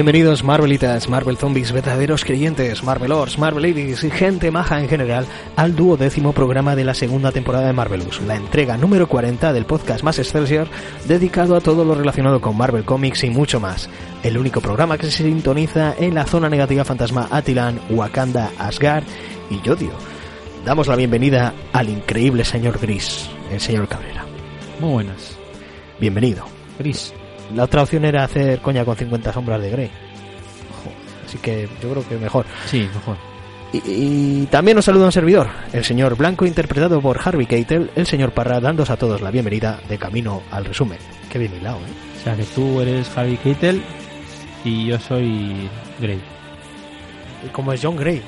Bienvenidos 0.00 0.42
Marvelitas, 0.42 1.10
Marvel 1.10 1.36
Zombies, 1.36 1.72
verdaderos 1.72 2.24
creyentes, 2.24 2.82
Marvelors, 2.82 3.38
Marvelitis 3.38 4.02
y 4.02 4.10
gente 4.10 4.50
maja 4.50 4.80
en 4.80 4.88
general 4.88 5.26
al 5.56 5.76
duodécimo 5.76 6.32
programa 6.32 6.74
de 6.74 6.84
la 6.84 6.94
segunda 6.94 7.32
temporada 7.32 7.66
de 7.66 7.74
Marvelous, 7.74 8.22
la 8.22 8.34
entrega 8.34 8.78
número 8.78 9.08
40 9.08 9.52
del 9.52 9.66
podcast 9.66 10.02
más 10.02 10.18
Excelsior 10.18 10.68
dedicado 11.06 11.54
a 11.54 11.60
todo 11.60 11.84
lo 11.84 11.94
relacionado 11.94 12.40
con 12.40 12.56
Marvel 12.56 12.86
Comics 12.86 13.24
y 13.24 13.28
mucho 13.28 13.60
más. 13.60 13.90
El 14.22 14.38
único 14.38 14.62
programa 14.62 14.96
que 14.96 15.10
se 15.10 15.22
sintoniza 15.22 15.94
en 15.98 16.14
la 16.14 16.24
zona 16.24 16.48
negativa 16.48 16.86
fantasma 16.86 17.28
Atilan, 17.30 17.78
Wakanda, 17.90 18.52
Asgard 18.58 19.04
y 19.50 19.60
Yodio. 19.60 19.92
Damos 20.64 20.88
la 20.88 20.96
bienvenida 20.96 21.52
al 21.74 21.90
increíble 21.90 22.46
señor 22.46 22.78
Gris, 22.80 23.28
el 23.52 23.60
señor 23.60 23.86
Cabrera. 23.86 24.24
Muy 24.80 24.92
buenas. 24.92 25.36
Bienvenido. 26.00 26.46
Gris. 26.78 27.12
La 27.54 27.64
otra 27.64 27.82
opción 27.82 28.04
era 28.04 28.24
hacer 28.24 28.60
coña 28.60 28.84
con 28.84 28.96
50 28.96 29.32
sombras 29.32 29.60
de 29.60 29.70
Grey. 29.70 29.90
Así 31.26 31.38
que 31.38 31.68
yo 31.82 31.90
creo 31.90 32.08
que 32.08 32.16
mejor. 32.16 32.46
Sí, 32.66 32.88
mejor. 32.92 33.16
Y, 33.72 33.82
y 33.86 34.46
también 34.50 34.74
nos 34.74 34.84
saluda 34.84 35.06
un 35.06 35.12
servidor, 35.12 35.48
el 35.72 35.84
señor 35.84 36.16
Blanco, 36.16 36.44
interpretado 36.44 37.00
por 37.00 37.20
Harvey 37.24 37.46
Keitel, 37.46 37.90
el 37.94 38.06
señor 38.06 38.32
Parra, 38.32 38.58
dándos 38.58 38.90
a 38.90 38.96
todos 38.96 39.20
la 39.20 39.30
bienvenida 39.30 39.78
de 39.88 39.96
camino 39.96 40.42
al 40.50 40.64
resumen. 40.64 40.98
Qué 41.30 41.38
bien 41.38 41.54
hilado, 41.54 41.76
¿eh? 41.76 42.10
O 42.20 42.24
sea 42.24 42.36
que 42.36 42.42
tú 42.42 42.80
eres 42.80 43.08
Javi 43.10 43.36
Keitel 43.36 43.80
y 44.64 44.86
yo 44.86 44.98
soy 44.98 45.68
Grey. 46.00 46.20
Y 47.46 47.48
como 47.50 47.72
es 47.72 47.80
John 47.82 47.96
Grey. 47.96 48.20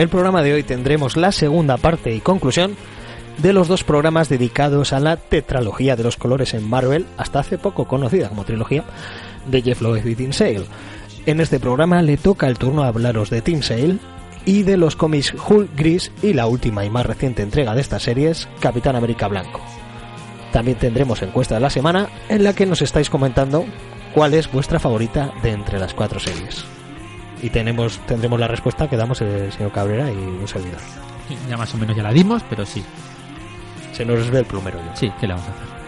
El 0.00 0.08
programa 0.08 0.42
de 0.42 0.54
hoy 0.54 0.62
tendremos 0.62 1.18
la 1.18 1.30
segunda 1.30 1.76
parte 1.76 2.14
y 2.14 2.20
conclusión 2.20 2.74
de 3.36 3.52
los 3.52 3.68
dos 3.68 3.84
programas 3.84 4.30
dedicados 4.30 4.94
a 4.94 5.00
la 5.00 5.18
tetralogía 5.18 5.94
de 5.94 6.02
los 6.02 6.16
colores 6.16 6.54
en 6.54 6.66
Marvel, 6.66 7.04
hasta 7.18 7.40
hace 7.40 7.58
poco 7.58 7.86
conocida 7.86 8.30
como 8.30 8.44
trilogía, 8.44 8.84
de 9.46 9.60
Jeff 9.60 9.82
Loeb 9.82 10.06
y 10.06 10.14
Tim 10.14 10.32
Sale. 10.32 10.64
En 11.26 11.38
este 11.38 11.60
programa 11.60 12.00
le 12.00 12.16
toca 12.16 12.48
el 12.48 12.56
turno 12.56 12.82
a 12.82 12.88
hablaros 12.88 13.28
de 13.28 13.42
Tim 13.42 13.60
Sale 13.60 13.98
y 14.46 14.62
de 14.62 14.78
los 14.78 14.96
cómics 14.96 15.34
Hulk 15.34 15.76
Gris 15.76 16.10
y 16.22 16.32
la 16.32 16.46
última 16.46 16.82
y 16.86 16.88
más 16.88 17.04
reciente 17.04 17.42
entrega 17.42 17.74
de 17.74 17.82
estas 17.82 18.02
series, 18.02 18.48
Capitán 18.58 18.96
América 18.96 19.28
Blanco. 19.28 19.60
También 20.50 20.78
tendremos 20.78 21.20
encuesta 21.20 21.56
de 21.56 21.60
la 21.60 21.68
semana 21.68 22.08
en 22.30 22.42
la 22.42 22.54
que 22.54 22.64
nos 22.64 22.80
estáis 22.80 23.10
comentando 23.10 23.66
cuál 24.14 24.32
es 24.32 24.50
vuestra 24.50 24.78
favorita 24.78 25.30
de 25.42 25.50
entre 25.50 25.78
las 25.78 25.92
cuatro 25.92 26.18
series 26.18 26.64
y 27.42 27.50
tenemos 27.50 27.98
tendremos 28.06 28.38
la 28.38 28.48
respuesta 28.48 28.88
que 28.88 28.96
damos 28.96 29.20
el 29.20 29.52
señor 29.52 29.72
Cabrera 29.72 30.10
y 30.10 30.16
un 30.16 30.48
servidor. 30.48 30.80
Ya 31.48 31.56
más 31.56 31.72
o 31.74 31.78
menos 31.78 31.96
ya 31.96 32.02
la 32.02 32.12
dimos, 32.12 32.42
pero 32.48 32.66
sí. 32.66 32.84
Se 33.92 34.04
nos 34.04 34.30
ve 34.30 34.40
el 34.40 34.46
plumero 34.46 34.78
yo. 34.78 34.90
Sí, 34.94 35.12
¿qué 35.20 35.26
le 35.26 35.34
vamos 35.34 35.48
a 35.48 35.52
hacer? 35.52 35.79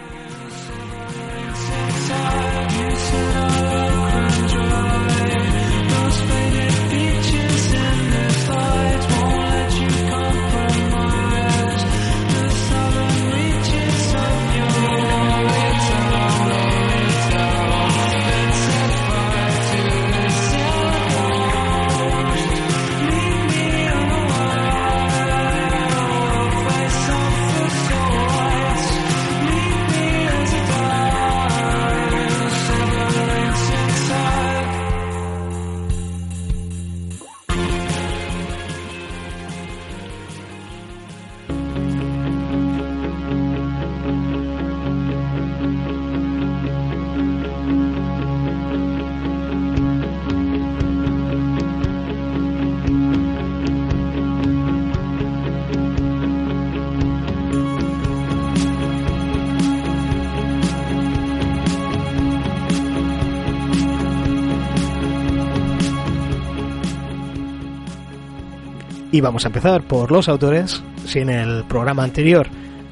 Y 69.13 69.21
vamos 69.21 69.45
a 69.45 69.49
empezar 69.49 69.83
por 69.83 70.11
los 70.11 70.27
autores. 70.31 70.83
Si 71.05 71.19
en 71.19 71.29
el 71.29 71.65
programa 71.65 72.03
anterior 72.03 72.49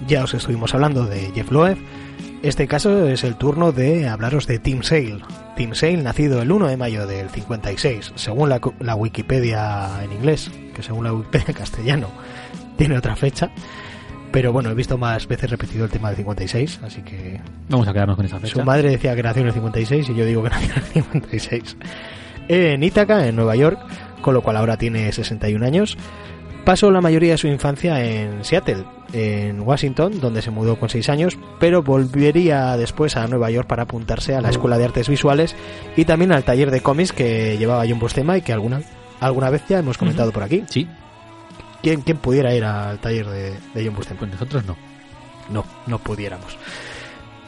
ya 0.06 0.22
os 0.22 0.34
estuvimos 0.34 0.74
hablando 0.74 1.06
de 1.06 1.32
Jeff 1.34 1.50
Loeb, 1.50 1.78
este 2.42 2.68
caso 2.68 3.08
es 3.08 3.24
el 3.24 3.36
turno 3.36 3.72
de 3.72 4.06
hablaros 4.06 4.46
de 4.46 4.58
Tim 4.58 4.82
Sale. 4.82 5.20
Tim 5.56 5.72
Sale, 5.74 5.96
nacido 5.96 6.42
el 6.42 6.52
1 6.52 6.68
de 6.68 6.76
mayo 6.76 7.06
del 7.06 7.30
56, 7.30 8.12
según 8.16 8.50
la, 8.50 8.60
la 8.80 8.94
Wikipedia 8.96 10.04
en 10.04 10.12
inglés, 10.12 10.50
que 10.74 10.82
según 10.82 11.04
la 11.04 11.14
Wikipedia 11.14 11.46
en 11.48 11.54
castellano 11.54 12.08
tiene 12.76 12.98
otra 12.98 13.16
fecha. 13.16 13.50
Pero 14.30 14.52
bueno, 14.52 14.70
he 14.70 14.74
visto 14.74 14.98
más 14.98 15.26
veces 15.26 15.50
repetido 15.50 15.86
el 15.86 15.90
tema 15.90 16.08
del 16.08 16.18
56, 16.18 16.80
así 16.84 17.00
que... 17.00 17.40
Vamos 17.70 17.88
a 17.88 17.94
quedarnos 17.94 18.16
con 18.16 18.26
esa 18.26 18.38
fecha. 18.38 18.52
Su 18.52 18.62
madre 18.62 18.90
decía 18.90 19.16
que 19.16 19.22
nació 19.22 19.40
en 19.40 19.48
el 19.48 19.54
56 19.54 20.10
y 20.10 20.14
yo 20.14 20.26
digo 20.26 20.42
que 20.42 20.50
nació 20.50 20.74
en 20.74 20.82
el 20.82 21.12
56. 21.12 21.76
En 22.48 22.82
Ítaca, 22.82 23.26
en 23.26 23.36
Nueva 23.36 23.56
York, 23.56 23.78
con 24.20 24.34
lo 24.34 24.42
cual 24.42 24.56
ahora 24.56 24.76
tiene 24.76 25.12
61 25.12 25.64
años. 25.64 25.96
Pasó 26.64 26.90
la 26.90 27.00
mayoría 27.00 27.32
de 27.32 27.38
su 27.38 27.48
infancia 27.48 28.04
en 28.04 28.44
Seattle, 28.44 28.84
en 29.12 29.60
Washington, 29.60 30.20
donde 30.20 30.42
se 30.42 30.50
mudó 30.50 30.76
con 30.78 30.88
6 30.88 31.08
años, 31.08 31.38
pero 31.58 31.82
volvería 31.82 32.76
después 32.76 33.16
a 33.16 33.26
Nueva 33.26 33.50
York 33.50 33.66
para 33.66 33.84
apuntarse 33.84 34.34
a 34.34 34.40
la 34.40 34.50
Escuela 34.50 34.76
de 34.76 34.84
Artes 34.84 35.08
Visuales 35.08 35.56
y 35.96 36.04
también 36.04 36.32
al 36.32 36.44
taller 36.44 36.70
de 36.70 36.82
cómics 36.82 37.12
que 37.12 37.56
llevaba 37.58 37.86
John 37.88 37.98
Bustema 37.98 38.36
y 38.36 38.42
que 38.42 38.52
alguna, 38.52 38.82
alguna 39.20 39.48
vez 39.50 39.62
ya 39.68 39.78
hemos 39.78 39.96
comentado 39.96 40.32
por 40.32 40.42
aquí. 40.42 40.64
Sí, 40.68 40.86
¿Quién, 41.82 42.02
quién 42.02 42.18
pudiera 42.18 42.54
ir 42.54 42.64
al 42.64 42.98
taller 42.98 43.26
de, 43.26 43.54
de 43.74 43.84
John 43.84 43.96
Bustema? 43.96 44.20
pues 44.20 44.32
nosotros 44.32 44.64
no. 44.66 44.76
no, 45.50 45.64
no 45.86 45.98
pudiéramos. 45.98 46.58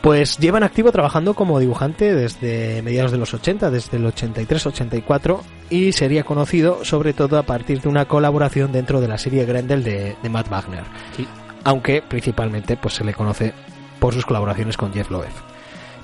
Pues 0.02 0.36
lleva 0.38 0.58
en 0.58 0.64
activo 0.64 0.90
trabajando 0.90 1.34
como 1.34 1.60
dibujante 1.60 2.12
desde 2.12 2.82
mediados 2.82 3.12
de 3.12 3.18
los 3.18 3.32
80, 3.34 3.70
desde 3.70 3.98
el 3.98 4.04
83-84, 4.04 5.40
y 5.70 5.92
sería 5.92 6.24
conocido 6.24 6.84
sobre 6.84 7.12
todo 7.12 7.38
a 7.38 7.44
partir 7.44 7.80
de 7.80 7.88
una 7.88 8.06
colaboración 8.06 8.72
dentro 8.72 9.00
de 9.00 9.06
la 9.06 9.16
serie 9.16 9.44
Grendel 9.44 9.84
de, 9.84 10.16
de 10.20 10.28
Matt 10.28 10.48
Wagner. 10.48 10.82
Sí. 11.16 11.26
Aunque 11.62 12.02
principalmente 12.02 12.76
pues 12.76 12.94
se 12.94 13.04
le 13.04 13.14
conoce 13.14 13.54
por 14.00 14.12
sus 14.12 14.26
colaboraciones 14.26 14.76
con 14.76 14.92
Jeff 14.92 15.08
Loeb. 15.08 15.30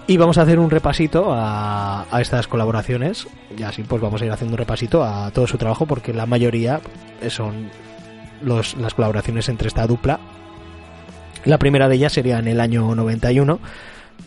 Y 0.07 0.17
vamos 0.17 0.39
a 0.39 0.43
hacer 0.43 0.61
un 0.61 0.71
repasito 0.71 1.33
a, 1.35 2.07
a 2.09 2.21
estas 2.21 2.47
colaboraciones, 2.47 3.27
y 3.57 3.65
así 3.65 3.83
pues 3.83 4.01
vamos 4.01 4.23
a 4.23 4.27
ir 4.27 4.31
haciendo 4.31 4.55
un 4.55 4.59
repasito 4.59 5.03
a 5.03 5.33
todo 5.33 5.49
su 5.49 5.59
trabajo, 5.59 5.87
porque 5.87 6.15
la 6.15 6.25
mayoría 6.25 6.81
son 7.29 7.69
los, 8.43 8.77
las 8.77 8.95
colaboraciones 8.95 9.49
entre 9.49 9.67
esta 9.67 9.89
dupla 9.89 10.21
la 11.45 11.59
primera 11.59 11.89
de 11.89 11.97
ellas 11.97 12.13
sería 12.13 12.39
en 12.39 12.49
el 12.49 12.61
año 12.61 12.95
91, 12.95 13.61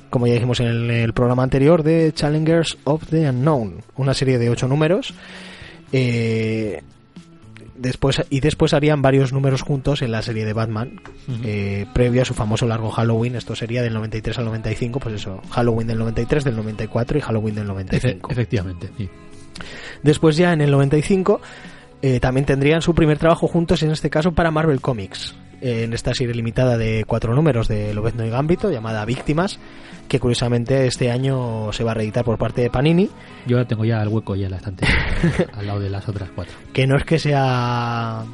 como 0.09 0.27
ya 0.27 0.33
dijimos 0.33 0.59
en 0.59 0.67
el, 0.67 0.89
el 0.89 1.13
programa 1.13 1.43
anterior, 1.43 1.83
de 1.83 2.11
Challengers 2.13 2.77
of 2.83 3.05
the 3.09 3.29
Unknown, 3.29 3.83
una 3.97 4.13
serie 4.13 4.37
de 4.37 4.49
ocho 4.49 4.67
números. 4.67 5.13
eh, 5.91 6.81
después 7.81 8.21
y 8.29 8.39
después 8.39 8.73
harían 8.73 9.01
varios 9.01 9.33
números 9.33 9.63
juntos 9.63 10.01
en 10.01 10.11
la 10.11 10.21
serie 10.21 10.45
de 10.45 10.53
Batman 10.53 11.01
eh, 11.43 11.87
previo 11.93 12.21
a 12.21 12.25
su 12.25 12.33
famoso 12.33 12.67
largo 12.67 12.91
Halloween 12.91 13.35
esto 13.35 13.55
sería 13.55 13.81
del 13.81 13.93
93 13.93 14.37
al 14.37 14.45
95 14.45 14.99
pues 14.99 15.15
eso 15.15 15.41
Halloween 15.49 15.87
del 15.87 15.97
93 15.97 16.43
del 16.43 16.55
94 16.57 17.17
y 17.17 17.21
Halloween 17.21 17.55
del 17.55 17.67
95 17.67 18.31
efectivamente 18.31 18.89
sí. 18.97 19.09
después 20.03 20.37
ya 20.37 20.53
en 20.53 20.61
el 20.61 20.69
95 20.69 21.41
eh, 22.03 22.19
también 22.19 22.45
tendrían 22.45 22.81
su 22.81 22.93
primer 22.93 23.17
trabajo 23.17 23.47
juntos 23.47 23.81
en 23.81 23.91
este 23.91 24.09
caso 24.09 24.31
para 24.31 24.51
Marvel 24.51 24.79
Comics 24.79 25.35
en 25.61 25.93
esta 25.93 26.13
serie 26.13 26.33
limitada 26.33 26.77
de 26.77 27.05
cuatro 27.05 27.33
números 27.35 27.67
de 27.67 27.93
Lobezno 27.93 28.25
y 28.25 28.29
Gambito 28.29 28.71
llamada 28.71 29.05
Víctimas 29.05 29.59
que 30.11 30.19
curiosamente 30.19 30.87
este 30.87 31.09
año 31.09 31.71
se 31.71 31.85
va 31.85 31.91
a 31.91 31.93
reeditar 31.93 32.25
por 32.25 32.37
parte 32.37 32.61
de 32.61 32.69
Panini. 32.69 33.09
Yo 33.47 33.65
tengo 33.65 33.85
ya 33.85 34.01
el 34.01 34.09
hueco 34.09 34.35
ya 34.35 34.47
en 34.47 34.51
la 34.51 34.57
estante 34.57 34.85
al 35.53 35.65
lado 35.65 35.79
de 35.79 35.89
las 35.89 36.05
otras 36.09 36.29
cuatro. 36.35 36.53
Que 36.73 36.85
no 36.85 36.97
es 36.97 37.05
que 37.05 37.17
sea 37.17 38.25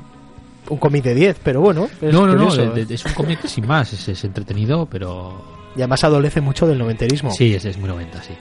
un 0.70 0.78
cómic 0.80 1.04
de 1.04 1.14
10, 1.14 1.38
pero 1.44 1.62
bueno. 1.62 1.88
Es 2.02 2.12
no, 2.12 2.26
no, 2.26 2.34
no, 2.34 2.48
es, 2.52 3.06
un 3.06 3.14
cómic 3.14 3.46
sin 3.46 3.68
más, 3.68 3.94
es, 3.94 4.24
entretenido, 4.24 4.88
pero... 4.88 5.56
Y 5.76 5.82
además 5.82 6.04
adolece 6.04 6.42
mucho 6.42 6.66
del 6.66 6.80
noventerismo. 6.80 7.30
Sí, 7.30 7.54
es, 7.54 7.66
es 7.66 7.78
muy 7.78 7.88
noventa, 7.88 8.24
sí. 8.24 8.34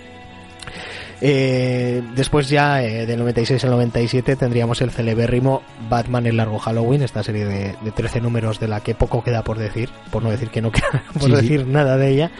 Eh, 1.20 2.02
después 2.14 2.48
ya 2.48 2.82
eh, 2.82 3.06
del 3.06 3.18
96 3.20 3.64
al 3.64 3.70
97 3.70 4.36
tendríamos 4.36 4.82
el 4.82 4.90
celebérrimo 4.90 5.62
Batman 5.88 6.26
el 6.26 6.36
largo 6.36 6.58
Halloween, 6.58 7.02
esta 7.02 7.22
serie 7.22 7.46
de, 7.46 7.74
de 7.80 7.90
13 7.90 8.20
números 8.20 8.60
de 8.60 8.68
la 8.68 8.80
que 8.80 8.94
poco 8.94 9.24
queda 9.24 9.42
por 9.42 9.58
decir, 9.58 9.88
por 10.10 10.22
no 10.22 10.30
decir 10.30 10.50
que 10.50 10.60
no 10.60 10.70
queda 10.72 11.04
por 11.18 11.30
decir 11.30 11.66
nada 11.66 11.96
de 11.96 12.10
ella. 12.10 12.30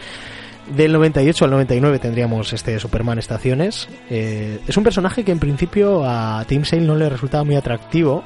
Del 0.75 0.91
98 0.91 1.45
al 1.45 1.51
99 1.51 1.99
tendríamos 1.99 2.51
este 2.51 2.77
Superman 2.79 3.19
Estaciones. 3.19 3.87
Eh, 4.09 4.59
es 4.67 4.75
un 4.75 4.83
personaje 4.83 5.23
que 5.23 5.31
en 5.31 5.39
principio 5.39 6.03
a 6.05 6.43
Tim 6.45 6.65
Sale 6.65 6.81
no 6.81 6.95
le 6.95 7.07
resultaba 7.07 7.45
muy 7.45 7.55
atractivo 7.55 8.23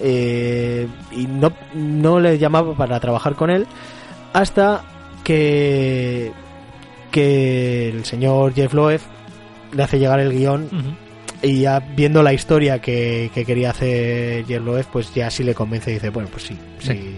eh, 0.00 0.86
y 1.10 1.26
no, 1.26 1.52
no 1.74 2.20
le 2.20 2.38
llamaba 2.38 2.74
para 2.74 3.00
trabajar 3.00 3.34
con 3.34 3.50
él 3.50 3.66
hasta 4.32 4.82
que, 5.24 6.32
que 7.10 7.88
el 7.88 8.04
señor 8.04 8.54
Jeff 8.54 8.72
Loeb 8.72 9.00
le 9.72 9.82
hace 9.82 9.98
llegar 9.98 10.20
el 10.20 10.32
guion 10.32 10.68
y 11.42 11.60
ya 11.60 11.78
viendo 11.78 12.22
la 12.22 12.32
historia 12.32 12.80
que, 12.80 13.30
quería 13.32 13.70
hacer 13.70 14.44
Yerloev, 14.46 14.86
pues 14.86 15.14
ya 15.14 15.30
sí 15.30 15.44
le 15.44 15.54
convence 15.54 15.90
y 15.90 15.94
dice, 15.94 16.10
bueno, 16.10 16.28
pues 16.30 16.44
sí, 16.44 16.58
sí 16.80 17.16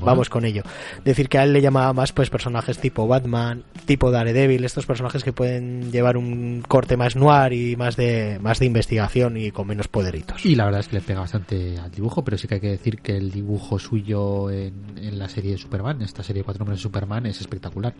vamos 0.00 0.30
con 0.30 0.44
ello. 0.44 0.62
Decir 1.04 1.28
que 1.28 1.38
a 1.38 1.44
él 1.44 1.52
le 1.52 1.60
llamaba 1.60 1.92
más 1.92 2.12
pues 2.12 2.30
personajes 2.30 2.78
tipo 2.78 3.06
Batman, 3.06 3.64
tipo 3.84 4.10
Daredevil, 4.10 4.64
estos 4.64 4.86
personajes 4.86 5.22
que 5.24 5.32
pueden 5.32 5.92
llevar 5.92 6.16
un 6.16 6.62
corte 6.66 6.96
más 6.96 7.16
noir 7.16 7.52
y 7.52 7.76
más 7.76 7.96
de 7.96 8.38
más 8.40 8.58
de 8.58 8.66
investigación 8.66 9.36
y 9.36 9.50
con 9.50 9.66
menos 9.66 9.88
poderitos. 9.88 10.44
Y 10.46 10.54
la 10.54 10.64
verdad 10.64 10.80
es 10.80 10.88
que 10.88 10.96
le 10.96 11.02
pega 11.02 11.20
bastante 11.20 11.78
al 11.78 11.90
dibujo, 11.90 12.24
pero 12.24 12.38
sí 12.38 12.48
que 12.48 12.54
hay 12.54 12.60
que 12.60 12.70
decir 12.70 13.00
que 13.00 13.16
el 13.16 13.30
dibujo 13.30 13.78
suyo 13.78 14.50
en, 14.50 14.72
en 14.96 15.18
la 15.18 15.28
serie 15.28 15.52
de 15.52 15.58
Superman, 15.58 16.00
esta 16.00 16.22
serie 16.22 16.40
de 16.40 16.44
cuatro 16.44 16.64
números 16.64 16.80
de 16.80 16.82
Superman, 16.82 17.26
es 17.26 17.40
espectacular. 17.40 17.94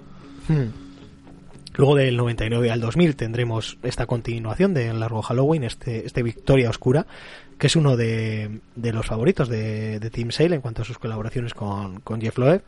Hmm. 0.48 0.93
Luego 1.74 1.96
del 1.96 2.16
99 2.16 2.70
al 2.70 2.80
2000 2.80 3.16
tendremos 3.16 3.78
esta 3.82 4.06
continuación 4.06 4.74
del 4.74 5.00
largo 5.00 5.22
Halloween, 5.22 5.64
este, 5.64 6.06
este 6.06 6.22
Victoria 6.22 6.70
Oscura, 6.70 7.06
que 7.58 7.66
es 7.66 7.74
uno 7.74 7.96
de, 7.96 8.60
los 8.76 9.06
favoritos 9.06 9.48
de, 9.48 9.98
de, 9.98 10.10
Team 10.10 10.30
Sale 10.30 10.54
en 10.54 10.60
cuanto 10.60 10.82
a 10.82 10.84
sus 10.84 10.98
colaboraciones 10.98 11.52
con, 11.52 12.00
con 12.00 12.20
Jeff 12.20 12.38
Loeb. 12.38 12.62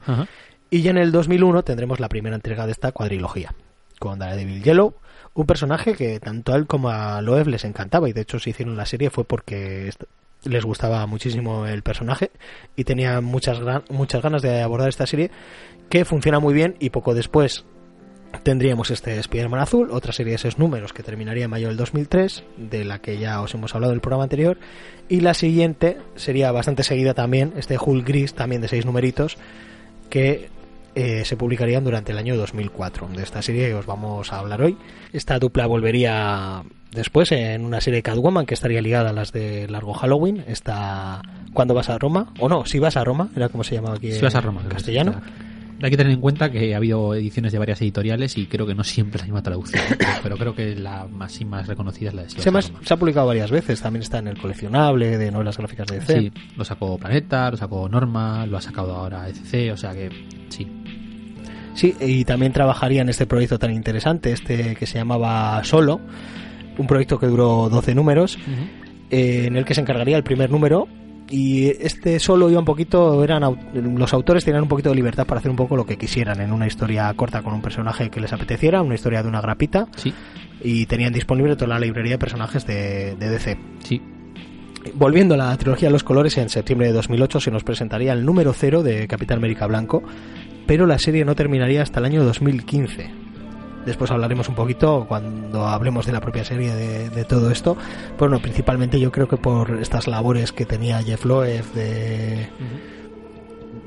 Y 0.70 0.82
ya 0.82 0.90
en 0.90 0.98
el 0.98 1.12
2001 1.12 1.62
tendremos 1.62 2.00
la 2.00 2.08
primera 2.08 2.34
entrega 2.34 2.66
de 2.66 2.72
esta 2.72 2.90
cuadrilogía, 2.90 3.54
con 4.00 4.18
Daredevil 4.18 4.64
Yellow, 4.64 4.94
un 5.34 5.46
personaje 5.46 5.94
que 5.94 6.18
tanto 6.18 6.52
a 6.52 6.56
él 6.56 6.66
como 6.66 6.88
a 6.88 7.20
Loeb 7.20 7.46
les 7.46 7.64
encantaba 7.64 8.08
y 8.08 8.12
de 8.12 8.22
hecho 8.22 8.40
si 8.40 8.50
hicieron 8.50 8.76
la 8.76 8.86
serie 8.86 9.10
fue 9.10 9.24
porque 9.24 9.90
les 10.44 10.64
gustaba 10.64 11.06
muchísimo 11.06 11.66
el 11.66 11.82
personaje 11.82 12.30
y 12.74 12.84
tenía 12.84 13.20
muchas, 13.20 13.60
muchas 13.90 14.22
ganas 14.22 14.42
de 14.42 14.62
abordar 14.62 14.88
esta 14.88 15.06
serie 15.06 15.30
que 15.90 16.04
funciona 16.04 16.40
muy 16.40 16.54
bien 16.54 16.76
y 16.80 16.90
poco 16.90 17.14
después 17.14 17.64
tendríamos 18.42 18.90
este 18.90 19.18
Spider-Man 19.18 19.60
azul, 19.60 19.90
otra 19.90 20.12
serie 20.12 20.32
de 20.32 20.36
esos 20.36 20.58
números 20.58 20.92
que 20.92 21.02
terminaría 21.02 21.44
en 21.44 21.50
mayo 21.50 21.68
del 21.68 21.76
2003, 21.76 22.44
de 22.56 22.84
la 22.84 23.00
que 23.00 23.18
ya 23.18 23.40
os 23.40 23.54
hemos 23.54 23.74
hablado 23.74 23.92
en 23.92 23.96
el 23.96 24.00
programa 24.00 24.24
anterior, 24.24 24.58
y 25.08 25.20
la 25.20 25.34
siguiente 25.34 25.98
sería 26.16 26.52
bastante 26.52 26.82
seguida 26.82 27.14
también, 27.14 27.52
este 27.56 27.76
Hulk 27.78 28.06
gris, 28.06 28.34
también 28.34 28.60
de 28.62 28.68
seis 28.68 28.84
numeritos, 28.86 29.36
que 30.10 30.48
eh, 30.94 31.24
se 31.24 31.36
publicarían 31.36 31.84
durante 31.84 32.12
el 32.12 32.18
año 32.18 32.36
2004. 32.36 33.08
De 33.08 33.22
esta 33.22 33.42
serie 33.42 33.68
que 33.68 33.74
os 33.74 33.84
vamos 33.84 34.32
a 34.32 34.38
hablar 34.38 34.62
hoy. 34.62 34.78
Esta 35.12 35.38
dupla 35.38 35.66
volvería 35.66 36.62
después 36.90 37.32
en 37.32 37.66
una 37.66 37.82
serie 37.82 37.98
de 37.98 38.02
Catwoman 38.02 38.46
que 38.46 38.54
estaría 38.54 38.80
ligada 38.80 39.10
a 39.10 39.12
las 39.12 39.30
de 39.30 39.68
Largo 39.68 39.92
Halloween. 39.92 40.42
Esta 40.46 41.20
¿Cuándo 41.56 41.72
vas 41.72 41.88
a 41.88 41.96
Roma? 41.96 42.34
O 42.38 42.50
no, 42.50 42.66
si 42.66 42.78
vas 42.78 42.98
a 42.98 43.04
Roma, 43.04 43.30
era 43.34 43.48
como 43.48 43.64
se 43.64 43.74
llamaba 43.74 43.96
aquí 43.96 44.12
si 44.12 44.20
vas 44.20 44.34
a 44.34 44.42
Roma, 44.42 44.60
en 44.62 44.68
castellano. 44.68 45.22
Hay 45.82 45.90
que 45.90 45.96
tener 45.96 46.12
en 46.12 46.20
cuenta 46.20 46.50
que 46.50 46.74
ha 46.74 46.78
habido 46.78 47.14
ediciones 47.14 47.52
de 47.52 47.58
varias 47.58 47.80
editoriales 47.82 48.38
y 48.38 48.46
creo 48.46 48.66
que 48.66 48.74
no 48.74 48.82
siempre 48.82 49.16
es 49.16 49.22
la 49.22 49.26
misma 49.26 49.42
traducción, 49.42 49.82
pero 50.22 50.36
creo 50.36 50.54
que 50.54 50.74
la 50.74 51.06
más 51.06 51.38
y 51.40 51.44
más 51.44 51.66
reconocida 51.66 52.08
es 52.08 52.14
la 52.14 52.22
de 52.22 52.30
se, 52.30 52.40
se 52.40 52.94
ha 52.94 52.96
publicado 52.96 53.26
varias 53.26 53.50
veces, 53.50 53.80
también 53.82 54.02
está 54.02 54.18
en 54.18 54.28
el 54.28 54.38
coleccionable 54.38 55.18
de 55.18 55.30
novelas 55.30 55.58
gráficas 55.58 55.86
de 55.88 56.00
DC. 56.00 56.20
Sí, 56.20 56.32
lo 56.56 56.64
sacó 56.64 56.96
Planeta, 56.96 57.50
lo 57.50 57.56
sacó 57.56 57.88
Norma, 57.88 58.46
lo 58.46 58.56
ha 58.56 58.60
sacado 58.62 58.94
ahora 58.94 59.28
ECC, 59.28 59.72
o 59.72 59.76
sea 59.76 59.92
que 59.92 60.08
sí. 60.48 60.66
Sí, 61.74 61.94
y 62.00 62.24
también 62.24 62.52
trabajaría 62.52 63.02
en 63.02 63.10
este 63.10 63.26
proyecto 63.26 63.58
tan 63.58 63.70
interesante, 63.70 64.32
este 64.32 64.76
que 64.76 64.86
se 64.86 64.96
llamaba 64.96 65.62
Solo, 65.62 66.00
un 66.78 66.86
proyecto 66.86 67.18
que 67.18 67.26
duró 67.26 67.68
12 67.68 67.94
números, 67.94 68.38
eh, 69.10 69.44
en 69.46 69.56
el 69.56 69.66
que 69.66 69.74
se 69.74 69.82
encargaría 69.82 70.16
el 70.16 70.24
primer 70.24 70.50
número 70.50 70.88
y 71.28 71.68
este 71.68 72.18
solo 72.20 72.48
iba 72.50 72.60
un 72.60 72.64
poquito 72.64 73.22
eran 73.24 73.42
los 73.74 74.12
autores 74.12 74.44
tenían 74.44 74.62
un 74.62 74.68
poquito 74.68 74.90
de 74.90 74.94
libertad 74.94 75.26
para 75.26 75.40
hacer 75.40 75.50
un 75.50 75.56
poco 75.56 75.76
lo 75.76 75.84
que 75.84 75.96
quisieran 75.96 76.40
en 76.40 76.52
una 76.52 76.66
historia 76.66 77.12
corta 77.14 77.42
con 77.42 77.52
un 77.52 77.62
personaje 77.62 78.10
que 78.10 78.20
les 78.20 78.32
apeteciera 78.32 78.82
una 78.82 78.94
historia 78.94 79.22
de 79.22 79.28
una 79.28 79.40
grapita 79.40 79.88
sí. 79.96 80.12
y 80.62 80.86
tenían 80.86 81.12
disponible 81.12 81.56
toda 81.56 81.68
la 81.68 81.80
librería 81.80 82.12
de 82.12 82.18
personajes 82.18 82.66
de, 82.66 83.16
de 83.16 83.30
DC 83.30 83.58
sí. 83.80 84.00
Volviendo 84.94 85.34
a 85.34 85.38
la 85.38 85.56
trilogía 85.56 85.88
de 85.88 85.92
los 85.92 86.04
colores, 86.04 86.38
en 86.38 86.48
septiembre 86.48 86.86
de 86.86 86.92
2008 86.92 87.40
se 87.40 87.50
nos 87.50 87.64
presentaría 87.64 88.12
el 88.12 88.24
número 88.24 88.52
cero 88.52 88.84
de 88.84 89.08
Capitán 89.08 89.38
América 89.38 89.66
Blanco, 89.66 90.04
pero 90.64 90.86
la 90.86 91.00
serie 91.00 91.24
no 91.24 91.34
terminaría 91.34 91.82
hasta 91.82 91.98
el 91.98 92.04
año 92.04 92.22
2015 92.22 93.25
Después 93.86 94.10
hablaremos 94.10 94.48
un 94.48 94.56
poquito 94.56 95.06
cuando 95.08 95.64
hablemos 95.66 96.04
de 96.06 96.12
la 96.12 96.20
propia 96.20 96.44
serie 96.44 96.74
de, 96.74 97.24
todo 97.24 97.52
esto. 97.52 97.76
Bueno, 98.18 98.40
principalmente 98.40 98.98
yo 98.98 99.12
creo 99.12 99.28
que 99.28 99.36
por 99.36 99.78
estas 99.80 100.08
labores 100.08 100.50
que 100.50 100.66
tenía 100.66 101.00
Jeff 101.02 101.24
Loeb 101.24 101.64
de 101.72 102.48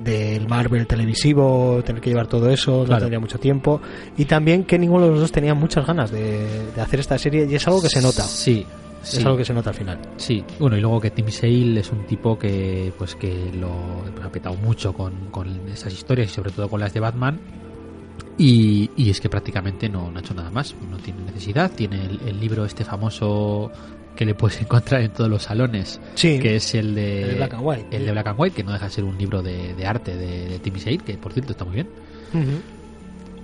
del 0.04 0.48
Marvel 0.48 0.88
televisivo, 0.88 1.82
tener 1.86 2.02
que 2.02 2.10
llevar 2.10 2.28
todo 2.28 2.50
eso, 2.50 2.86
no 2.88 2.98
tendría 2.98 3.20
mucho 3.20 3.38
tiempo. 3.40 3.82
Y 4.18 4.24
también 4.24 4.64
que 4.64 4.80
ninguno 4.80 5.06
de 5.06 5.12
los 5.12 5.20
dos 5.20 5.32
tenía 5.34 5.54
muchas 5.54 5.86
ganas 5.86 6.12
de, 6.12 6.48
hacer 6.80 7.02
esta 7.02 7.18
serie 7.18 7.46
y 7.50 7.56
es 7.56 7.68
algo 7.68 7.82
que 7.82 7.90
se 7.90 8.02
nota. 8.02 8.24
Sí, 8.24 8.66
es 9.04 9.26
algo 9.26 9.38
que 9.38 9.44
se 9.44 9.54
nota 9.54 9.72
al 9.72 9.76
final. 9.76 10.00
Sí, 10.16 10.46
bueno, 10.60 10.78
y 10.78 10.82
luego 10.82 11.02
que 11.02 11.12
Tim 11.12 11.30
Sale 11.30 11.82
es 11.82 11.92
un 11.92 12.06
tipo 12.06 12.40
que 12.40 12.94
pues 12.98 13.16
que 13.16 13.52
lo 13.54 13.72
ha 14.24 14.30
petado 14.30 14.56
mucho 14.56 14.94
con, 14.94 15.30
con 15.30 15.68
esas 15.70 15.92
historias 15.92 16.30
y 16.30 16.34
sobre 16.34 16.52
todo 16.52 16.70
con 16.70 16.80
las 16.80 16.94
de 16.94 17.02
Batman 17.02 17.40
y, 18.40 19.10
es 19.10 19.20
que 19.20 19.30
prácticamente 19.30 19.90
no, 19.90 20.14
ha 20.16 20.20
hecho 20.20 20.34
nada 20.34 20.50
más, 20.50 20.74
no 20.90 20.98
tiene 20.98 21.24
necesidad, 21.24 21.70
tiene 21.72 22.06
el, 22.06 22.40
libro 22.40 22.64
este 22.64 22.86
famoso 22.86 23.70
que 24.16 24.26
le 24.26 24.34
puedes 24.34 24.62
encontrar 24.62 25.02
en 25.02 25.12
todos 25.12 25.30
los 25.30 25.44
salones, 25.44 26.00
que 26.16 26.56
es 26.56 26.74
el 26.74 26.96
de, 26.96 27.34
Black 27.36 27.54
and 27.56 27.66
White. 27.66 27.98
El 27.98 28.06
de 28.06 28.12
Black 28.14 28.28
and 28.28 28.40
White, 28.40 28.56
que 28.56 28.64
no 28.64 28.72
deja 28.72 28.86
de 28.86 28.92
ser 28.92 29.04
un 29.04 29.18
libro 29.18 29.44
de, 29.44 29.86
arte 29.86 30.16
de, 30.16 30.48
de 30.48 30.60
Timmy 30.60 30.80
Shade, 30.80 31.00
que 31.00 31.18
por 31.18 31.34
cierto 31.34 31.52
está 31.52 31.66
muy 31.66 31.76
bien. 31.76 31.90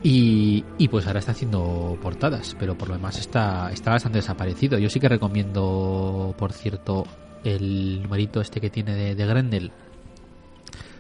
y, 0.02 0.64
y, 0.78 0.88
pues 0.88 1.06
ahora 1.08 1.20
está 1.20 1.34
haciendo 1.34 1.98
portadas, 2.02 2.56
pero 2.58 2.78
por 2.78 2.88
lo 2.88 2.96
demás 2.96 3.20
está, 3.20 3.72
está 3.74 3.92
bastante 3.92 4.20
desaparecido. 4.20 4.80
Yo 4.80 4.90
sí 4.90 5.02
que 5.02 5.10
recomiendo, 5.10 6.34
por 6.38 6.54
cierto, 6.54 7.06
el 7.44 8.02
numerito 8.02 8.40
este 8.40 8.62
que 8.62 8.70
tiene 8.70 8.96
de, 8.96 9.16
de 9.16 9.26
Grendel, 9.26 9.74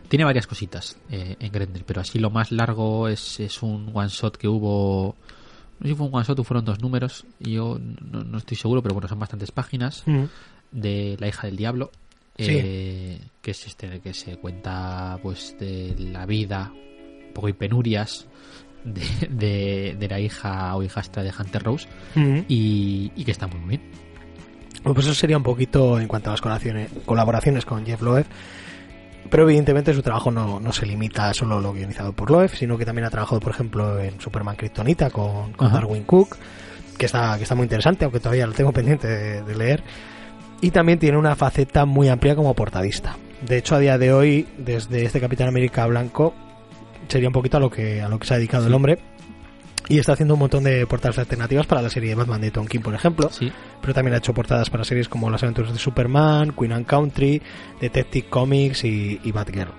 tiene 0.07 0.25
varias 0.25 0.47
cositas 0.47 0.97
eh, 1.09 1.35
en 1.39 1.51
Grendel, 1.51 1.83
pero 1.85 2.01
así 2.01 2.19
lo 2.19 2.29
más 2.29 2.51
largo 2.51 3.07
es, 3.07 3.39
es 3.39 3.61
un 3.63 3.91
one 3.93 4.09
shot 4.09 4.37
que 4.37 4.47
hubo. 4.47 5.15
No 5.79 5.83
sé 5.83 5.89
si 5.89 5.95
fue 5.95 6.07
un 6.07 6.15
one 6.15 6.25
shot 6.25 6.39
o 6.39 6.43
fueron 6.43 6.65
dos 6.65 6.81
números, 6.81 7.25
yo 7.39 7.79
no, 7.79 8.37
estoy 8.37 8.55
seguro, 8.57 8.81
pero 8.81 8.95
bueno, 8.95 9.07
son 9.07 9.19
bastantes 9.19 9.51
páginas. 9.51 10.03
Mm. 10.05 10.23
De 10.71 11.15
La 11.19 11.27
hija 11.27 11.47
del 11.47 11.55
diablo, 11.55 11.91
eh, 12.37 13.21
que 13.41 13.51
es 13.51 13.65
este 13.65 14.01
que 14.01 14.13
se 14.13 14.35
cuenta 14.37 15.17
pues 15.21 15.55
de 15.57 15.95
la 15.97 16.25
vida, 16.25 16.73
un 16.73 17.33
poco 17.33 17.47
y 17.47 17.53
penurias 17.53 18.27
de, 18.83 19.95
de, 19.97 20.07
la 20.09 20.19
hija 20.19 20.75
o 20.75 20.83
hijastra 20.83 21.23
de 21.23 21.31
Hunter 21.37 21.63
Rose, 21.63 21.87
mm. 22.15 22.39
y, 22.49 23.11
y, 23.15 23.23
que 23.23 23.31
está 23.31 23.47
muy 23.47 23.77
bien. 23.77 23.81
Pues 24.83 25.05
eso 25.05 25.15
sería 25.15 25.37
un 25.37 25.43
poquito 25.43 25.97
en 25.97 26.07
cuanto 26.07 26.29
a 26.29 26.33
las 26.33 26.41
colaboraciones, 26.41 26.91
colaboraciones 27.05 27.65
con 27.65 27.85
Jeff 27.85 28.01
Loeb 28.01 28.25
pero 29.29 29.43
evidentemente 29.43 29.93
su 29.93 30.01
trabajo 30.01 30.31
no, 30.31 30.59
no, 30.59 30.71
se 30.71 30.85
limita 30.85 31.29
a 31.29 31.33
solo 31.33 31.59
lo 31.59 31.73
guionizado 31.73 32.13
por 32.13 32.29
Loeb, 32.29 32.51
sino 32.55 32.77
que 32.77 32.85
también 32.85 33.05
ha 33.05 33.09
trabajado, 33.09 33.39
por 33.39 33.51
ejemplo, 33.51 33.99
en 33.99 34.19
Superman 34.19 34.55
Kryptonita 34.55 35.09
con, 35.09 35.53
con 35.53 35.71
Darwin 35.71 36.03
Cook, 36.03 36.37
que 36.97 37.05
está, 37.05 37.35
que 37.37 37.43
está 37.43 37.55
muy 37.55 37.63
interesante, 37.63 38.05
aunque 38.05 38.19
todavía 38.19 38.47
lo 38.47 38.53
tengo 38.53 38.71
pendiente 38.73 39.07
de, 39.07 39.55
leer. 39.55 39.83
Y 40.61 40.71
también 40.71 40.99
tiene 40.99 41.17
una 41.17 41.35
faceta 41.35 41.85
muy 41.85 42.07
amplia 42.07 42.35
como 42.35 42.53
portadista. 42.53 43.17
De 43.41 43.57
hecho, 43.57 43.75
a 43.75 43.79
día 43.79 43.97
de 43.97 44.13
hoy, 44.13 44.47
desde 44.57 45.03
este 45.03 45.19
Capitán 45.19 45.47
América 45.47 45.85
blanco, 45.85 46.33
sería 47.07 47.29
un 47.29 47.33
poquito 47.33 47.57
a 47.57 47.59
lo 47.59 47.69
que, 47.69 48.01
a 48.01 48.09
lo 48.09 48.19
que 48.19 48.27
se 48.27 48.33
ha 48.33 48.37
dedicado 48.37 48.67
el 48.67 48.73
hombre. 48.73 48.99
Y 49.87 49.99
está 49.99 50.13
haciendo 50.13 50.33
un 50.33 50.39
montón 50.39 50.63
de 50.63 50.85
portadas 50.87 51.19
alternativas 51.19 51.65
para 51.67 51.81
la 51.81 51.89
serie 51.89 52.09
de 52.09 52.15
Batman 52.15 52.41
de 52.41 52.51
Tom 52.51 52.65
King, 52.65 52.79
por 52.81 52.93
ejemplo. 52.95 53.29
Sí. 53.31 53.51
Pero 53.81 53.93
también 53.93 54.15
ha 54.15 54.17
hecho 54.17 54.33
portadas 54.33 54.69
para 54.69 54.83
series 54.83 55.07
como 55.07 55.29
Las 55.29 55.43
aventuras 55.43 55.71
de 55.73 55.79
Superman, 55.79 56.53
Queen 56.57 56.71
and 56.71 56.85
Country, 56.85 57.41
Detective 57.79 58.27
Comics 58.29 58.83
y, 58.83 59.19
y 59.23 59.31
Batgirl. 59.31 59.71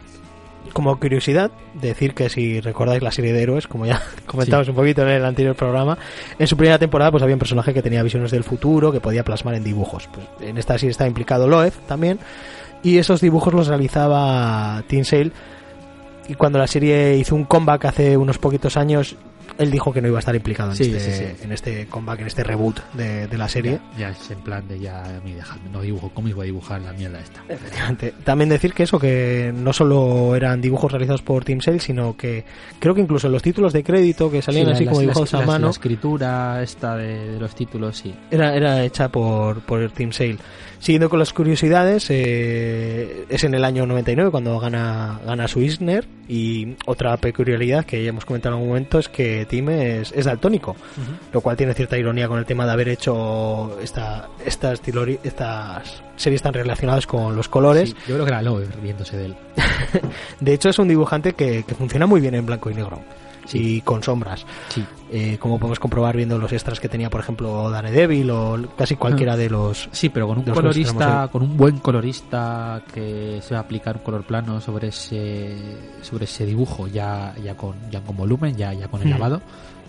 Como 0.73 0.99
curiosidad, 0.99 1.51
decir 1.75 2.13
que 2.13 2.29
si 2.29 2.61
recordáis 2.61 3.03
la 3.03 3.11
serie 3.13 3.33
de 3.33 3.43
héroes, 3.43 3.67
como 3.67 3.87
ya 3.87 4.03
comentamos 4.27 4.67
Sí. 4.67 4.71
un 4.71 4.77
poquito 4.77 5.03
en 5.03 5.09
el 5.09 5.25
anterior 5.25 5.55
programa, 5.55 5.97
en 6.39 6.47
su 6.47 6.57
primera 6.57 6.79
temporada 6.79 7.11
pues 7.11 7.23
había 7.23 7.35
un 7.37 7.39
personaje 7.41 7.73
que 7.73 7.83
tenía 7.83 8.03
visiones 8.03 8.31
del 8.31 8.45
futuro, 8.45 8.93
que 8.93 9.01
podía 9.01 9.25
plasmar 9.25 9.55
en 9.55 9.65
dibujos. 9.65 10.09
Pues 10.13 10.27
en 10.41 10.59
esta 10.59 10.75
serie 10.75 10.91
está 10.91 11.07
implicado 11.07 11.49
Loeb 11.49 11.73
también, 11.89 12.19
y 12.83 12.99
esos 12.99 13.21
dibujos 13.21 13.55
los 13.55 13.67
realizaba 13.69 14.83
Tim 14.87 15.05
Sale. 15.05 15.33
Y 16.29 16.35
cuando 16.35 16.59
la 16.59 16.67
serie 16.67 17.17
hizo 17.17 17.35
un 17.37 17.45
comeback 17.45 17.85
hace 17.87 18.17
unos 18.17 18.39
poquitos 18.39 18.77
años, 18.77 19.15
él 19.59 19.71
dijo 19.71 19.93
que 19.93 20.01
no 20.03 20.09
iba 20.09 20.19
a 20.19 20.21
estar 20.21 20.35
implicado 20.35 20.71
en, 20.71 20.77
Sí, 20.77 20.85
este, 20.95 21.01
sí, 21.01 21.35
sí. 21.39 21.45
en 21.45 21.53
este 21.53 21.87
comeback, 21.87 22.21
en 22.21 22.27
este 22.27 22.45
reboot 22.45 22.81
de, 22.95 23.27
de 23.27 23.39
la 23.39 23.49
serie. 23.49 23.81
Ya, 23.97 23.99
ya 23.99 24.09
es 24.11 24.31
en 24.31 24.41
plan 24.41 24.67
de 24.69 24.79
ya, 24.79 25.03
a 25.05 25.21
mí 25.25 25.33
dejadme, 25.33 25.71
no 25.71 25.81
dibujo 25.83 26.11
cómics, 26.11 26.37
voy 26.37 26.45
a 26.45 26.47
dibujar 26.47 26.81
la 26.83 26.93
mierda 26.93 27.21
esta. 27.21 27.43
Efectivamente. 27.49 28.15
También 28.25 28.49
decir 28.49 28.73
que 28.75 28.83
eso, 28.85 28.99
que 28.99 29.53
no 29.55 29.73
solo 29.73 30.35
eran 30.37 30.61
dibujos 30.61 30.91
realizados 30.93 31.23
por 31.23 31.45
Tim 31.45 31.61
Sale, 31.61 31.81
sino 31.81 32.17
que 32.17 32.45
creo 32.79 32.95
que 32.95 33.01
incluso 33.01 33.27
en 33.29 33.33
los 33.33 33.43
títulos 33.43 33.73
de 33.73 33.83
crédito 33.83 34.31
que 34.31 34.43
salían 34.43 34.67
Sí, 34.67 34.73
así 34.73 34.85
como 34.87 35.01
dibujados 35.01 35.33
las- 35.33 35.43
a 35.43 35.47
mano, 35.47 35.67
La 35.67 35.71
escritura 35.73 36.63
esta 36.63 36.97
de, 36.97 37.33
de 37.33 37.41
los 37.41 37.55
títulos, 37.55 37.97
sí. 37.99 38.15
era, 38.31 38.55
era 38.55 38.83
hecha 38.85 39.09
por, 39.09 39.61
por 39.61 39.91
Tim 39.91 40.13
Sale. 40.13 40.39
Siguiendo 40.79 41.09
con 41.09 41.19
las 41.19 41.33
curiosidades, 41.33 42.07
eh, 42.11 43.25
es 43.29 43.45
en 43.45 43.55
el 43.55 43.65
año 43.65 43.87
99 43.87 44.31
cuando 44.31 44.59
gana, 44.59 45.21
gana 45.25 45.49
su 45.49 45.61
Eisner. 45.61 46.07
Y 46.29 46.75
otra 46.87 47.17
peculiaridad 47.17 47.85
que 47.85 48.03
ya 48.03 48.11
hemos 48.11 48.25
comentado 48.25 48.55
en 48.55 48.59
algún 48.59 48.69
momento 48.71 48.99
es 48.99 49.09
que 49.09 49.47
Tim 49.49 49.69
es, 49.71 50.13
es 50.13 50.25
daltónico, 50.25 50.77
lo 51.33 51.41
cual 51.41 51.57
tiene 51.57 51.73
cierta 51.75 51.97
ironía 51.97 52.29
con 52.29 52.39
el 52.39 52.45
tema 52.45 52.67
de 52.67 52.73
haber 52.73 52.89
hecho 52.89 53.79
esta, 53.81 54.29
estas, 54.45 54.83
tilori- 54.83 55.19
estas 55.25 56.03
series 56.17 56.43
tan 56.43 56.53
relacionadas 56.53 57.07
con 57.07 57.35
los 57.37 57.49
colores. 57.49 57.91
Sí, 57.91 57.97
yo 58.09 58.15
creo 58.15 58.25
que 58.25 58.31
era 58.31 58.43
Loeb 58.43 58.69
riéndose 58.83 59.17
de 59.17 59.25
él. 59.27 59.37
De 60.41 60.53
hecho, 60.53 60.69
es 60.69 60.79
un 60.79 60.89
dibujante 60.89 61.33
que, 61.35 61.63
que 61.65 61.75
funciona 61.75 62.07
muy 62.07 62.21
bien 62.21 62.35
en 62.35 62.45
blanco 62.47 62.71
y 62.71 62.75
negro. 62.75 63.01
Sí. 63.47 63.77
Y 63.77 63.81
con 63.81 64.03
sombras. 64.03 64.45
Sí. 64.69 64.85
Eh, 65.11 65.39
como 65.39 65.59
podemos 65.59 65.79
comprobar 65.79 66.17
viendo 66.17 66.37
los 66.39 66.53
extras 66.53 66.81
que 66.81 66.89
tenía, 66.89 67.09
por 67.09 67.21
ejemplo, 67.21 67.71
Daredevil 67.71 68.29
o 68.31 68.59
casi 68.77 68.97
cualquiera 68.97 69.37
de 69.37 69.49
los. 69.49 69.89
Sí, 69.93 70.09
pero 70.09 70.27
con 70.27 70.39
un 70.39 70.45
colorista, 70.45 71.29
con 71.31 71.43
un 71.43 71.57
buen 71.57 71.79
colorista 71.79 72.83
que 72.93 73.39
se 73.41 73.55
va 73.55 73.61
a 73.61 73.63
aplicar 73.63 73.97
un 73.97 74.03
color 74.03 74.25
plano 74.25 74.61
sobre 74.61 74.89
ese 74.89 75.57
sobre 76.03 76.25
ese 76.25 76.45
dibujo 76.45 76.89
ya 76.89 77.35
ya 77.43 77.57
con 77.57 77.75
ya 77.91 78.01
con 78.01 78.17
volumen, 78.17 78.57
ya 78.57 78.73
ya 78.75 78.89
con 78.89 79.01
el 79.01 79.09
Mm. 79.09 79.11
lavado. 79.13 79.41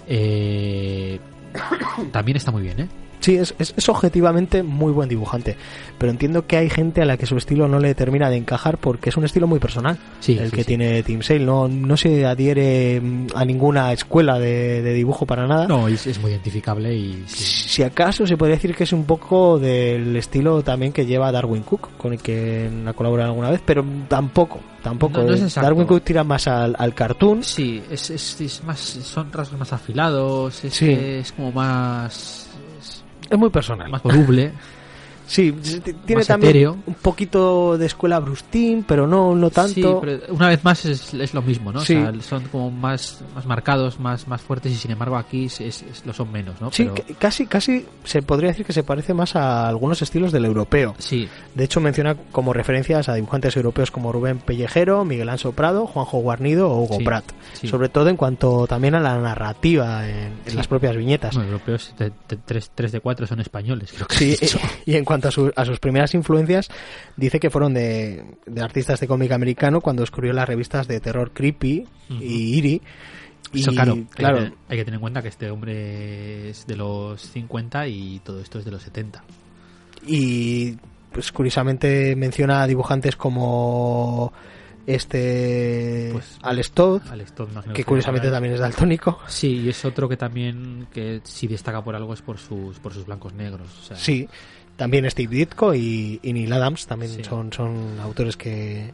Eh, 0.07 1.19
también 2.11 2.37
está 2.37 2.51
muy 2.51 2.61
bien, 2.61 2.79
¿eh? 2.81 2.87
Sí, 3.27 3.35
es, 3.35 3.53
es, 3.59 3.73
es 3.75 3.89
objetivamente 3.89 4.63
muy 4.63 4.93
buen 4.93 5.09
dibujante. 5.09 5.57
Pero 5.97 6.09
entiendo 6.13 6.47
que 6.47 6.55
hay 6.55 6.69
gente 6.69 7.01
a 7.01 7.05
la 7.05 7.17
que 7.17 7.25
su 7.25 7.35
estilo 7.35 7.67
no 7.67 7.77
le 7.77 7.93
termina 7.93 8.29
de 8.29 8.37
encajar 8.37 8.77
porque 8.77 9.09
es 9.09 9.17
un 9.17 9.25
estilo 9.25 9.47
muy 9.47 9.59
personal. 9.59 9.97
Sí, 10.21 10.37
el 10.39 10.49
sí, 10.49 10.55
que 10.55 10.61
sí. 10.61 10.67
tiene 10.67 11.03
Tim 11.03 11.21
Sale. 11.21 11.41
No, 11.41 11.67
no 11.67 11.97
se 11.97 12.25
adhiere 12.25 13.01
mm, 13.01 13.27
a 13.35 13.43
ninguna 13.43 13.91
escuela 13.91 14.39
de, 14.39 14.81
de 14.81 14.93
dibujo 14.93 15.25
para 15.25 15.45
nada. 15.45 15.67
No, 15.67 15.89
es, 15.89 16.07
es 16.07 16.21
muy 16.21 16.31
identificable 16.31 16.95
y. 16.95 17.25
Si 17.27 17.83
acaso 17.83 18.25
se 18.25 18.37
podría 18.37 18.55
decir 18.55 18.73
que 18.73 18.85
es 18.85 18.93
un 18.93 19.03
poco 19.03 19.59
del 19.59 20.15
estilo 20.15 20.61
también 20.63 20.93
que 20.93 21.05
lleva 21.05 21.29
Darwin 21.29 21.63
Cook, 21.63 21.97
con 21.97 22.13
el 22.13 22.19
que 22.21 22.69
ha 22.85 22.93
colaborado 22.93 23.31
alguna 23.31 23.49
vez, 23.51 23.61
pero 23.65 23.83
tampoco, 24.07 24.61
tampoco. 24.81 25.17
No, 25.19 25.25
no 25.25 25.33
es 25.33 25.41
exacto. 25.41 25.65
Darwin 25.67 25.85
Cook 25.85 26.01
tira 26.01 26.23
más 26.23 26.47
al, 26.47 26.77
al 26.79 26.93
cartoon. 26.93 27.43
Sí, 27.43 27.83
es, 27.91 28.09
es, 28.09 28.39
es 28.39 28.63
más 28.63 28.79
son 28.79 29.33
rasgos 29.33 29.59
más 29.59 29.73
afilados, 29.73 30.63
es, 30.63 30.73
Sí. 30.73 30.91
es 30.91 31.33
como 31.33 31.51
más 31.51 32.46
es 33.29 33.37
muy 33.37 33.49
personal. 33.49 33.89
más 33.89 34.03
voluble. 34.03 34.53
Sí, 35.27 35.51
tiene 36.05 36.19
más 36.19 36.27
también 36.27 36.49
etéreo. 36.51 36.77
un 36.87 36.93
poquito 36.95 37.77
de 37.77 37.85
escuela 37.85 38.19
Brustin, 38.19 38.83
pero 38.87 39.05
no, 39.05 39.35
no 39.35 39.49
tanto. 39.49 39.73
Sí, 39.73 39.83
pero 40.01 40.33
una 40.33 40.47
vez 40.49 40.63
más 40.63 40.85
es, 40.85 41.13
es 41.13 41.33
lo 41.33 41.41
mismo, 41.41 41.71
¿no? 41.71 41.81
Sí. 41.81 41.95
O 41.95 42.01
sea, 42.13 42.21
son 42.21 42.43
como 42.45 42.71
más, 42.71 43.21
más 43.35 43.45
marcados, 43.45 43.99
más, 43.99 44.27
más 44.27 44.41
fuertes 44.41 44.71
y 44.71 44.75
sin 44.75 44.91
embargo 44.91 45.17
aquí 45.17 45.45
es, 45.45 45.59
es- 45.61 46.05
lo 46.05 46.13
son 46.13 46.31
menos, 46.31 46.59
¿no? 46.61 46.71
Sí, 46.71 46.89
Pero- 46.95 47.19
casi, 47.19 47.45
casi 47.45 47.85
se 48.05 48.21
podría 48.21 48.49
decir 48.49 48.65
que 48.65 48.73
se 48.73 48.83
parece 48.83 49.13
más 49.13 49.35
a 49.35 49.67
algunos 49.67 50.01
estilos 50.01 50.31
del 50.31 50.45
europeo. 50.45 50.95
sí, 50.97 51.27
De 51.55 51.63
hecho, 51.65 51.81
menciona 51.81 52.15
como 52.31 52.53
referencias 52.53 53.09
a 53.09 53.13
dibujantes 53.15 53.55
europeos 53.57 53.91
como 53.91 54.11
Rubén 54.11 54.39
Pellejero, 54.39 55.03
Miguel 55.03 55.27
Anso 55.29 55.51
Prado, 55.51 55.87
Juanjo 55.87 56.19
Guarnido 56.19 56.69
o 56.71 56.83
Hugo 56.83 56.97
Sí, 56.99 57.03
Prat. 57.03 57.25
sí. 57.53 57.67
Sobre 57.67 57.89
todo 57.89 58.07
en 58.09 58.15
cuanto 58.17 58.65
también 58.67 58.95
a 58.95 58.99
la 59.01 59.17
narrativa 59.17 60.07
en, 60.07 60.31
en 60.45 60.55
las 60.55 60.67
propias 60.67 60.95
viñetas. 60.95 61.35
Bueno, 61.35 61.49
europeos, 61.51 61.93
3 62.75 62.91
de 62.91 62.99
4 63.01 63.27
son 63.27 63.39
españoles, 63.41 63.91
creo 63.93 64.07
que 64.07 64.15
Sí, 64.15 64.57
y 64.85 64.95
en 64.95 65.03
cuanto 65.03 65.16
a, 65.25 65.31
su- 65.31 65.51
a 65.55 65.65
sus 65.65 65.79
primeras 65.79 66.13
influencias, 66.13 66.69
dice 67.15 67.39
que 67.39 67.49
fueron 67.49 67.73
de, 67.73 68.23
de 68.45 68.61
artistas 68.61 68.99
de 68.99 69.07
cómic 69.07 69.31
americano 69.31 69.81
cuando 69.81 70.01
descubrió 70.03 70.33
las 70.33 70.47
revistas 70.47 70.87
de 70.87 70.99
terror 70.99 71.31
creepy 71.33 71.85
y 72.09 72.57
Iri. 72.57 72.81
Y 73.53 73.61
Eso, 73.61 73.71
claro, 73.71 73.93
hay 73.93 74.01
que 74.03 74.07
claro, 74.15 74.37
tener- 74.37 74.53
Hay, 74.67 74.77
que 74.77 74.83
tener 74.85 74.95
en 74.95 75.01
cuenta 75.01 75.21
que 75.21 75.29
este 75.29 75.49
hombre 75.49 76.49
es 76.49 76.67
de 76.67 76.75
los 76.75 77.21
50 77.21 77.87
y 77.87 78.19
todo 78.23 78.41
esto 78.41 78.59
es 78.59 78.65
de 78.65 78.71
los 78.71 78.81
70. 78.83 79.23
y 80.05 80.75
pues 81.11 81.31
curiosamente 81.31 82.15
menciona 82.15 82.61
a 82.61 82.67
dibujantes 82.67 83.15
como 83.15 84.31
este 84.85 86.09
Pues, 86.13 86.37
Alex 86.41 86.71
Todd, 86.71 87.01
Alex 87.09 87.33
Todd, 87.33 87.49
imagino 87.51 87.73
que 87.73 87.83
curiosamente 87.83 88.29
también 88.29 88.53
es 88.53 88.59
daltónico. 88.59 89.19
Sí, 89.27 89.61
y 89.65 89.69
es 89.69 89.83
otro 89.85 90.07
que 90.09 90.17
también 90.17 90.87
que 90.93 91.21
sí 91.23 91.47
destaca 91.47 91.83
por 91.83 91.95
algo 91.95 92.13
es 92.13 92.21
por 92.21 92.37
sus 92.37 92.79
por 92.79 92.93
sus 92.93 93.05
blancos 93.05 93.33
negros. 93.33 93.67
o 93.79 93.83
sea, 93.83 93.95
Sí, 93.97 94.27
también 94.77 95.09
Steve 95.11 95.35
Ditko 95.35 95.73
y, 95.75 96.19
y 96.23 96.31
Neil 96.33 96.53
Adams 96.53 96.87
también 96.87 97.11
Sí. 97.11 97.23
son, 97.23 97.51
son 97.51 97.99
autores 97.99 98.37
que, 98.37 98.93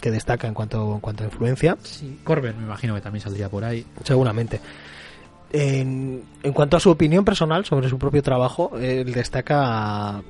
que 0.00 0.10
destacan 0.10 0.48
en 0.48 0.54
cuanto, 0.54 0.94
en 0.94 1.00
cuanto 1.00 1.24
a 1.24 1.26
influencia. 1.26 1.76
sí. 1.82 2.18
Corbin 2.24 2.56
me 2.56 2.64
imagino 2.64 2.94
que 2.94 3.00
también 3.02 3.22
saldría 3.22 3.48
por 3.50 3.64
ahí. 3.64 3.84
Seguramente. 4.04 4.60
En, 5.52 6.22
en 6.42 6.52
cuanto 6.52 6.76
a 6.76 6.80
su 6.80 6.90
opinión 6.90 7.24
personal 7.24 7.64
sobre 7.64 7.88
su 7.88 7.98
propio 7.98 8.22
trabajo, 8.22 8.72
él 8.80 9.12
destaca 9.12 10.22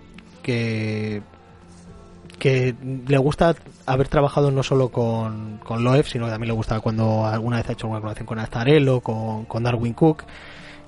que 0.43 1.23
que 2.39 2.75
le 3.07 3.17
gusta 3.17 3.55
haber 3.87 4.09
trabajado 4.09 4.51
no 4.51 4.63
solo 4.65 4.89
con, 4.91 5.59
con 5.59 5.85
Loeb, 5.85 6.05
sino 6.07 6.25
que 6.27 6.33
también 6.33 6.49
le 6.49 6.55
gusta 6.55 6.81
cuando 6.81 7.25
alguna 7.25 7.59
vez 7.59 7.69
ha 7.69 7.73
hecho 7.73 7.87
alguna 7.87 8.01
colaboración 8.01 8.27
con 8.27 8.39
Azarello, 8.41 9.01
con, 9.01 9.45
con 9.45 9.63
Darwin 9.63 9.95
Cook, 9.95 10.25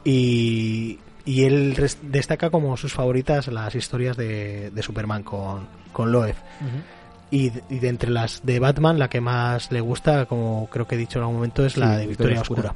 y, 0.05 0.99
y 1.27 1.45
él 1.45 1.77
destaca 2.03 2.49
como 2.49 2.77
sus 2.79 2.95
favoritas 2.95 3.49
las 3.49 3.75
historias 3.75 4.17
de, 4.17 4.71
de 4.71 4.83
Superman 4.83 5.23
con, 5.23 5.67
con 5.93 6.11
Loeb. 6.13 6.37
Y, 7.31 7.51
de- 7.51 7.63
y 7.69 7.79
de 7.81 7.89
entre 7.89 8.11
las 8.11 8.47
de 8.47 8.59
Batman, 8.61 8.99
la 8.99 9.09
que 9.11 9.21
más 9.21 9.71
le 9.73 9.81
gusta, 9.81 10.27
como 10.27 10.69
creo 10.71 10.87
que 10.87 10.95
he 10.95 10.99
dicho 10.99 11.19
en 11.19 11.23
algún 11.25 11.37
momento, 11.37 11.67
es 11.67 11.77
la 11.77 11.97
de 11.99 12.07
Victoria 12.07 12.41
Oscura. 12.41 12.73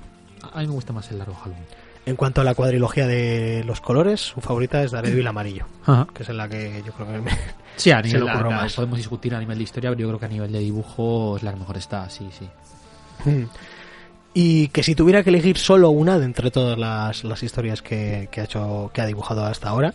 A 0.53 0.59
mí 0.61 0.67
me 0.67 0.73
gusta 0.73 0.93
más 0.93 1.11
el 1.13 1.19
largo 1.19 1.35
Halloween. 1.35 1.65
En 2.07 2.17
cuanto 2.17 2.41
a 2.41 2.45
la 2.45 2.55
cuadrilogía 2.55 3.07
de 3.07 3.63
los 3.65 3.81
colores, 3.81 4.21
su 4.21 4.41
favorita 4.41 4.83
es 4.83 4.91
Daredevil 4.91 5.27
amarillo, 5.27 5.67
Ajá. 5.87 6.09
que 6.13 6.25
es 6.25 6.29
en 6.31 6.39
la 6.39 6.49
que 6.49 6.83
yo 6.85 6.93
creo 6.93 7.07
que 7.07 7.19
me... 7.21 7.31
Sí, 7.77 7.93
a 7.93 7.99
Se 8.03 8.09
nivel 8.09 8.29
a- 8.29 8.33
a- 8.33 8.43
más. 8.51 8.75
podemos 8.75 8.97
discutir 8.99 9.35
a 9.35 9.39
nivel 9.39 9.59
de 9.59 9.65
historia, 9.65 9.91
pero 9.91 10.01
yo 10.01 10.09
creo 10.09 10.19
que 10.19 10.27
a 10.27 10.29
nivel 10.29 10.51
de 10.51 10.59
dibujo 10.59 11.37
es 11.37 11.43
la 11.45 11.53
que 11.53 11.59
mejor 11.61 11.77
está, 11.77 12.09
sí, 12.11 12.29
sí. 12.37 12.49
Y 14.35 14.69
que 14.69 14.83
si 14.83 14.95
tuviera 14.95 15.23
que 15.25 15.31
elegir 15.31 15.59
solo 15.59 15.91
una 15.91 16.19
de 16.19 16.25
entre 16.25 16.51
todas 16.51 16.79
las, 16.79 17.25
las 17.25 17.43
historias 17.43 17.83
que, 17.83 18.29
que 18.31 18.41
ha 18.41 18.45
hecho, 18.45 18.91
que 18.95 19.01
ha 19.01 19.07
dibujado 19.07 19.45
hasta 19.45 19.69
ahora, 19.69 19.93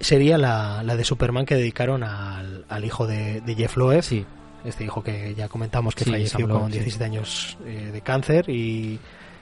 sería 0.00 0.38
la, 0.38 0.82
la 0.82 0.96
de 0.96 1.04
Superman 1.04 1.46
que 1.46 1.56
dedicaron 1.56 2.02
al, 2.02 2.64
al 2.68 2.84
hijo 2.84 3.06
de, 3.06 3.40
de 3.42 3.54
Jeff 3.54 3.76
Loeb, 3.76 4.02
Sí, 4.02 4.24
este 4.64 4.84
hijo 4.84 5.02
que 5.02 5.34
ya 5.36 5.48
comentamos 5.48 5.94
que 5.94 6.04
Sí, 6.04 6.10
falleció 6.10 6.46
Loeb, 6.46 6.60
con 6.60 6.72
sí. 6.72 6.78
17 6.78 7.04
años 7.04 7.58
eh, 7.66 7.90
de 7.92 8.00
cáncer 8.00 8.46
y 8.48 8.98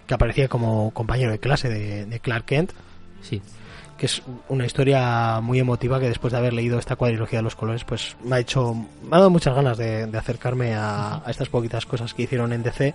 que 0.07 0.15
aparecía 0.15 0.49
como 0.49 0.91
compañero 0.91 1.31
de 1.31 1.39
clase 1.39 1.69
de, 1.69 2.05
de 2.07 2.21
Clark 2.21 2.45
Kent, 2.45 2.73
sí. 3.23 3.41
que 3.97 4.07
es 4.07 4.21
una 4.49 4.67
historia 4.67 5.41
muy 5.41 5.61
emotiva 5.61 5.99
que 6.01 6.09
después 6.09 6.33
de 6.33 6.39
haber 6.39 6.53
leído 6.53 6.79
esta 6.79 6.97
cuadrilogía 6.97 7.39
de 7.39 7.43
los 7.45 7.57
colores, 7.57 7.85
pues 7.85 8.17
me 8.23 8.37
ha 8.37 8.41
hecho, 8.41 8.75
me 8.75 9.09
ha 9.13 9.19
dado 9.19 9.31
muchas 9.31 9.55
ganas 9.55 9.79
de, 9.79 10.07
de 10.07 10.19
acercarme 10.19 10.75
a, 10.75 11.23
a 11.25 11.31
estas 11.31 11.49
poquitas 11.49 11.87
cosas 11.87 12.13
que 12.13 12.25
hicieron 12.25 12.53
en 12.53 12.63
DC, 12.63 12.95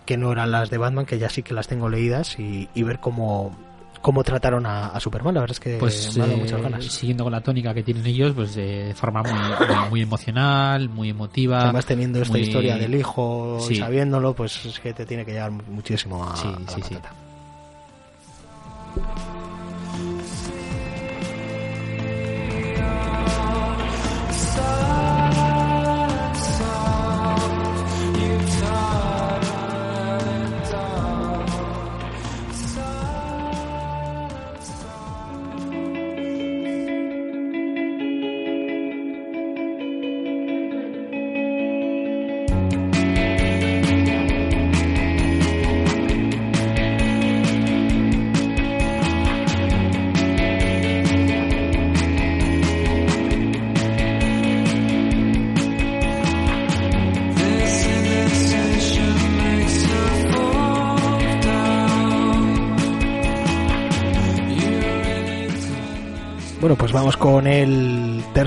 que 0.00 0.16
no 0.16 0.32
eran 0.32 0.50
las 0.50 0.70
de 0.70 0.78
Batman, 0.78 1.06
que 1.06 1.18
ya 1.18 1.28
sí 1.28 1.42
que 1.42 1.54
las 1.54 1.68
tengo 1.68 1.88
leídas, 1.88 2.38
y, 2.38 2.68
y 2.74 2.82
ver 2.82 2.98
cómo, 2.98 3.54
cómo 4.00 4.24
trataron 4.24 4.66
a, 4.66 4.86
a 4.88 4.98
Superman, 5.00 5.34
la 5.34 5.40
verdad 5.40 5.54
es 5.54 5.60
que 5.60 5.76
Pues 5.78 6.16
me 6.16 6.22
ha 6.24 6.26
dado 6.26 6.38
eh, 6.38 6.40
muchas 6.42 6.60
ganas. 6.62 6.84
siguiendo 6.86 7.24
con 7.24 7.32
la 7.32 7.40
tónica 7.40 7.72
que 7.74 7.82
tienen 7.82 8.04
ellos, 8.06 8.32
pues 8.34 8.56
eh, 8.56 8.84
de 8.88 8.94
forma 8.94 9.22
muy, 9.22 9.88
muy, 9.90 10.02
emocional, 10.02 10.88
muy 10.88 11.10
emotiva. 11.10 11.62
Además 11.64 11.86
teniendo 11.86 12.20
esta 12.20 12.32
muy- 12.32 12.42
historia 12.42 12.76
del 12.76 12.94
hijo 12.94 13.58
Sí. 13.60 13.76
sabiéndolo, 13.76 14.34
pues 14.34 14.64
es 14.66 14.80
que 14.80 14.92
te 14.92 15.06
tiene 15.06 15.24
que 15.24 15.32
llevar 15.32 15.50
muchísimo 15.52 16.24
a, 16.28 16.34
Sí, 16.36 16.48
a 16.48 16.58
la 16.60 16.68
sí. 16.70 16.80
patata. 16.80 17.10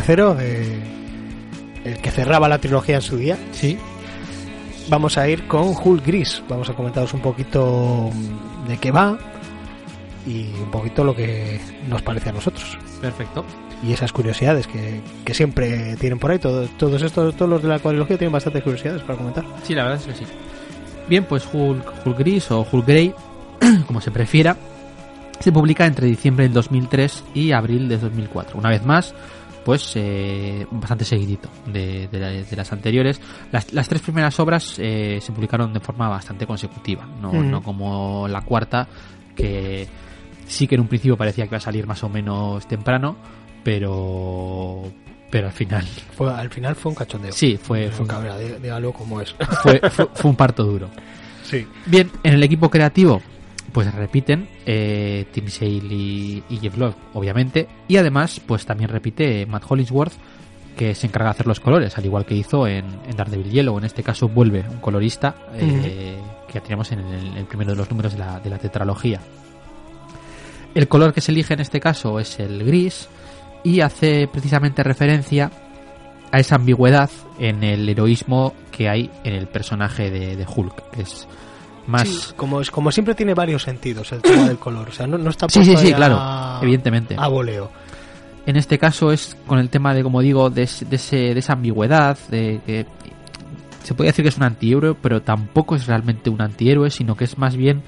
Tercero, 0.06 0.38
eh, 0.40 0.80
el 1.84 1.98
que 1.98 2.12
cerraba 2.12 2.48
la 2.48 2.60
trilogía 2.60 2.96
en 2.96 3.02
su 3.02 3.18
día. 3.18 3.38
Sí. 3.52 3.78
Vamos 4.88 5.18
a 5.18 5.28
ir 5.28 5.48
con 5.48 5.74
Hulk 5.84 6.06
Gris. 6.06 6.44
Vamos 6.48 6.70
a 6.70 6.74
comentaros 6.74 7.12
un 7.16 7.22
poquito 7.22 8.12
de 8.68 8.78
qué 8.78 8.92
va 8.92 9.18
y 10.28 10.44
un 10.62 10.70
poquito 10.70 11.04
lo 11.04 11.16
que 11.16 11.60
nos 11.90 12.04
parece 12.04 12.30
a 12.30 12.34
nosotros. 12.34 12.78
Perfecto. 13.02 13.44
Y 13.84 13.94
esas 13.94 14.12
curiosidades 14.14 14.68
que, 14.68 15.02
que 15.24 15.34
siempre 15.34 15.96
tienen 15.96 16.20
por 16.20 16.30
ahí. 16.32 16.38
Todo- 16.40 16.68
todos 16.78 17.02
estos, 17.02 17.36
todos 17.36 17.50
los 17.50 17.64
de 17.64 17.70
la 17.70 17.80
cuadrilogía 17.80 18.18
tienen 18.18 18.32
bastantes 18.34 18.62
curiosidades 18.62 19.02
para 19.02 19.18
comentar. 19.18 19.44
Sí, 19.64 19.74
la 19.74 19.86
verdad 19.86 20.00
es 20.02 20.06
que 20.20 20.24
sí. 20.26 20.32
Bien, 21.10 21.24
pues 21.24 21.48
Hulk, 21.52 22.06
Hulk 22.06 22.18
Gris 22.20 22.52
o 22.52 22.66
Hulk 22.72 22.86
Grey, 22.88 23.12
como 23.88 24.02
se 24.02 24.12
prefiera, 24.12 24.56
se 25.40 25.52
publica 25.52 25.86
entre 25.88 26.06
diciembre 26.08 26.46
del 26.46 26.54
2003 26.54 27.24
y 27.34 27.52
abril 27.52 27.90
de 27.90 27.98
2004. 27.98 28.58
Una 28.58 28.70
vez 28.70 28.84
más, 28.86 29.14
pues 29.66 29.94
eh, 29.96 30.66
bastante 30.72 31.04
seguidito 31.04 31.50
de, 31.66 32.08
de 32.08 32.20
la- 32.20 32.30
de 32.30 32.56
las 32.56 32.72
anteriores. 32.72 33.20
Las, 33.52 33.74
las 33.74 33.90
tres 33.90 34.02
primeras 34.02 34.40
obras 34.40 34.76
eh, 34.78 35.20
se 35.22 35.32
publicaron 35.34 35.74
de 35.74 35.80
forma 35.82 36.08
bastante 36.08 36.46
consecutiva, 36.48 37.06
no, 37.20 37.30
Ujú. 37.32 37.44
no 37.44 37.62
como 37.64 38.28
la 38.30 38.42
cuarta, 38.42 38.88
que 39.36 39.88
sí 40.48 40.68
que 40.68 40.76
en 40.76 40.82
un 40.82 40.88
principio 40.88 41.18
parecía 41.18 41.46
que 41.46 41.50
iba 41.50 41.58
a 41.58 41.62
salir 41.62 41.88
más 41.88 42.04
o 42.04 42.10
menos 42.10 42.68
temprano, 42.68 43.18
pero 43.64 44.84
pero 45.32 45.48
al 45.48 45.54
final 45.54 45.84
Fue, 46.16 46.32
al 46.32 46.50
final 46.50 46.76
fue 46.76 46.92
un 46.92 46.96
cachondeo. 46.96 47.32
sí 47.32 47.58
fue 47.62 47.90
fue, 47.90 48.06
cabrera, 48.08 48.40
dí- 48.40 48.60
dígalo 48.62 48.94
como 48.94 49.20
es. 49.20 49.36
fue, 49.64 49.82
fue- 49.90 50.08
fue 50.14 50.30
un 50.32 50.38
parto 50.38 50.64
duro. 50.64 50.90
sí. 51.44 51.66
Bien, 51.88 52.10
en 52.24 52.34
el 52.36 52.44
equipo 52.44 52.70
creativo, 52.70 53.22
pues 53.76 53.94
repiten 53.94 54.48
eh, 54.66 55.26
Tim 55.34 55.50
Sale 55.50 55.70
y, 55.70 56.42
y 56.48 56.58
Jeff 56.60 56.78
Love, 56.78 56.96
obviamente, 57.14 57.68
y 57.90 57.98
además, 57.98 58.40
pues 58.40 58.66
también 58.66 58.90
repite 58.90 59.46
Matt 59.48 59.66
Hollingsworth, 59.68 60.14
que 60.78 60.96
se 60.96 61.08
encarga 61.08 61.26
de 61.26 61.32
hacer 61.32 61.48
los 61.48 61.60
colores, 61.60 61.98
al 61.98 62.06
igual 62.06 62.26
que 62.26 62.36
hizo 62.36 62.68
en, 62.68 62.86
en 63.06 63.18
Daredevil 63.18 63.52
Yellow. 63.52 63.78
En 63.78 63.84
este 63.84 64.02
caso 64.02 64.30
vuelve 64.30 64.64
un 64.72 64.78
colorista 64.78 65.36
eh, 65.56 66.18
que 66.48 66.62
teníamos 66.62 66.90
en 66.94 67.00
el, 67.00 67.36
el 67.36 67.46
primero 67.48 67.72
de 67.72 67.76
los 67.76 67.90
números 67.90 68.14
de 68.14 68.20
la, 68.20 68.40
de 68.40 68.50
la 68.50 68.60
tetralogía. 68.60 69.20
El 70.74 70.88
color 70.88 71.14
que 71.14 71.20
se 71.20 71.34
elige 71.34 71.54
en 71.54 71.60
este 71.60 71.82
caso 71.82 72.18
es 72.18 72.40
el 72.40 72.64
gris 72.64 73.10
y 73.66 73.82
hace 73.82 74.30
precisamente 74.30 74.84
referencia 74.84 75.52
a 76.32 76.40
esa 76.40 76.56
ambigüedad 76.56 77.10
en 77.40 77.62
el 77.62 77.90
heroísmo 77.90 78.54
que 78.72 78.88
hay 78.88 79.12
en 79.26 79.34
el 79.34 79.48
personaje 79.48 80.10
de, 80.10 80.38
de 80.38 80.46
Hulk, 80.48 80.92
que 80.92 81.02
es 81.02 81.28
más... 81.88 82.08
Sí, 82.08 82.34
como, 82.36 82.62
es- 82.62 82.72
como 82.72 82.92
siempre 82.92 83.16
tiene 83.16 83.34
varios 83.34 83.64
sentidos 83.64 84.12
el 84.12 84.22
tema 84.22 84.48
del 84.48 84.58
color. 84.58 84.90
O 84.90 84.92
sea, 84.92 85.08
no, 85.08 85.18
no 85.18 85.30
está 85.30 85.48
Sí, 85.50 85.60
puesto 85.60 85.78
sí, 85.78 85.88
sí, 85.88 85.94
a- 85.94 85.96
claro, 85.98 86.60
evidentemente. 86.64 87.16
A 87.18 87.28
voleo. 87.28 87.72
En 88.46 88.58
este 88.58 88.78
caso 88.78 89.12
es 89.12 89.36
con 89.48 89.58
el 89.60 89.70
tema 89.70 89.94
de, 89.94 90.04
como 90.04 90.22
digo, 90.22 90.50
de, 90.50 90.64
ese- 90.64 90.86
de, 90.86 90.96
ese- 90.98 91.34
de 91.34 91.40
esa 91.40 91.54
ambigüedad, 91.54 92.18
de 92.30 92.62
que 92.66 92.86
se 93.84 93.94
puede 93.94 94.10
decir 94.10 94.24
que 94.24 94.30
es 94.30 94.38
un 94.38 94.44
antihéroe, 94.44 94.96
pero 95.02 95.22
tampoco 95.22 95.76
es 95.76 95.86
realmente 95.88 96.30
un 96.30 96.42
antihéroe, 96.42 96.90
sino 96.90 97.16
que 97.16 97.24
es 97.26 97.38
más 97.38 97.56
bien 97.56 97.82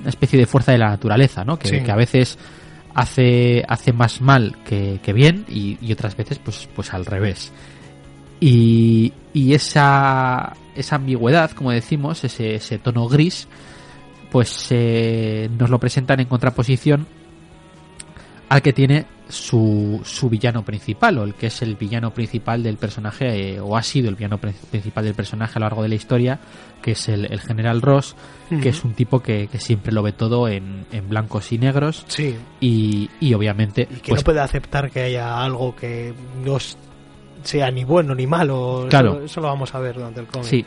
una 0.00 0.10
especie 0.10 0.38
de 0.38 0.46
fuerza 0.46 0.72
de 0.72 0.78
la 0.78 0.88
naturaleza, 0.90 1.44
¿no? 1.44 1.58
Que, 1.58 1.68
Sí. 1.68 1.80
que 1.80 1.90
a 1.90 1.96
veces 1.96 2.38
hace, 2.94 3.64
hace 3.68 3.92
más 3.92 4.20
mal 4.20 4.56
que, 4.64 5.00
que 5.02 5.12
bien 5.12 5.44
y, 5.48 5.78
y 5.80 5.92
otras 5.92 6.16
veces 6.16 6.38
pues, 6.38 6.68
pues 6.74 6.92
al 6.94 7.04
revés. 7.06 7.52
Y, 8.40 9.12
y 9.32 9.54
esa, 9.54 10.52
esa 10.78 10.96
ambigüedad, 10.96 11.50
como 11.52 11.70
decimos, 11.70 12.24
ese, 12.24 12.54
ese 12.54 12.78
tono 12.78 13.08
gris, 13.08 13.48
pues 14.30 14.66
eh, 14.70 15.48
nos 15.58 15.70
lo 15.70 15.78
presentan 15.78 16.20
en 16.20 16.26
contraposición 16.26 17.06
al 18.50 18.62
que 18.62 18.72
tiene 18.72 19.04
su, 19.28 20.00
su 20.04 20.30
villano 20.30 20.64
principal, 20.64 21.18
o 21.18 21.24
el 21.24 21.34
que 21.34 21.48
es 21.48 21.60
el 21.60 21.76
villano 21.76 22.14
principal 22.14 22.62
del 22.62 22.78
personaje, 22.78 23.56
eh, 23.56 23.60
o 23.60 23.76
ha 23.76 23.82
sido 23.82 24.08
el 24.08 24.14
villano 24.14 24.38
pri- 24.38 24.54
principal 24.70 25.04
del 25.04 25.12
personaje 25.14 25.52
a 25.56 25.60
lo 25.60 25.66
largo 25.66 25.82
de 25.82 25.90
la 25.90 25.94
historia, 25.96 26.38
que 26.80 26.92
es 26.92 27.08
el, 27.10 27.26
el 27.30 27.40
general 27.40 27.82
Ross, 27.82 28.16
que 28.62 28.70
es 28.70 28.84
un 28.84 28.94
tipo 28.94 29.20
que, 29.20 29.48
que 29.48 29.58
siempre 29.58 29.92
lo 29.92 30.02
ve 30.02 30.12
todo 30.12 30.48
en, 30.48 30.86
en 30.92 31.08
blancos 31.10 31.52
y 31.52 31.58
negros, 31.58 32.06
Sí, 32.08 32.36
y, 32.60 33.10
y 33.20 33.34
obviamente, 33.34 33.82
y 33.82 33.96
que 33.96 34.12
pues, 34.12 34.22
no 34.22 34.24
puede 34.24 34.40
aceptar 34.40 34.90
que 34.90 35.02
haya 35.02 35.44
algo 35.44 35.76
que 35.76 36.14
no 36.42 36.56
sea 37.48 37.70
ni 37.70 37.84
bueno 37.84 38.14
ni 38.14 38.26
malo. 38.26 38.80
Eso- 38.80 38.88
Claro. 38.88 39.22
Eso, 39.24 39.40
lo 39.40 39.46
vamos 39.48 39.74
a 39.74 39.78
ver 39.80 39.94
durante 39.96 40.20
el 40.20 40.26
cómic. 40.26 40.46
Sí, 40.48 40.64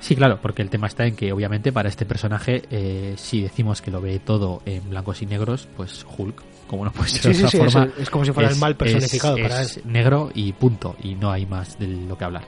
sí, 0.00 0.14
claro, 0.16 0.38
porque 0.40 0.62
el 0.62 0.70
tema 0.70 0.86
está 0.86 1.06
en 1.06 1.16
que 1.16 1.32
obviamente 1.32 1.72
para 1.72 1.88
este 1.88 2.06
personaje, 2.06 2.62
eh, 2.70 3.14
si 3.16 3.42
decimos 3.42 3.82
que 3.82 3.90
lo 3.90 4.00
ve 4.00 4.18
todo 4.20 4.62
en 4.66 4.88
blancos 4.90 5.22
y 5.22 5.26
negros, 5.26 5.68
pues 5.76 6.06
Hulk, 6.16 6.42
como 6.68 6.84
no 6.84 6.92
puede 6.92 7.08
ser 7.10 7.22
de 7.32 7.34
sí, 7.34 7.44
otra 7.44 7.50
sí, 7.50 7.56
forma, 7.58 7.90
es, 7.96 8.02
es 8.02 8.10
como 8.10 8.24
si 8.24 8.32
fuera 8.32 8.48
el 8.48 8.56
mal 8.56 8.76
personificado 8.76 9.36
es- 9.36 9.42
para 9.42 9.62
él. 9.62 9.68
negro 9.84 10.30
y 10.34 10.52
punto, 10.52 10.94
y 11.02 11.14
no 11.14 11.30
hay 11.30 11.46
más 11.46 11.78
de 11.78 11.86
lo 11.88 12.16
que 12.16 12.24
hablar. 12.24 12.44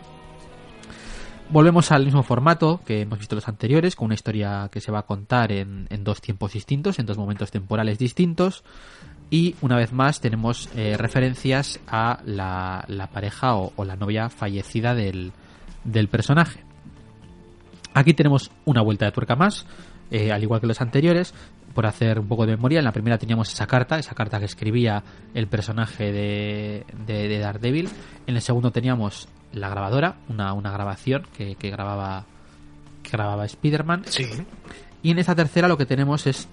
Volvemos 1.48 1.92
al 1.92 2.04
mismo 2.04 2.24
formato 2.24 2.80
que 2.84 3.02
hemos 3.02 3.20
visto 3.20 3.36
los 3.36 3.46
anteriores, 3.46 3.94
con 3.94 4.06
una 4.06 4.14
historia 4.14 4.68
que 4.72 4.80
se 4.80 4.90
va 4.90 4.98
a 5.00 5.02
contar 5.06 5.52
en, 5.52 5.86
en 5.90 6.02
dos 6.02 6.20
tiempos 6.20 6.52
distintos, 6.54 6.98
en 6.98 7.06
dos 7.06 7.16
momentos 7.18 7.52
temporales 7.52 7.98
distintos. 7.98 8.64
Y 9.28 9.56
una 9.60 9.76
vez 9.76 9.92
más 9.92 10.20
tenemos 10.20 10.68
eh, 10.76 10.96
referencias 10.96 11.80
a 11.88 12.20
la, 12.24 12.84
la 12.88 13.08
pareja 13.08 13.56
o, 13.56 13.72
o 13.74 13.84
la 13.84 13.96
novia 13.96 14.28
fallecida 14.28 14.94
del, 14.94 15.32
del 15.84 16.08
personaje. 16.08 16.60
Aquí 17.92 18.14
tenemos 18.14 18.50
una 18.64 18.82
vuelta 18.82 19.06
de 19.06 19.12
tuerca 19.12 19.34
más, 19.36 19.66
eh, 20.10 20.30
al 20.30 20.42
igual 20.42 20.60
que 20.60 20.66
los 20.66 20.80
anteriores, 20.80 21.34
por 21.74 21.86
hacer 21.86 22.20
un 22.20 22.28
poco 22.28 22.46
de 22.46 22.52
memoria. 22.52 22.78
En 22.78 22.84
la 22.84 22.92
primera 22.92 23.18
teníamos 23.18 23.52
esa 23.52 23.66
carta, 23.66 23.98
esa 23.98 24.14
carta 24.14 24.38
que 24.38 24.44
escribía 24.44 25.02
el 25.34 25.46
personaje 25.48 26.12
de, 26.12 26.86
de, 27.06 27.28
de 27.28 27.38
Daredevil. 27.38 27.88
En 28.26 28.36
el 28.36 28.42
segundo 28.42 28.70
teníamos 28.70 29.28
la 29.52 29.68
grabadora, 29.70 30.16
una, 30.28 30.52
una 30.52 30.70
grabación 30.70 31.26
que, 31.36 31.56
que 31.56 31.70
grababa 31.70 32.26
que 33.02 33.10
grababa 33.10 33.44
Spider-Man. 33.44 34.04
Sí, 34.06 34.24
Y 35.02 35.10
en 35.10 35.18
esta 35.18 35.34
tercera 35.34 35.68
lo 35.68 35.76
que 35.76 35.86
tenemos 35.86 36.26
es 36.26 36.48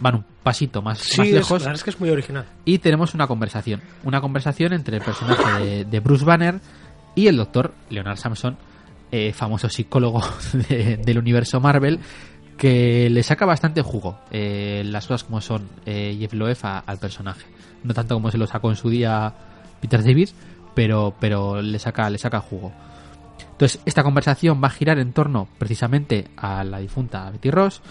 van 0.00 0.14
un 0.16 0.24
pasito 0.42 0.82
más, 0.82 0.98
sí 0.98 1.18
más 1.18 1.28
es, 1.28 1.34
lejos 1.34 1.50
la 1.62 1.66
verdad 1.66 1.74
es 1.74 1.84
que 1.84 1.90
es 1.90 2.00
muy 2.00 2.10
original. 2.10 2.44
y 2.64 2.78
tenemos 2.78 3.14
una 3.14 3.26
conversación. 3.26 3.80
Una 4.04 4.20
conversación 4.20 4.72
entre 4.72 4.96
el 4.96 5.02
personaje 5.02 5.64
de, 5.64 5.84
de 5.84 6.00
Bruce 6.00 6.24
Banner 6.24 6.60
y 7.14 7.26
el 7.28 7.36
doctor 7.36 7.72
Leonard 7.90 8.16
Samson, 8.16 8.56
eh, 9.12 9.32
famoso 9.32 9.68
psicólogo 9.68 10.22
de- 10.68 10.96
del 10.96 11.18
universo 11.18 11.60
Marvel, 11.60 12.00
que 12.56 13.08
le 13.10 13.22
saca 13.22 13.46
bastante 13.46 13.82
jugo 13.82 14.18
eh, 14.30 14.82
las 14.86 15.06
cosas 15.06 15.24
como 15.24 15.40
son 15.40 15.68
eh, 15.86 16.16
Jeff 16.18 16.32
Loeb 16.34 16.58
a- 16.62 16.78
al 16.80 16.98
personaje. 16.98 17.46
No 17.84 17.94
tanto 17.94 18.14
como 18.14 18.30
se 18.30 18.38
lo 18.38 18.46
sacó 18.46 18.70
en 18.70 18.76
su 18.76 18.90
día 18.90 19.32
Peter 19.80 20.02
David, 20.04 20.28
pero, 20.74 21.14
pero 21.20 21.62
le, 21.62 21.78
saca, 21.78 22.08
le 22.10 22.18
saca 22.18 22.40
jugo. 22.40 22.72
Entonces, 23.52 23.80
esta 23.84 24.02
conversación 24.02 24.60
va 24.62 24.68
a 24.68 24.70
girar 24.70 24.98
en 24.98 25.12
torno 25.12 25.48
precisamente 25.58 26.28
a 26.36 26.64
la 26.64 26.78
difunta 26.78 27.30
Betty 27.30 27.50
Ross 27.50 27.82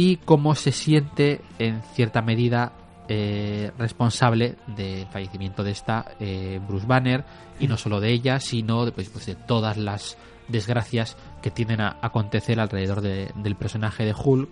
y 0.00 0.16
cómo 0.16 0.54
se 0.54 0.72
siente 0.72 1.42
en 1.58 1.82
cierta 1.94 2.22
medida 2.22 2.72
eh, 3.06 3.70
responsable 3.76 4.56
del 4.66 5.06
fallecimiento 5.08 5.62
de 5.62 5.72
esta 5.72 6.12
eh, 6.20 6.58
Bruce 6.66 6.86
Banner 6.86 7.22
y 7.58 7.66
no 7.66 7.76
solo 7.76 8.00
de 8.00 8.10
ella, 8.10 8.40
sino 8.40 8.86
de, 8.86 8.92
pues, 8.92 9.10
pues, 9.10 9.26
de 9.26 9.34
todas 9.34 9.76
las 9.76 10.16
desgracias 10.48 11.18
que 11.42 11.50
tienden 11.50 11.82
a 11.82 11.98
acontecer 12.00 12.58
alrededor 12.60 13.02
de- 13.02 13.30
del 13.34 13.56
personaje 13.56 14.06
de 14.06 14.14
Hulk. 14.16 14.48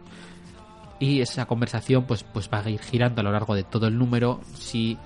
Y 1.00 1.20
esa 1.22 1.46
conversación 1.46 2.04
pues 2.04 2.24
pues 2.24 2.50
va 2.52 2.58
a 2.58 2.68
ir 2.68 2.80
girando 2.80 3.20
a 3.22 3.24
lo 3.24 3.32
largo 3.32 3.54
de 3.54 3.62
todo 3.62 3.86
el 3.86 3.96
número 3.96 4.40
si 4.54 4.98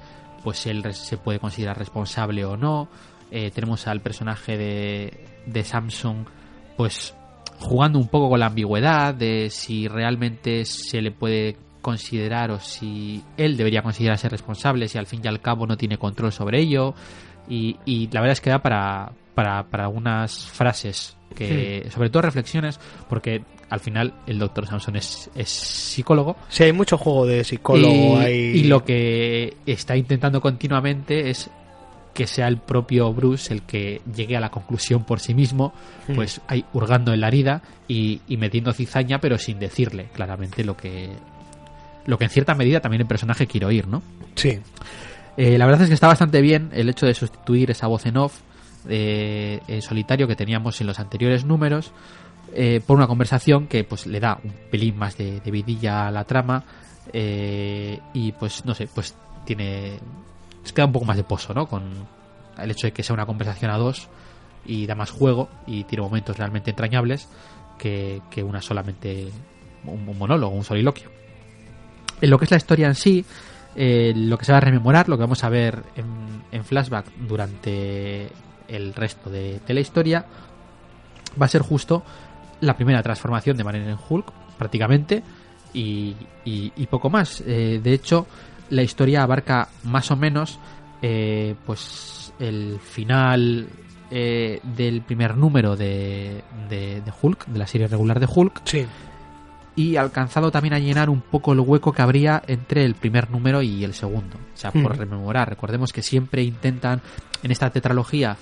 pues 0.42 0.66
él 0.66 0.83
se 0.94 1.18
puede 1.18 1.38
considerar 1.38 1.78
responsable 1.78 2.44
o 2.44 2.57
no. 2.57 2.88
Eh, 3.31 3.50
tenemos 3.52 3.87
al 3.87 4.00
personaje 4.00 4.57
de, 4.59 5.24
de 5.46 5.62
Samsung 5.64 6.24
pues 6.76 7.14
jugando 7.62 7.98
un 7.98 8.09
poco 8.09 8.29
con 8.29 8.40
la 8.40 8.46
ambigüedad 8.46 9.14
de 9.14 9.48
si 9.51 9.88
realmente 9.88 10.64
se 10.64 11.01
le 11.01 11.11
puede 11.11 11.57
considerar 11.81 12.51
o 12.51 12.61
si 12.61 13.22
él 13.37 13.57
debería 13.57 13.83
considerarse 13.83 14.29
responsable 14.29 14.88
si 14.88 14.98
al 14.98 15.07
fin 15.07 15.20
y 15.25 15.29
al 15.29 15.40
cabo 15.40 15.66
no 15.66 15.77
tiene 15.77 15.98
control 15.98 16.33
sobre 16.33 16.61
ello. 16.61 16.94
Y, 17.48 17.77
y 17.85 18.09
la 18.12 18.20
verdad 18.20 18.33
es 18.33 18.40
que 18.40 18.51
da 18.51 18.62
para, 18.62 19.12
para, 19.35 19.64
para 19.64 19.85
algunas 19.85 20.46
frases 20.46 21.16
que 21.35 21.88
sobre 21.90 22.11
todo 22.11 22.22
reflexiones 22.22 22.79
porque 23.09 23.42
al 23.70 23.81
final 23.81 24.12
el 24.27 24.38
doctor 24.38 24.66
Samson 24.66 24.96
es, 24.96 25.31
es 25.35 25.48
psicólogo. 25.48 26.37
Sí, 26.48 26.64
hay 26.64 26.72
mucho 26.72 26.98
juego 26.98 27.27
de 27.27 27.42
psicólogo 27.42 28.20
y, 28.20 28.25
ahí. 28.25 28.35
y 28.35 28.64
lo 28.64 28.85
que 28.85 29.57
está 29.64 29.96
intentando 29.96 30.40
continuamente 30.40 31.31
es 31.31 31.51
que 32.12 32.27
sea 32.27 32.48
el 32.48 32.59
propio 32.59 33.12
Bruce 33.12 33.53
el 33.53 33.62
que 33.62 34.01
llegue 34.14 34.37
a 34.37 34.40
la 34.40 34.51
conclusión 34.51 35.05
por 35.05 35.20
sí 35.20 35.35
mismo, 35.35 35.72
Hmm. 36.09 36.14
pues 36.14 36.40
ahí 36.48 36.64
hurgando 36.72 37.12
en 37.12 37.20
la 37.20 37.29
herida 37.29 37.62
y, 37.88 38.20
y 38.29 38.37
metiendo 38.37 38.72
cizaña, 38.72 39.20
pero 39.20 39.38
sin 39.38 39.59
decirle 39.59 40.09
claramente 40.12 40.64
lo 40.64 40.77
que 40.77 41.11
lo 42.05 42.18
que 42.18 42.25
en 42.25 42.31
cierta 42.31 42.55
medida 42.55 42.81
también 42.81 43.03
el 43.03 43.07
personaje 43.07 43.46
quiere 43.46 43.66
oír, 43.66 43.87
¿no? 43.87 44.03
Sí, 44.35 44.59
Eh, 45.37 45.57
la 45.57 45.64
verdad 45.66 45.83
es 45.83 45.88
que 45.88 45.94
está 45.94 46.09
bastante 46.09 46.40
bien 46.42 46.68
el 46.72 46.88
hecho 46.90 47.07
de 47.07 47.14
sustituir 47.14 47.70
esa 47.70 47.87
voz 47.87 48.05
en 48.07 48.16
off 48.18 48.40
eh, 48.88 49.61
en 49.68 49.81
solitario 49.81 50.27
que 50.29 50.35
teníamos 50.37 50.81
en 50.81 50.88
los 50.88 50.98
anteriores 50.98 51.44
números 51.44 51.92
eh, 52.55 52.81
por 52.87 52.96
una 52.98 53.07
conversación 53.07 53.66
que 53.68 53.85
pues 53.85 54.07
le 54.07 54.20
da 54.20 54.38
un 54.44 54.53
pelín 54.70 54.98
más 54.98 55.16
de, 55.16 55.40
de 55.40 55.51
vidilla 55.51 56.09
a 56.09 56.11
la 56.11 56.25
trama 56.25 56.64
eh, 57.12 57.98
y 58.12 58.33
pues 58.33 58.64
no 58.66 58.75
sé 58.75 58.88
pues 58.92 59.14
tiene 59.46 59.98
se 60.64 60.72
queda 60.75 60.87
un 60.87 60.92
poco 60.92 61.05
más 61.05 61.16
de 61.16 61.25
pozo, 61.25 61.55
¿no? 61.55 61.66
Con 61.66 61.83
el 62.59 62.70
hecho 62.70 62.87
de 62.87 62.92
que 62.92 63.03
sea 63.03 63.14
una 63.14 63.27
conversación 63.27 63.70
a 63.70 63.79
dos 63.79 64.09
y 64.64 64.87
da 64.87 64.94
más 64.94 65.11
juego 65.11 65.48
y 65.66 65.85
tiene 65.85 66.03
momentos 66.03 66.37
realmente 66.37 66.70
entrañables 66.70 67.29
que, 67.79 68.20
que 68.31 68.42
una 68.42 68.61
solamente 68.62 69.29
un, 69.85 70.16
monólogo, 70.18 70.55
un 70.55 70.64
soliloquio. 70.64 71.11
En 72.20 72.31
lo 72.31 72.38
que 72.38 72.44
es 72.44 72.51
la 72.51 72.57
historia 72.59 72.87
en 72.87 72.94
sí, 72.94 73.25
eh, 73.75 74.12
lo 74.14 74.38
que 74.38 74.44
se 74.44 74.53
va 74.53 74.59
a 74.59 74.61
rememorar, 74.61 75.09
lo 75.09 75.16
que 75.16 75.22
vamos 75.22 75.42
a 75.42 75.48
ver 75.48 75.83
en, 75.96 76.05
en 76.53 76.64
flashback 76.64 77.07
durante 77.16 78.29
el 78.68 78.94
resto 78.94 79.29
de, 79.31 79.61
de 79.66 79.75
la 79.75 79.81
historia, 79.81 80.25
va 81.40 81.46
a 81.46 81.48
ser 81.48 81.62
justo 81.62 82.03
la 82.61 82.77
primera 82.77 83.03
transformación 83.03 83.57
de 83.57 83.64
Banner 83.64 83.88
en 83.88 83.96
Hulk, 84.09 84.31
prácticamente, 84.59 85.22
y, 85.75 86.14
y- 86.44 86.72
y 86.77 86.87
poco 86.87 87.11
más. 87.11 87.42
Eh, 87.46 87.81
de 87.83 87.92
hecho, 87.92 88.27
la 88.72 88.82
historia 88.82 89.22
abarca 89.22 89.68
más 89.85 90.11
o 90.11 90.16
menos 90.16 90.58
eh, 91.02 91.54
pues 91.66 92.32
el 92.38 92.78
final 92.80 93.68
eh, 94.11 94.61
del 94.62 95.02
primer 95.02 95.37
número 95.37 95.76
de, 95.76 96.42
de, 96.68 97.00
de 97.00 97.12
Hulk, 97.20 97.46
de 97.46 97.58
la 97.58 97.66
serie 97.66 97.87
regular 97.88 98.18
de 98.20 98.28
Hulk, 98.32 98.62
Sí. 98.64 98.87
y 99.76 99.96
alcanzado 99.96 100.50
también 100.50 100.74
a 100.74 100.78
llenar 100.78 101.08
un 101.11 101.20
poco 101.20 101.52
el 101.52 101.61
hueco 101.61 101.92
que 101.92 102.02
habría 102.02 102.42
entre 102.46 102.85
el 102.85 102.94
primer 102.94 103.30
número 103.30 103.62
y 103.62 103.85
el 103.85 103.94
segundo. 103.94 104.37
O 104.37 104.56
sea, 104.56 104.70
por 104.70 104.92
Ujú. 104.92 105.00
rememorar, 105.00 105.48
recordemos 105.48 105.92
que 105.92 106.02
siempre 106.02 106.42
intentan 106.42 107.00
en 107.42 107.50
esta 107.50 107.70
tetralogía, 107.70 108.37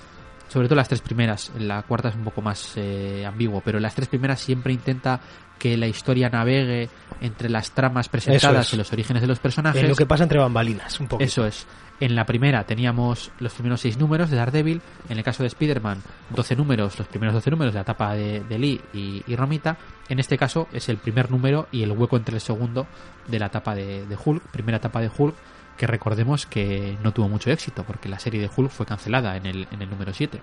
sobre 0.51 0.67
todo 0.67 0.75
las 0.75 0.89
tres 0.89 0.99
primeras, 0.99 1.49
la 1.57 1.81
cuarta 1.83 2.09
es 2.09 2.15
un 2.15 2.25
poco 2.25 2.41
más 2.41 2.73
eh, 2.75 3.25
ambiguo, 3.25 3.61
pero 3.63 3.79
las 3.79 3.95
tres 3.95 4.09
primeras 4.09 4.41
siempre 4.41 4.73
intenta 4.73 5.21
que 5.57 5.77
la 5.77 5.87
historia 5.87 6.27
navegue 6.27 6.89
entre 7.21 7.49
las 7.49 7.71
tramas 7.71 8.09
presentadas 8.09 8.67
es. 8.67 8.73
y 8.73 8.77
los 8.77 8.91
orígenes 8.91 9.21
de 9.21 9.27
los 9.29 9.39
personajes. 9.39 9.81
En 9.81 9.87
lo 9.87 9.95
que 9.95 10.05
pasa 10.05 10.23
entre 10.23 10.39
bambalinas, 10.39 10.99
un 10.99 11.07
poco. 11.07 11.23
Eso 11.23 11.45
es. 11.45 11.65
En 12.01 12.15
la 12.15 12.25
primera 12.25 12.65
teníamos 12.65 13.31
los 13.39 13.53
primeros 13.53 13.79
seis 13.79 13.97
números 13.97 14.29
de 14.29 14.35
Daredevil. 14.35 14.81
En 15.07 15.19
el 15.19 15.23
caso 15.23 15.43
de 15.43 15.47
Spider-Man, 15.47 16.01
12 16.31 16.55
números, 16.57 16.99
los 16.99 17.07
primeros 17.07 17.33
12 17.35 17.51
números 17.51 17.73
de 17.73 17.77
la 17.77 17.83
etapa 17.83 18.13
de, 18.13 18.41
de 18.41 18.59
Lee 18.59 18.81
y, 18.93 19.23
y 19.25 19.35
Romita. 19.37 19.77
En 20.09 20.19
este 20.19 20.37
caso 20.37 20.67
es 20.73 20.89
el 20.89 20.97
primer 20.97 21.31
número 21.31 21.69
y 21.71 21.83
el 21.83 21.91
hueco 21.91 22.17
entre 22.17 22.35
el 22.35 22.41
segundo 22.41 22.87
de 23.27 23.39
la 23.39 23.45
etapa 23.45 23.73
de, 23.73 24.05
de 24.05 24.17
Hulk, 24.21 24.43
primera 24.51 24.79
etapa 24.79 24.99
de 24.99 25.09
Hulk, 25.15 25.35
que 25.77 25.87
recordemos 25.87 26.45
que 26.45 26.97
no 27.03 27.11
tuvo 27.11 27.27
mucho 27.29 27.49
éxito 27.51 27.83
porque 27.83 28.09
la 28.09 28.19
serie 28.19 28.39
de 28.41 28.49
Hulk 28.55 28.69
fue 28.71 28.85
cancelada 28.85 29.35
en 29.37 29.45
el, 29.45 29.67
en 29.71 29.81
el 29.81 29.89
número 29.89 30.13
7. 30.13 30.39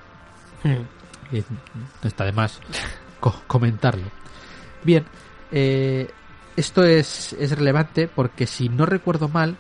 Mm. 0.65 1.37
Y 1.37 1.39
no 2.03 2.09
está 2.09 2.25
de 2.25 2.33
más 2.33 2.61
co- 3.21 3.43
comentarlo. 3.47 4.07
Bien, 4.83 5.05
eh, 5.53 6.11
esto 6.57 6.83
es, 6.85 7.35
es 7.35 7.57
relevante 7.57 8.09
porque 8.09 8.47
si 8.47 8.69
no 8.69 8.87
recuerdo 8.87 9.29
mal, 9.29 9.57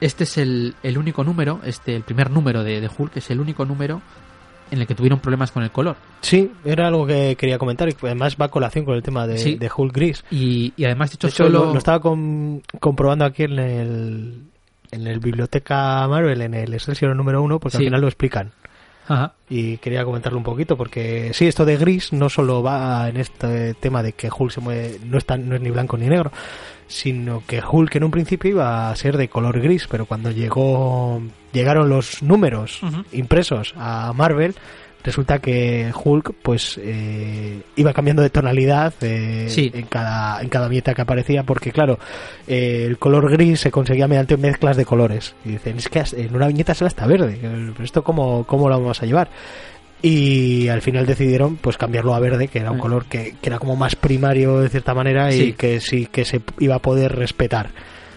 este 0.00 0.24
es 0.24 0.36
el, 0.38 0.74
el 0.82 0.98
único 0.98 1.24
número, 1.24 1.60
este 1.64 1.94
el 1.96 2.02
primer 2.02 2.30
número 2.30 2.62
de, 2.64 2.80
de 2.80 2.90
Hulk, 2.94 3.16
es 3.16 3.30
el 3.30 3.40
único 3.40 3.64
número 3.64 4.02
en 4.70 4.80
el 4.80 4.86
que 4.86 4.94
tuvieron 4.94 5.20
problemas 5.20 5.52
con 5.52 5.62
el 5.62 5.70
color. 5.70 5.96
Sí, 6.22 6.50
era 6.64 6.88
algo 6.88 7.06
que 7.06 7.36
quería 7.36 7.58
comentar 7.58 7.88
y 7.88 7.94
además 8.02 8.36
va 8.40 8.46
a 8.46 8.48
colación 8.48 8.84
con 8.84 8.94
el 8.94 9.02
tema 9.02 9.26
de, 9.26 9.38
Sí. 9.38 9.54
de 9.56 9.70
Hulk 9.74 9.94
Gris. 9.94 10.24
Y, 10.30 10.72
y 10.76 10.84
además, 10.84 11.10
dicho 11.12 11.26
De 11.26 11.30
hecho, 11.32 11.44
solo... 11.44 11.66
lo, 11.66 11.72
lo 11.72 11.78
estaba 11.78 12.00
com- 12.00 12.60
comprobando 12.80 13.24
aquí 13.24 13.44
en 13.44 13.58
el, 13.58 14.42
en 14.90 15.06
el 15.06 15.20
Biblioteca 15.20 16.06
Marvel, 16.08 16.40
en 16.42 16.54
el 16.54 16.74
Excelsior 16.74 17.14
número 17.14 17.42
uno, 17.42 17.58
porque 17.60 17.76
Sí. 17.78 17.84
al 17.84 17.88
final 17.88 18.00
lo 18.00 18.08
explican. 18.08 18.52
Ajá. 19.08 19.34
Y 19.48 19.76
quería 19.76 20.04
comentarlo 20.04 20.36
un 20.38 20.42
poquito, 20.42 20.76
porque 20.76 21.30
sí, 21.32 21.46
esto 21.46 21.64
de 21.64 21.76
gris 21.76 22.12
no 22.12 22.28
solo 22.28 22.60
va 22.64 23.08
en 23.08 23.18
este 23.18 23.74
tema 23.74 24.02
de 24.02 24.14
que 24.14 24.28
Hulk 24.36 24.50
se 24.50 24.60
mueve, 24.60 24.98
no, 25.04 25.16
es 25.16 25.24
tan- 25.24 25.48
no 25.48 25.54
es 25.54 25.60
ni 25.60 25.70
blanco 25.70 25.96
ni 25.96 26.06
negro, 26.08 26.32
sino 26.88 27.42
que 27.46 27.62
Hulk 27.62 27.94
en 27.94 28.04
un 28.04 28.10
principio 28.10 28.50
iba 28.50 28.90
a 28.90 28.96
ser 28.96 29.16
de 29.16 29.28
color 29.28 29.60
gris, 29.60 29.86
pero 29.88 30.06
cuando 30.06 30.32
llegó 30.32 31.22
llegaron 31.56 31.88
los 31.88 32.22
números 32.22 32.80
impresos 33.12 33.74
a 33.76 34.12
Marvel, 34.14 34.54
resulta 35.02 35.38
que 35.38 35.92
Hulk 35.94 36.34
pues 36.42 36.78
eh, 36.82 37.60
iba 37.76 37.92
cambiando 37.92 38.22
de 38.22 38.30
tonalidad 38.30 38.92
eh, 39.02 39.46
Sí. 39.48 39.70
en 39.72 39.86
cada 39.86 40.40
en 40.42 40.48
cada 40.48 40.66
viñeta 40.68 40.94
que 40.94 41.02
aparecía 41.02 41.44
porque 41.44 41.70
claro 41.70 41.98
eh, 42.48 42.84
el 42.88 42.98
color 42.98 43.30
gris 43.30 43.60
se 43.60 43.70
conseguía 43.70 44.08
mediante 44.08 44.36
mezclas 44.36 44.76
de 44.76 44.84
colores 44.84 45.34
y 45.44 45.50
dicen 45.50 45.76
es 45.78 45.88
que 45.88 46.02
en 46.16 46.34
una 46.34 46.48
viñeta 46.48 46.74
sale 46.74 46.88
hasta 46.88 47.06
verde 47.06 47.38
pero 47.40 47.84
esto 47.84 48.02
cómo, 48.02 48.44
cómo 48.48 48.68
lo 48.68 48.80
vamos 48.80 49.00
a 49.00 49.06
llevar 49.06 49.28
y 50.02 50.68
al 50.68 50.82
final 50.82 51.06
decidieron 51.06 51.54
pues 51.56 51.78
cambiarlo 51.78 52.14
a 52.14 52.18
verde 52.20 52.48
que 52.48 52.58
era 52.58 52.70
un 52.72 52.78
Mm. 52.78 52.80
color 52.80 53.04
que, 53.06 53.36
que 53.40 53.48
era 53.48 53.58
como 53.60 53.76
más 53.76 53.94
primario 53.96 54.58
de 54.60 54.68
cierta 54.68 54.92
manera 54.92 55.32
y 55.32 55.38
Sí. 55.38 55.52
que 55.52 55.80
sí 55.80 56.06
que 56.06 56.24
se 56.24 56.40
iba 56.58 56.74
a 56.74 56.80
poder 56.80 57.14
respetar 57.14 57.70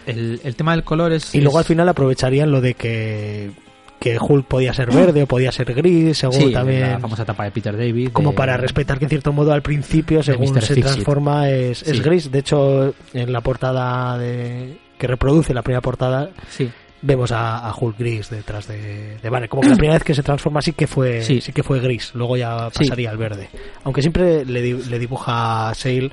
El, 0.05 0.39
el 0.43 0.55
tema 0.55 0.71
del 0.73 0.83
color 0.83 1.13
es... 1.13 1.33
y 1.35 1.41
luego 1.41 1.57
al 1.59 1.65
final 1.65 1.88
aprovecharían 1.89 2.51
lo 2.51 2.62
de 2.62 2.73
que 2.75 3.51
que 3.99 4.17
Hulk 4.17 4.45
podía 4.47 4.73
ser 4.73 4.89
verde 4.91 5.23
o 5.23 5.27
podía 5.27 5.51
ser 5.51 5.73
gris 5.73 6.17
según 6.19 6.35
Sí, 6.39 6.53
también 6.53 6.91
la 6.91 6.99
famosa 6.99 7.23
etapa 7.23 7.43
de 7.43 7.51
Peter 7.51 7.75
David. 7.77 8.12
como 8.13 8.29
de- 8.31 8.35
para 8.38 8.55
respetar 8.55 8.97
que 8.97 9.03
en 9.05 9.09
cierto 9.09 9.33
modo 9.33 9.51
al 9.51 9.62
principio 9.62 10.23
según 10.23 10.59
se 10.62 10.75
transforma 10.77 11.49
es, 11.49 11.83
es 11.83 12.01
gris. 12.01 12.31
De 12.31 12.39
hecho 12.39 12.93
en 13.13 13.33
la 13.33 13.41
portada 13.41 14.17
de 14.17 14.77
que 14.97 15.05
reproduce 15.05 15.53
la 15.53 15.63
primera 15.63 15.81
portada 15.81 16.29
Sí, 16.49 16.69
vemos 17.01 17.33
a, 17.33 17.59
a 17.67 17.75
Hulk 17.75 17.97
gris 17.99 18.29
detrás 18.29 18.67
de, 18.69 19.17
de 19.17 19.29
Banner. 19.29 19.49
Como 19.49 19.63
que 19.63 19.69
la 19.69 19.75
primera 19.75 19.95
vez 19.95 20.03
que 20.05 20.15
se 20.15 20.23
transforma 20.23 20.62
sí 20.62 20.71
que 20.71 20.88
fue 20.88 21.21
Sí. 21.21 21.41
que 21.53 21.62
fue 21.62 21.81
gris 21.81 22.12
luego 22.15 22.38
ya 22.38 22.69
pasaría 22.69 23.09
al 23.09 23.17
verde. 23.17 23.49
Aunque 23.83 24.01
siempre 24.01 24.45
le, 24.45 24.62
le 24.75 24.97
dibuja 24.99 25.69
a 25.71 25.75
Sale 25.75 26.09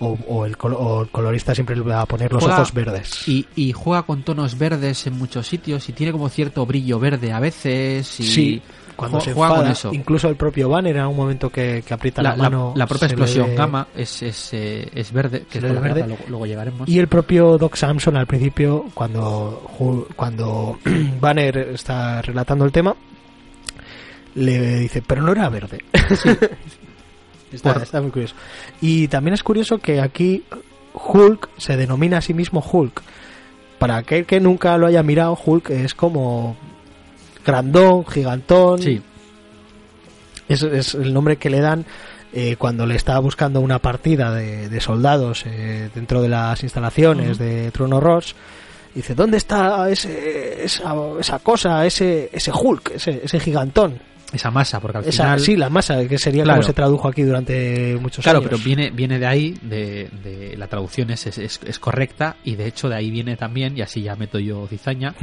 o, 0.00 0.16
o 0.28 0.46
el, 0.46 0.56
o 0.60 1.02
el 1.02 1.08
colorista 1.10 1.54
siempre 1.54 1.74
le 1.76 1.82
va 1.82 2.02
a 2.02 2.06
poner 2.06 2.32
los 2.32 2.42
Juega- 2.42 2.58
ojos 2.58 2.72
verdes 2.72 3.28
Y, 3.28 3.46
y 3.56 3.72
juega 3.72 4.02
con 4.04 4.22
tonos 4.22 4.56
verdes 4.56 5.06
en 5.06 5.18
muchos 5.18 5.46
sitios 5.46 5.88
y 5.88 5.92
tiene 5.92 6.12
como 6.12 6.28
cierto 6.28 6.64
brillo 6.66 6.98
verde 7.00 7.32
a 7.32 7.40
veces. 7.40 8.20
Y 8.20 8.22
Sí, 8.24 8.62
cuando 8.96 9.20
se 9.20 9.32
juega 9.32 9.56
con 9.56 9.66
eso. 9.68 9.90
incluso 9.92 10.28
el 10.28 10.36
propio 10.36 10.68
Banner 10.68 10.94
en 10.96 11.02
algún 11.02 11.16
momento 11.16 11.50
que, 11.50 11.82
que 11.86 11.94
aprieta 11.94 12.22
la, 12.22 12.34
mano 12.36 12.72
la 12.76 12.86
propia 12.86 13.06
explosión 13.06 13.48
ve- 13.50 13.54
gamma 13.56 13.86
es, 13.96 14.22
es, 14.22 14.50
eh, 14.54 14.88
es 14.94 15.12
verde, 15.12 15.46
que 15.50 15.58
es 15.58 15.64
verde. 15.64 15.80
gamma, 16.00 16.06
luego, 16.06 16.24
luego 16.28 16.46
llegaremos. 16.46 16.88
Y 16.88 16.98
el 16.98 17.06
propio 17.08 17.58
Doc 17.58 17.76
Samson 17.76 18.16
al 18.16 18.26
principio, 18.26 18.86
cuando, 18.94 19.62
cuando 20.16 20.78
Banner 21.20 21.58
está 21.74 22.22
relatando 22.22 22.64
el 22.64 22.72
tema, 22.72 22.94
le 24.34 24.78
dice, 24.80 25.02
pero 25.04 25.22
no 25.22 25.32
era 25.32 25.48
verde. 25.48 25.78
está, 27.52 27.74
Por- 27.74 27.82
está 27.82 28.00
muy 28.00 28.10
curioso. 28.10 28.34
Y 28.80 29.08
también 29.08 29.34
es 29.34 29.42
curioso 29.42 29.78
que 29.78 30.00
aquí 30.00 30.44
Hulk 30.94 31.48
se 31.58 31.76
denomina 31.76 32.18
a 32.18 32.22
sí 32.22 32.34
mismo 32.34 32.64
Hulk. 32.72 33.02
Para 33.78 33.96
aquel 33.96 34.26
que 34.26 34.40
nunca 34.40 34.76
lo 34.78 34.86
haya 34.86 35.02
mirado, 35.02 35.38
Hulk 35.44 35.70
es 35.70 35.94
como 35.94 36.56
grandón, 37.44 38.04
gigantón. 38.06 38.80
Sí, 38.82 39.00
Es, 40.48 40.62
es 40.62 40.94
el 40.94 41.12
nombre 41.14 41.36
que 41.36 41.50
le 41.50 41.60
dan 41.60 41.84
eh, 42.32 42.56
cuando 42.58 42.86
le 42.86 42.94
está 42.96 43.18
buscando 43.20 43.60
una 43.60 43.78
partida 43.78 44.34
de, 44.34 44.68
de 44.68 44.80
soldados 44.80 45.44
eh, 45.46 45.90
dentro 45.94 46.20
de 46.22 46.28
las 46.28 46.62
instalaciones 46.62 47.38
de 47.38 47.70
Trono 47.70 48.00
Ross. 48.00 48.34
Dice, 48.94 49.14
¿dónde 49.14 49.36
está 49.36 49.88
ese, 49.90 50.64
esa, 50.64 50.94
esa 51.20 51.38
cosa, 51.38 51.86
ese, 51.86 52.30
ese 52.32 52.50
Hulk, 52.52 52.92
ese, 52.96 53.20
ese 53.22 53.38
gigantón? 53.38 54.00
Esa 54.32 54.50
masa, 54.50 54.78
porque 54.80 54.98
al 54.98 55.04
Esa, 55.06 55.22
final... 55.24 55.40
sí, 55.40 55.56
la 55.56 55.70
masa, 55.70 56.06
que 56.06 56.18
sería 56.18 56.44
Claro. 56.44 56.58
como 56.60 56.66
se 56.66 56.74
tradujo 56.74 57.08
aquí 57.08 57.22
durante 57.22 57.96
muchos 58.00 58.22
Claro, 58.22 58.40
años. 58.40 58.50
pero 58.50 58.62
viene, 58.62 58.90
viene 58.90 59.18
de 59.18 59.26
ahí, 59.26 59.54
de, 59.62 60.10
de 60.22 60.54
la 60.58 60.66
traducción 60.66 61.10
es, 61.10 61.26
es, 61.26 61.38
es 61.64 61.78
correcta 61.78 62.36
y 62.44 62.54
de 62.56 62.66
hecho 62.66 62.88
de 62.90 62.96
ahí 62.96 63.10
viene 63.10 63.36
también, 63.36 63.76
y 63.76 63.80
así 63.80 64.02
ya 64.02 64.16
meto 64.16 64.38
yo 64.38 64.66
cizaña, 64.68 65.14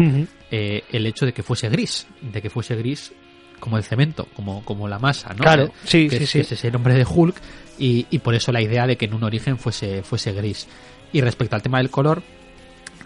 eh, 0.50 0.84
el 0.92 1.06
hecho 1.06 1.26
de 1.28 1.34
que 1.34 1.44
fuese 1.44 1.70
gris, 1.70 2.08
de 2.22 2.42
que 2.42 2.50
fuese 2.50 2.76
gris 2.76 3.14
como 3.60 3.78
el 3.78 3.84
cemento, 3.84 4.28
como, 4.36 4.66
como 4.66 4.88
la 4.88 4.98
masa, 5.00 5.30
¿no? 5.30 5.44
Claro, 5.44 5.72
sí, 5.84 6.08
que 6.10 6.18
sí, 6.18 6.24
es, 6.24 6.30
sí. 6.30 6.38
que 6.40 6.42
es 6.44 6.52
ese 6.54 6.72
nombre 6.72 6.94
de 6.96 7.06
Hulk 7.08 7.36
y, 7.78 8.08
y 8.10 8.20
por 8.20 8.34
eso 8.34 8.52
la 8.52 8.62
idea 8.62 8.88
de 8.88 8.98
que 8.98 9.06
en 9.06 9.14
un 9.14 9.24
origen 9.24 9.58
fuese, 9.60 10.02
fuese 10.02 10.34
gris. 10.34 10.68
Y 11.14 11.22
respecto 11.22 11.56
al 11.56 11.62
tema 11.62 11.78
del 11.78 11.90
color, 11.92 12.24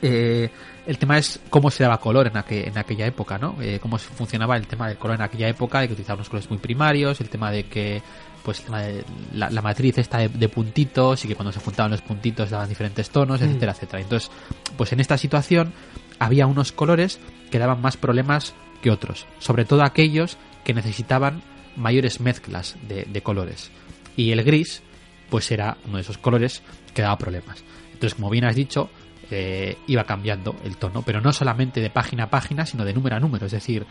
eh, 0.02 0.50
el 0.90 0.98
tema 0.98 1.18
es 1.18 1.40
cómo 1.50 1.70
se 1.72 1.84
daba 1.84 2.00
color 2.00 2.28
en, 2.28 2.34
aqu- 2.34 2.68
en 2.68 2.78
aquella 2.78 3.06
época, 3.06 3.38
¿no? 3.38 3.56
Eh, 3.62 3.80
cómo 3.82 3.98
se- 4.00 4.10
funcionaba 4.10 4.58
el 4.58 4.66
tema 4.68 4.88
del 4.88 4.98
color 4.98 5.16
en 5.18 5.22
aquella 5.22 5.48
época, 5.48 5.80
de 5.82 5.88
que 5.88 5.94
utilizaban 5.94 6.20
unos 6.20 6.30
colores 6.30 6.50
muy 6.50 6.60
primarios, 6.60 7.22
el 7.22 7.30
tema 7.30 7.52
de 7.52 7.64
que 7.66 8.02
pues 8.44 8.60
el 8.60 8.66
tema 8.66 8.82
de 8.82 9.04
la, 9.34 9.50
la 9.50 9.62
matriz 9.62 9.98
esta 9.98 10.18
de, 10.20 10.30
de 10.30 10.50
puntitos 10.50 11.24
y 11.26 11.28
que 11.28 11.36
cuando 11.36 11.52
se 11.52 11.60
juntaban 11.60 11.92
los 11.92 12.02
puntitos 12.02 12.50
daban 12.50 12.68
diferentes 12.70 13.10
tonos, 13.10 13.40
Mm. 13.42 13.44
etcétera, 13.46 13.72
etcétera. 13.74 14.02
Entonces, 14.02 14.32
pues 14.78 14.92
en 14.94 15.00
esta 15.00 15.18
situación 15.18 15.74
había 16.20 16.48
unos 16.48 16.72
colores 16.72 17.20
que 17.52 17.60
daban 17.60 17.82
más 17.82 17.96
problemas 17.98 18.54
que 18.82 18.92
otros, 18.92 19.28
sobre 19.40 19.66
todo 19.66 19.84
aquellos 19.84 20.38
que 20.64 20.74
necesitaban 20.74 21.42
mayores 21.76 22.20
mezclas 22.20 22.76
de, 22.88 23.04
de 23.04 23.22
colores. 23.22 23.72
Y 24.16 24.32
el 24.32 24.44
gris, 24.44 24.82
pues 25.30 25.52
era 25.52 25.78
uno 25.86 25.98
de 25.98 26.02
esos 26.02 26.18
colores 26.18 26.62
que 26.94 27.02
daba 27.02 27.18
problemas. 27.18 27.64
Entonces, 27.94 28.16
como 28.16 28.30
bien 28.30 28.46
has 28.46 28.56
dicho, 28.56 28.90
eh, 29.32 29.78
iba 29.88 30.04
cambiando 30.04 30.56
el 30.64 30.78
tono, 30.78 31.02
pero 31.02 31.22
no 31.22 31.32
solamente 31.34 31.82
de 31.82 31.90
página 31.90 32.26
a 32.26 32.30
página, 32.30 32.66
sino 32.66 32.86
de 32.86 32.94
número 32.94 33.16
a 33.16 33.20
número. 33.20 33.46
Es 33.46 33.52
decir, 33.52 33.86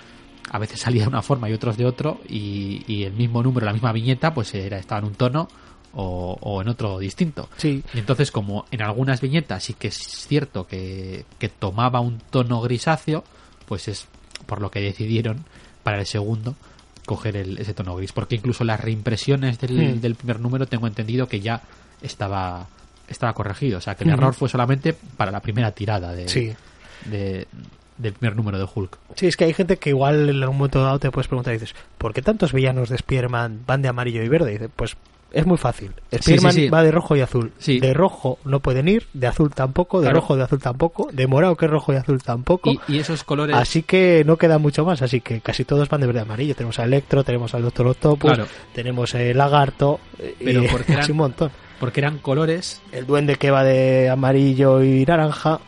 a 0.50 0.58
veces 0.58 0.80
salía 0.80 1.02
de 1.02 1.08
una 1.08 1.22
forma 1.22 1.48
y 1.48 1.52
otros 1.52 1.76
de 1.76 1.84
otro, 1.86 2.20
y, 2.28 2.82
y 2.86 3.04
el 3.04 3.12
mismo 3.12 3.42
número, 3.42 3.66
la 3.66 3.72
misma 3.72 3.92
viñeta, 3.92 4.32
pues 4.34 4.54
era, 4.54 4.78
estaba 4.78 5.00
en 5.00 5.06
un 5.06 5.14
tono 5.14 5.48
o, 5.92 6.36
o 6.40 6.62
en 6.62 6.68
otro 6.68 6.98
distinto. 6.98 7.48
Sí, 7.56 7.82
Y 7.94 7.98
entonces, 7.98 8.30
como 8.30 8.64
en 8.70 8.82
algunas 8.82 9.20
viñetas 9.20 9.64
sí 9.64 9.74
que 9.74 9.88
es 9.88 9.96
cierto 9.96 10.66
que, 10.66 11.24
que 11.38 11.48
tomaba 11.48 12.00
un 12.00 12.18
tono 12.30 12.60
grisáceo, 12.60 13.24
pues 13.66 13.88
es 13.88 14.06
por 14.46 14.60
lo 14.60 14.70
que 14.70 14.80
decidieron 14.80 15.44
para 15.82 15.98
el 16.00 16.06
segundo 16.06 16.54
coger 17.06 17.36
el- 17.36 17.58
ese 17.58 17.72
tono 17.74 17.96
gris. 17.96 18.12
Porque 18.12 18.34
incluso 18.36 18.64
las 18.64 18.80
reimpresiones 18.80 19.58
del, 19.58 19.96
Hmm. 19.96 20.00
del 20.00 20.14
primer 20.14 20.40
número 20.40 20.66
tengo 20.66 20.86
entendido 20.86 21.26
que 21.26 21.40
ya 21.40 21.62
estaba 22.02 22.68
estaba 23.08 23.32
corregido. 23.32 23.78
O 23.78 23.80
sea, 23.80 23.94
que 23.94 24.04
el 24.04 24.10
error 24.10 24.34
fue 24.34 24.48
solamente 24.48 24.94
para 25.16 25.30
la 25.30 25.40
primera 25.40 25.70
tirada 25.72 26.12
de, 26.14 26.28
Sí. 26.28 26.54
de- 27.06 27.46
del 27.96 28.12
primer 28.12 28.36
número 28.36 28.58
de 28.58 28.66
Hulk. 28.72 28.96
Sí, 29.16 29.26
es 29.26 29.36
que 29.36 29.44
hay 29.44 29.52
gente 29.54 29.76
que 29.76 29.90
igual 29.90 30.28
en 30.30 30.40
algún 30.42 30.58
momento 30.58 30.82
dado 30.82 30.98
te 31.00 31.10
puedes 31.10 31.26
preguntar 31.26 31.52
y 31.54 31.58
dices, 31.58 31.74
¿por 31.98 32.14
qué 32.14 32.22
tantos 32.22 32.52
villanos 32.52 32.88
de 32.90 32.94
Spider-Man 32.96 33.62
van 33.66 33.82
de 33.82 33.88
amarillo 33.88 34.22
y 34.22 34.28
verde? 34.28 34.50
Y 34.50 34.52
dices, 34.54 34.70
pues 34.76 34.96
es 35.32 35.44
muy 35.44 35.58
fácil. 35.58 35.92
Spider-Man 36.12 36.52
sí. 36.52 36.68
va 36.68 36.82
de 36.84 36.92
rojo 36.92 37.16
y 37.16 37.20
azul. 37.22 37.52
Sí. 37.58 37.80
De 37.80 37.92
rojo 37.94 38.38
no 38.44 38.60
pueden 38.60 38.86
ir, 38.86 39.08
de 39.14 39.26
azul 39.26 39.50
tampoco, 39.52 39.98
de 40.00 40.06
Claro. 40.06 40.20
rojo 40.20 40.36
de 40.36 40.44
azul 40.44 40.60
tampoco, 40.60 41.08
de 41.12 41.26
morado 41.26 41.56
que 41.56 41.64
es 41.66 41.70
rojo 41.72 41.92
y 41.92 41.96
azul 41.96 42.22
tampoco. 42.22 42.70
Y, 42.70 42.78
y 42.86 42.98
esos 43.00 43.24
colores... 43.24 43.56
Así 43.56 43.82
que 43.82 44.22
no 44.24 44.36
queda 44.36 44.58
mucho 44.58 44.84
más, 44.84 45.02
así 45.02 45.20
que 45.20 45.40
casi 45.40 45.64
todos 45.64 45.88
van 45.88 46.00
de 46.00 46.06
verde 46.06 46.20
y 46.20 46.22
amarillo. 46.22 46.54
Tenemos 46.54 46.78
a 46.78 46.84
Electro, 46.84 47.24
tenemos 47.24 47.52
al 47.54 47.62
Doctor 47.62 47.88
Octopus, 47.88 48.32
Claro. 48.32 48.48
tenemos 48.72 49.12
el 49.16 49.36
Lagarto, 49.36 49.98
eh, 50.20 50.36
Pero 50.38 50.62
y 50.62 50.68
porque 50.68 50.92
eran- 50.92 51.10
un 51.10 51.16
montón. 51.16 51.50
Porque 51.80 52.00
eran 52.00 52.18
colores 52.18 52.80
El 52.92 53.06
duende 53.06 53.36
que 53.36 53.50
va 53.50 53.62
de 53.64 54.08
amarillo 54.10 54.82
y 54.82 55.04
naranja, 55.04 55.60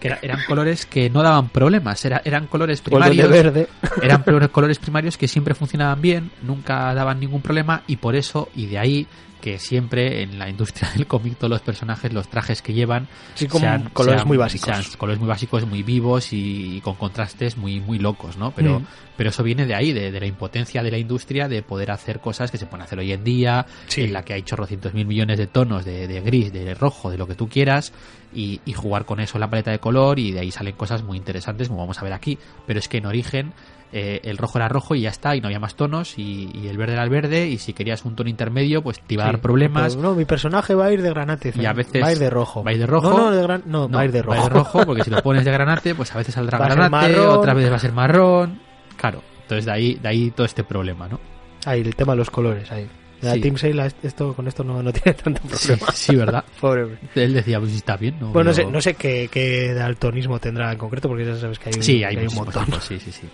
que 0.00 0.08
era- 0.08 0.18
eran 0.22 0.40
colores 0.46 0.86
que 0.86 1.10
no 1.10 1.22
daban 1.22 1.48
problemas. 1.48 2.04
Era- 2.04 2.22
eran 2.24 2.46
colores 2.46 2.80
primarios. 2.80 3.28
verde. 3.28 3.68
eran 4.02 4.22
colores 4.52 4.78
primarios 4.78 5.16
que 5.18 5.26
siempre 5.28 5.54
funcionaban 5.54 6.00
bien, 6.00 6.30
nunca 6.42 6.94
daban 6.94 7.18
ningún 7.20 7.42
problema 7.42 7.82
y 7.86 7.96
por 7.96 8.14
eso 8.14 8.48
y 8.54 8.66
de 8.66 8.78
ahí 8.78 9.06
que 9.46 9.60
siempre 9.60 10.22
en 10.22 10.40
la 10.40 10.48
industria 10.48 10.90
del 10.96 11.06
cómic 11.06 11.36
todos 11.38 11.50
los 11.50 11.60
personajes, 11.62 12.12
los 12.12 12.26
trajes 12.28 12.62
que 12.62 12.72
llevan, 12.72 13.06
Sí, 13.34 13.46
con 13.46 13.62
colores 13.92 14.26
muy 14.26 14.36
básicos. 14.36 14.66
sean 14.76 14.82
colores 14.98 15.20
muy 15.20 15.28
básicos, 15.28 15.64
muy 15.68 15.84
vivos 15.84 16.32
y, 16.32 16.80
con 16.82 16.96
contrastes 16.96 17.56
muy 17.56 17.78
muy 17.78 18.00
locos, 18.00 18.36
¿no? 18.36 18.50
Pero 18.50 18.80
Mm. 18.80 18.86
pero 19.16 19.30
eso 19.30 19.44
viene 19.44 19.64
de 19.64 19.74
ahí, 19.76 19.92
de, 19.92 20.10
de 20.10 20.18
la 20.20 20.26
impotencia 20.26 20.82
de 20.82 20.90
la 20.90 20.98
industria 20.98 21.46
de 21.48 21.62
poder 21.62 21.92
hacer 21.92 22.18
cosas 22.20 22.50
que 22.50 22.58
se 22.58 22.66
pueden 22.66 22.82
hacer 22.82 22.98
hoy 22.98 23.12
en 23.12 23.22
día, 23.22 23.66
Sí. 23.86 24.02
en 24.02 24.12
la 24.12 24.22
que 24.24 24.34
hay 24.34 24.42
chorrocientos 24.42 24.92
mil 24.94 25.06
millones 25.06 25.38
de 25.38 25.46
tonos 25.46 25.84
de, 25.84 26.08
de 26.08 26.20
gris, 26.22 26.52
de 26.52 26.74
rojo, 26.74 27.08
de 27.10 27.16
lo 27.16 27.28
que 27.28 27.36
tú 27.36 27.48
quieras 27.48 27.92
y, 28.34 28.60
y 28.66 28.72
jugar 28.72 29.04
con 29.06 29.20
eso 29.20 29.36
en 29.38 29.42
la 29.42 29.48
paleta 29.48 29.70
de 29.70 29.78
color 29.78 30.18
y 30.18 30.32
de 30.32 30.40
ahí 30.40 30.50
salen 30.50 30.74
cosas 30.74 31.02
muy 31.04 31.16
interesantes 31.16 31.68
como 31.68 31.80
vamos 31.80 31.98
a 32.00 32.02
ver 32.02 32.12
aquí. 32.12 32.36
Pero 32.66 32.80
es 32.80 32.88
que 32.88 32.98
en 32.98 33.06
origen 33.06 33.52
eh, 33.92 34.20
el 34.24 34.36
rojo 34.36 34.58
era 34.58 34.68
rojo 34.68 34.94
y 34.94 35.02
ya 35.02 35.10
está, 35.10 35.36
y 35.36 35.40
no 35.40 35.46
había 35.48 35.60
más 35.60 35.74
tonos, 35.76 36.18
y, 36.18 36.50
y 36.54 36.68
el 36.68 36.76
verde 36.76 36.94
era 36.94 37.04
el 37.04 37.10
verde, 37.10 37.48
y 37.48 37.58
si 37.58 37.72
querías 37.72 38.04
un 38.04 38.16
tono 38.16 38.28
intermedio, 38.28 38.82
pues 38.82 39.00
te 39.00 39.14
iba 39.14 39.22
a 39.24 39.26
dar 39.26 39.36
Sí, 39.36 39.40
problemas. 39.42 39.94
pero 39.96 40.08
no, 40.10 40.14
mi 40.14 40.24
personaje 40.24 40.74
va 40.74 40.86
a 40.86 40.92
ir 40.92 41.02
de 41.02 41.10
granate. 41.10 41.52
Y 41.54 41.64
a 41.66 41.72
veces 41.72 42.02
va 42.02 42.08
a 42.08 42.12
ir 42.12 42.18
de 42.18 42.30
rojo. 42.30 42.62
va 42.64 42.70
a 42.70 42.74
ir 42.74 42.80
de 42.80 42.86
rojo. 42.86 43.10
No, 43.10 43.16
no, 43.18 43.30
de 43.30 43.42
gran- 43.42 43.62
no, 43.66 43.88
No, 43.88 43.96
va 43.96 44.02
a 44.02 44.04
ir 44.04 44.12
de 44.12 44.22
rojo. 44.22 44.84
porque 44.86 45.02
si 45.04 45.10
lo 45.10 45.22
pones 45.22 45.44
de 45.44 45.52
granate, 45.52 45.94
pues 45.94 46.14
a 46.14 46.18
veces 46.18 46.34
saldrá 46.34 46.58
Va 46.58 46.66
a 46.66 46.68
granate, 46.70 46.90
marrón. 46.90 47.28
otra 47.38 47.54
vez 47.54 47.70
va 47.70 47.76
a 47.76 47.80
ser 47.80 47.92
marrón. 47.92 48.60
Claro, 48.96 49.22
entonces 49.42 49.64
de 49.66 49.72
ahí, 49.72 49.94
de 49.94 50.08
ahí 50.08 50.30
todo 50.30 50.46
este 50.46 50.64
problema, 50.64 51.08
¿no? 51.08 51.20
Ahí, 51.64 51.80
el 51.80 51.94
tema 51.96 52.12
de 52.12 52.18
los 52.18 52.30
colores. 52.30 52.70
Ahí. 52.72 52.88
La 53.22 53.32
Sí. 53.32 53.40
Team 53.40 53.56
Sale 53.56 53.90
esto, 54.02 54.34
con 54.34 54.46
esto 54.46 54.62
no, 54.62 54.82
no 54.82 54.92
tiene 54.92 55.14
tanto 55.14 55.40
Sí, 55.56 55.68
problema. 55.68 55.92
sí, 55.92 56.14
¿verdad? 56.16 56.44
Pobre. 56.60 56.98
Él 57.14 57.32
decía, 57.32 57.58
pues 57.58 57.72
está 57.72 57.96
bien, 57.96 58.16
¿no? 58.20 58.28
Bueno, 58.28 58.50
no 58.50 58.54
sé, 58.54 58.66
no 58.66 58.80
sé 58.82 58.92
qué, 58.94 59.28
qué 59.32 59.72
daltonismo 59.72 60.38
tendrá 60.38 60.70
en 60.70 60.76
concreto, 60.78 61.08
porque 61.08 61.24
ya 61.24 61.34
sabes 61.36 61.58
que 61.58 61.70
hay, 61.70 61.82
Sí, 61.82 61.98
que 62.00 62.06
hay, 62.06 62.16
un 62.18 62.34
montón. 62.34 62.66
tipos, 62.66 62.84
sí, 62.84 63.00
sí, 63.00 63.10
sí. 63.10 63.26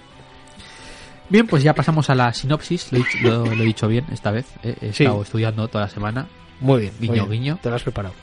Bien, 1.32 1.46
pues 1.46 1.62
ya 1.62 1.74
pasamos 1.74 2.10
a 2.10 2.14
la 2.14 2.32
sinopsis. 2.34 2.92
Lo 2.92 2.98
he, 2.98 3.02
dicho, 3.02 3.18
lo- 3.22 3.46
lo 3.46 3.62
he 3.62 3.66
dicho 3.66 3.88
bien 3.88 4.04
esta 4.12 4.30
vez. 4.30 4.46
eh, 4.62 4.76
He 4.82 4.92
Sí. 4.92 5.04
estado 5.04 5.22
estudiando 5.22 5.66
toda 5.66 5.84
la 5.84 5.90
semana. 5.90 6.28
Muy 6.60 6.82
bien. 6.82 6.92
muy 7.00 7.08
Guiño, 7.08 7.26
bien. 7.26 7.42
guiño. 7.42 7.58
Te 7.62 7.70
lo 7.70 7.76
has 7.76 7.82
preparado. 7.82 8.14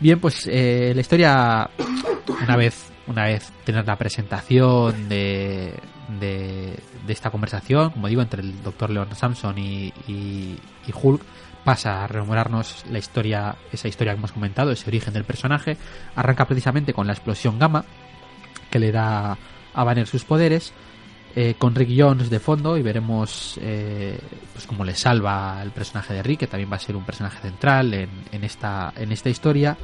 Bien, 0.00 0.18
pues 0.18 0.46
eh, 0.50 0.92
la 0.94 1.00
historia, 1.00 1.70
una 2.42 2.56
vez, 2.56 2.90
una 3.06 3.24
vez 3.26 3.50
tener 3.64 3.86
la 3.86 3.96
presentación 3.96 5.08
de, 5.08 5.72
de, 6.20 6.76
de 7.06 7.12
esta 7.12 7.30
conversación, 7.30 7.90
como 7.90 8.08
digo, 8.08 8.20
entre 8.22 8.42
el 8.42 8.60
doctor 8.62 8.90
Leon 8.90 9.14
Samson 9.14 9.56
y, 9.58 9.92
y- 10.08 10.58
y 10.86 10.92
Hulk, 10.92 11.22
pasa 11.64 12.02
a 12.04 12.06
rememorarnos 12.08 12.84
la 12.90 12.98
historia, 12.98 13.54
esa 13.72 13.86
historia 13.88 14.12
que 14.12 14.18
hemos 14.18 14.32
comentado, 14.32 14.72
ese 14.72 14.90
origen 14.90 15.14
del 15.14 15.24
personaje. 15.24 15.76
Arranca 16.16 16.44
precisamente 16.44 16.92
con 16.92 17.06
la 17.06 17.12
explosión 17.12 17.58
gamma 17.58 17.84
que 18.70 18.78
le 18.80 18.90
da 18.92 19.38
a 19.74 19.84
Banner 19.84 20.06
sus 20.08 20.24
poderes. 20.24 20.72
Eh, 21.36 21.54
con 21.58 21.74
Rick 21.74 21.90
Jones 21.96 22.30
de 22.30 22.40
fondo 22.40 22.76
y 22.76 22.82
veremos 22.82 23.58
eh, 23.62 24.18
pues 24.52 24.66
cómo 24.66 24.84
le 24.84 24.94
salva 24.94 25.60
el 25.62 25.70
personaje 25.70 26.14
de 26.14 26.22
Rick, 26.22 26.40
que 26.40 26.46
también 26.48 26.72
va 26.72 26.76
a 26.76 26.80
ser 26.80 26.96
un 26.96 27.04
personaje 27.04 27.38
central 27.42 27.94
en, 27.94 28.08
en 28.32 28.42
esta, 28.42 28.92
en 28.96 29.12
esta 29.12 29.28
historia. 29.28 29.76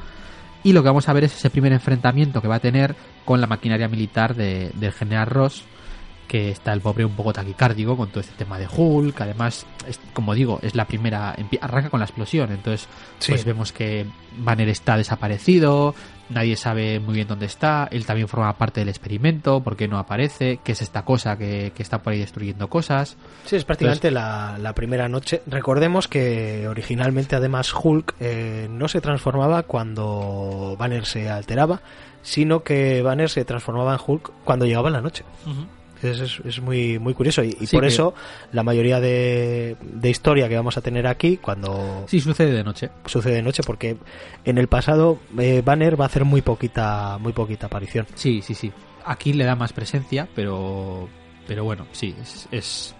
Y 0.63 0.73
lo 0.73 0.81
que 0.81 0.89
vamos 0.89 1.07
a 1.07 1.13
ver 1.13 1.25
es 1.25 1.35
ese 1.35 1.49
primer 1.49 1.71
enfrentamiento 1.71 2.41
que 2.41 2.47
va 2.47 2.55
a 2.55 2.59
tener 2.59 2.95
con 3.23 3.39
la 3.39 3.47
maquinaria 3.47 3.87
militar 3.87 4.33
de- 4.35 4.71
del 4.73 4.91
general 4.93 5.27
Ross, 5.27 5.63
que 6.27 6.49
está 6.49 6.73
el 6.73 6.81
pobre 6.81 7.05
un 7.05 7.15
poco 7.15 7.33
taquicárdico 7.33 7.95
con 7.97 8.09
todo 8.09 8.21
este 8.21 8.33
tema 8.35 8.57
de 8.57 8.67
Hulk. 8.67 9.21
Además, 9.21 9.65
es- 9.87 9.99
como 10.13 10.33
digo, 10.33 10.59
es 10.61 10.73
la 10.75 10.85
primera, 10.85 11.35
arranca 11.61 11.89
con 11.89 11.99
la 11.99 12.05
explosión, 12.05 12.51
entonces 12.51 12.87
Sí. 13.19 13.31
pues 13.33 13.45
vemos 13.45 13.71
que 13.71 14.05
Banner 14.37 14.67
está 14.69 14.97
desaparecido, 14.97 15.93
nadie 16.29 16.55
sabe 16.55 16.99
muy 16.99 17.13
bien 17.15 17.27
dónde 17.27 17.45
está, 17.45 17.87
él 17.91 18.05
también 18.05 18.27
forma 18.27 18.51
parte 18.57 18.79
del 18.79 18.89
experimento, 18.89 19.61
por 19.61 19.75
qué 19.75 19.87
no 19.87 19.99
aparece, 19.99 20.59
qué 20.63 20.71
es 20.71 20.81
esta 20.81 21.03
cosa 21.05 21.37
que, 21.37 21.71
que 21.75 21.83
está 21.83 22.01
por 22.01 22.13
ahí 22.13 22.19
destruyendo 22.19 22.67
cosas. 22.67 23.15
Sí, 23.45 23.55
es 23.57 23.65
prácticamente 23.65 24.09
la, 24.09 24.57
la 24.59 24.73
primera 24.73 25.07
noche. 25.09 25.43
Recordemos 25.45 26.07
que 26.07 26.67
originalmente, 26.67 27.35
además, 27.35 27.71
Hulk 27.73 28.15
eh, 28.19 28.67
no 28.71 28.87
se 28.87 29.01
transformaba 29.01 29.63
cuando 29.63 30.75
Banner 30.79 31.05
se 31.05 31.29
alteraba, 31.29 31.81
sino 32.23 32.63
que 32.63 33.01
Banner 33.03 33.29
se 33.29 33.43
transformaba 33.45 33.93
en 33.93 33.99
Hulk 34.05 34.31
cuando 34.45 34.65
llegaba 34.65 34.89
la 34.89 35.01
noche. 35.01 35.23
Es, 36.03 36.19
es- 36.19 36.41
es 36.45 36.61
muy, 36.61 36.99
muy 36.99 37.13
curioso 37.13 37.43
y, 37.43 37.55
y 37.59 37.65
Sí, 37.67 37.75
por 37.75 37.81
que- 37.83 37.87
eso 37.89 38.13
la 38.51 38.63
mayoría 38.63 38.99
de, 38.99 39.77
de 39.81 40.09
historia 40.09 40.49
que 40.49 40.55
vamos 40.55 40.77
a 40.77 40.81
tener 40.81 41.07
aquí, 41.07 41.37
cuando 41.37 42.05
Sí, 42.07 42.19
sucede 42.19 42.51
de 42.51 42.63
noche. 42.63 42.89
sucede 43.05 43.35
de 43.35 43.41
noche, 43.41 43.63
porque 43.65 43.97
en 44.45 44.57
el 44.57 44.67
pasado 44.67 45.19
eh, 45.39 45.61
Banner 45.63 45.99
va 45.99 46.05
a 46.05 46.07
hacer 46.07 46.25
muy 46.25 46.41
poquita, 46.41 47.17
muy 47.19 47.33
poquita 47.33 47.67
aparición. 47.67 48.05
Sí, 48.15 48.41
sí, 48.41 48.53
sí. 48.53 48.71
Aquí 49.05 49.33
le 49.33 49.43
da 49.45 49.55
más 49.55 49.73
presencia, 49.73 50.27
pero 50.35 51.07
pero 51.47 51.63
bueno, 51.65 51.85
sí, 51.91 52.15
es, 52.21 52.47
es- 52.51 52.95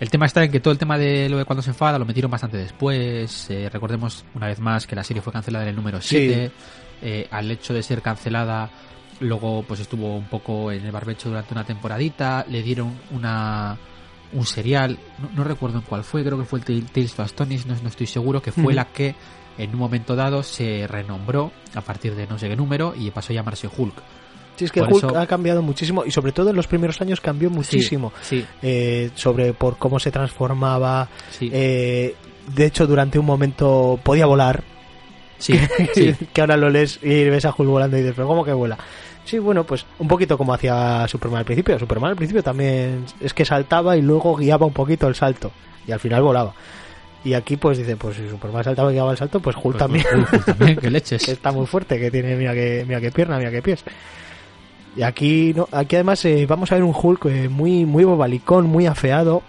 el 0.00 0.10
tema 0.10 0.26
está 0.26 0.44
en 0.44 0.52
que 0.52 0.60
todo 0.60 0.70
el 0.72 0.78
tema 0.78 0.96
de 0.96 1.28
lo 1.28 1.38
de 1.38 1.44
cuando 1.44 1.60
se 1.60 1.70
enfada 1.70 1.98
lo 1.98 2.04
metieron 2.04 2.30
bastante 2.30 2.56
después. 2.56 3.50
Eh, 3.50 3.68
recordemos 3.72 4.24
una 4.34 4.46
vez 4.46 4.60
más 4.60 4.86
que 4.86 4.94
la 4.94 5.02
serie 5.02 5.20
fue 5.20 5.32
cancelada 5.32 5.64
en 5.64 5.70
el 5.70 5.76
número 5.76 6.00
Sí. 6.00 6.16
7. 6.28 6.50
Eh, 7.02 7.26
al 7.30 7.50
hecho 7.50 7.74
de 7.74 7.82
ser 7.82 8.00
cancelada, 8.00 8.70
luego 9.20 9.62
pues 9.66 9.80
estuvo 9.80 10.16
un 10.16 10.26
poco 10.26 10.70
en 10.72 10.84
el 10.84 10.92
barbecho 10.92 11.28
durante 11.28 11.52
una 11.54 11.64
temporadita. 11.64 12.44
Le 12.48 12.62
dieron 12.62 12.94
una 13.10 13.76
un 14.30 14.44
serial, 14.44 14.98
no, 15.22 15.30
no 15.34 15.44
recuerdo 15.44 15.78
en 15.78 15.84
cuál 15.84 16.04
fue, 16.04 16.22
creo 16.22 16.38
que 16.38 16.44
fue 16.44 16.58
el 16.58 16.64
Tales- 16.86 17.14
to 17.14 17.22
Astonish, 17.22 17.64
no, 17.64 17.74
no 17.82 17.88
estoy 17.88 18.06
seguro, 18.06 18.42
que 18.42 18.52
fue 18.52 18.74
la 18.74 18.84
que 18.84 19.14
en 19.56 19.70
un 19.70 19.76
momento 19.78 20.14
dado 20.14 20.42
se 20.42 20.86
renombró 20.86 21.50
a 21.74 21.80
partir 21.80 22.14
de 22.14 22.26
no 22.26 22.38
sé 22.38 22.46
qué 22.48 22.54
número 22.54 22.92
y 22.94 23.10
pasó 23.10 23.32
a 23.32 23.36
llamarse 23.36 23.68
Hulk. 23.74 23.94
Sí, 24.56 24.66
es 24.66 24.72
que 24.72 24.80
Por 24.80 24.92
Hulk 24.92 25.04
eso- 25.04 25.18
ha 25.18 25.26
cambiado 25.26 25.62
muchísimo 25.62 26.04
y 26.04 26.10
sobre 26.10 26.32
todo 26.32 26.50
en 26.50 26.56
los 26.56 26.66
primeros 26.66 27.00
años 27.00 27.22
cambió 27.22 27.48
muchísimo. 27.48 28.12
Sí, 28.20 28.44
eh, 28.60 29.10
sobre 29.14 29.54
por 29.54 29.78
cómo 29.78 29.98
se 29.98 30.10
transformaba. 30.10 31.08
sí, 31.30 31.48
eh, 31.50 32.14
de 32.54 32.66
hecho, 32.66 32.86
durante 32.86 33.18
un 33.18 33.24
momento 33.26 33.98
podía 34.02 34.26
volar. 34.26 34.62
sí, 35.38 35.54
sí. 35.94 36.14
que 36.34 36.40
ahora 36.42 36.56
lo 36.58 36.68
lees 36.68 36.98
y 37.02 37.24
ves 37.30 37.46
a 37.46 37.54
Hulk 37.56 37.68
volando 37.70 37.96
y 37.96 38.00
dices, 38.00 38.14
pero 38.14 38.28
¿cómo 38.28 38.44
que 38.44 38.52
vuela? 38.52 38.76
Sí, 39.28 39.38
bueno, 39.38 39.64
pues 39.64 39.84
un 39.98 40.08
poquito 40.08 40.38
como 40.38 40.54
hacía 40.54 41.06
Superman 41.06 41.40
al 41.40 41.44
principio. 41.44 41.78
Superman 41.78 42.12
al 42.12 42.16
principio 42.16 42.42
también 42.42 43.04
es 43.20 43.34
que 43.34 43.44
saltaba 43.44 43.94
y 43.94 44.00
luego 44.00 44.34
guiaba 44.34 44.64
un 44.64 44.72
poquito 44.72 45.06
el 45.06 45.14
salto 45.14 45.52
y 45.86 45.92
al 45.92 46.00
final 46.00 46.22
volaba. 46.22 46.54
Y 47.22 47.34
aquí 47.34 47.58
pues 47.58 47.76
dice, 47.76 47.94
pues 47.96 48.16
si 48.16 48.26
Superman 48.26 48.64
saltaba 48.64 48.90
y 48.90 48.94
guiaba 48.94 49.10
el 49.10 49.18
salto, 49.18 49.40
pues 49.40 49.54
Hulk 49.54 49.64
Pues, 49.64 49.76
también. 49.76 50.06
Hulk, 50.14 50.44
también, 50.46 50.76
que 50.78 50.90
leches. 50.90 51.22
que 51.26 51.32
está 51.32 51.52
muy 51.52 51.66
fuerte, 51.66 52.00
que 52.00 52.10
tiene, 52.10 52.36
mira 52.36 52.54
que, 52.54 52.86
mira 52.88 53.02
que 53.02 53.10
pierna, 53.10 53.36
mira 53.36 53.50
que 53.50 53.60
pies. 53.60 53.84
Y 54.96 55.02
aquí, 55.02 55.52
no, 55.54 55.68
aquí 55.72 55.96
además 55.96 56.24
eh, 56.24 56.46
vamos 56.48 56.72
a 56.72 56.76
ver 56.76 56.84
un 56.84 56.94
Hulk 56.98 57.26
eh, 57.26 57.50
muy, 57.50 57.84
muy 57.84 58.04
bobalicón, 58.04 58.64
muy 58.64 58.86
afeado 58.86 59.42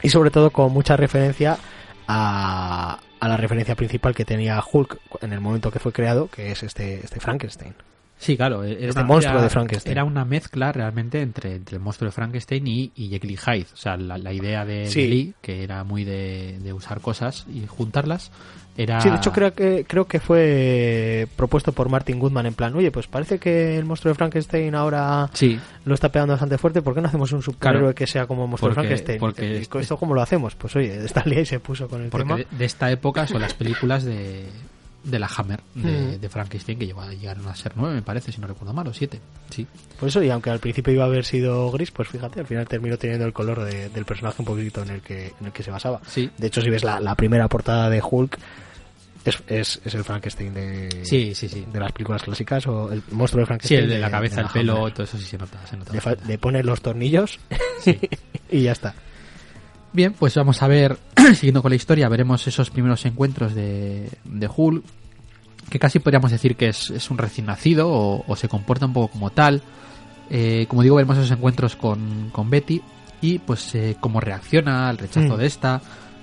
y 0.00 0.08
sobre 0.08 0.30
todo 0.30 0.48
con 0.48 0.72
mucha 0.72 0.96
referencia 0.96 1.58
a, 2.06 3.00
a 3.20 3.28
la 3.28 3.36
referencia 3.36 3.74
principal 3.74 4.14
que 4.14 4.24
tenía 4.24 4.58
Hulk 4.64 4.98
en 5.20 5.34
el 5.34 5.40
momento 5.40 5.70
que 5.70 5.78
fue 5.78 5.92
creado, 5.92 6.28
que 6.28 6.52
es 6.52 6.62
este, 6.62 7.04
este 7.04 7.20
Frankenstein. 7.20 7.74
Sí, 8.18 8.36
claro. 8.36 8.64
Era 8.64 8.72
Este 8.88 8.90
una- 9.00 9.04
monstruo 9.04 9.34
era- 9.34 9.42
de 9.42 9.48
Frankenstein. 9.50 9.92
Era 9.92 10.04
una 10.04 10.24
mezcla 10.24 10.72
realmente 10.72 11.20
entre, 11.22 11.54
entre 11.54 11.76
el 11.76 11.82
monstruo 11.82 12.08
de 12.08 12.12
Frankenstein 12.12 12.66
y, 12.66 12.90
y 12.96 13.08
Jekyll 13.10 13.30
y 13.30 13.36
Hyde. 13.36 13.66
O 13.72 13.76
sea, 13.76 13.96
la, 13.96 14.18
la 14.18 14.32
idea 14.32 14.64
de, 14.64 14.86
Sí. 14.86 15.02
de 15.02 15.08
Lee, 15.08 15.34
que 15.40 15.62
era 15.62 15.84
muy 15.84 16.04
de, 16.04 16.58
de 16.60 16.72
usar 16.72 17.00
cosas 17.00 17.46
y 17.52 17.64
juntarlas, 17.66 18.30
era... 18.76 19.00
Sí, 19.00 19.10
de 19.10 19.16
hecho 19.16 19.32
creo 19.32 19.54
que, 19.54 19.84
creo 19.88 20.06
que 20.06 20.20
fue 20.20 21.26
propuesto 21.36 21.72
por 21.72 21.88
Martin 21.88 22.18
Goodman 22.18 22.46
en 22.46 22.54
plan, 22.54 22.74
oye, 22.76 22.90
pues 22.90 23.06
parece 23.06 23.38
que 23.38 23.76
el 23.76 23.84
monstruo 23.84 24.12
de 24.12 24.16
Frankenstein 24.16 24.74
ahora 24.74 25.30
Sí, 25.32 25.58
lo 25.84 25.94
está 25.94 26.10
pegando 26.10 26.32
bastante 26.34 26.58
fuerte, 26.58 26.82
¿por 26.82 26.94
qué 26.94 27.00
no 27.00 27.08
hacemos 27.08 27.32
un 27.32 27.42
superhéroe 27.42 27.80
Claro. 27.80 27.94
que 27.94 28.06
sea 28.06 28.26
como 28.26 28.44
el 28.44 28.50
monstruo 28.50 28.70
Porque- 28.74 28.80
de 28.82 28.86
Frankenstein? 28.96 29.18
porque 29.20 29.46
Y 29.48 29.56
es- 29.62 29.68
¿Esto 29.82 29.96
cómo 29.96 30.14
lo 30.14 30.22
hacemos? 30.22 30.54
Pues 30.54 30.74
oye, 30.76 31.04
Stanley 31.06 31.44
se 31.46 31.60
puso 31.60 31.88
con 31.88 32.02
el 32.02 32.08
porque 32.10 32.24
tema. 32.24 32.36
de, 32.36 32.46
de 32.50 32.64
esta 32.64 32.90
época 32.90 33.26
son 33.26 33.40
las 33.40 33.54
películas 33.54 34.04
de, 34.04 34.46
de 35.10 35.18
la 35.18 35.26
Hammer 35.36 35.60
de, 35.74 36.16
Mm. 36.16 36.20
de 36.20 36.28
Frankenstein, 36.28 36.78
que 36.78 36.86
llegó 36.86 37.00
a 37.02 37.12
llegar 37.12 37.36
a 37.46 37.54
ser 37.56 37.72
nueve, 37.76 37.96
me 37.96 38.02
parece, 38.02 38.30
si 38.32 38.40
no 38.40 38.46
recuerdo 38.46 38.72
mal, 38.72 38.86
o 38.88 38.92
siete. 38.94 39.20
Sí. 39.50 39.66
Por 39.98 40.08
eso, 40.08 40.22
y 40.22 40.30
aunque 40.30 40.50
al 40.50 40.58
principio 40.60 40.92
iba 40.92 41.04
a 41.04 41.06
haber 41.06 41.24
sido 41.24 41.70
gris, 41.70 41.90
pues 41.90 42.08
fíjate, 42.08 42.40
al 42.40 42.46
final 42.46 42.66
terminó 42.68 42.96
teniendo 42.96 43.24
el 43.26 43.32
color 43.32 43.62
de- 43.64 43.88
del 43.88 44.04
personaje 44.04 44.36
un 44.40 44.46
poquito 44.46 44.82
en 44.82 44.90
el 44.90 45.00
que, 45.00 45.32
en 45.40 45.46
el 45.46 45.52
que 45.52 45.62
se 45.62 45.70
basaba. 45.70 46.00
Sí. 46.06 46.30
De 46.38 46.46
hecho, 46.48 46.60
si 46.60 46.70
ves 46.70 46.84
la, 46.84 47.00
la 47.00 47.14
primera 47.14 47.48
portada 47.48 47.88
de 47.90 48.00
Hulk, 48.02 48.38
es, 49.24 49.42
es, 49.46 49.80
es 49.84 49.94
el 49.94 50.04
Frankenstein 50.04 50.54
de, 50.54 51.04
Sí, 51.04 51.34
sí, 51.34 51.48
sí. 51.48 51.66
de 51.70 51.80
las 51.80 51.92
películas 51.92 52.22
clásicas, 52.22 52.66
o 52.66 52.90
el 52.92 53.02
monstruo 53.10 53.40
de 53.40 53.44
Sí, 53.44 53.48
Frankenstein. 53.48 53.80
el 53.82 53.88
de 53.90 53.98
la 53.98 54.10
cabeza, 54.10 54.40
el 54.40 54.46
Hammer. 54.46 54.52
pelo, 54.52 54.92
todo 54.92 55.02
eso 55.04 55.18
sí 55.18 55.24
se 55.24 55.36
nota. 55.36 55.66
Se 55.66 55.76
nota 55.76 55.92
Le, 55.92 56.26
le 56.26 56.38
pones 56.38 56.64
los 56.64 56.80
tornillos 56.80 57.38
y 58.50 58.62
ya 58.62 58.72
está. 58.72 58.94
Bien, 59.92 60.12
pues 60.12 60.34
vamos 60.34 60.62
a 60.62 60.68
ver, 60.68 60.98
siguiendo 61.34 61.62
con 61.62 61.70
la 61.70 61.76
historia, 61.76 62.08
veremos 62.08 62.46
esos 62.46 62.70
primeros 62.70 63.04
encuentros 63.06 63.54
de, 63.54 64.08
de 64.24 64.48
Hulk, 64.54 64.84
que 65.70 65.78
casi 65.78 65.98
podríamos 65.98 66.30
decir 66.30 66.56
que 66.56 66.68
es, 66.68 66.90
es 66.90 67.10
un 67.10 67.18
recién 67.18 67.46
nacido 67.46 67.88
o, 67.88 68.24
o 68.26 68.36
se 68.36 68.48
comporta 68.48 68.86
un 68.86 68.92
poco 68.92 69.08
como 69.08 69.30
tal. 69.30 69.62
Eh, 70.30 70.66
como 70.68 70.82
digo, 70.82 70.96
veremos 70.96 71.16
esos 71.18 71.30
encuentros 71.30 71.74
con, 71.76 72.30
con 72.32 72.50
Betty 72.50 72.82
y 73.22 73.38
pues 73.38 73.74
eh, 73.74 73.96
cómo 73.98 74.20
reacciona 74.20 74.88
al 74.88 74.98
rechazo 74.98 75.34
Mm. 75.34 75.38
de 75.38 75.46
esta, 75.46 75.80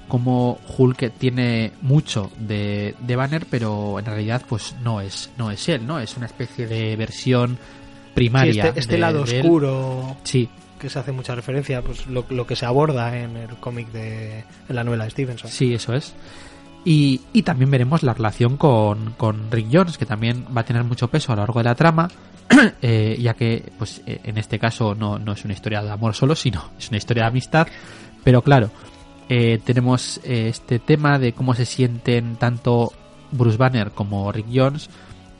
cómo 0.08 0.60
Hulk 0.78 1.12
tiene 1.17 1.73
mucho 1.82 2.32
de, 2.39 2.95
de 2.99 3.15
Banner, 3.15 3.47
pero 3.49 3.97
en 3.99 4.06
realidad 4.06 4.43
pues 4.47 4.75
no 4.84 5.01
es, 5.01 5.32
no 5.38 5.49
es 5.51 5.67
él, 5.69 5.86
¿no? 5.88 5.99
Es 5.99 6.15
una 6.17 6.28
especie 6.28 6.67
de 6.67 6.95
versión 6.95 7.56
Sí, 7.58 8.12
primaria. 8.13 8.67
este 8.67 8.80
este 8.80 8.93
de- 8.93 8.99
lado 8.99 9.23
de 9.25 9.39
oscuro 9.41 10.15
Sí, 10.23 10.47
que 10.86 10.89
se 10.89 11.00
hace 11.00 11.12
mucha 11.12 11.36
referencia, 11.36 11.82
pues 11.82 12.08
lo, 12.08 12.26
lo 12.30 12.48
que 12.48 12.56
se 12.56 12.65
aborda 12.65 13.17
en 13.17 13.36
el 13.38 13.56
cómic 13.58 13.91
de 13.91 14.43
en 14.69 14.76
la 14.76 14.84
novela 14.84 15.04
de 15.04 15.10
Stevenson. 15.10 15.50
Sí, 15.50 15.74
eso 15.74 15.93
es. 15.93 16.13
Y, 16.86 17.21
y 17.34 17.41
también 17.41 17.71
veremos 17.71 18.04
la 18.04 18.13
relación 18.13 18.58
con, 18.58 19.13
con 19.17 19.52
Rick 19.52 19.67
Jones, 19.71 19.98
que 19.98 20.06
también 20.06 20.45
va 20.56 20.62
a 20.62 20.65
tener 20.65 20.84
mucho 20.84 21.08
peso 21.08 21.34
a 21.34 21.36
lo 21.36 21.41
largo 21.41 21.60
de 21.60 21.63
la 21.63 21.76
trama, 21.76 22.08
eh, 22.82 23.17
ya 23.19 23.34
que 23.34 23.71
pues 23.78 24.04
eh, 24.06 24.19
en 24.24 24.38
este 24.38 24.60
caso 24.60 24.93
no, 24.93 25.17
no 25.17 25.34
es 25.34 25.43
una 25.43 25.54
historia 25.54 25.82
de 25.82 25.89
amor 25.89 26.13
solo, 26.13 26.36
sino 26.36 26.69
es 26.80 26.89
una 26.89 26.98
historia 26.98 27.24
de 27.24 27.30
amistad. 27.30 27.67
Pero 28.24 28.43
claro, 28.43 28.69
eh, 29.28 29.60
tenemos 29.63 30.19
eh, 30.24 30.48
este 30.50 30.78
tema 30.78 31.17
de 31.17 31.34
cómo 31.34 31.56
se 31.56 31.65
sienten 31.65 32.36
tanto 32.36 32.93
Bruce 33.32 33.58
Banner 33.58 33.91
como 33.91 34.32
Rick 34.32 34.48
Jones 34.54 34.89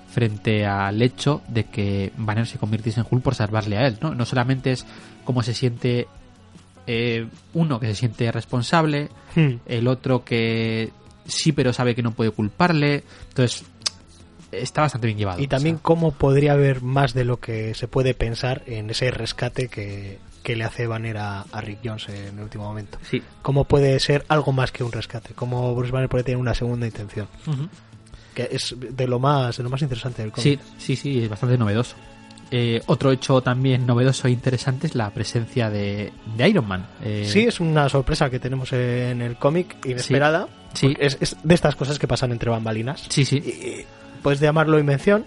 frente 0.10 0.66
al 0.66 1.02
hecho 1.02 1.42
de 1.48 1.66
que 1.66 2.12
Banner 2.18 2.48
se 2.48 2.58
convirtiese 2.58 3.02
en 3.02 3.06
Hulk 3.10 3.22
por 3.22 3.36
salvarle 3.36 3.78
a 3.78 3.86
él, 3.86 3.98
¿no? 4.02 4.16
No 4.16 4.26
solamente 4.26 4.72
es 4.72 4.86
cómo 5.26 5.44
se 5.44 5.54
siente 5.54 6.08
eh, 6.88 7.28
uno 7.54 7.80
que 7.80 7.88
se 7.88 7.96
siente 7.96 8.32
responsable, 8.32 9.10
Hmm. 9.36 9.56
el 9.66 9.88
otro 9.90 10.24
que 10.24 10.92
sí 11.28 11.52
pero 11.52 11.74
sabe 11.74 11.94
que 11.94 12.02
no 12.02 12.12
puede 12.12 12.32
culparle 12.32 13.04
entonces 13.28 13.66
está 14.54 14.80
bastante 14.82 15.08
bien 15.08 15.18
llevado 15.18 15.42
Y 15.42 15.48
también 15.48 15.76
O 15.76 15.78
sea, 15.80 15.84
cómo 15.84 16.12
podría 16.12 16.54
haber 16.54 16.82
más 16.82 17.14
de 17.14 17.26
lo 17.26 17.38
que 17.42 17.74
se 17.74 17.90
puede 17.90 18.14
pensar 18.14 18.64
en 18.68 18.90
ese 18.92 19.12
rescate 19.12 19.68
que, 19.68 20.20
que 20.44 20.56
le 20.56 20.64
hace 20.64 20.88
Banner 20.88 21.18
a, 21.18 21.42
a 21.42 21.60
Rick 21.60 21.80
Jones 21.84 22.08
en 22.08 22.38
el 22.38 22.44
último 22.44 22.64
momento. 22.64 22.98
sí 23.10 23.22
Cómo 23.42 23.66
puede 23.66 24.00
ser 24.00 24.24
algo 24.30 24.54
más 24.54 24.72
que 24.72 24.86
un 24.86 24.94
rescate, 24.94 25.34
cómo 25.34 25.76
Bruce 25.76 25.92
Banner 25.92 26.08
puede 26.08 26.24
tener 26.24 26.38
una 26.38 26.54
segunda 26.54 26.86
intención, 26.86 27.28
que 28.34 28.48
es 28.52 28.74
de 28.80 29.08
lo 29.08 29.20
más 29.20 29.58
de 29.58 29.64
lo 29.64 29.70
más 29.70 29.82
interesante 29.82 30.22
del 30.22 30.32
sí 30.38 30.56
cómic. 30.58 30.60
sí 30.78 30.96
sí 30.96 31.24
es 31.24 31.28
bastante 31.30 31.58
novedoso 31.58 31.96
Eh, 32.52 32.82
otro 32.86 33.12
hecho 33.12 33.42
también 33.42 33.86
novedoso 33.88 34.28
e 34.28 34.32
interesante 34.32 34.88
es 34.88 34.96
la 34.96 35.10
presencia 35.10 35.70
de, 35.70 36.14
de 36.38 36.50
Iron 36.50 36.68
Man 36.68 36.86
Eh, 37.04 37.28
Sí, 37.28 37.44
es 37.44 37.60
una 37.60 37.90
sorpresa 37.90 38.30
que 38.30 38.40
tenemos 38.40 38.72
en 38.74 39.22
el 39.22 39.36
cómic 39.38 39.76
inesperada. 39.86 40.48
Sí. 40.74 40.90
porque 40.90 41.06
Es, 41.06 41.18
es 41.22 41.36
de 41.44 41.56
estas 41.56 41.76
cosas 41.76 41.98
que 41.98 42.08
pasan 42.08 42.32
entre 42.32 42.50
bambalinas. 42.52 43.06
sí 43.10 43.26
sí 43.26 43.38
y 43.38 43.86
puedes 44.22 44.40
llamarlo 44.40 44.78
invención, 44.80 45.26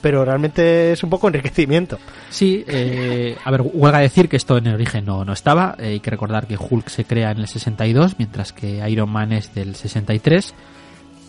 pero 0.00 0.24
realmente 0.24 0.92
es 0.92 1.02
un 1.02 1.10
poco 1.10 1.28
enriquecimiento. 1.28 1.98
Sí, 2.30 2.64
eh, 2.68 3.36
a 3.42 3.50
ver, 3.50 3.62
huelga 3.62 3.98
decir 4.00 4.28
que 4.28 4.36
esto 4.36 4.58
en 4.58 4.66
el 4.66 4.74
origen 4.74 5.04
no, 5.04 5.24
no 5.24 5.32
estaba. 5.32 5.76
eh, 5.78 5.84
hay 5.88 6.00
que 6.00 6.10
recordar 6.10 6.46
que 6.46 6.56
Hulk 6.58 6.88
se 6.88 7.04
crea 7.04 7.30
en 7.30 7.38
el 7.38 7.48
62, 7.48 8.16
mientras 8.18 8.52
que 8.52 8.86
Iron 8.88 9.10
Man 9.10 9.32
es 9.32 9.54
del 9.54 9.74
63. 9.74 10.54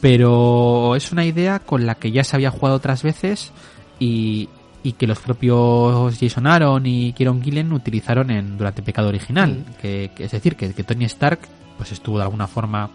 Pero 0.01 0.95
es 0.95 1.11
una 1.11 1.25
idea 1.25 1.59
con 1.59 1.85
la 1.85 1.95
que 1.95 2.11
ya 2.11 2.23
se 2.23 2.35
había 2.35 2.51
jugado 2.51 2.75
otras 2.75 3.01
veces 3.01 3.51
y, 3.99 4.49
y 4.85 4.93
que 4.93 5.07
los 5.07 5.19
propios 5.19 6.17
Jason 6.19 6.47
Aaron 6.47 6.85
y 6.85 7.13
Kieron 7.13 7.41
Gillen 7.41 7.73
utilizaron 7.73 8.29
en, 8.31 8.57
durante 8.57 8.81
Pecado 8.81 9.09
Original. 9.09 9.63
Que, 9.81 10.11
que 10.15 10.25
es 10.25 10.31
decir, 10.31 10.55
que, 10.55 10.73
que 10.73 10.83
Tony 10.83 11.05
Stark 11.05 11.39
pues 11.77 11.91
estuvo 11.91 12.17
de 12.17 12.23
alguna 12.23 12.47
forma 12.47 12.89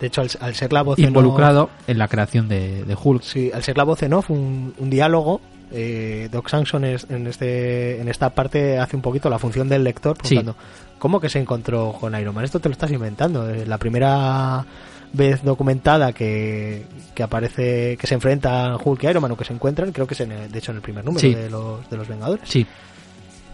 De 0.00 0.06
hecho, 0.08 0.20
al, 0.20 0.30
al 0.40 0.54
ser 0.54 0.72
la 0.72 0.82
voz 0.82 0.98
en 0.98 1.04
off- 1.04 1.08
involucrado 1.08 1.70
en 1.86 1.98
la 1.98 2.06
creación 2.08 2.48
de, 2.48 2.84
de 2.84 2.96
Hulk. 3.02 3.22
Sí, 3.22 3.50
al 3.52 3.62
ser 3.62 3.76
la 3.78 3.84
voz 3.84 4.02
en 4.02 4.12
off, 4.12 4.30
un, 4.30 4.74
un 4.78 4.90
diálogo, 4.90 5.40
eh, 5.72 6.28
Doc 6.30 6.48
Samson 6.48 6.84
es- 6.84 7.06
en, 7.08 7.26
este, 7.26 8.00
en 8.00 8.08
esta 8.08 8.30
parte 8.30 8.78
hace 8.78 8.94
un 8.96 9.02
poquito 9.02 9.30
la 9.30 9.38
función 9.38 9.68
del 9.68 9.82
lector, 9.84 10.16
Sí. 10.22 10.34
preguntando, 10.36 10.56
¿cómo 10.98 11.18
que 11.20 11.28
se 11.30 11.38
encontró 11.40 11.92
con 11.98 12.14
Iron 12.20 12.34
Man? 12.34 12.44
Esto 12.44 12.60
te 12.60 12.68
lo 12.68 12.74
estás 12.74 12.90
inventando. 12.92 13.48
Eh, 13.48 13.64
La 13.66 13.78
primera 13.78 14.64
vez 15.12 15.42
documentada 15.42 16.12
que, 16.12 16.84
que 17.14 17.22
aparece, 17.22 17.96
que 17.98 18.06
se 18.06 18.14
enfrentan 18.14 18.78
Hulk 18.82 19.02
y 19.04 19.06
Iron 19.08 19.22
Man 19.22 19.32
o 19.32 19.36
que 19.36 19.44
se 19.44 19.52
encuentran, 19.52 19.92
creo 19.92 20.06
que 20.06 20.14
es 20.14 20.20
en 20.20 20.32
el- 20.32 20.50
de 20.50 20.58
hecho 20.58 20.70
en 20.72 20.76
el 20.76 20.82
primer 20.82 21.04
número 21.04 21.20
Sí. 21.20 21.34
de, 21.34 21.50
los, 21.50 21.88
de 21.90 21.96
los 21.96 22.08
Vengadores. 22.08 22.48
Sí, 22.48 22.66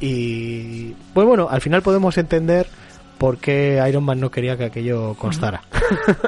Y 0.01 0.95
pues 1.13 1.27
bueno, 1.27 1.49
al 1.51 1.61
final 1.61 1.83
podemos 1.83 2.17
entender 2.19 2.67
por 3.19 3.39
qué 3.39 3.83
Iron 3.89 4.05
Man 4.05 4.21
no 4.21 4.31
quería 4.31 4.57
que 4.57 4.65
aquello 4.67 5.15
constara. 5.15 5.63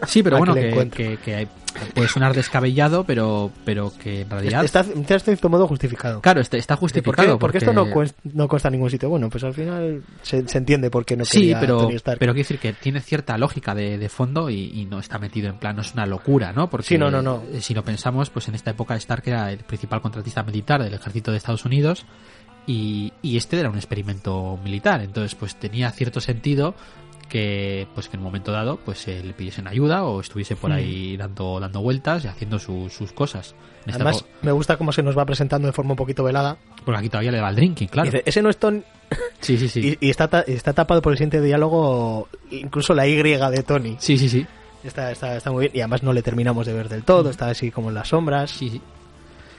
sí 0.06 0.22
pero 0.24 0.38
bueno, 0.38 0.54
que, 0.54 0.88
que- 0.92 1.18
que 1.18 1.48
puede 1.94 2.08
sonar 2.08 2.34
descabellado, 2.34 3.04
pero, 3.04 3.50
pero 3.64 3.92
que 4.02 4.22
en 4.22 4.30
realidad... 4.30 4.64
Está, 4.64 4.80
está 4.80 5.14
en 5.14 5.20
cierto 5.20 5.48
modo 5.48 5.66
justificado. 5.66 6.20
Claro, 6.20 6.40
está, 6.40 6.56
está 6.56 6.74
¿Y 6.74 6.76
¿Por 6.76 6.78
qué? 6.90 7.00
justificado. 7.00 7.38
Porque 7.38 7.58
esto 7.58 7.72
no, 7.72 7.86
cuest- 7.86 8.14
no 8.24 8.48
consta 8.48 8.68
en 8.68 8.72
ningún 8.72 8.90
sitio. 8.90 9.08
Bueno, 9.08 9.28
pues 9.30 9.44
al 9.44 9.54
final 9.54 10.02
se, 10.22 10.46
se 10.48 10.58
entiende 10.58 10.90
por 10.90 11.04
qué 11.04 11.16
no 11.16 11.24
Sí, 11.24 11.40
quería 11.40 11.60
pero, 11.60 11.90
Stark. 11.90 12.18
pero 12.18 12.32
quiero 12.32 12.44
decir 12.48 12.58
que 12.58 12.72
tiene 12.72 13.00
cierta 13.00 13.36
lógica 13.38 13.74
de, 13.74 13.98
de 13.98 14.08
fondo 14.08 14.50
y, 14.50 14.70
y 14.80 14.84
no 14.86 14.98
está 14.98 15.18
metido 15.18 15.48
en 15.48 15.58
plan, 15.58 15.76
no 15.76 15.82
es 15.82 15.92
una 15.94 16.06
locura, 16.06 16.52
¿no? 16.52 16.68
Porque 16.70 16.86
Sí, 16.88 16.98
no, 16.98 17.10
no, 17.10 17.22
no. 17.22 17.42
eh, 17.52 17.60
si 17.60 17.74
lo 17.74 17.84
pensamos, 17.84 18.30
pues 18.30 18.48
en 18.48 18.54
esta 18.54 18.70
época 18.70 18.94
Stark 18.96 19.22
era 19.26 19.50
el 19.52 19.58
principal 19.58 20.00
contratista 20.00 20.42
militar 20.42 20.82
del 20.82 20.94
ejército 20.94 21.30
de 21.30 21.36
Estados 21.38 21.64
Unidos 21.64 22.04
y, 22.66 23.12
y 23.22 23.36
este 23.36 23.58
era 23.58 23.70
un 23.70 23.76
experimento 23.76 24.58
militar. 24.62 25.00
Entonces, 25.02 25.34
pues 25.34 25.56
tenía 25.56 25.90
cierto 25.90 26.20
sentido 26.20 26.74
que 27.30 27.86
pues 27.94 28.08
que 28.10 28.16
en 28.16 28.20
un 28.20 28.24
momento 28.24 28.52
dado 28.52 28.76
pues 28.84 29.08
eh, 29.08 29.22
le 29.24 29.32
pidiesen 29.32 29.66
ayuda 29.66 30.04
o 30.04 30.20
estuviese 30.20 30.56
por 30.56 30.70
Hmm. 30.70 30.74
ahí 30.74 31.16
dando 31.16 31.58
dando 31.60 31.80
vueltas 31.80 32.24
y 32.24 32.28
haciendo 32.28 32.58
su- 32.58 32.90
sus 32.90 33.12
cosas 33.12 33.54
En 33.86 33.94
Además, 33.94 34.26
me 34.42 34.52
gusta 34.52 34.76
cómo 34.76 34.92
se 34.92 35.02
nos 35.02 35.16
va 35.16 35.24
presentando 35.24 35.66
de 35.66 35.72
forma 35.72 35.92
un 35.92 35.96
poquito 35.96 36.22
velada. 36.22 36.58
porque 36.84 36.98
aquí 36.98 37.08
todavía 37.08 37.32
le 37.32 37.40
va 37.40 37.48
el 37.48 37.56
drinking 37.56 37.88
claro 37.88 38.10
dice, 38.10 38.22
ese 38.26 38.42
no 38.42 38.50
es 38.50 38.58
Tony. 38.58 38.82
sí 39.40 39.56
sí 39.56 39.68
sí 39.70 39.96
Y, 40.00 40.06
y 40.08 40.10
está, 40.10 40.44
está 40.46 40.72
tapado 40.74 41.00
por 41.00 41.12
el 41.12 41.16
siguiente 41.18 41.40
diálogo, 41.40 42.28
incluso 42.50 42.92
la 42.94 43.06
Y 43.08 43.14
de 43.14 43.62
Tony. 43.62 43.96
sí 43.98 44.18
sí 44.18 44.28
sí 44.28 44.46
Está, 44.84 45.10
está, 45.12 45.36
está 45.36 45.50
muy 45.52 45.62
bien. 45.66 45.72
Y 45.76 45.80
además 45.80 46.02
no 46.02 46.12
le 46.14 46.22
terminamos 46.22 46.66
de 46.66 46.72
ver 46.72 46.88
del 46.88 47.02
todo. 47.04 47.28
Está 47.28 47.48
así 47.50 47.70
como 47.70 47.90
en 47.90 47.94
las 47.96 48.08
sombras. 48.08 48.50
sí 48.50 48.70
sí 48.70 48.80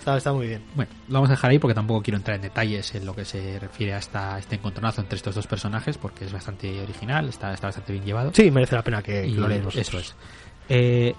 Está, 0.02 0.18
está 0.18 0.34
muy 0.34 0.48
bien. 0.48 0.64
Bueno, 0.74 0.92
lo 1.10 1.14
vamos 1.14 1.30
a 1.30 1.34
dejar 1.34 1.52
ahí 1.52 1.60
porque 1.60 1.76
tampoco 1.76 2.02
quiero 2.02 2.18
entrar 2.18 2.36
en 2.36 2.42
detalles 2.42 2.96
en 2.96 3.06
lo 3.06 3.16
que 3.16 3.24
se 3.24 3.60
refiere 3.60 3.94
a 3.94 4.00
esta, 4.00 4.40
este 4.40 4.56
encontronazo 4.56 5.00
entre 5.00 5.16
estos 5.16 5.36
dos 5.36 5.46
personajes 5.46 6.00
porque 6.00 6.26
es 6.26 6.34
bastante 6.34 6.82
original, 6.82 7.30
está, 7.30 7.54
está 7.54 7.68
bastante 7.68 7.94
bien 7.94 8.04
llevado. 8.04 8.32
Sí, 8.34 8.50
merece 8.50 8.74
la 8.74 8.84
pena 8.84 9.04
que, 9.04 9.28
y 9.28 9.36
lo 9.36 9.48
leemos. 9.48 9.76
eso 9.76 10.00
es. 10.00 10.16
Eh, 10.70 11.14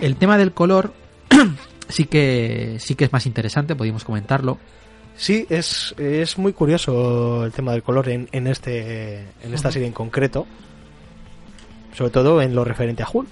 el 0.00 0.16
tema 0.16 0.36
del 0.36 0.52
color 0.52 0.92
sí 1.88 2.04
que 2.04 2.76
sí 2.78 2.94
que 2.94 3.06
es 3.06 3.12
más 3.14 3.24
interesante, 3.24 3.74
podríamos 3.74 4.04
comentarlo. 4.04 4.58
Sí, 5.16 5.46
es, 5.48 5.94
es 5.96 6.36
muy 6.36 6.52
curioso 6.52 7.46
el 7.46 7.52
tema 7.52 7.72
del 7.72 7.82
color 7.82 8.10
en, 8.10 8.28
en, 8.32 8.48
este, 8.48 9.20
en 9.42 9.54
esta 9.54 9.72
serie 9.72 9.88
en 9.88 9.94
concreto. 9.94 10.46
Sobre 11.94 12.10
todo 12.10 12.42
en 12.42 12.54
lo 12.54 12.66
referente 12.66 13.02
a 13.02 13.08
Hulk. 13.10 13.30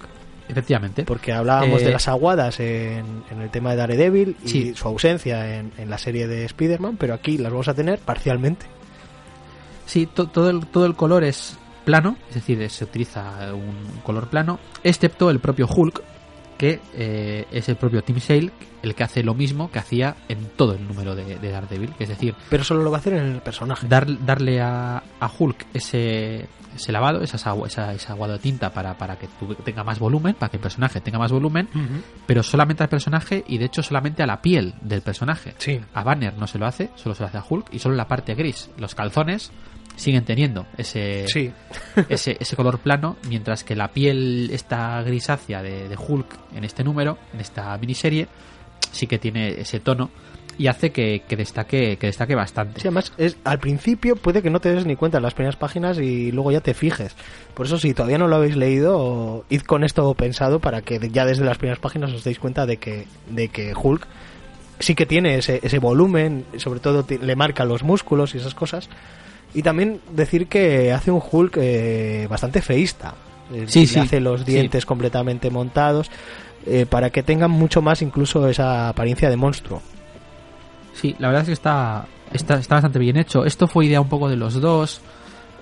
Efectivamente. 0.49 1.05
Porque 1.05 1.33
hablábamos 1.33 1.81
Eh, 1.83 1.87
de 1.87 1.93
las 1.93 2.07
aguadas 2.09 2.61
en, 2.61 3.23
en 3.31 3.41
el 3.41 3.51
tema 3.51 3.71
de 3.71 3.77
Daredevil 3.77 4.37
y 4.45 4.49
Sí. 4.49 4.75
su 4.75 4.87
ausencia 4.89 5.59
en, 5.59 5.73
en 5.79 5.89
la 5.89 5.97
serie 5.99 6.27
de 6.27 6.45
Spider-Man, 6.45 6.97
pero 6.99 7.15
aquí 7.15 7.39
las 7.39 7.51
vamos 7.51 7.69
a 7.69 7.75
tener 7.75 7.99
parcialmente. 7.99 8.67
Sí, 9.87 10.07
to- 10.07 10.29
todo, 10.29 10.51
el, 10.51 10.67
todo 10.67 10.87
el 10.87 10.95
color 10.95 11.25
es 11.25 11.57
plano, 11.85 12.17
es 12.29 12.37
decir, 12.37 12.69
se 12.71 12.85
utiliza 12.85 13.53
un 13.55 14.01
color 14.03 14.29
plano, 14.29 14.59
excepto 14.83 15.31
el 15.31 15.39
propio 15.41 15.67
Hulk, 15.67 16.03
que 16.57 16.81
eh, 16.95 17.47
es 17.53 17.69
el 17.69 17.77
propio 17.77 18.03
Tim 18.03 18.21
Sale 18.21 18.51
el 18.83 18.95
que 18.95 19.03
hace 19.05 19.23
lo 19.23 19.35
mismo 19.35 19.71
que 19.71 19.79
hacía 19.79 20.15
en 20.29 20.45
todo 20.57 20.75
el 20.75 20.87
número 20.87 21.15
de, 21.15 21.39
de 21.39 21.51
Daredevil, 21.51 21.95
que 21.95 22.05
es 22.05 22.11
decir, 22.11 22.35
Pero 22.51 22.65
solo 22.65 22.83
lo 22.83 22.91
va 22.91 22.99
a 22.99 23.01
hacer 23.01 23.15
en 23.15 23.25
el 23.33 23.41
personaje. 23.41 23.87
dar, 23.89 24.07
darle 24.27 24.61
a, 24.61 25.03
a 25.21 25.31
Hulk 25.39 25.67
ese, 25.73 26.47
ese 26.77 26.93
lavado, 26.93 27.23
esa, 27.23 27.37
esa, 27.65 28.13
aguado 28.13 28.35
de 28.35 28.41
tinta 28.41 28.75
para, 28.75 28.99
para 28.99 29.17
que 29.17 29.27
tu- 29.27 29.55
tenga 29.55 29.85
más 29.85 29.99
volumen, 29.99 30.35
para 30.35 30.51
que 30.51 30.59
el 30.59 30.63
personaje 30.63 31.01
tenga 31.01 31.19
más 31.19 31.33
volumen, 31.33 31.67
pero 32.27 32.43
solamente 32.43 32.83
al 32.83 32.91
personaje 32.91 33.43
y 33.49 33.57
de 33.57 33.65
hecho 33.65 33.83
solamente 33.83 34.23
a 34.23 34.27
la 34.27 34.43
piel 34.43 34.75
del 34.83 35.01
personaje. 35.01 35.55
Sí. 35.57 35.81
A 35.95 36.05
Banner 36.05 36.35
no 36.37 36.47
se 36.47 36.59
lo 36.59 36.67
hace, 36.67 36.91
solo 36.97 37.15
se 37.15 37.23
lo 37.23 37.29
hace 37.29 37.39
a 37.39 37.45
Hulk 37.49 37.73
y 37.73 37.79
solo 37.79 37.95
la 37.95 38.07
parte 38.07 38.35
gris, 38.35 38.69
los 38.77 38.95
calzones, 38.95 39.51
siguen 39.97 40.25
teniendo 40.25 40.67
ese, 40.77 41.27
Sí. 41.29 41.53
ese, 42.09 42.37
ese 42.41 42.57
color 42.57 42.79
plano, 42.79 43.17
mientras 43.29 43.65
que 43.65 43.77
la 43.77 43.89
piel 43.89 44.51
esta 44.53 45.03
grisácea 45.03 45.63
de, 45.63 45.89
de 45.89 45.97
Hulk 45.97 46.27
en 46.55 46.65
este 46.65 46.85
número, 46.85 47.19
en 47.33 47.41
esta 47.41 47.77
miniserie, 47.79 48.29
sí 48.93 49.07
que 49.07 49.19
tiene 49.19 49.61
ese 49.61 49.81
tono 49.81 50.11
y 50.57 50.69
hace 50.69 50.91
que, 50.93 51.23
que 51.27 51.37
destaque 51.37 51.97
que 51.97 52.07
destaque 52.07 52.35
bastante. 52.35 52.81
Sí, 52.81 52.87
además, 52.87 53.13
es, 53.19 53.37
al 53.45 53.59
principio 53.59 54.17
puede 54.17 54.43
que 54.43 54.51
no 54.51 54.61
te 54.61 54.73
des 54.73 54.87
ni 54.87 54.97
cuenta 54.97 55.19
en 55.19 55.25
las 55.25 55.35
primeras 55.35 55.57
páginas 55.57 55.99
y 55.99 56.31
luego 56.33 56.53
ya 56.53 56.61
te 56.61 56.75
fijes. 56.75 57.15
Por 57.55 57.67
eso, 57.67 57.79
si 57.79 57.95
todavía 57.95 58.19
no 58.19 58.29
lo 58.29 58.37
habéis 58.37 58.57
leído, 58.57 59.45
id 59.49 59.63
con 59.63 59.85
esto 59.85 60.13
pensado 60.15 60.61
para 60.61 60.83
que 60.83 61.01
ya 61.11 61.25
desde 61.27 61.45
las 61.45 61.59
primeras 61.59 61.81
páginas 61.81 62.13
os 62.13 62.25
deis 62.25 62.39
cuenta 62.39 62.67
de 62.67 62.77
que, 62.77 63.07
de 63.31 63.49
que 63.49 63.73
Hulk 63.75 64.07
sí 64.79 64.95
que 64.95 65.07
tiene 65.07 65.37
ese, 65.37 65.61
ese 65.63 65.79
volumen, 65.79 66.45
sobre 66.59 66.81
todo 66.81 67.05
le 67.09 67.37
marca 67.37 67.65
los 67.65 67.83
músculos 67.83 68.35
y 68.35 68.39
esas 68.39 68.55
cosas. 68.55 68.89
Y 69.55 69.63
también 69.63 70.01
decir 70.13 70.49
que 70.49 70.93
hace 70.93 71.11
un 71.11 71.23
Hulk 71.31 71.57
eh, 71.61 72.27
bastante 72.29 72.61
feísta. 72.61 73.15
Eh, 73.53 73.65
Sí, 73.69 73.87
sí, 73.87 73.99
hace 74.01 74.21
los 74.21 74.41
sí. 74.41 74.53
dientes 74.53 74.85
completamente 74.87 75.51
montados 75.51 76.11
eh, 76.67 76.87
para 76.89 77.11
que 77.11 77.23
tengan 77.23 77.51
mucho 77.51 77.81
más 77.83 78.03
incluso 78.03 78.49
esa 78.49 78.89
apariencia 78.89 79.31
de 79.31 79.37
monstruo. 79.37 79.81
Sí, 80.95 81.15
la 81.19 81.29
verdad 81.29 81.43
es 81.43 81.49
que 81.49 81.53
está, 81.53 82.07
está, 82.33 82.55
está 82.55 82.77
bastante 82.77 82.99
bien 82.99 83.17
hecho. 83.17 83.45
Esto 83.45 83.67
fue 83.69 83.87
idea 83.87 84.01
un 84.01 84.09
poco 84.09 84.29
de 84.29 84.37
los 84.37 84.61
dos. 84.61 85.01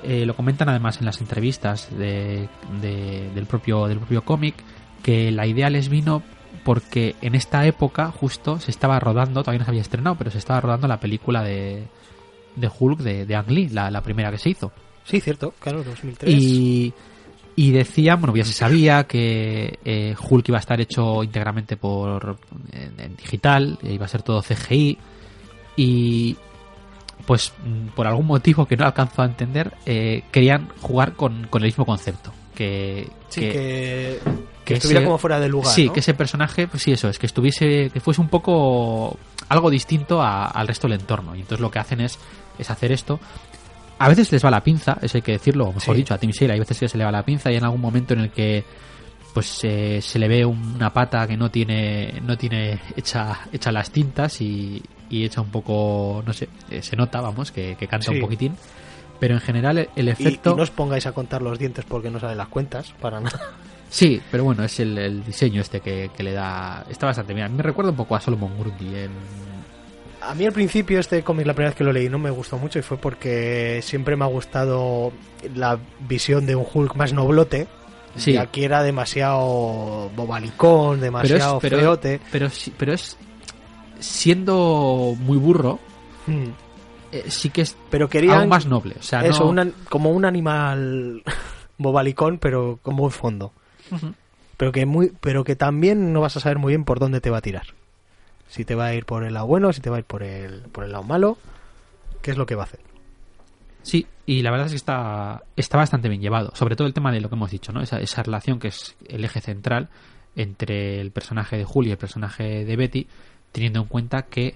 eh, 0.04 0.24
lo 0.26 0.34
comentan 0.34 0.68
además 0.68 0.98
en 0.98 1.06
las 1.06 1.20
entrevistas 1.20 1.88
de, 1.96 2.48
de- 2.80 3.30
del 3.34 3.46
propio, 3.46 3.86
del 3.88 3.98
propio 3.98 4.24
cómic, 4.24 4.54
que 5.02 5.30
la 5.30 5.46
idea 5.46 5.70
les 5.70 5.88
vino 5.88 6.22
porque 6.64 7.14
en 7.22 7.34
esta 7.34 7.66
época 7.66 8.10
justo 8.10 8.58
se 8.60 8.70
estaba 8.70 8.98
rodando, 9.00 9.42
todavía 9.42 9.60
no 9.60 9.64
se 9.64 9.70
había 9.70 9.80
estrenado, 9.82 10.16
pero 10.16 10.30
se 10.30 10.38
estaba 10.38 10.60
rodando 10.60 10.86
la 10.88 11.00
película 11.00 11.42
de, 11.42 11.84
de 12.56 12.70
Hulk 12.78 13.00
de, 13.00 13.26
de 13.26 13.34
Ang 13.36 13.50
Lee, 13.50 13.68
la, 13.70 13.90
la 13.90 14.00
primera 14.02 14.30
que 14.30 14.38
se 14.38 14.50
hizo. 14.50 14.72
Sí, 15.04 15.20
cierto, 15.20 15.52
claro, 15.58 15.82
2003. 15.82 16.32
Y, 16.32 16.92
y 17.56 17.70
decían, 17.70 18.20
bueno, 18.20 18.36
ya 18.36 18.44
se 18.44 18.52
sabía 18.52 19.04
que 19.04 19.78
eh, 19.84 20.14
Hulk 20.18 20.48
iba 20.48 20.58
a 20.58 20.60
estar 20.60 20.80
hecho 20.80 21.22
íntegramente 21.24 21.76
por 21.76 22.38
en, 22.72 22.98
en 23.00 23.16
digital, 23.16 23.78
e 23.82 23.92
iba 23.92 24.04
a 24.06 24.08
ser 24.08 24.22
todo 24.22 24.42
CGI 24.42 24.98
y 25.76 26.36
pues 27.26 27.52
por 27.94 28.06
algún 28.06 28.26
motivo 28.26 28.66
que 28.66 28.76
no 28.76 28.84
alcanzo 28.84 29.22
a 29.22 29.26
entender, 29.26 29.72
eh, 29.86 30.22
querían 30.32 30.68
jugar 30.80 31.12
con, 31.14 31.46
con 31.48 31.62
el 31.62 31.68
mismo 31.68 31.84
concepto. 31.86 32.32
Que, 32.54 33.08
Sí, 33.28 33.40
que- 33.40 33.48
que, 33.52 34.18
que 34.24 34.64
que 34.64 34.74
estuviera 34.74 35.00
ese- 35.00 35.06
como 35.06 35.18
fuera 35.18 35.40
de 35.40 35.48
lugar. 35.48 35.72
sí, 35.72 35.86
¿no? 35.86 35.92
que 35.92 36.00
ese 36.00 36.14
personaje, 36.14 36.66
pues 36.68 36.82
sí, 36.82 36.92
eso, 36.92 37.08
es 37.08 37.18
que 37.18 37.26
estuviese, 37.26 37.90
que 37.90 38.00
fuese 38.00 38.20
un 38.20 38.28
poco 38.28 39.16
algo 39.48 39.70
distinto 39.70 40.20
a- 40.20 40.46
al 40.46 40.68
resto 40.68 40.86
del 40.88 41.00
entorno. 41.00 41.34
Y 41.34 41.40
entonces 41.40 41.60
lo 41.60 41.70
que 41.70 41.78
hacen 41.78 42.00
es, 42.00 42.18
es 42.62 42.70
hacer 42.70 42.90
esto. 42.92 43.20
A 43.98 44.08
veces 44.08 44.32
les 44.32 44.44
va 44.44 44.50
la 44.50 44.64
pinza, 44.64 44.96
eso 45.02 45.18
hay 45.18 45.22
que 45.22 45.32
decirlo, 45.32 45.64
o 45.66 45.72
mejor 45.72 45.94
Sí. 45.94 46.00
dicho, 46.02 46.14
a 46.14 46.18
Tim 46.18 46.32
Sale 46.32 46.54
hay 46.54 46.58
veces 46.58 46.78
que 46.80 46.88
se 46.88 46.98
le 46.98 47.04
va 47.04 47.12
la 47.12 47.24
pinza 47.24 47.52
y 47.52 47.56
en 47.56 47.64
algún 47.64 47.80
momento 47.80 48.14
en 48.14 48.20
el 48.20 48.30
que 48.30 48.64
pues 49.32 49.60
eh, 49.64 50.00
se 50.02 50.18
le 50.18 50.28
ve 50.28 50.44
una 50.44 50.92
pata 50.92 51.26
que 51.26 51.36
no 51.38 51.50
tiene 51.50 52.20
no 52.22 52.36
tiene 52.36 52.78
hecha 52.96 53.40
hecha 53.50 53.72
las 53.72 53.90
tintas 53.90 54.40
y, 54.42 54.82
y 55.08 55.24
hecha 55.24 55.40
un 55.40 55.48
poco 55.50 56.22
no 56.26 56.34
sé 56.34 56.50
eh, 56.70 56.82
se 56.82 56.96
nota 56.96 57.20
vamos 57.22 57.50
que, 57.50 57.74
que 57.78 57.86
canta 57.88 58.08
Sí. 58.08 58.14
un 58.16 58.20
poquitín 58.20 58.54
pero 59.18 59.32
en 59.34 59.40
general 59.40 59.78
el, 59.78 59.88
el 59.96 60.08
Y, 60.08 60.10
efecto 60.10 60.50
y 60.52 60.56
no 60.56 60.62
os 60.62 60.70
pongáis 60.70 61.06
a 61.06 61.12
contar 61.12 61.40
los 61.40 61.58
dientes 61.58 61.84
porque 61.88 62.10
no 62.10 62.18
salen 62.20 62.36
las 62.38 62.48
cuentas, 62.48 62.92
para 63.00 63.20
nada. 63.20 63.40
Sí, 63.88 64.20
pero 64.30 64.42
bueno, 64.44 64.64
es 64.64 64.80
el, 64.80 64.96
el 64.98 65.22
diseño 65.22 65.60
este 65.60 65.80
que, 65.80 66.10
que 66.16 66.22
le 66.22 66.32
da. 66.32 66.82
Está 66.88 67.04
bastante 67.06 67.34
bien. 67.34 67.44
A 67.44 67.48
mí 67.50 67.56
me 67.56 67.62
recuerda 67.62 67.90
un 67.90 67.96
poco 67.96 68.16
a 68.16 68.20
Solomon 68.20 68.58
Grundy 68.58 68.86
en. 68.96 69.10
A 70.28 70.34
mí 70.34 70.46
al 70.46 70.52
principio 70.52 71.00
este 71.00 71.22
cómic, 71.22 71.46
la 71.46 71.52
primera 71.54 71.70
vez 71.70 71.76
que 71.76 71.84
lo 71.84 71.92
leí, 71.92 72.08
no 72.08 72.18
me 72.18 72.30
gustó 72.30 72.56
mucho 72.58 72.78
y 72.78 72.82
fue 72.82 72.96
porque 72.96 73.80
siempre 73.82 74.16
me 74.16 74.24
ha 74.24 74.28
gustado 74.28 75.12
la 75.54 75.78
visión 76.08 76.46
de 76.46 76.54
un 76.54 76.64
Hulk 76.72 76.94
más 76.94 77.12
noblote. 77.12 77.66
Sí. 78.16 78.32
Y 78.32 78.36
aquí 78.36 78.62
era 78.64 78.82
demasiado 78.82 80.10
bobalicón, 80.14 81.00
demasiado 81.00 81.58
pero, 81.60 81.78
feote. 81.78 82.20
pero, 82.30 82.48
pero 82.76 82.92
es. 82.92 83.16
Siendo 84.00 85.14
muy 85.18 85.38
burro, 85.38 85.78
Mm. 86.26 86.44
eh, 87.12 87.24
sí 87.28 87.50
que 87.50 87.62
es 87.62 87.76
Pero 87.90 88.08
querían 88.08 88.34
algo 88.34 88.48
más 88.48 88.66
noble. 88.66 88.94
O 88.98 89.02
sea, 89.02 89.24
eso, 89.24 89.44
no- 89.44 89.50
una- 89.50 89.70
como 89.88 90.10
un 90.10 90.24
animal 90.24 91.22
bobalicón, 91.78 92.38
pero 92.38 92.78
con 92.82 92.96
buen 92.96 93.10
fondo. 93.10 93.52
Pero 94.56 94.70
que, 94.72 94.86
muy, 94.86 95.12
pero 95.20 95.42
que 95.44 95.56
también 95.56 96.12
no 96.12 96.20
vas 96.20 96.36
a 96.36 96.40
saber 96.40 96.58
muy 96.58 96.72
bien 96.72 96.84
por 96.84 96.98
dónde 97.00 97.20
te 97.20 97.30
va 97.30 97.38
a 97.38 97.42
tirar. 97.42 97.66
Si 98.52 98.66
te 98.66 98.74
va 98.74 98.84
a 98.84 98.94
ir 98.94 99.06
por 99.06 99.24
el 99.24 99.32
lado 99.32 99.46
bueno, 99.46 99.72
si 99.72 99.80
te 99.80 99.88
va 99.88 99.96
a 99.96 100.00
ir 100.00 100.04
por 100.04 100.22
el, 100.22 100.60
por 100.72 100.84
el 100.84 100.92
lado 100.92 101.04
malo. 101.04 101.38
¿Qué 102.20 102.32
es 102.32 102.36
lo 102.36 102.44
que 102.44 102.54
va 102.54 102.64
a 102.64 102.66
hacer? 102.66 102.80
Sí, 103.80 104.06
y 104.26 104.42
la 104.42 104.50
verdad 104.50 104.66
es 104.66 104.72
que 104.72 104.76
está, 104.76 105.42
está 105.56 105.78
bastante 105.78 106.10
bien 106.10 106.20
llevado. 106.20 106.54
Sobre 106.54 106.76
todo 106.76 106.86
el 106.86 106.92
tema 106.92 107.10
de 107.10 107.22
lo 107.22 107.30
que 107.30 107.34
hemos 107.34 107.50
dicho, 107.50 107.72
¿no? 107.72 107.80
Esa, 107.80 107.98
esa 107.98 108.22
relación 108.22 108.58
que 108.58 108.68
es 108.68 108.94
el 109.08 109.24
eje 109.24 109.40
central 109.40 109.88
entre 110.36 111.00
el 111.00 111.12
personaje 111.12 111.56
de 111.56 111.64
Julie 111.64 111.88
y 111.88 111.92
el 111.92 111.98
personaje 111.98 112.66
de 112.66 112.76
Betty, 112.76 113.06
teniendo 113.52 113.80
en 113.80 113.86
cuenta 113.86 114.26
que 114.26 114.54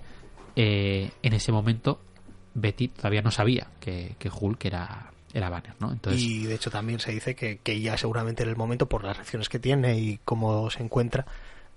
eh, 0.57 1.11
en 1.23 1.33
ese 1.33 1.51
momento 1.51 1.99
Betty 2.53 2.89
todavía 2.89 3.23
no 3.23 3.31
sabía 3.31 3.69
que, 3.81 4.15
que 4.19 4.29
Hulk 4.31 4.63
era, 4.67 5.11
era 5.33 5.49
Banner, 5.49 5.75
¿no? 5.81 5.91
Entonces, 5.91 6.23
y 6.23 6.45
de 6.45 6.55
hecho 6.55 6.71
también 6.71 7.01
se 7.01 7.13
dice 7.13 7.35
que, 7.35 7.61
que 7.61 7.81
ya 7.81 7.97
seguramente 7.97 8.43
en 8.43 8.51
el 8.51 8.57
momento, 8.57 8.91
por 8.91 9.05
las 9.05 9.17
reacciones 9.17 9.49
que 9.49 9.59
tiene 9.59 9.99
y 9.99 10.21
cómo 10.23 10.69
se 10.69 10.83
encuentra, 10.83 11.25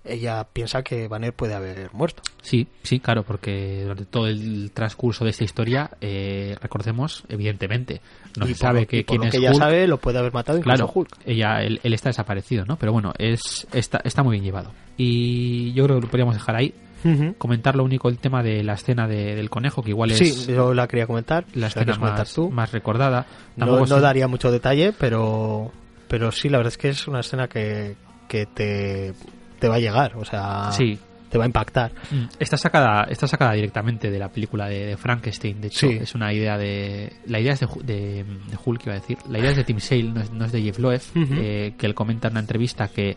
ella 0.04 0.46
piensa 0.52 0.82
que 0.82 1.08
Banner 1.08 1.32
puede 1.34 1.54
haber 1.54 1.92
muerto. 1.92 2.22
sí, 2.42 2.66
sí, 2.82 3.00
claro, 3.00 3.22
porque 3.22 3.80
durante 3.82 4.06
todo 4.06 4.26
el 4.28 4.70
transcurso 4.72 5.24
de 5.24 5.30
esta 5.30 5.44
historia, 5.44 5.90
eh, 6.00 6.56
recordemos, 6.60 7.24
evidentemente, 7.28 8.00
no 8.38 8.46
y 8.46 8.54
se 8.54 8.60
sabe 8.60 8.80
lo- 8.82 8.86
que 8.86 8.98
y 8.98 9.02
por 9.04 9.16
lo 9.18 9.24
es 9.24 9.30
que 9.30 9.36
ella 9.38 9.50
Hulk. 9.50 9.58
sabe, 9.58 9.86
lo 9.86 9.98
puede 9.98 10.18
haber 10.18 10.32
matado 10.32 10.58
incluso 10.58 10.76
Claro, 10.76 10.92
Hulk. 10.94 11.18
ella, 11.26 11.62
él, 11.62 11.80
él 11.82 11.92
está 11.94 12.08
desaparecido, 12.08 12.64
¿no? 12.64 12.76
Pero 12.76 12.92
bueno, 12.92 13.12
es 13.18 13.66
está, 13.72 14.00
está 14.04 14.22
muy 14.22 14.32
bien 14.36 14.44
llevado. 14.44 14.72
Y 14.96 15.72
yo 15.74 15.84
creo 15.84 15.96
que 15.96 16.02
lo 16.06 16.10
podríamos 16.10 16.34
dejar 16.34 16.56
ahí. 16.56 16.74
Comentar 17.38 17.76
lo 17.76 17.84
único 17.84 18.10
el 18.10 18.18
tema 18.18 18.42
de 18.42 18.62
la 18.62 18.74
escena 18.74 19.08
de- 19.08 19.34
del 19.34 19.48
conejo, 19.48 19.82
que 19.82 19.88
igual 19.88 20.10
es 20.10 20.18
Sí, 20.18 20.52
yo 20.52 20.74
la 20.74 20.86
quería 20.86 21.06
comentar. 21.06 21.46
la 21.54 21.68
escena 21.68 21.96
más, 21.96 22.34
tú. 22.34 22.50
más 22.50 22.72
recordada. 22.72 23.26
No, 23.56 23.64
Tampoco 23.66 23.86
no 23.86 23.96
sé- 23.96 24.00
daría 24.02 24.28
mucho 24.28 24.50
detalle, 24.50 24.92
pero, 24.92 25.72
pero 26.08 26.30
sí, 26.30 26.50
la 26.50 26.58
verdad 26.58 26.72
es 26.72 26.76
que 26.78 26.90
es 26.90 27.08
una 27.08 27.20
escena 27.20 27.48
que, 27.48 27.96
que 28.28 28.44
te, 28.44 29.14
te 29.60 29.68
va 29.68 29.76
a 29.76 29.78
llegar, 29.78 30.16
o 30.16 30.24
sea, 30.24 30.72
Sí, 30.72 30.98
te 31.28 31.38
va 31.38 31.44
a 31.44 31.46
impactar. 31.46 31.92
Mm, 32.10 32.24
Está 32.40 32.56
sacada, 32.56 33.04
está 33.08 33.28
sacada 33.28 33.52
directamente 33.52 34.10
de 34.10 34.18
la 34.18 34.28
película 34.30 34.68
de, 34.68 34.86
de 34.86 34.96
Frankenstein. 34.96 35.60
De 35.60 35.68
hecho, 35.68 35.88
Sí. 35.88 35.98
es 36.00 36.14
una 36.16 36.32
idea 36.32 36.58
de. 36.58 37.12
La 37.26 37.38
idea 37.38 37.52
es 37.52 37.60
de, 37.60 37.68
de, 37.84 38.24
de 38.24 38.58
Hulk, 38.64 38.86
iba 38.86 38.94
a 38.96 38.98
decir. 38.98 39.18
La 39.28 39.38
idea 39.38 39.50
es 39.52 39.56
de 39.56 39.62
Tim 39.64 39.78
Sale, 39.78 40.02
no 40.04 40.20
es, 40.20 40.30
no 40.32 40.44
es 40.44 40.50
de 40.50 40.62
Jeff 40.62 40.78
Loeb, 40.80 41.00
eh, 41.14 41.74
que 41.78 41.86
él 41.86 41.94
comenta 41.94 42.26
en 42.28 42.32
una 42.34 42.40
entrevista 42.40 42.88
que. 42.88 43.16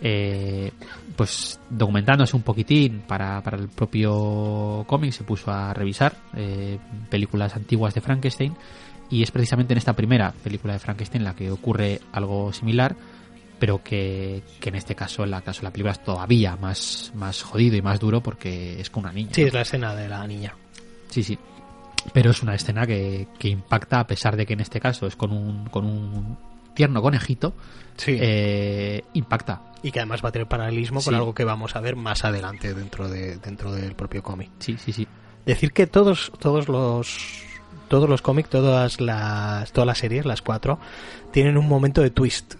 eh, 0.00 0.70
pues 1.16 1.58
documentándose 1.70 2.36
un 2.36 2.42
poquitín 2.42 3.02
para, 3.08 3.42
para 3.42 3.56
el 3.58 3.68
propio 3.68 4.84
cómic 4.86 5.10
se 5.10 5.24
puso 5.24 5.50
a 5.50 5.74
revisar 5.74 6.14
eh, 6.36 6.78
películas 7.10 7.56
antiguas 7.56 7.94
de 7.94 8.00
Frankenstein 8.00 8.54
y 9.10 9.24
es 9.24 9.32
precisamente 9.32 9.74
en 9.74 9.78
esta 9.78 9.94
primera 9.94 10.32
película 10.44 10.74
de 10.74 10.78
Frankenstein 10.78 11.24
la 11.24 11.34
que 11.34 11.50
ocurre 11.50 11.98
algo 12.12 12.52
similar 12.52 12.94
pero 13.58 13.82
que, 13.82 14.42
que 14.60 14.68
en 14.68 14.74
este 14.76 14.94
caso, 14.94 15.24
en 15.24 15.30
la 15.30 15.40
caso 15.42 15.60
de 15.60 15.64
la 15.64 15.70
película 15.72 15.92
es 15.92 16.02
todavía 16.04 16.56
más, 16.56 17.12
más 17.14 17.42
jodido 17.42 17.76
y 17.76 17.82
más 17.82 17.98
duro 18.00 18.22
porque 18.22 18.80
es 18.80 18.90
con 18.90 19.04
una 19.04 19.12
niña. 19.12 19.30
Sí, 19.32 19.42
¿no? 19.42 19.46
es 19.48 19.54
la 19.54 19.62
escena 19.62 19.94
de 19.94 20.08
la 20.08 20.26
niña. 20.26 20.54
sí, 21.10 21.22
sí. 21.22 21.38
Pero 22.12 22.30
es 22.30 22.42
una 22.42 22.54
escena 22.54 22.86
que, 22.86 23.26
que 23.38 23.48
impacta 23.48 24.00
a 24.00 24.06
pesar 24.06 24.36
de 24.36 24.46
que 24.46 24.52
en 24.54 24.60
este 24.60 24.78
caso 24.80 25.06
es 25.08 25.16
con 25.16 25.32
un, 25.32 25.66
con 25.68 25.84
un 25.84 26.38
tierno 26.74 27.02
conejito, 27.02 27.54
Sí. 27.96 28.16
eh, 28.20 29.02
impacta. 29.14 29.60
y 29.82 29.90
que 29.90 29.98
además 29.98 30.24
va 30.24 30.28
a 30.28 30.32
tener 30.32 30.46
paralelismo 30.46 31.02
con 31.02 31.16
algo 31.16 31.34
que 31.34 31.42
vamos 31.44 31.74
a 31.74 31.80
ver 31.80 31.96
más 31.96 32.24
adelante 32.24 32.72
dentro 32.72 33.08
de 33.08 33.36
dentro 33.38 33.72
del 33.72 33.96
propio 33.96 34.22
cómic. 34.22 34.48
Sí, 34.60 34.76
sí, 34.78 34.92
sí. 34.92 35.08
Decir 35.44 35.72
que 35.72 35.88
todos 35.88 36.30
todos 36.38 36.68
los 36.68 37.42
todos 37.88 38.08
los 38.08 38.22
cómics, 38.22 38.48
todas 38.50 39.00
las 39.00 39.72
todas 39.72 39.86
las 39.88 39.98
series, 39.98 40.24
las 40.24 40.40
cuatro, 40.40 40.78
tienen 41.32 41.58
un 41.58 41.66
momento 41.68 42.00
de 42.00 42.10
twist 42.10 42.54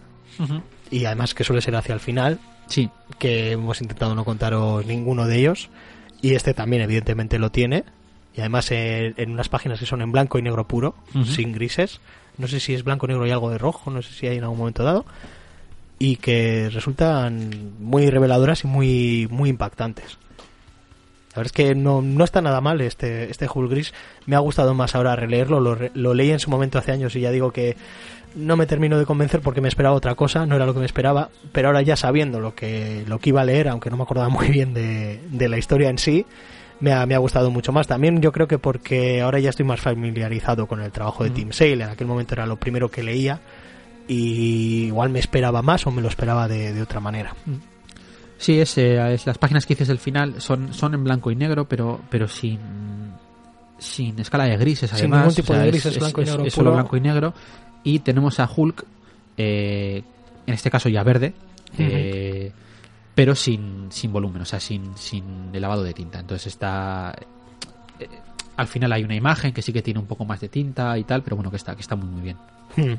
y 0.90 1.04
además 1.04 1.34
que 1.34 1.44
suele 1.44 1.62
ser 1.62 1.76
hacia 1.76 1.94
el 1.94 2.00
final, 2.00 2.38
Sí, 2.68 2.90
que 3.18 3.52
hemos 3.52 3.80
intentado 3.80 4.14
no 4.14 4.24
contaros 4.24 4.84
ninguno 4.84 5.26
de 5.26 5.38
ellos 5.38 5.70
y 6.20 6.34
este 6.34 6.52
también 6.52 6.82
evidentemente 6.82 7.38
lo 7.38 7.50
tiene 7.50 7.84
y 8.36 8.40
además 8.40 8.70
en, 8.70 9.14
en 9.16 9.30
unas 9.32 9.48
páginas 9.48 9.80
que 9.80 9.86
son 9.86 10.02
en 10.02 10.12
blanco 10.12 10.38
y 10.38 10.42
negro 10.42 10.68
puro, 10.68 10.94
sin 11.24 11.52
grises. 11.52 12.00
No 12.36 12.46
sé 12.46 12.60
si 12.60 12.74
es 12.74 12.84
blanco, 12.84 13.06
negro 13.08 13.26
y 13.26 13.30
algo 13.30 13.50
de 13.50 13.58
rojo, 13.58 13.90
no 13.90 14.02
sé 14.02 14.12
si 14.12 14.26
hay 14.28 14.36
en 14.36 14.44
algún 14.44 14.58
momento 14.58 14.84
dado 14.84 15.06
y 15.98 16.16
que 16.16 16.68
resultan 16.70 17.72
muy 17.80 18.10
reveladoras 18.10 18.62
y 18.64 18.66
muy 18.68 19.28
muy 19.30 19.48
impactantes. 19.48 20.18
La 21.38 21.42
verdad 21.42 21.52
es 21.56 21.66
que 21.68 21.74
no, 21.76 22.02
no 22.02 22.24
está 22.24 22.42
nada 22.42 22.60
mal 22.60 22.80
este, 22.80 23.30
este 23.30 23.46
Hulk 23.52 23.70
Gris. 23.70 23.94
Me 24.26 24.34
ha 24.34 24.40
gustado 24.40 24.74
más 24.74 24.96
ahora 24.96 25.14
releerlo. 25.14 25.60
Lo, 25.60 25.78
lo 25.94 26.14
leí 26.14 26.32
en 26.32 26.40
su 26.40 26.50
momento 26.50 26.78
hace 26.78 26.90
años 26.90 27.14
y 27.14 27.20
ya 27.20 27.30
digo 27.30 27.52
que 27.52 27.76
no 28.34 28.56
me 28.56 28.66
termino 28.66 28.98
de 28.98 29.06
convencer 29.06 29.40
porque 29.40 29.60
me 29.60 29.68
esperaba 29.68 29.94
otra 29.94 30.16
cosa, 30.16 30.46
no 30.46 30.56
era 30.56 30.66
lo 30.66 30.74
que 30.74 30.80
me 30.80 30.86
esperaba. 30.86 31.30
Pero 31.52 31.68
ahora 31.68 31.80
ya 31.82 31.94
sabiendo 31.94 32.40
lo 32.40 32.56
que, 32.56 33.04
lo 33.06 33.20
que 33.20 33.28
iba 33.28 33.42
a 33.42 33.44
leer, 33.44 33.68
aunque 33.68 33.88
no 33.88 33.96
me 33.96 34.02
acordaba 34.02 34.28
muy 34.30 34.48
bien 34.48 34.74
de, 34.74 35.20
de 35.30 35.48
la 35.48 35.58
historia 35.58 35.90
en 35.90 35.98
sí, 35.98 36.26
me 36.80 36.92
ha, 36.92 37.06
me 37.06 37.14
ha 37.14 37.18
gustado 37.18 37.52
mucho 37.52 37.70
más. 37.70 37.86
También 37.86 38.20
yo 38.20 38.32
creo 38.32 38.48
que 38.48 38.58
porque 38.58 39.20
ahora 39.20 39.38
ya 39.38 39.50
estoy 39.50 39.64
más 39.64 39.80
familiarizado 39.80 40.66
con 40.66 40.82
el 40.82 40.90
trabajo 40.90 41.22
de 41.22 41.30
Team 41.30 41.52
Sale. 41.52 41.84
En 41.84 41.90
aquel 41.90 42.08
momento 42.08 42.34
era 42.34 42.46
lo 42.46 42.56
primero 42.56 42.90
que 42.90 43.04
leía 43.04 43.40
y 44.08 44.86
igual 44.86 45.10
me 45.10 45.20
esperaba 45.20 45.62
más 45.62 45.86
o 45.86 45.92
me 45.92 46.02
lo 46.02 46.08
esperaba 46.08 46.48
de, 46.48 46.72
de 46.72 46.82
otra 46.82 46.98
manera. 46.98 47.36
Sí, 48.38 48.60
es, 48.60 48.78
eh, 48.78 49.14
es, 49.14 49.26
las 49.26 49.36
páginas 49.36 49.66
que 49.66 49.74
dices 49.74 49.88
del 49.88 49.98
final 49.98 50.40
son, 50.40 50.72
son 50.72 50.94
en 50.94 51.04
blanco 51.04 51.30
y 51.30 51.36
negro, 51.36 51.68
pero, 51.68 52.00
pero 52.08 52.28
sin, 52.28 52.58
sin 53.78 54.18
escala 54.20 54.44
de 54.44 54.56
grises, 54.56 54.92
además. 54.92 55.18
Sin 55.18 55.20
ningún 55.20 55.34
tipo 55.34 55.52
de 55.52 55.66
grises, 55.66 55.92
es, 55.92 55.98
blanco 55.98 56.22
y 56.22 56.24
negro 56.24 56.44
es 56.44 56.54
puro. 56.54 56.64
solo 56.64 56.72
blanco 56.74 56.96
y 56.96 57.00
negro. 57.00 57.34
Y 57.82 57.98
tenemos 57.98 58.38
a 58.40 58.48
Hulk, 58.54 58.84
eh, 59.36 60.02
en 60.46 60.54
este 60.54 60.70
caso 60.70 60.88
ya 60.88 61.02
verde, 61.02 61.34
eh, 61.78 62.52
pero 63.14 63.34
sin, 63.34 63.86
sin 63.90 64.12
volumen, 64.12 64.42
o 64.42 64.44
sea, 64.44 64.60
sin, 64.60 64.96
sin 64.96 65.50
el 65.52 65.60
lavado 65.60 65.82
de 65.82 65.92
tinta. 65.92 66.20
Entonces 66.20 66.46
está... 66.46 67.14
eh, 67.98 68.08
al 68.56 68.66
final 68.66 68.92
hay 68.92 69.04
una 69.04 69.14
imagen 69.14 69.52
que 69.52 69.62
sí 69.62 69.72
que 69.72 69.82
tiene 69.82 70.00
un 70.00 70.06
poco 70.06 70.24
más 70.24 70.40
de 70.40 70.48
tinta 70.48 70.96
y 70.98 71.04
tal, 71.04 71.22
pero 71.22 71.36
bueno, 71.36 71.50
que 71.50 71.56
está, 71.56 71.74
que 71.74 71.80
está 71.80 71.96
muy, 71.96 72.08
muy 72.08 72.22
bien. 72.22 72.36
Hmm. 72.76 72.94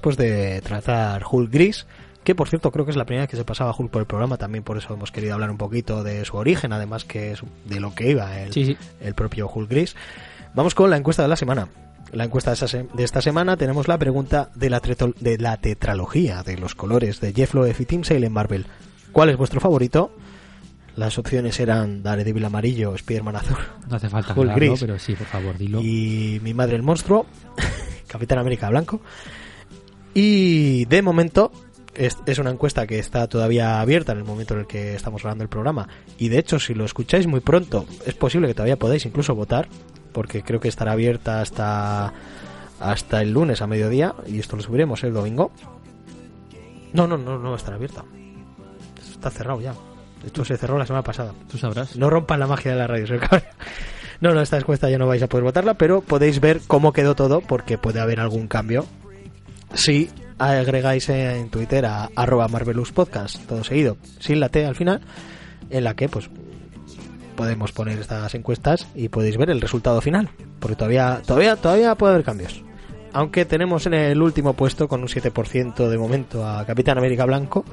Después 0.00 0.16
de 0.16 0.62
tratar 0.62 1.22
Hulk 1.30 1.52
Gris, 1.52 1.86
que 2.24 2.34
por 2.34 2.48
cierto 2.48 2.70
creo 2.72 2.86
que 2.86 2.90
es 2.90 2.96
la 2.96 3.04
primera 3.04 3.24
vez 3.24 3.30
que 3.30 3.36
se 3.36 3.44
pasaba 3.44 3.74
Hulk 3.76 3.90
por 3.90 4.00
el 4.00 4.06
programa, 4.06 4.38
también 4.38 4.64
por 4.64 4.78
eso 4.78 4.94
hemos 4.94 5.12
querido 5.12 5.34
hablar 5.34 5.50
un 5.50 5.58
poquito 5.58 6.02
de 6.02 6.24
su 6.24 6.38
origen, 6.38 6.72
además 6.72 7.04
que 7.04 7.32
es 7.32 7.42
de 7.66 7.80
lo 7.80 7.94
que 7.94 8.10
iba 8.10 8.40
el, 8.40 8.50
Sí, 8.52 8.64
sí. 8.64 8.76
el 9.02 9.14
propio 9.14 9.50
Hulk 9.54 9.68
Gris. 9.68 9.94
Vamos 10.54 10.74
con 10.74 10.88
la 10.88 10.96
encuesta 10.96 11.22
de 11.22 11.28
la 11.28 11.36
semana. 11.36 11.68
La 12.12 12.24
encuesta 12.24 12.54
de, 12.54 13.04
esta 13.04 13.20
semana 13.20 13.58
tenemos 13.58 13.88
la 13.88 13.98
pregunta 13.98 14.48
de 14.54 14.70
la, 14.70 14.80
treto- 14.80 15.14
de 15.20 15.36
la 15.36 15.58
tetralogía 15.58 16.42
de 16.42 16.56
los 16.56 16.74
colores 16.74 17.20
de 17.20 17.34
Jeff 17.34 17.52
Loeb 17.52 17.76
y 17.78 17.84
Tim 17.84 18.02
Sale 18.02 18.26
en 18.26 18.32
Marvel. 18.32 18.64
¿Cuál 19.12 19.28
es 19.28 19.36
vuestro 19.36 19.60
favorito? 19.60 20.12
Las 20.96 21.18
opciones 21.18 21.60
eran 21.60 22.02
Daredevil 22.02 22.44
amarillo, 22.46 22.94
Spider-Man 22.94 23.36
azul 23.36 23.56
No 23.88 23.96
hace 23.96 24.08
falta 24.08 24.32
Hulk 24.34 24.54
gris. 24.54 24.80
pero 24.80 24.98
sí, 24.98 25.14
por 25.14 25.26
favor, 25.26 25.58
dilo. 25.58 25.80
y 25.82 26.40
Mi 26.42 26.52
madre 26.54 26.76
el 26.76 26.82
monstruo, 26.82 27.26
Capitán 28.08 28.38
América 28.38 28.68
blanco. 28.70 29.00
Y 30.14 30.84
de 30.86 31.02
momento 31.02 31.52
es, 31.94 32.16
es 32.26 32.38
una 32.38 32.50
encuesta 32.50 32.86
que 32.86 32.98
está 32.98 33.26
todavía 33.28 33.80
abierta 33.80 34.12
en 34.12 34.18
el 34.18 34.24
momento 34.24 34.54
en 34.54 34.60
el 34.60 34.66
que 34.66 34.94
estamos 34.94 35.22
grabando 35.22 35.44
el 35.44 35.50
programa. 35.50 35.88
Y 36.18 36.28
de 36.28 36.38
hecho, 36.38 36.58
si 36.58 36.74
lo 36.74 36.84
escucháis 36.84 37.26
muy 37.26 37.40
pronto, 37.40 37.86
es 38.06 38.14
posible 38.14 38.48
que 38.48 38.54
todavía 38.54 38.78
podáis 38.78 39.06
incluso 39.06 39.34
votar, 39.34 39.68
porque 40.12 40.42
creo 40.42 40.60
que 40.60 40.68
estará 40.68 40.92
abierta 40.92 41.40
hasta 41.40 42.12
hasta 42.80 43.20
el 43.20 43.32
lunes 43.32 43.60
a 43.60 43.66
mediodía 43.66 44.14
y 44.26 44.38
esto 44.38 44.56
lo 44.56 44.62
subiremos 44.62 45.04
el 45.04 45.12
domingo. 45.12 45.52
No, 46.92 47.06
no, 47.06 47.18
no, 47.18 47.38
no 47.38 47.54
estará 47.54 47.76
abierta. 47.76 48.04
Está 48.98 49.30
cerrado 49.30 49.60
ya. 49.60 49.74
Hecho, 50.26 50.44
se 50.44 50.56
cerró 50.56 50.78
la 50.78 50.86
semana 50.86 51.02
pasada. 51.04 51.32
Tú 51.50 51.58
sabrás. 51.58 51.96
No 51.96 52.10
rompan 52.10 52.40
la 52.40 52.46
magia 52.46 52.72
de 52.72 52.78
la 52.78 52.86
radio. 52.86 53.06
No, 54.20 54.34
no, 54.34 54.42
esta 54.42 54.58
encuesta 54.58 54.90
ya 54.90 54.98
no 54.98 55.06
vais 55.06 55.22
a 55.22 55.28
poder 55.28 55.44
votarla, 55.44 55.74
pero 55.74 56.02
podéis 56.02 56.40
ver 56.40 56.60
cómo 56.66 56.92
quedó 56.92 57.14
todo 57.14 57.40
porque 57.40 57.78
puede 57.78 58.00
haber 58.00 58.20
algún 58.20 58.48
cambio. 58.48 58.84
Si 59.74 60.10
agregáis 60.38 61.08
en 61.08 61.48
Twitter 61.50 61.84
a 61.86 62.10
arroba 62.16 62.48
Marvelous 62.48 62.92
Podcast, 62.92 63.44
todo 63.46 63.62
seguido, 63.62 63.96
sin 64.18 64.40
la 64.40 64.48
T 64.48 64.64
al 64.64 64.74
final, 64.74 65.00
en 65.70 65.84
la 65.84 65.94
que 65.94 66.08
pues 66.08 66.30
podemos 67.36 67.72
poner 67.72 67.98
estas 67.98 68.34
encuestas 68.34 68.86
y 68.94 69.08
podéis 69.08 69.36
ver 69.36 69.50
el 69.50 69.60
resultado 69.60 70.00
final, 70.00 70.28
porque 70.58 70.76
todavía 70.76 71.22
todavía 71.26 71.56
todavía 71.56 71.94
puede 71.94 72.14
haber 72.14 72.24
cambios. 72.24 72.62
Aunque 73.12 73.44
tenemos 73.44 73.86
en 73.86 73.94
el 73.94 74.22
último 74.22 74.52
puesto 74.54 74.88
con 74.88 75.00
un 75.00 75.08
7% 75.08 75.88
de 75.88 75.98
momento 75.98 76.46
a 76.46 76.64
Capitán 76.64 76.98
América 76.98 77.24
Blanco, 77.24 77.64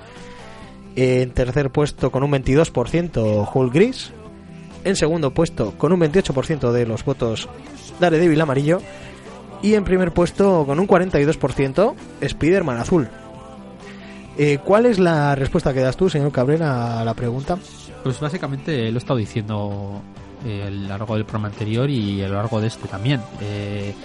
en 0.95 1.31
tercer 1.31 1.69
puesto 1.69 2.11
con 2.11 2.23
un 2.23 2.31
22% 2.31 3.49
Hulk 3.53 3.73
Gris, 3.73 4.11
en 4.83 4.95
segundo 4.95 5.33
puesto 5.33 5.77
con 5.77 5.93
un 5.93 5.99
28% 5.99 6.71
de 6.71 6.85
los 6.85 7.03
votos 7.05 7.47
Daredevil 7.99 8.41
amarillo 8.41 8.81
y 9.61 9.73
en 9.73 9.83
primer 9.83 10.13
puesto 10.13 10.65
con 10.65 10.79
un 10.79 10.87
42% 10.87 11.95
Spider-Man 12.21 12.77
azul. 12.77 13.07
Eh, 14.37 14.59
¿Cuál 14.63 14.85
es 14.85 14.99
la 14.99 15.33
respuesta 15.35 15.73
que 15.73 15.79
das 15.79 15.97
tú, 15.97 16.09
señor 16.09 16.31
Cabrera, 16.31 17.01
a 17.01 17.05
la 17.05 17.13
pregunta? 17.13 17.57
Pues 18.03 18.19
básicamente 18.19 18.91
lo 18.91 18.97
he 18.97 18.99
estado 18.99 19.17
diciendo 19.17 20.01
eh, 20.45 20.63
a 20.67 20.69
lo 20.69 20.87
largo 20.87 21.15
del 21.15 21.25
programa 21.25 21.47
anterior 21.47 21.89
y 21.89 22.21
a 22.21 22.27
lo 22.27 22.35
largo 22.35 22.61
de 22.61 22.67
este 22.67 22.87
también. 22.87 23.19
Eh, 23.41 23.95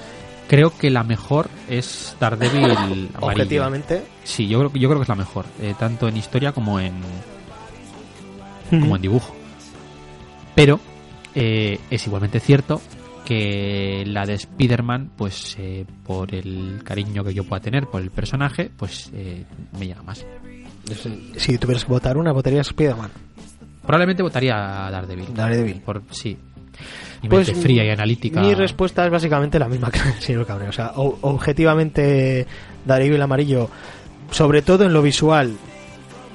creo 0.48 0.76
que 0.76 0.90
la 0.90 1.04
mejor 1.04 1.48
es 1.68 2.16
Daredevil 2.18 2.70
amarillo. 3.14 3.42
Objetivamente, 3.42 4.02
Sí, 4.24 4.48
yo 4.48 4.58
creo, 4.58 4.72
yo 4.74 4.88
creo 4.88 5.00
que 5.00 5.02
es 5.02 5.08
la 5.08 5.14
mejor, 5.16 5.44
eh, 5.60 5.74
tanto 5.78 6.08
en 6.08 6.16
historia 6.16 6.52
como 6.52 6.80
en, 6.80 6.94
como 8.70 8.96
en 8.96 9.02
dibujo. 9.02 9.34
Pero 10.54 10.80
eh, 11.34 11.78
es 11.90 12.06
igualmente 12.06 12.40
cierto 12.40 12.80
que 13.24 14.04
la 14.06 14.24
de 14.26 14.34
Spider-Man, 14.34 15.12
pues 15.16 15.56
eh, 15.58 15.84
por 16.04 16.34
el 16.34 16.80
cariño 16.84 17.22
que 17.24 17.32
yo 17.34 17.44
pueda 17.44 17.60
tener 17.62 17.86
por 17.86 18.02
el 18.02 18.10
personaje, 18.10 18.70
pues 18.76 19.10
eh, 19.14 19.44
me 19.78 19.86
llega 19.86 20.02
más. 20.02 20.24
si 21.36 21.58
tuvieras 21.58 21.84
que 21.84 21.92
votar 21.92 22.16
una, 22.16 22.32
votarías 22.32 22.66
Spider-Man. 22.68 23.10
Probablemente 23.82 24.22
votaría 24.22 24.86
a 24.86 24.90
Daredevil. 24.90 25.34
Daredevil. 25.34 25.80
Por, 25.80 26.02
sí. 26.10 26.36
Y 27.22 27.28
Pues, 27.28 27.48
mente 27.48 27.62
fría 27.62 27.84
y 27.84 27.90
analítica. 27.90 28.40
Mi 28.40 28.54
respuesta 28.54 29.04
es 29.04 29.10
básicamente 29.10 29.58
la 29.58 29.68
misma 29.68 29.90
que 29.90 29.98
el 30.00 30.14
señor 30.20 30.46
Cabrera. 30.46 30.70
O 30.70 30.72
sea, 30.72 30.92
o- 30.96 31.18
objetivamente, 31.22 32.46
Daredevil 32.84 33.22
amarillo, 33.22 33.68
sobre 34.30 34.62
todo 34.62 34.84
en 34.84 34.92
lo 34.92 35.02
visual, 35.02 35.52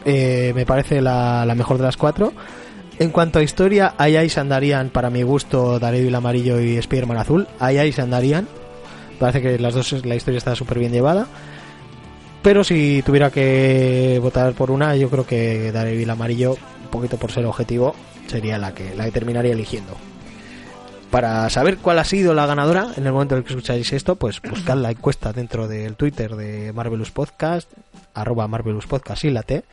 eh, 0.06 0.54
me 0.56 0.66
parece 0.66 1.02
la, 1.02 1.46
la 1.46 1.56
mejor 1.56 1.78
de 1.78 1.84
las 1.84 1.98
cuatro. 1.98 2.34
En 3.00 3.12
cuanto 3.12 3.38
a 3.38 3.44
historia, 3.44 3.94
ahí 3.98 4.16
ahí 4.16 4.28
se 4.30 4.40
andarían, 4.40 4.90
para 4.90 5.12
mi 5.12 5.22
gusto, 5.22 5.80
Daredevil 5.80 6.16
amarillo 6.16 6.60
y 6.60 6.78
Spider-Man 6.78 7.18
azul. 7.18 7.48
Ahí 7.60 7.78
ahí 7.78 7.92
se 7.92 8.02
andarían. 8.02 8.48
Parece 9.20 9.42
que 9.42 9.60
las 9.60 9.76
dos, 9.76 10.06
la 10.06 10.16
historia 10.16 10.40
está 10.40 10.56
súper 10.56 10.80
bien 10.80 10.92
llevada. 10.92 11.28
Pero 12.42 12.64
si 12.64 13.04
tuviera 13.06 13.30
que 13.30 14.20
votar 14.22 14.54
por 14.54 14.72
una, 14.72 14.96
yo 14.96 15.10
creo 15.10 15.28
que 15.28 15.72
Daredevil 15.72 16.10
amarillo, 16.10 16.54
un 16.54 16.90
poquito 16.90 17.18
por 17.18 17.32
ser 17.32 17.46
objetivo, 17.46 17.94
sería 18.28 18.58
la 18.58 18.74
que, 18.74 18.96
la 18.96 19.06
que 19.06 19.12
terminaría 19.12 19.54
eligiendo. 19.54 19.96
Para 21.12 21.50
saber 21.50 21.78
cuál 21.78 22.00
ha 22.00 22.04
sido 22.04 22.34
la 22.34 22.46
ganadora, 22.46 22.92
en 22.98 23.06
el 23.06 23.14
momento 23.14 23.36
en 23.36 23.40
el 23.40 23.44
que 23.46 23.54
escucháis 23.54 23.94
esto, 23.94 24.16
pues 24.16 24.42
buscad 24.42 24.78
la 24.78 24.92
encuesta 24.92 25.34
dentro 25.34 25.68
del 25.68 25.96
Twitter 25.96 26.36
de 26.36 26.74
Marvelous 26.74 27.12
Podcast, 27.12 27.72
arroba 28.14 28.48
Marvelous 28.48 28.88
Podcast 28.88 29.24
y 29.24 29.30
la 29.30 29.44
T, 29.44 29.64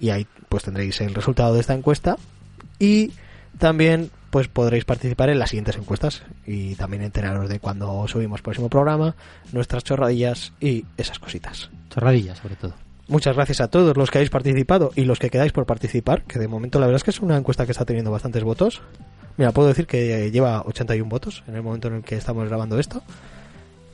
y 0.00 0.10
ahí 0.10 0.26
pues 0.48 0.64
tendréis 0.64 1.00
el 1.00 1.14
resultado 1.14 1.54
de 1.54 1.60
esta 1.60 1.74
encuesta. 1.74 2.16
Y 2.78 3.12
también 3.58 4.10
pues 4.30 4.48
podréis 4.48 4.84
participar 4.84 5.30
en 5.30 5.38
las 5.38 5.50
siguientes 5.50 5.76
encuestas 5.76 6.22
y 6.46 6.74
también 6.74 7.02
enteraros 7.02 7.48
de 7.48 7.58
cuando 7.58 8.06
subimos 8.06 8.42
próximo 8.42 8.68
programa, 8.68 9.14
nuestras 9.52 9.82
chorradillas 9.84 10.52
y 10.60 10.84
esas 10.96 11.18
cositas. 11.18 11.70
Chorradillas, 11.90 12.38
sobre 12.38 12.56
todo. 12.56 12.74
Muchas 13.08 13.36
gracias 13.36 13.60
a 13.60 13.68
todos 13.68 13.96
los 13.96 14.10
que 14.10 14.18
habéis 14.18 14.30
participado 14.30 14.90
y 14.96 15.04
los 15.04 15.18
que 15.18 15.30
quedáis 15.30 15.52
por 15.52 15.64
participar, 15.64 16.24
que 16.24 16.38
de 16.38 16.48
momento 16.48 16.80
la 16.80 16.86
verdad 16.86 16.96
es 16.96 17.04
que 17.04 17.12
es 17.12 17.20
una 17.20 17.36
encuesta 17.36 17.64
que 17.64 17.72
está 17.72 17.84
teniendo 17.84 18.10
bastantes 18.10 18.42
votos. 18.42 18.82
Mira, 19.36 19.52
puedo 19.52 19.68
decir 19.68 19.86
que 19.86 20.30
lleva 20.30 20.62
81 20.62 21.08
votos 21.08 21.44
en 21.46 21.54
el 21.54 21.62
momento 21.62 21.88
en 21.88 21.94
el 21.94 22.02
que 22.02 22.16
estamos 22.16 22.48
grabando 22.48 22.78
esto, 22.78 23.02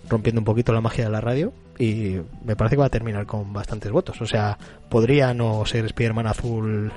rompiendo 0.09 0.41
un 0.41 0.45
poquito 0.45 0.73
la 0.73 0.81
magia 0.81 1.05
de 1.05 1.11
la 1.11 1.21
radio 1.21 1.53
y 1.79 2.17
me 2.45 2.57
parece 2.57 2.77
que 2.77 2.81
va 2.81 2.87
a 2.87 2.91
terminar 2.91 3.27
con 3.27 3.53
bastantes 3.53 3.93
votos. 3.93 4.21
O 4.23 4.27
sea, 4.27 4.57
podría 4.89 5.35
no 5.35 5.65
ser 5.67 5.85
Spider-Man 5.85 6.27
azul 6.27 6.91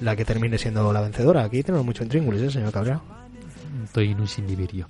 la 0.00 0.16
que 0.16 0.24
termine 0.24 0.58
siendo 0.58 0.92
la 0.92 1.00
vencedora. 1.00 1.44
Aquí 1.44 1.62
tenemos 1.62 1.84
mucho 1.84 2.02
intríngulis, 2.02 2.42
¿eh, 2.42 2.50
señor 2.50 2.72
Cabrera? 2.72 3.00
Estoy 3.84 4.12
en 4.12 4.20
un 4.20 4.28
sindivirio. 4.28 4.88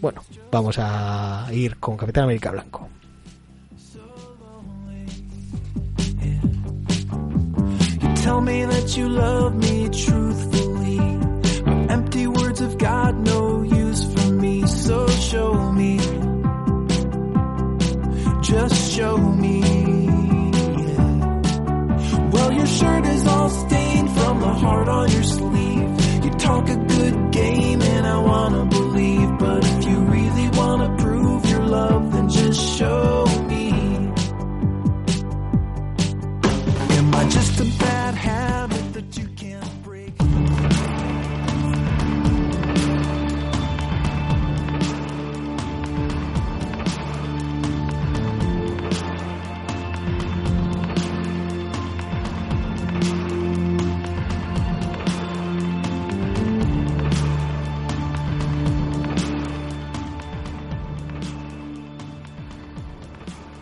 Bueno, 0.00 0.22
vamos 0.50 0.76
a 0.78 1.48
ir 1.52 1.76
con 1.76 1.96
Capitán 1.96 2.24
América 2.24 2.50
Blanco. 2.50 2.88
tell 8.26 8.40
me 8.40 8.64
that 8.64 8.96
you 8.96 9.08
love 9.08 9.54
me 9.54 9.88
truthfully. 9.88 10.98
Empty 11.88 12.26
words 12.26 12.58
have 12.58 12.76
got 12.76 13.14
no 13.14 13.62
use 13.62 14.02
for 14.12 14.32
me, 14.32 14.66
so 14.66 15.06
show 15.30 15.70
me. 15.70 15.96
Just 18.42 18.96
show 18.96 19.16
me. 19.16 19.85
Well, 22.32 22.52
your 22.52 22.66
shirt 22.66 23.06
is 23.06 23.26
all 23.26 23.48
stained 23.48 24.10
from 24.10 24.40
the 24.40 24.52
heart 24.62 24.88
on 24.88 25.10
your 25.10 25.22
sleeve. 25.22 26.24
You 26.24 26.30
talk 26.30 26.68
a 26.68 26.76
good 26.76 27.32
game, 27.32 27.82
and 27.82 28.06
I 28.06 28.18
wanna 28.18 28.64
believe. 28.66 29.38
But 29.38 29.64
if 29.64 29.84
you 29.88 29.98
really 30.16 30.48
wanna 30.50 30.96
prove 30.96 31.46
your 31.46 31.64
love, 31.66 32.12
then 32.12 32.28
just 32.28 32.60
show 32.78 33.24
me. 33.48 33.70
Am 36.98 37.14
I 37.14 37.28
just 37.28 37.60
a 37.60 37.64
bad 37.78 38.14
habit 38.14 38.85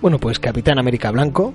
Bueno, 0.04 0.18
pues 0.18 0.38
Capitán 0.38 0.78
América 0.78 1.10
Blanco. 1.10 1.54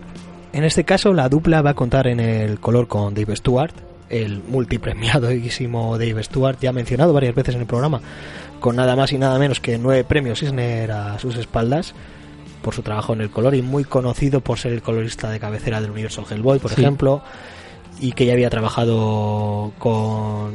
En 0.54 0.64
este 0.64 0.84
caso, 0.84 1.14
la 1.14 1.30
dupla 1.30 1.62
va 1.62 1.70
a 1.70 1.74
contar 1.76 2.08
en 2.08 2.20
el 2.20 2.60
color 2.60 2.88
con 2.88 3.14
Dave 3.14 3.36
Stewart, 3.36 3.76
el 4.10 4.42
multipremiadísimo 4.42 6.00
Dave 6.00 6.24
Stewart, 6.24 6.58
ya 6.60 6.72
mencionado 6.72 7.14
varias 7.14 7.36
veces 7.36 7.54
en 7.54 7.62
el 7.62 7.68
programa, 7.68 8.02
con 8.60 8.76
nada 8.76 8.96
más 8.96 9.14
y 9.14 9.20
nada 9.20 9.38
menos 9.38 9.60
que 9.60 9.78
nueve 9.78 10.04
premios 10.04 10.42
Eisner 10.42 10.92
a 10.92 11.20
sus 11.20 11.36
espaldas 11.36 11.94
por 12.64 12.74
su 12.74 12.82
trabajo 12.82 13.14
en 13.14 13.22
el 13.22 13.30
color 13.30 13.54
y 13.54 13.62
muy 13.62 13.84
conocido 13.84 14.42
por 14.42 14.58
ser 14.58 14.74
el 14.74 14.82
colorista 14.82 15.30
de 15.30 15.40
cabecera 15.40 15.80
del 15.80 15.92
universo 15.92 16.26
Hellboy, 16.28 16.58
por 16.58 16.72
Sí. 16.74 16.82
ejemplo, 16.82 17.22
y 18.00 18.14
que 18.14 18.26
ya 18.26 18.34
había 18.34 18.50
trabajado 18.50 19.74
con, 19.78 20.54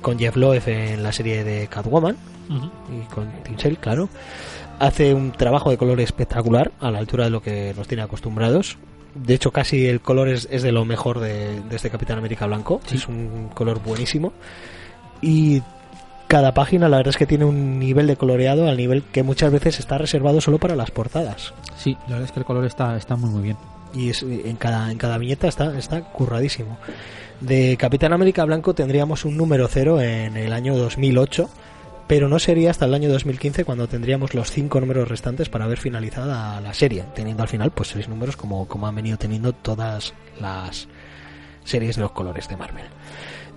con 0.00 0.20
Jeff 0.20 0.36
Loeb 0.36 0.62
en 0.68 1.02
la 1.02 1.10
serie 1.10 1.42
de 1.42 1.66
Catwoman 1.66 2.16
y 2.48 3.12
con 3.12 3.28
Tim 3.42 3.58
Sale, 3.58 3.74
claro. 3.78 4.08
Hace 4.78 5.14
un 5.14 5.32
trabajo 5.32 5.70
de 5.70 5.78
color 5.78 6.00
espectacular, 6.00 6.72
a 6.80 6.90
la 6.90 6.98
altura 6.98 7.24
de 7.24 7.30
lo 7.30 7.40
que 7.42 7.72
nos 7.76 7.86
tiene 7.88 8.02
acostumbrados. 8.02 8.76
De 9.14 9.34
hecho, 9.34 9.52
casi 9.52 9.86
el 9.86 10.00
color 10.00 10.28
es, 10.28 10.48
es 10.50 10.62
de 10.62 10.72
lo 10.72 10.84
mejor 10.84 11.20
de, 11.20 11.60
de 11.62 11.76
este 11.76 11.90
Capitán 11.90 12.18
América 12.18 12.46
Blanco. 12.46 12.80
Sí. 12.86 12.96
Es 12.96 13.06
un 13.08 13.50
color 13.54 13.80
buenísimo. 13.82 14.32
Y 15.22 15.62
cada 16.26 16.52
página, 16.54 16.88
la 16.88 16.96
verdad 16.96 17.10
es 17.10 17.16
que 17.16 17.26
tiene 17.26 17.44
un 17.44 17.78
nivel 17.78 18.06
de 18.08 18.16
coloreado 18.16 18.68
al 18.68 18.76
nivel 18.76 19.04
que 19.04 19.22
muchas 19.22 19.52
veces 19.52 19.78
está 19.78 19.98
reservado 19.98 20.40
solo 20.40 20.58
para 20.58 20.74
las 20.74 20.90
portadas. 20.90 21.54
Sí, 21.76 21.92
la 22.08 22.14
verdad 22.14 22.24
es 22.24 22.32
que 22.32 22.40
el 22.40 22.46
color 22.46 22.64
está, 22.64 22.96
está 22.96 23.14
muy 23.16 23.30
muy 23.30 23.42
bien. 23.42 23.56
Y 23.94 24.10
es- 24.10 24.22
en, 24.24 24.56
cada, 24.56 24.90
en 24.90 24.98
cada 24.98 25.16
viñeta 25.18 25.46
está, 25.46 25.78
está 25.78 26.00
curradísimo. 26.02 26.76
De 27.40 27.76
Capitán 27.78 28.12
América 28.12 28.44
Blanco 28.44 28.74
tendríamos 28.74 29.24
un 29.24 29.36
número 29.36 29.68
cero 29.68 30.00
en 30.00 30.36
el 30.36 30.52
año 30.52 30.76
2008, 30.76 31.48
pero 32.06 32.28
no 32.28 32.38
sería 32.38 32.70
hasta 32.70 32.84
el 32.84 32.94
año 32.94 33.08
2015 33.10 33.64
cuando 33.64 33.88
tendríamos 33.88 34.34
los 34.34 34.50
cinco 34.50 34.80
números 34.80 35.08
restantes 35.08 35.48
para 35.48 35.66
ver 35.66 35.78
finalizada 35.78 36.60
la 36.60 36.74
serie, 36.74 37.04
teniendo 37.14 37.42
al 37.42 37.48
final 37.48 37.70
pues 37.70 37.88
seis 37.88 38.08
números 38.08 38.36
como, 38.36 38.68
como 38.68 38.86
han 38.86 38.94
venido 38.94 39.16
teniendo 39.16 39.52
todas 39.52 40.12
las 40.40 40.88
series 41.64 41.96
de 41.96 42.02
los 42.02 42.12
colores 42.12 42.48
de 42.48 42.56
Marvel. 42.56 42.86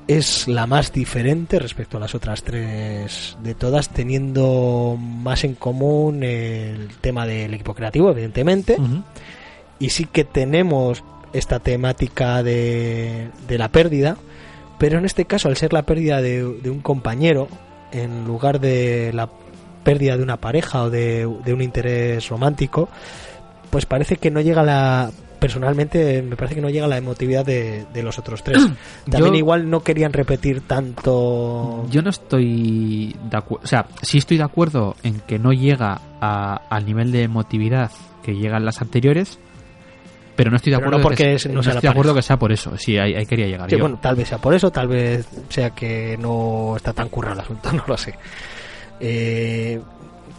Es 0.07 0.47
la 0.47 0.67
más 0.67 0.93
diferente 0.93 1.59
respecto 1.59 1.97
a 1.97 1.99
las 1.99 2.15
otras 2.15 2.41
tres 2.41 3.37
de 3.43 3.53
todas, 3.53 3.89
teniendo 3.89 4.97
más 4.97 5.43
en 5.43 5.55
común 5.55 6.23
el 6.23 6.87
tema 7.01 7.27
del 7.27 7.53
equipo 7.53 7.73
creativo, 7.73 8.11
evidentemente, 8.11 8.77
y 9.79 9.89
sí 9.89 10.05
que 10.05 10.23
tenemos 10.23 11.03
esta 11.33 11.59
temática 11.59 12.41
de, 12.41 13.27
de 13.49 13.57
la 13.57 13.67
pérdida, 13.69 14.17
pero 14.77 14.97
en 14.97 15.03
este 15.03 15.25
caso, 15.25 15.49
al 15.49 15.57
ser 15.57 15.73
la 15.73 15.83
pérdida 15.83 16.21
de, 16.21 16.41
de 16.41 16.69
un 16.69 16.79
compañero, 16.79 17.49
en 17.91 18.25
lugar 18.25 18.59
de 18.59 19.11
la 19.13 19.29
pérdida 19.83 20.17
de 20.17 20.23
una 20.23 20.37
pareja 20.37 20.83
o 20.83 20.89
de, 20.89 21.29
de 21.45 21.53
un 21.53 21.61
interés 21.61 22.27
romántico, 22.29 22.89
pues 23.69 23.85
parece 23.85 24.17
que 24.17 24.31
no 24.31 24.41
llega 24.41 24.63
la 24.63 25.09
personalmente 25.39 26.23
me 26.23 26.35
parece 26.35 26.55
que 26.55 26.61
no 26.61 26.69
llega 26.71 26.87
la 26.87 26.97
emotividad 26.97 27.45
de, 27.45 27.85
de 27.93 28.01
los 28.03 28.17
otros 28.17 28.41
tres. 28.43 28.57
También 29.09 29.33
Yo- 29.33 29.37
igual 29.39 29.69
no 29.69 29.81
querían 29.83 30.11
repetir 30.11 30.61
tanto. 30.61 31.85
Yo 31.91 32.01
no 32.01 32.09
estoy 32.09 33.15
de 33.29 33.37
acuerdo, 33.37 33.63
o 33.63 33.67
sea, 33.67 33.85
sí 34.01 34.17
estoy 34.17 34.37
de 34.37 34.43
acuerdo 34.43 34.95
en 35.03 35.19
que 35.21 35.37
no 35.39 35.53
llega 35.53 36.01
a- 36.21 36.61
al 36.69 36.85
nivel 36.85 37.11
de 37.11 37.23
emotividad 37.23 37.91
que 38.23 38.33
llegan 38.35 38.65
las 38.65 38.81
anteriores, 38.81 39.39
pero 40.37 40.49
no 40.51 40.55
estoy 40.55 40.71
de 40.71 40.77
acuerdo 40.77 40.99
no 40.99 41.03
porque 41.03 41.23
que, 41.23 41.33
es- 41.33 41.47
no 41.47 41.55
no 41.55 41.63
sea 41.63 41.73
la 41.73 41.79
estoy 41.79 41.87
de 41.89 41.91
acuerdo 41.91 42.13
que 42.15 42.21
sea 42.21 42.37
por 42.39 42.51
eso. 42.53 42.77
Sí, 42.77 42.97
ahí, 42.97 43.13
ahí 43.15 43.25
quería 43.25 43.47
llegar. 43.47 43.69
Sí, 43.69 43.75
yo. 43.75 43.81
bueno, 43.81 43.99
tal 44.01 44.15
vez 44.15 44.29
sea 44.29 44.37
por 44.37 44.53
eso, 44.53 44.71
tal 44.71 44.87
vez 44.87 45.27
sea 45.49 45.71
que 45.71 46.15
no 46.17 46.75
está 46.77 46.93
tan 46.93 47.09
currado 47.09 47.33
el 47.33 47.39
asunto, 47.41 47.71
no 47.73 47.83
lo 47.85 47.97
sé. 47.97 48.13
Eh, 48.99 49.81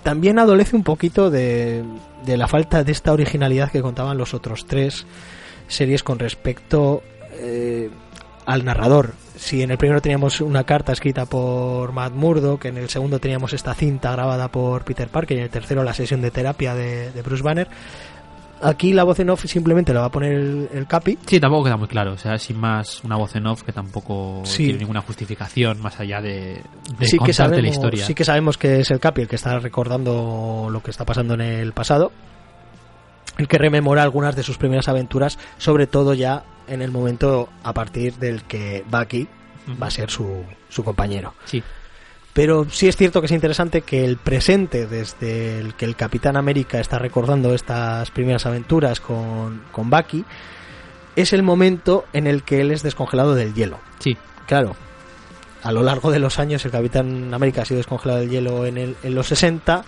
también 0.03 0.39
adolece 0.39 0.77
un 0.77 0.85
poquito 0.85 1.31
de, 1.31 1.83
de 2.25 2.37
la 2.37 2.49
falta 2.49 2.83
de 2.85 2.93
esta 2.93 3.13
originalidad 3.13 3.71
que 3.71 3.83
contaban 3.83 4.17
los 4.17 4.35
otros 4.35 4.67
tres 4.67 5.07
series 5.67 6.03
con 6.03 6.19
respecto 6.19 7.03
eh, 7.35 7.91
al 8.47 8.65
narrador. 8.65 9.13
Si 9.37 9.63
en 9.63 9.71
el 9.71 9.79
primero 9.79 10.01
teníamos 10.01 10.41
una 10.41 10.65
carta 10.65 10.93
escrita 10.93 11.27
por 11.27 11.93
Matt 11.93 12.13
Murdock, 12.15 12.65
en 12.65 12.77
el 12.79 12.89
segundo 12.89 13.19
teníamos 13.21 13.53
esta 13.53 13.75
cinta 13.75 14.11
grabada 14.13 14.49
por 14.49 14.85
Peter 14.85 15.09
Parker 15.09 15.37
y 15.37 15.41
en 15.41 15.45
el 15.45 15.51
tercero 15.51 15.85
la 15.85 15.95
sesión 15.95 16.23
de 16.23 16.31
terapia 16.31 16.75
de, 16.75 17.13
de 17.13 17.23
Bruce 17.23 17.43
Banner, 17.43 17.69
aquí 18.63 18.93
la 18.93 19.05
voz 19.05 19.19
en 19.21 19.31
off 19.31 19.45
simplemente 19.47 19.93
la 19.95 20.01
va 20.01 20.07
a 20.07 20.11
poner 20.11 20.33
el, 20.33 20.69
el 20.73 20.87
Capi 20.87 21.19
Sí, 21.27 21.41
tampoco 21.41 21.65
queda 21.65 21.77
muy 21.77 21.89
claro. 21.89 22.13
O 22.13 22.19
sea, 22.19 22.39
sin 22.39 22.59
más 22.59 23.03
una 23.05 23.17
voz 23.17 23.35
en 23.37 23.47
off 23.47 23.63
que 23.63 23.73
tampoco 23.73 24.43
Sí. 24.45 24.65
tiene 24.65 24.81
ninguna 24.81 25.01
justificación 25.01 25.81
más 25.81 25.99
allá 26.01 26.21
de, 26.21 26.63
de 26.99 27.07
sí 27.07 27.13
que 27.13 27.19
contarte 27.19 27.33
sabemos, 27.35 27.63
la 27.63 27.69
historia. 27.69 28.05
sí 28.07 28.15
que 28.15 28.25
sabemos 28.25 28.59
que 28.59 28.81
es 28.81 28.91
el 28.91 29.01
Capi 29.01 29.23
el 29.23 29.29
que 29.29 29.37
está 29.37 29.59
recordando 29.59 30.69
lo 30.71 30.83
que 30.83 30.91
está 30.91 31.05
pasando 31.05 31.35
en 31.35 31.41
el 31.43 31.73
pasado, 31.73 32.13
el 33.37 33.47
que 33.49 33.59
rememora 33.59 34.03
algunas 34.03 34.35
de 34.37 34.43
sus 34.43 34.59
primeras 34.59 34.89
aventuras, 34.89 35.39
sobre 35.59 35.87
todo 35.87 36.15
ya 36.15 36.45
en 36.67 36.83
el 36.83 36.91
momento 36.91 37.49
a 37.63 37.73
partir 37.73 38.15
del 38.17 38.43
que 38.43 38.85
Bucky 38.91 39.29
Ujú. 39.69 39.79
va 39.81 39.87
a 39.87 39.91
ser 39.91 40.11
su, 40.11 40.43
su 40.69 40.83
compañero. 40.85 41.35
Sí, 41.45 41.63
Pero 42.39 42.67
sí 42.71 42.87
es 42.87 42.97
cierto 42.97 43.21
que 43.21 43.27
es 43.27 43.33
interesante 43.33 43.83
que 43.83 44.05
el 44.05 44.17
presente, 44.17 44.87
desde 44.87 45.59
el 45.59 45.75
que 45.75 45.85
el 45.85 45.97
Capitán 45.97 46.37
América 46.37 46.79
está 46.79 46.97
recordando 46.97 47.53
estas 47.53 48.13
primeras 48.13 48.47
aventuras 48.47 49.01
con, 49.01 49.61
con 49.73 49.91
Bucky, 49.91 50.25
es 51.17 51.33
el 51.33 51.43
momento 51.43 52.05
en 52.13 52.29
el 52.29 52.45
que 52.45 52.61
él 52.61 52.71
es 52.71 52.85
descongelado 52.85 53.35
del 53.35 53.55
hielo. 53.55 53.81
sí. 53.99 54.17
Claro, 54.47 54.77
a 55.65 55.73
lo 55.73 55.83
largo 55.83 56.13
de 56.13 56.21
los 56.21 56.39
años 56.39 56.65
el 56.65 56.71
Capitán 56.71 57.35
América 57.35 57.63
ha 57.63 57.65
sido 57.65 57.79
descongelado 57.79 58.21
del 58.21 58.31
hielo 58.31 58.67
en, 58.67 58.79
el- 58.79 58.97
en 59.03 59.17
los 59.17 59.27
60, 59.27 59.85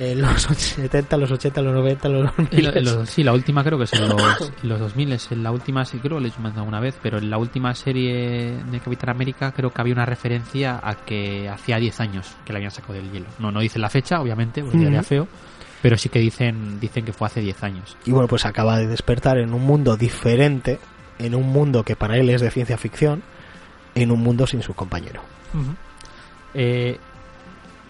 en 0.00 0.22
los 0.22 0.42
70, 0.42 1.16
los 1.18 1.30
80, 1.30 1.60
los 1.62 1.74
90, 1.74 2.08
los 2.08 2.24
2000. 2.36 2.48
En 2.58 2.64
lo- 2.64 2.76
en 2.78 2.84
los- 2.84 3.08
sí, 3.10 3.22
la 3.22 3.32
última 3.34 3.62
creo 3.62 3.76
que 3.78 3.84
es 3.84 3.92
en 3.92 4.08
los, 4.08 4.52
en 4.62 4.68
los 4.68 4.80
2000, 4.80 5.12
es 5.12 5.30
en 5.30 5.42
la 5.42 5.50
última, 5.52 5.84
sí, 5.84 5.98
creo 5.98 6.16
que 6.16 6.20
lo 6.22 6.26
he 6.26 6.30
hecho 6.30 6.40
más 6.40 6.54
de 6.54 6.58
alguna 6.60 6.80
vez, 6.80 6.96
pero 7.02 7.18
en 7.18 7.28
la 7.30 7.36
última 7.38 7.74
serie 7.74 8.58
de 8.70 8.80
Capitán 8.80 9.10
América 9.10 9.52
creo 9.52 9.70
que 9.70 9.80
había 9.80 9.92
una 9.94 10.06
referencia 10.06 10.80
a 10.82 10.94
que 10.94 11.48
hacía 11.48 11.76
10 11.78 12.00
años 12.00 12.34
que 12.44 12.52
la 12.52 12.58
habían 12.58 12.70
sacado 12.72 12.94
del 12.94 13.10
hielo. 13.12 13.26
No, 13.38 13.52
no 13.52 13.60
dicen 13.60 13.82
la 13.82 13.90
fecha, 13.90 14.20
obviamente, 14.20 14.62
porque 14.62 14.78
Ujú. 14.78 14.86
sería 14.86 15.02
feo, 15.02 15.28
pero 15.82 15.98
sí 15.98 16.08
que 16.08 16.18
dicen, 16.18 16.80
dicen 16.80 17.04
que 17.04 17.12
fue 17.12 17.26
hace 17.26 17.40
10 17.40 17.62
años. 17.62 17.96
Y 18.06 18.10
bueno, 18.12 18.26
pues 18.26 18.46
acaba 18.46 18.78
de 18.78 18.86
despertar 18.86 19.36
en 19.38 19.52
un 19.52 19.62
mundo 19.64 19.96
diferente, 19.98 20.78
en 21.18 21.34
un 21.34 21.46
mundo 21.48 21.82
que 21.84 21.94
para 21.96 22.16
él 22.16 22.30
es 22.30 22.40
de 22.40 22.50
ciencia 22.50 22.78
ficción, 22.78 23.22
en 23.94 24.10
un 24.10 24.20
mundo 24.20 24.46
sin 24.46 24.62
su 24.62 24.72
compañero. 24.72 25.20
Eh, 26.54 26.98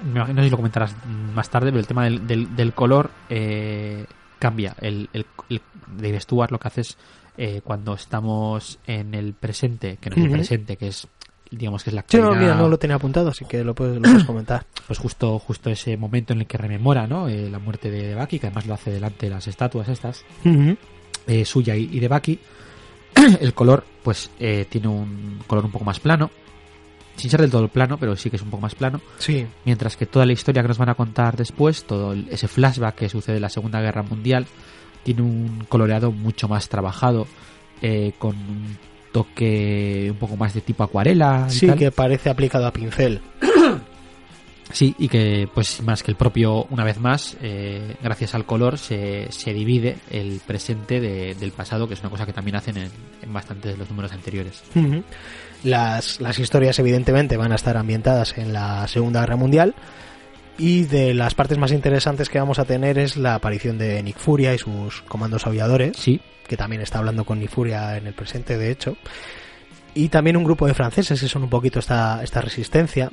no 0.04 0.26
sé 0.26 0.44
si 0.44 0.50
lo 0.50 0.56
comentarás 0.56 0.94
más 1.34 1.48
tarde, 1.50 1.70
pero 1.70 1.80
el 1.80 1.86
tema 1.86 2.04
del, 2.04 2.26
del, 2.26 2.56
del 2.56 2.72
color 2.72 3.10
eh, 3.28 4.06
cambia. 4.38 4.74
El, 4.80 5.08
el, 5.12 5.26
el 5.48 5.60
Dave 5.96 6.20
Stewart 6.20 6.50
lo 6.50 6.58
que 6.58 6.68
hace 6.68 6.80
es 6.82 6.98
eh, 7.36 7.60
cuando 7.62 7.94
estamos 7.94 8.78
en 8.86 9.14
el 9.14 9.34
presente, 9.34 9.98
que 10.00 10.10
no 10.10 10.16
es 10.16 10.22
el 10.24 10.30
presente, 10.30 10.76
que 10.76 10.88
es 10.88 11.08
digamos 11.50 11.82
que 11.82 11.90
es 11.90 11.94
la 11.94 12.02
actualidad, 12.02 12.40
mira, 12.40 12.54
no 12.54 12.68
lo 12.68 12.78
tenía 12.78 12.94
apuntado, 12.94 13.30
así 13.30 13.44
que 13.44 13.64
lo 13.64 13.74
puedes, 13.74 13.96
lo 13.96 14.02
puedes 14.02 14.24
comentar. 14.24 14.64
pues 14.86 14.98
justo 14.98 15.38
justo 15.40 15.68
ese 15.68 15.96
momento 15.96 16.32
en 16.32 16.40
el 16.40 16.46
que 16.46 16.56
rememora 16.56 17.08
¿no? 17.08 17.28
Eh, 17.28 17.50
la 17.50 17.58
muerte 17.58 17.90
de 17.90 18.14
Bucky, 18.14 18.38
que 18.38 18.46
además 18.46 18.66
lo 18.66 18.74
hace 18.74 18.92
delante 18.92 19.26
de 19.26 19.30
las 19.30 19.48
estatuas 19.48 19.88
estas, 19.88 20.24
eh, 21.26 21.44
suya 21.44 21.74
y, 21.76 21.88
y 21.92 21.98
de 21.98 22.08
Bucky. 22.08 22.38
el 23.40 23.54
color, 23.54 23.84
pues, 24.02 24.30
eh, 24.38 24.66
tiene 24.68 24.88
un 24.88 25.40
color 25.46 25.64
un 25.64 25.70
poco 25.70 25.84
más 25.84 26.00
plano. 26.00 26.30
Sin 27.16 27.30
ser 27.30 27.40
del 27.40 27.50
todo 27.50 27.68
plano, 27.68 27.98
pero 27.98 28.16
sí 28.16 28.30
que 28.30 28.36
es 28.36 28.42
un 28.42 28.50
poco 28.50 28.62
más 28.62 28.74
plano. 28.74 29.00
Sí. 29.18 29.46
Mientras 29.64 29.96
que 29.96 30.06
toda 30.06 30.24
la 30.26 30.32
historia 30.32 30.62
que 30.62 30.68
nos 30.68 30.78
van 30.78 30.88
a 30.88 30.94
contar 30.94 31.36
después, 31.36 31.84
todo 31.84 32.14
ese 32.30 32.48
flashback 32.48 32.94
que 32.94 33.08
sucede 33.08 33.36
en 33.36 33.42
la 33.42 33.48
Segunda 33.50 33.80
Guerra 33.80 34.02
Mundial, 34.02 34.46
tiene 35.02 35.22
un 35.22 35.64
coloreado 35.68 36.12
mucho 36.12 36.48
más 36.48 36.68
trabajado, 36.68 37.26
eh, 37.82 38.12
con 38.18 38.36
un 38.36 38.76
toque 39.12 40.08
un 40.10 40.16
poco 40.18 40.36
más 40.36 40.54
de 40.54 40.60
tipo 40.60 40.82
acuarela. 40.84 41.46
y 41.48 41.52
Sí, 41.52 41.66
tal. 41.66 41.78
que 41.78 41.90
parece 41.90 42.30
aplicado 42.30 42.66
a 42.66 42.72
pincel. 42.72 43.20
Sí, 44.72 44.94
y 45.00 45.08
que 45.08 45.48
pues 45.52 45.82
más 45.82 46.04
que 46.04 46.12
el 46.12 46.16
propio, 46.16 46.62
una 46.70 46.84
vez 46.84 47.00
más, 47.00 47.36
eh, 47.42 47.96
gracias 48.04 48.36
al 48.36 48.46
color 48.46 48.78
se, 48.78 49.26
se 49.32 49.52
divide 49.52 49.96
el 50.10 50.40
presente 50.46 51.00
de- 51.00 51.34
del 51.34 51.50
pasado, 51.50 51.88
que 51.88 51.94
es 51.94 52.00
una 52.00 52.08
cosa 52.10 52.24
que 52.24 52.32
también 52.32 52.54
hacen 52.54 52.76
en, 52.76 52.88
en 53.20 53.32
bastantes 53.32 53.72
de 53.72 53.78
los 53.78 53.90
números 53.90 54.12
anteriores. 54.12 54.62
Ujú. 54.76 55.02
Las, 55.62 56.20
las 56.20 56.38
historias 56.38 56.78
evidentemente 56.78 57.36
van 57.36 57.52
a 57.52 57.56
estar 57.56 57.76
ambientadas 57.76 58.36
en 58.38 58.52
la 58.52 58.86
Segunda 58.88 59.20
Guerra 59.20 59.36
Mundial. 59.36 59.74
Y 60.58 60.84
de 60.84 61.14
las 61.14 61.34
partes 61.34 61.56
más 61.56 61.72
interesantes 61.72 62.28
que 62.28 62.38
vamos 62.38 62.58
a 62.58 62.66
tener 62.66 62.98
es 62.98 63.16
la 63.16 63.34
aparición 63.34 63.78
de 63.78 64.02
Nick 64.02 64.18
Furia 64.18 64.52
y 64.52 64.58
sus 64.58 65.00
comandos 65.02 65.46
aviadores, 65.46 65.96
Sí, 65.96 66.20
que 66.46 66.58
también 66.58 66.82
está 66.82 66.98
hablando 66.98 67.24
con 67.24 67.38
Nick 67.38 67.50
Furia 67.50 67.96
en 67.96 68.06
el 68.06 68.12
presente 68.12 68.58
de 68.58 68.70
hecho, 68.70 68.96
y 69.94 70.08
también 70.08 70.36
un 70.36 70.44
grupo 70.44 70.66
de 70.66 70.74
franceses 70.74 71.20
que 71.20 71.28
son 71.28 71.42
un 71.42 71.50
poquito 71.50 71.78
esta, 71.78 72.22
esta 72.22 72.40
resistencia, 72.40 73.10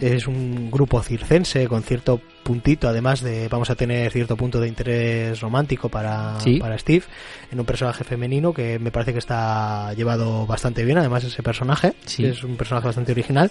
es 0.00 0.26
un 0.26 0.70
grupo 0.70 1.02
circense 1.02 1.66
con 1.66 1.82
cierto 1.82 2.20
puntito, 2.42 2.88
además 2.88 3.20
de 3.20 3.48
vamos 3.48 3.70
a 3.70 3.74
tener 3.74 4.10
cierto 4.12 4.36
punto 4.36 4.60
de 4.60 4.68
interés 4.68 5.40
romántico 5.40 5.88
para, 5.88 6.38
Sí. 6.40 6.58
para 6.58 6.78
Steve, 6.78 7.04
en 7.50 7.60
un 7.60 7.66
personaje 7.66 8.04
femenino 8.04 8.52
que 8.52 8.78
me 8.78 8.90
parece 8.90 9.12
que 9.12 9.18
está 9.18 9.92
llevado 9.94 10.46
bastante 10.46 10.84
bien, 10.84 10.98
además 10.98 11.24
ese 11.24 11.42
personaje, 11.42 11.94
Sí. 12.06 12.24
es 12.24 12.42
un 12.44 12.56
personaje 12.56 12.86
bastante 12.86 13.12
original 13.12 13.50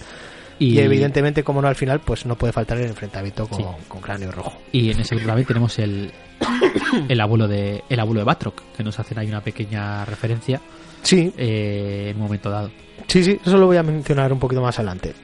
y, 0.58 0.78
evidentemente 0.78 1.42
como 1.42 1.62
no 1.62 1.68
al 1.68 1.76
final 1.76 2.00
pues 2.00 2.26
no 2.26 2.36
puede 2.36 2.52
faltar 2.52 2.78
el 2.78 2.86
enfrentamiento 2.86 3.46
con, 3.46 3.58
Sí. 3.58 3.64
con 3.88 4.00
Cráneo 4.00 4.30
Rojo. 4.32 4.58
Y 4.72 4.90
en 4.90 5.00
ese 5.00 5.14
grupo 5.14 5.28
también 5.28 5.46
tenemos 5.46 5.78
el, 5.78 6.12
el 7.08 7.20
abuelo 7.20 7.48
de 7.48 7.82
el 7.88 8.00
abuelo 8.00 8.20
de 8.20 8.24
Batroc, 8.24 8.62
que 8.76 8.82
nos 8.84 8.98
hacen 8.98 9.18
ahí 9.18 9.28
una 9.28 9.40
pequeña 9.40 10.04
referencia 10.04 10.60
Sí, 11.02 11.32
eh, 11.36 12.08
en 12.10 12.16
un 12.16 12.22
momento 12.22 12.50
dado. 12.50 12.70
Sí, 13.06 13.24
sí, 13.24 13.38
eso 13.44 13.56
lo 13.56 13.66
voy 13.66 13.76
a 13.76 13.82
mencionar 13.82 14.32
un 14.32 14.38
poquito 14.38 14.60
más 14.62 14.78
adelante. 14.78 15.14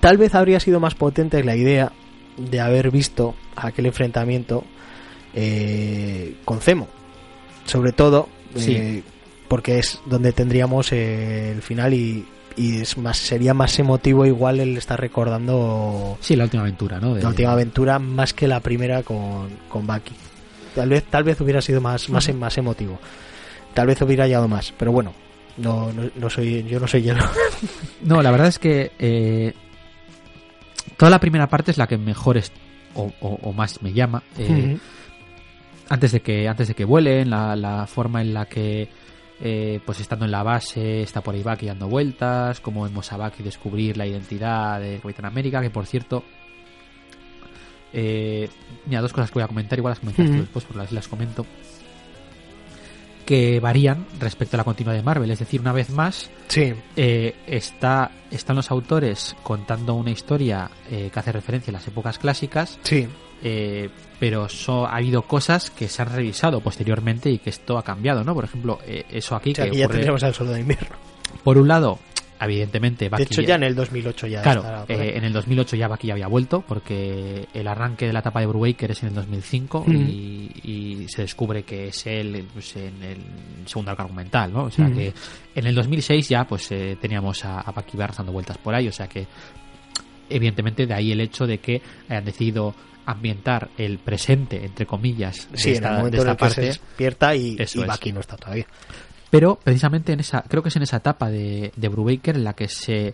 Tal 0.00 0.16
vez 0.18 0.34
habría 0.34 0.60
sido 0.60 0.80
más 0.80 0.94
potente 0.94 1.42
la 1.44 1.56
idea 1.56 1.92
de 2.36 2.60
haber 2.60 2.90
visto 2.90 3.34
aquel 3.56 3.86
enfrentamiento 3.86 4.64
eh, 5.34 6.36
con 6.44 6.60
Zemo. 6.60 6.88
Sobre 7.66 7.92
todo 7.92 8.28
eh, 8.54 8.60
Sí. 8.60 9.04
porque 9.48 9.78
es 9.78 10.00
donde 10.06 10.32
tendríamos 10.32 10.92
eh, 10.92 11.52
el 11.52 11.62
final 11.62 11.94
y, 11.94 12.24
y 12.56 12.80
es 12.82 12.96
más 12.98 13.16
sería 13.18 13.54
más 13.54 13.78
emotivo 13.78 14.26
igual 14.26 14.60
el 14.60 14.76
estar 14.76 15.00
recordando 15.00 16.18
Sí, 16.20 16.36
la 16.36 16.44
última 16.44 16.62
aventura, 16.62 17.00
¿no? 17.00 17.14
De- 17.14 17.22
la 17.22 17.28
última 17.28 17.52
aventura 17.52 17.98
más 17.98 18.32
que 18.34 18.46
la 18.48 18.60
primera 18.60 19.02
con, 19.02 19.48
con 19.68 19.86
Bucky. 19.86 20.14
Tal 20.74 20.88
vez, 20.88 21.04
tal 21.04 21.24
vez 21.24 21.40
hubiera 21.40 21.60
sido 21.62 21.80
más, 21.80 22.08
más, 22.10 22.32
más 22.34 22.58
emotivo. 22.58 22.98
Tal 23.74 23.86
vez 23.86 24.00
hubiera 24.02 24.26
llegado 24.26 24.48
más, 24.48 24.72
pero 24.78 24.92
bueno, 24.92 25.12
no, 25.56 25.92
no, 25.92 26.02
no 26.14 26.30
soy, 26.30 26.62
yo 26.64 26.78
no 26.80 26.86
soy 26.86 27.02
hielo. 27.02 27.24
No, 28.02 28.22
la 28.22 28.30
verdad 28.30 28.48
es 28.48 28.58
que 28.58 28.92
eh, 28.98 29.52
toda 30.98 31.10
la 31.10 31.18
primera 31.20 31.48
parte 31.48 31.70
es 31.70 31.78
la 31.78 31.86
que 31.86 31.96
mejor 31.96 32.36
es, 32.36 32.52
o, 32.94 33.10
o- 33.20 33.38
o 33.42 33.52
más 33.52 33.80
me 33.82 33.92
llama. 33.92 34.22
eh, 34.38 34.76
antes 35.88 36.12
de 36.12 36.20
que 36.20 36.48
antes 36.48 36.68
de 36.68 36.74
que 36.74 36.84
vuelen, 36.84 37.30
la, 37.30 37.56
la 37.56 37.86
forma 37.86 38.20
en 38.22 38.32
la 38.34 38.46
que 38.46 38.88
eh, 39.40 39.80
pues 39.84 40.00
estando 40.00 40.24
en 40.24 40.30
la 40.30 40.42
base 40.42 41.02
está 41.02 41.20
por 41.22 41.34
ahí 41.34 41.42
Bucky 41.42 41.66
dando 41.66 41.88
vueltas, 41.88 42.60
cómo 42.60 42.84
vemos 42.84 43.10
a 43.12 43.16
Bucky 43.16 43.42
descubrir 43.42 43.96
la 43.96 44.06
identidad 44.06 44.80
de 44.80 44.98
Capitán 44.98 45.26
América, 45.26 45.60
que 45.60 45.70
por 45.70 45.86
cierto 45.86 46.24
eh, 47.92 48.48
mira, 48.86 49.00
dos 49.00 49.12
cosas 49.12 49.30
que 49.30 49.34
voy 49.34 49.42
a 49.44 49.48
comentar, 49.48 49.78
igual 49.78 49.92
las 49.92 50.00
comentas 50.00 50.26
tú 50.26 50.32
Ujú. 50.32 50.40
después, 50.42 50.64
porque 50.64 50.78
las, 50.78 50.92
las 50.92 51.08
comento 51.08 51.46
que 53.24 53.58
varían 53.60 54.06
respecto 54.20 54.56
a 54.56 54.58
la 54.58 54.64
continua 54.64 54.92
de 54.94 55.02
Marvel, 55.02 55.30
es 55.30 55.38
decir, 55.38 55.60
una 55.60 55.72
vez 55.72 55.90
más 55.90 56.30
Sí, 56.48 56.72
eh, 56.96 57.34
está, 57.46 58.10
están 58.30 58.56
los 58.56 58.70
autores 58.70 59.34
contando 59.42 59.94
una 59.94 60.10
historia 60.10 60.70
eh, 60.90 61.10
que 61.12 61.18
hace 61.18 61.32
referencia 61.32 61.70
a 61.70 61.74
las 61.74 61.88
épocas 61.88 62.18
clásicas, 62.18 62.78
sí, 62.82 63.08
eh, 63.42 63.88
pero 64.20 64.48
so- 64.48 64.86
ha 64.86 64.96
habido 64.96 65.22
cosas 65.22 65.70
que 65.70 65.88
se 65.88 66.02
han 66.02 66.12
revisado 66.14 66.60
posteriormente 66.60 67.30
y 67.30 67.38
que 67.38 67.50
esto 67.50 67.76
ha 67.78 67.82
cambiado, 67.82 68.24
¿no? 68.24 68.34
Por 68.34 68.44
ejemplo, 68.44 68.78
eh, 68.86 69.04
eso 69.10 69.34
aquí 69.36 69.52
O 69.52 69.54
sea, 69.54 69.64
que 69.64 69.70
aquí 69.70 69.78
ya 69.78 69.86
ocurre- 69.86 69.92
tendríamos 69.94 70.22
al 70.22 70.34
solo 70.34 70.52
de 70.52 70.60
invierno. 70.60 70.96
por 71.42 71.58
un 71.58 71.66
lado, 71.68 71.98
evidentemente, 72.44 73.08
De 73.08 73.22
hecho, 73.22 73.42
ya 73.42 73.56
en 73.56 73.64
el 73.64 73.74
2008 73.74 74.26
ya 74.26 74.42
Claro, 74.42 74.84
eh, 74.88 75.12
en 75.16 75.24
el 75.24 75.32
2008 75.32 75.76
ya 75.76 75.88
Bucky 75.88 76.10
había 76.10 76.26
vuelto 76.28 76.62
porque 76.66 77.46
el 77.52 77.66
arranque 77.68 78.06
de 78.06 78.12
la 78.12 78.20
etapa 78.20 78.40
de 78.40 78.46
Brubaker 78.46 78.90
es 78.90 79.02
en 79.02 79.10
el 79.10 79.14
2005 79.14 79.78
Ujú. 79.80 79.92
y, 79.92 80.50
y 80.62 81.08
se 81.08 81.22
descubre 81.22 81.62
que 81.62 81.88
es 81.88 82.06
él 82.06 82.46
pues, 82.52 82.76
en 82.76 83.02
el 83.02 83.18
segundo 83.66 83.90
arco 83.90 84.02
argumental, 84.02 84.52
¿no? 84.52 84.64
O 84.64 84.70
sea 84.70 84.86
Ujú. 84.86 84.94
que 84.94 85.12
en 85.54 85.66
el 85.66 85.74
2006 85.74 86.28
ya 86.28 86.44
pues 86.44 86.70
eh, 86.72 86.96
teníamos 87.00 87.44
a, 87.44 87.60
a 87.60 87.70
Bucky 87.72 87.96
Barnes 87.96 88.16
dando 88.16 88.32
vueltas 88.32 88.58
por 88.58 88.74
ahí, 88.74 88.88
o 88.88 88.92
sea 88.92 89.08
que 89.08 89.26
evidentemente 90.28 90.86
de 90.86 90.94
ahí 90.94 91.12
el 91.12 91.20
hecho 91.20 91.46
de 91.46 91.58
que 91.58 91.80
hayan 92.08 92.24
decidido 92.24 92.74
ambientar 93.06 93.68
el 93.76 93.98
presente, 93.98 94.64
entre 94.64 94.86
comillas, 94.86 95.48
de 95.50 95.58
sí, 95.58 95.70
en 95.70 95.76
el 95.76 95.82
de 95.82 95.88
momento 95.90 96.22
en 96.22 96.28
el 96.28 96.36
que 96.36 96.48
se 96.48 96.54
parte, 96.54 96.60
despierta 96.62 97.34
y, 97.34 97.56
y 97.58 97.62
es. 97.62 97.76
Bucky 97.76 98.12
no 98.12 98.20
está 98.20 98.36
todavía. 98.36 98.66
Pero 99.38 99.56
precisamente 99.56 100.12
en 100.12 100.20
esa, 100.20 100.42
creo 100.42 100.62
que 100.62 100.68
es 100.68 100.76
en 100.76 100.82
esa 100.82 100.98
etapa 100.98 101.28
de, 101.28 101.72
de 101.74 101.88
Brubaker 101.88 102.36
en 102.36 102.44
la 102.44 102.52
que 102.52 102.68
se, 102.68 103.12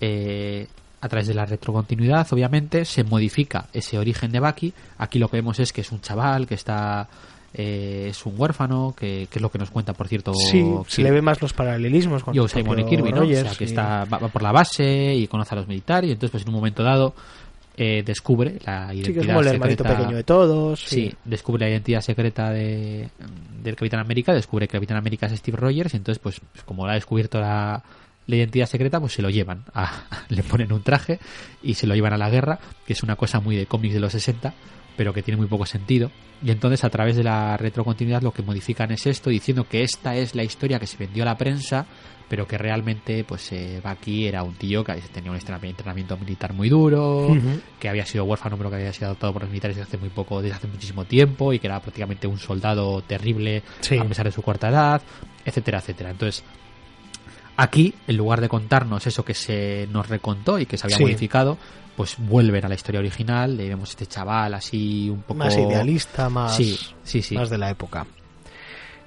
eh, 0.00 0.66
a 1.00 1.08
través 1.08 1.26
de 1.26 1.34
la 1.34 1.46
retrocontinuidad, 1.46 2.26
obviamente, 2.32 2.84
se 2.84 3.04
modifica 3.04 3.66
ese 3.72 3.98
origen 3.98 4.32
de 4.32 4.40
Bucky. 4.40 4.72
Aquí 4.98 5.18
lo 5.18 5.28
que 5.28 5.38
vemos 5.38 5.58
es 5.60 5.72
que 5.72 5.80
es 5.80 5.92
un 5.92 6.00
chaval, 6.00 6.46
que 6.46 6.54
está, 6.54 7.08
eh, 7.54 8.08
es 8.10 8.26
un 8.26 8.34
huérfano, 8.36 8.94
que, 8.98 9.28
que 9.30 9.38
es 9.38 9.42
lo 9.42 9.50
que 9.50 9.58
nos 9.58 9.70
cuenta, 9.70 9.92
por 9.94 10.08
cierto, 10.08 10.34
Sí, 10.34 10.62
se 10.88 11.02
le 11.02 11.10
ve 11.10 11.22
más 11.22 11.40
los 11.40 11.52
paralelismos 11.52 12.22
con 12.22 12.34
Yo, 12.34 12.46
Simon 12.48 12.80
y 12.80 12.84
Kirby, 12.84 13.12
¿no? 13.12 13.20
Rogers, 13.20 13.40
o 13.40 13.48
sea, 13.48 13.54
que 13.58 13.64
y- 13.64 13.68
está, 13.68 14.04
va, 14.04 14.18
va 14.18 14.28
por 14.28 14.42
la 14.42 14.52
base 14.52 15.14
y 15.14 15.26
conoce 15.26 15.54
a 15.54 15.58
los 15.58 15.68
militares 15.68 16.08
y 16.10 16.12
entonces, 16.12 16.32
pues 16.32 16.42
en 16.42 16.50
un 16.50 16.54
momento 16.56 16.82
dado, 16.82 17.14
eh, 17.76 18.02
descubre 18.04 18.58
la 18.64 18.92
identidad 18.94 19.04
Sí, 19.06 19.12
que 19.14 19.20
es 19.20 19.26
como 19.26 19.40
el 19.40 19.46
hermanito 19.48 19.84
secreta- 19.84 19.98
pequeño 20.00 20.16
de 20.16 20.24
todos. 20.24 20.80
Sí, 20.80 21.14
descubre 21.24 21.64
la 21.66 21.70
identidad 21.70 22.00
secreta 22.00 22.50
de, 22.50 23.08
del 23.62 23.76
Capitán 23.76 24.00
América, 24.00 24.32
descubre 24.32 24.66
que 24.66 24.72
Capitán 24.72 24.96
América 24.96 25.26
es 25.26 25.38
Steve 25.38 25.56
Rogers 25.58 25.92
y 25.94 25.96
entonces, 25.98 26.18
pues, 26.18 26.40
pues 26.52 26.64
como 26.64 26.86
ha 26.86 26.94
descubierto 26.94 27.40
la, 27.40 27.82
la 28.26 28.36
identidad 28.36 28.66
secreta, 28.66 28.98
pues 29.00 29.12
se 29.12 29.22
lo 29.22 29.30
llevan, 29.30 29.64
a, 29.74 30.04
le 30.30 30.42
ponen 30.42 30.72
un 30.72 30.82
traje 30.82 31.18
y 31.62 31.74
se 31.74 31.86
lo 31.86 31.94
llevan 31.94 32.12
a 32.14 32.18
la 32.18 32.30
guerra, 32.30 32.58
que 32.86 32.92
es 32.94 33.02
una 33.02 33.16
cosa 33.16 33.40
muy 33.40 33.56
de 33.56 33.66
cómics 33.66 33.94
de 33.94 34.00
los 34.00 34.12
60, 34.12 34.54
pero 34.96 35.12
que 35.12 35.22
tiene 35.22 35.38
muy 35.38 35.46
poco 35.46 35.66
sentido. 35.66 36.10
Y 36.42 36.50
entonces 36.50 36.84
a 36.84 36.90
través 36.90 37.16
de 37.16 37.24
la 37.24 37.56
retrocontinuidad 37.56 38.22
lo 38.22 38.32
que 38.32 38.42
modifican 38.42 38.90
es 38.92 39.06
esto, 39.06 39.30
diciendo 39.30 39.66
que 39.68 39.82
esta 39.82 40.14
es 40.16 40.34
la 40.34 40.42
historia 40.44 40.78
que 40.78 40.86
se 40.86 40.96
vendió 40.98 41.22
a 41.22 41.26
la 41.26 41.36
prensa, 41.36 41.86
pero 42.28 42.46
que 42.46 42.58
realmente 42.58 43.22
pues 43.24 43.52
eh, 43.52 43.80
Bucky 43.82 44.26
era 44.26 44.42
un 44.42 44.54
tío 44.54 44.82
que 44.84 44.94
tenía 45.12 45.30
un 45.30 45.36
entrenamiento 45.36 46.16
militar 46.18 46.52
muy 46.52 46.68
duro, 46.68 47.28
Ujú. 47.28 47.60
que 47.78 47.88
había 47.88 48.04
sido 48.04 48.24
huérfano 48.24 48.56
pero 48.58 48.68
que 48.68 48.76
había 48.76 48.92
sido 48.92 49.06
adoptado 49.06 49.32
por 49.32 49.42
los 49.42 49.50
militares 49.50 49.76
desde 49.76 49.88
hace 49.88 49.98
muy 49.98 50.08
poco, 50.10 50.42
desde 50.42 50.56
hace 50.56 50.66
muchísimo 50.66 51.04
tiempo 51.04 51.52
y 51.52 51.58
que 51.60 51.68
era 51.68 51.80
prácticamente 51.80 52.26
un 52.26 52.38
soldado 52.38 53.00
terrible 53.02 53.62
Sí. 53.80 53.96
a 53.96 54.04
pesar 54.04 54.26
de 54.26 54.32
su 54.32 54.42
corta 54.42 54.68
edad, 54.68 55.00
etcétera, 55.44 55.78
etcétera. 55.78 56.10
Entonces, 56.10 56.42
aquí, 57.56 57.94
en 58.06 58.16
lugar 58.16 58.40
de 58.40 58.48
contarnos 58.48 59.06
eso 59.06 59.24
que 59.24 59.34
se 59.34 59.88
nos 59.90 60.08
recontó 60.08 60.58
y 60.58 60.66
que 60.66 60.76
se 60.76 60.86
había 60.86 60.96
Sí. 60.98 61.02
modificado, 61.04 61.56
pues 61.96 62.16
vuelven 62.18 62.64
a 62.64 62.68
la 62.68 62.74
historia 62.74 63.00
original, 63.00 63.56
le 63.56 63.68
vemos 63.68 63.90
este 63.90 64.06
chaval 64.06 64.52
así 64.54 65.08
un 65.08 65.22
poco 65.22 65.38
Más 65.38 65.56
idealista, 65.56 66.28
más, 66.28 66.54
Sí, 66.56 66.78
sí, 67.04 67.22
sí. 67.22 67.34
más 67.34 67.48
de 67.50 67.58
la 67.58 67.70
época. 67.70 68.06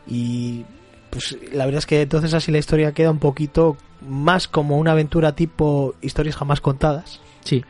Y 0.08 0.66
pues 1.10 1.38
la 1.54 1.66
verdad 1.66 1.80
es 1.80 1.86
que 1.86 2.02
entonces 2.02 2.34
así 2.34 2.52
la 2.52 2.58
historia 2.58 2.91
queda 2.93 3.12
un 3.12 3.20
poquito 3.20 3.78
más 4.08 4.47
como 4.47 4.78
una 4.78 4.91
aventura 4.91 5.36
tipo 5.36 5.95
historias 6.02 6.36
jamás 6.36 6.62
contadas. 6.62 7.20
Sí, 7.43 7.64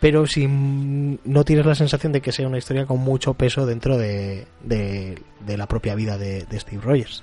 pero 0.00 0.26
sin 0.26 1.20
no 1.24 1.44
tienes 1.44 1.66
la 1.66 1.74
sensación 1.74 2.12
de 2.12 2.20
que 2.20 2.32
sea 2.32 2.46
una 2.48 2.58
historia 2.58 2.86
con 2.86 3.00
mucho 3.00 3.34
peso 3.34 3.66
dentro 3.66 3.96
de, 3.98 4.46
de, 4.62 5.18
de 5.46 5.56
la 5.56 5.66
propia 5.68 5.94
vida 5.94 6.18
de, 6.18 6.44
de 6.44 6.60
Steve 6.60 6.82
Rogers. 6.82 7.22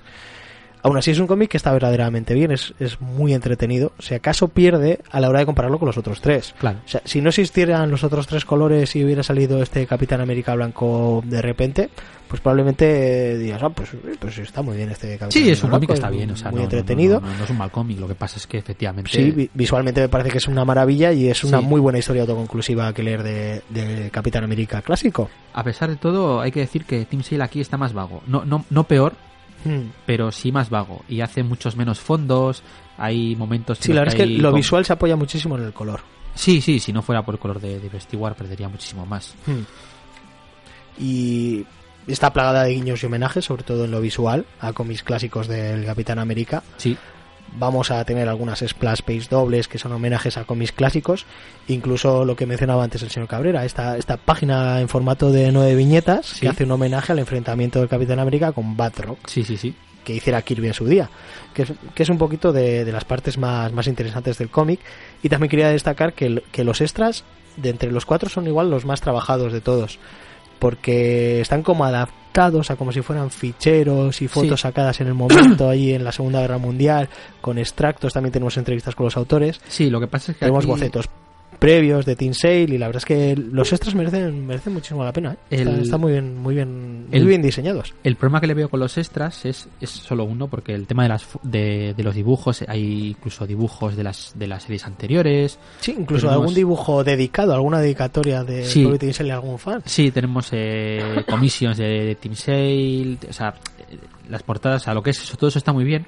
Aún 0.82 0.98
así 0.98 1.12
es 1.12 1.20
un 1.20 1.28
cómic 1.28 1.50
que 1.52 1.58
está 1.58 1.72
verdaderamente 1.74 2.34
bien, 2.34 2.52
es, 2.52 2.74
es 2.80 3.02
muy 3.02 3.34
entretenido. 3.34 3.92
Si 4.00 4.14
acaso 4.14 4.48
pierde 4.48 5.00
a 5.12 5.20
la 5.20 5.30
hora 5.30 5.40
de 5.40 5.46
compararlo 5.46 5.78
con 5.80 5.88
los 5.88 5.98
otros 5.98 6.22
tres. 6.22 6.56
claro. 6.58 6.80
O 6.86 6.88
sea, 6.88 7.02
si 7.06 7.22
no 7.22 7.30
existieran 7.30 7.92
los 7.92 8.04
otros 8.04 8.28
tres 8.28 8.46
colores 8.46 8.96
y 8.96 9.04
hubiera 9.04 9.24
salido 9.24 9.62
este 9.62 9.86
Capitán 9.88 10.22
América 10.22 10.56
blanco 10.56 11.22
de 11.26 11.42
repente, 11.42 11.90
pues 12.28 12.42
probablemente 12.42 13.38
digas, 13.38 13.62
ah, 13.64 13.70
pues, 13.70 13.90
pues 14.20 14.38
está 14.38 14.62
muy 14.62 14.78
bien 14.78 14.90
este 14.92 15.18
Capitán 15.18 15.32
Sí, 15.32 15.50
es 15.50 15.64
un 15.64 15.72
cómic 15.72 15.90
que 15.90 15.96
está 15.96 16.10
bien, 16.10 16.30
o 16.32 16.36
sea, 16.38 16.52
muy 16.52 16.60
no, 16.60 16.64
entretenido. 16.66 17.20
No, 17.20 17.28
no, 17.28 17.38
no 17.38 17.44
es 17.44 17.50
un 17.50 17.58
mal 17.58 17.72
cómic, 17.72 18.00
lo 18.00 18.08
que 18.08 18.16
pasa 18.16 18.38
es 18.38 18.48
que 18.48 18.58
efectivamente 18.60 19.12
Sí, 19.12 19.32
vi- 19.32 19.50
visualmente 19.54 20.02
me 20.02 20.10
parece 20.10 20.30
que 20.30 20.38
es 20.38 20.48
una 20.48 20.64
maravilla 20.64 21.12
y 21.12 21.28
es 21.28 21.44
una 21.44 21.60
Sí. 21.60 21.66
muy 21.66 21.82
buena 21.82 22.00
historia 22.00 22.22
autoconclusiva 22.22 22.94
que 22.94 23.04
leer 23.04 23.24
de, 23.24 23.62
de 23.70 24.10
Capitán 24.12 24.44
América 24.44 24.82
clásico. 24.82 25.30
a 25.54 25.64
pesar 25.64 25.90
de 25.90 25.96
todo, 25.96 26.40
hay 26.42 26.52
que 26.52 26.60
decir 26.62 26.86
que 26.86 27.04
Tim 27.06 27.22
Sale 27.24 27.44
aquí 27.44 27.60
está 27.62 27.78
más 27.78 27.94
vago. 27.94 28.22
No, 28.28 28.46
no, 28.46 28.64
no 28.70 28.84
peor, 28.86 29.14
Hmm. 29.66 29.90
pero 30.06 30.32
sí 30.32 30.52
más 30.52 30.70
vago. 30.70 31.04
Y 31.10 31.22
hace 31.22 31.44
muchos 31.44 31.76
menos 31.76 32.00
fondos, 32.00 32.64
hay 32.98 33.36
momentos... 33.36 33.78
en 33.80 33.84
Sí, 33.84 33.94
la 33.94 34.02
verdad 34.02 34.16
es 34.16 34.22
que 34.22 34.28
lo 34.38 34.52
con- 34.52 34.60
visual 34.60 34.86
se 34.86 34.94
apoya 34.94 35.16
muchísimo 35.16 35.58
en 35.58 35.66
el 35.66 35.74
color. 35.74 36.02
Sí, 36.36 36.62
sí, 36.62 36.80
si 36.80 36.94
no 36.94 37.02
fuera 37.02 37.24
por 37.24 37.36
el 37.36 37.40
color 37.40 37.60
de, 37.60 37.80
de 37.80 38.00
Stewart 38.00 38.36
perdería 38.38 38.70
muchísimo 38.70 39.06
más. 39.06 39.36
Hmm. 39.46 39.64
Y 40.98 41.66
está 42.08 42.32
plagada 42.34 42.64
de 42.64 42.74
guiños 42.74 43.02
y 43.04 43.06
homenajes, 43.06 43.46
sobre 43.46 43.64
todo 43.64 43.86
en 43.86 43.92
lo 43.92 44.02
visual, 44.02 44.46
a 44.60 44.74
cómics 44.74 45.04
clásicos 45.04 45.48
del 45.48 45.86
Capitán 45.86 46.20
América. 46.20 46.64
Sí, 46.78 46.98
Vamos 47.58 47.92
a 47.92 48.04
tener 48.06 48.30
algunas 48.30 48.60
splash 48.60 49.02
page 49.02 49.28
dobles 49.30 49.68
que 49.68 49.78
son 49.78 49.92
homenajes 49.92 50.38
a 50.38 50.46
cómics 50.46 50.72
clásicos, 50.72 51.26
incluso 51.68 52.26
lo 52.26 52.36
que 52.36 52.46
mencionaba 52.46 52.84
antes 52.84 53.02
el 53.04 53.10
señor 53.10 53.28
Cabrera, 53.28 53.66
esta, 53.66 53.98
esta 53.98 54.18
página 54.18 54.80
en 54.82 54.90
formato 54.90 55.32
de 55.32 55.52
nueve 55.52 55.76
viñetas 55.76 56.26
Sí. 56.26 56.42
que 56.42 56.50
hace 56.50 56.64
un 56.64 56.72
homenaje 56.72 57.12
al 57.12 57.20
enfrentamiento 57.20 57.80
del 57.80 57.90
Capitán 57.90 58.20
América 58.20 58.52
con 58.52 58.78
Batroc, 58.78 59.18
sí, 59.28 59.44
sí, 59.44 59.58
sí. 59.58 59.74
que 60.04 60.14
hiciera 60.14 60.42
Kirby 60.42 60.68
en 60.68 60.74
su 60.74 60.86
día, 60.86 61.10
que 61.54 61.64
es, 61.64 61.74
que 61.94 62.04
es 62.04 62.10
un 62.10 62.18
poquito 62.18 62.52
de, 62.54 62.86
de 62.86 62.92
las 62.92 63.06
partes 63.06 63.38
más, 63.38 63.72
más 63.74 63.88
interesantes 63.88 64.38
del 64.38 64.50
cómic. 64.50 64.80
Y 65.24 65.30
también 65.30 65.50
quería 65.50 65.70
destacar 65.70 66.14
que, 66.14 66.44
que 66.52 66.64
los 66.64 66.82
extras, 66.82 67.24
de 67.58 67.70
entre 67.70 67.92
los 67.92 68.06
cuatro, 68.06 68.30
son 68.30 68.48
igual 68.48 68.70
los 68.70 68.86
más 68.86 69.02
trabajados 69.02 69.52
de 69.54 69.62
todos, 69.62 70.00
porque 70.60 71.42
están 71.42 71.64
como 71.64 71.86
como 72.78 72.92
si 72.92 73.02
fueran 73.02 73.30
ficheros 73.32 74.22
y 74.22 74.28
fotos 74.28 74.60
Sí. 74.60 74.64
sacadas 74.64 75.02
en 75.02 75.08
el 75.08 75.14
momento 75.14 75.68
allí 75.70 75.94
en 75.94 76.04
la 76.04 76.12
Segunda 76.12 76.40
Guerra 76.42 76.58
Mundial, 76.58 77.10
con 77.42 77.58
extractos, 77.58 78.14
también 78.14 78.32
tenemos 78.32 78.56
entrevistas 78.58 78.96
con 78.96 79.06
los 79.06 79.18
autores, 79.18 79.60
Sí, 79.68 79.90
lo 79.90 80.00
que 80.00 80.08
pasa 80.08 80.32
es 80.32 80.38
que 80.38 80.46
tenemos 80.46 80.64
aquí 80.64 80.72
bocetos 80.72 81.06
previos 81.60 82.06
de 82.06 82.16
Teen 82.16 82.34
Sale 82.34 82.62
y 82.64 82.78
la 82.78 82.88
verdad 82.88 83.02
es 83.02 83.06
que 83.06 83.36
los 83.36 83.72
extras 83.74 83.94
merecen 83.94 84.48
merecen 84.48 84.74
muchísimo 84.74 85.04
la 85.04 85.12
pena 85.14 85.34
¿eh? 85.34 85.38
está, 85.58 85.70
El- 85.72 85.80
está 85.82 85.98
muy 85.98 86.14
bien 86.14 86.38
muy 86.38 86.56
bien 86.56 87.08
muy 87.10 87.18
el- 87.18 87.26
bien 87.28 87.42
diseñados 87.42 87.94
El 88.04 88.16
problema 88.16 88.40
que 88.40 88.48
le 88.48 88.54
veo 88.54 88.70
con 88.70 88.80
los 88.80 88.98
extras 88.98 89.46
es, 89.46 89.68
es 89.82 89.90
solo 89.90 90.24
uno, 90.24 90.48
porque 90.48 90.74
el 90.74 90.88
tema 90.88 91.04
de, 91.04 91.10
las, 91.10 91.28
de, 91.44 91.94
de 91.96 92.04
los 92.04 92.16
dibujos, 92.16 92.64
hay 92.68 93.10
incluso 93.10 93.46
dibujos 93.46 93.96
de 93.98 94.04
las, 94.04 94.32
de 94.36 94.48
las 94.48 94.64
series 94.64 94.86
anteriores. 94.86 95.60
Sí, 95.82 95.96
incluso 95.98 96.28
Tenemos- 96.28 96.42
algún 96.42 96.56
dibujo 96.56 97.04
dedicado, 97.04 97.54
alguna 97.54 97.80
dedicatoria 97.82 98.44
de 98.44 98.64
Sí. 98.66 98.88
Teen 99.00 99.14
Sale 99.14 99.32
a 99.32 99.36
algún 99.36 99.60
fan. 99.60 99.82
Sí, 99.86 100.12
tenemos 100.12 100.48
eh, 100.52 101.24
commissions 101.30 101.78
de, 101.78 101.86
de 102.06 102.16
Team 102.16 102.36
Sale, 102.36 103.18
o 103.30 103.34
sea, 103.34 103.54
las 104.30 104.44
portadas, 104.44 104.88
a 104.88 104.94
lo 104.94 105.02
que 105.04 105.10
es 105.10 105.22
eso, 105.22 105.36
todo 105.36 105.50
eso 105.50 105.58
está 105.60 105.74
muy 105.74 105.84
bien. 105.84 106.06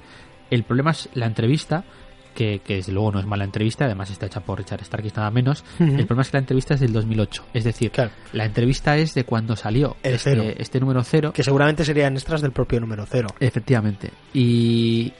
El 0.50 0.64
problema 0.64 0.90
es 0.92 1.08
la 1.14 1.26
entrevista, 1.26 1.84
que, 2.32 2.60
que 2.60 2.76
desde 2.76 2.92
luego 2.92 3.12
no 3.12 3.20
es 3.20 3.26
mala 3.26 3.44
entrevista, 3.44 3.84
además 3.84 4.10
está 4.10 4.26
hecha 4.26 4.40
por 4.40 4.58
Richard 4.58 4.84
Starkis 4.84 5.14
nada 5.16 5.30
menos. 5.30 5.64
El 5.78 6.06
problema 6.06 6.22
es 6.22 6.30
que 6.30 6.36
la 6.36 6.40
entrevista 6.40 6.74
es 6.74 6.80
del 6.80 6.92
2008, 6.92 7.44
es 7.54 7.64
decir, 7.64 7.90
Claro. 7.90 8.10
la 8.32 8.44
entrevista 8.44 8.96
es 8.96 9.14
de 9.14 9.24
cuando 9.24 9.56
salió 9.56 9.96
El 10.02 10.14
este, 10.14 10.30
cero. 10.30 10.44
este 10.58 10.80
número 10.80 11.02
cero. 11.04 11.32
Que 11.34 11.42
seguramente 11.42 11.84
serían 11.84 12.14
extras 12.14 12.40
del 12.42 12.52
propio 12.52 12.80
número 12.80 13.04
cero. 13.08 13.28
Efectivamente. 13.40 14.10
Y, 14.34 15.12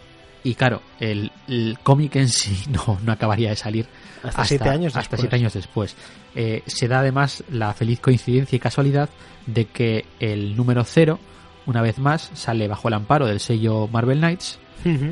y 0.45 0.55
claro, 0.55 0.83
el, 1.01 1.31
el 1.49 1.79
cómic 1.83 2.17
en 2.17 2.29
sí 2.29 2.65
no, 2.71 2.99
no 3.05 3.13
acabaría 3.13 3.51
de 3.51 3.57
salir 3.57 3.87
Hasta 4.23 4.45
siete 4.45 4.69
años 4.69 4.89
hasta 4.97 5.01
después. 5.01 5.21
siete 5.21 5.37
años 5.37 5.53
después. 5.53 5.97
Eh, 6.35 6.63
se 6.67 6.89
da 6.89 7.01
además 7.01 7.45
la 7.51 7.73
feliz 7.75 8.01
coincidencia 8.01 8.57
y 8.57 8.59
casualidad 8.59 9.09
de 9.47 9.67
que 9.67 10.05
el 10.21 10.57
número 10.57 10.83
cero, 10.85 11.19
una 11.67 11.83
vez 11.83 11.99
más, 11.99 12.31
sale 12.35 12.67
bajo 12.69 12.89
el 12.89 12.95
amparo 12.95 13.27
del 13.27 13.39
sello 13.41 13.87
Marvel 13.89 14.19
Knights, 14.19 14.59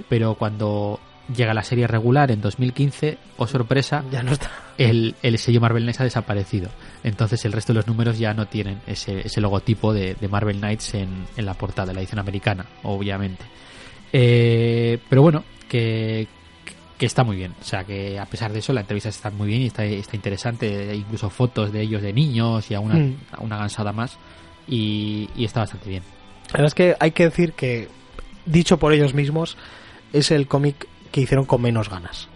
pero 0.09 0.35
cuando 0.35 0.99
llega 1.35 1.55
la 1.55 1.63
serie 1.63 1.87
regular 1.87 2.31
en 2.31 2.41
2015, 2.41 3.19
o 3.37 3.47
sorpresa, 3.47 4.05
Ya 4.11 4.23
no 4.23 4.33
está. 4.33 4.51
el, 4.79 5.15
el 5.23 5.39
sello 5.39 5.61
Marvel 5.61 5.83
Knights 5.85 6.01
ha 6.01 6.05
desaparecido. 6.05 6.69
Entonces 7.05 7.45
el 7.45 7.53
resto 7.53 7.73
de 7.73 7.79
los 7.79 7.87
números 7.87 8.19
ya 8.19 8.35
no 8.35 8.47
tienen 8.47 8.81
ese, 8.87 9.21
ese 9.27 9.41
logotipo 9.41 9.93
de, 9.93 10.15
de 10.15 10.29
Marvel 10.29 10.59
Knights 10.59 10.95
en, 10.95 11.27
en 11.37 11.47
la 11.47 11.55
portada, 11.55 11.89
de 11.89 11.95
la 11.95 12.01
edición 12.01 12.19
americana, 12.19 12.67
obviamente. 12.83 13.45
Eh, 14.13 14.99
pero 15.09 15.23
bueno, 15.23 15.45
que, 15.69 16.27
que 16.99 17.07
está 17.07 17.23
muy 17.25 17.37
bien. 17.37 17.55
O 17.61 17.65
sea, 17.65 17.85
que 17.85 18.19
a 18.19 18.27
pesar 18.27 18.53
de 18.53 18.59
eso, 18.59 18.73
la 18.73 18.81
entrevista 18.81 19.09
está 19.09 19.31
muy 19.31 19.49
bien 19.49 19.63
y 19.63 19.67
está, 19.67 19.85
está 19.85 20.17
interesante. 20.17 20.95
Incluso 20.95 21.31
fotos 21.31 21.73
de 21.73 21.83
ellos 21.83 22.03
de 22.03 22.13
niños 22.13 22.71
y 22.71 22.75
a 22.75 22.81
una, 22.81 22.95
Mm. 22.97 23.17
a 23.33 23.41
una 23.43 23.57
gansada 23.57 23.93
más. 23.93 24.19
Y, 24.69 25.29
y 25.37 25.45
está 25.45 25.61
bastante 25.61 25.89
bien. 25.89 26.03
La 26.49 26.53
verdad 26.55 26.67
es 26.67 26.75
que 26.75 26.97
hay 26.99 27.13
que 27.13 27.25
decir 27.25 27.53
que, 27.53 27.89
dicho 28.47 28.79
por 28.79 28.93
ellos 28.93 29.15
mismos, 29.15 29.57
es 30.13 30.31
el 30.33 30.47
cómic 30.49 30.87
que 31.11 31.21
hicieron 31.23 31.45
con 31.47 31.61
menos 31.63 31.89
ganas. 31.89 32.29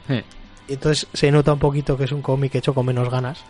Entonces 0.69 1.07
se 1.13 1.31
nota 1.31 1.53
un 1.53 1.59
poquito 1.59 1.97
que 1.97 2.05
es 2.05 2.13
un 2.13 2.23
cómic 2.23 2.55
hecho 2.55 2.75
con 2.75 2.87
menos 2.87 3.11
ganas. 3.11 3.41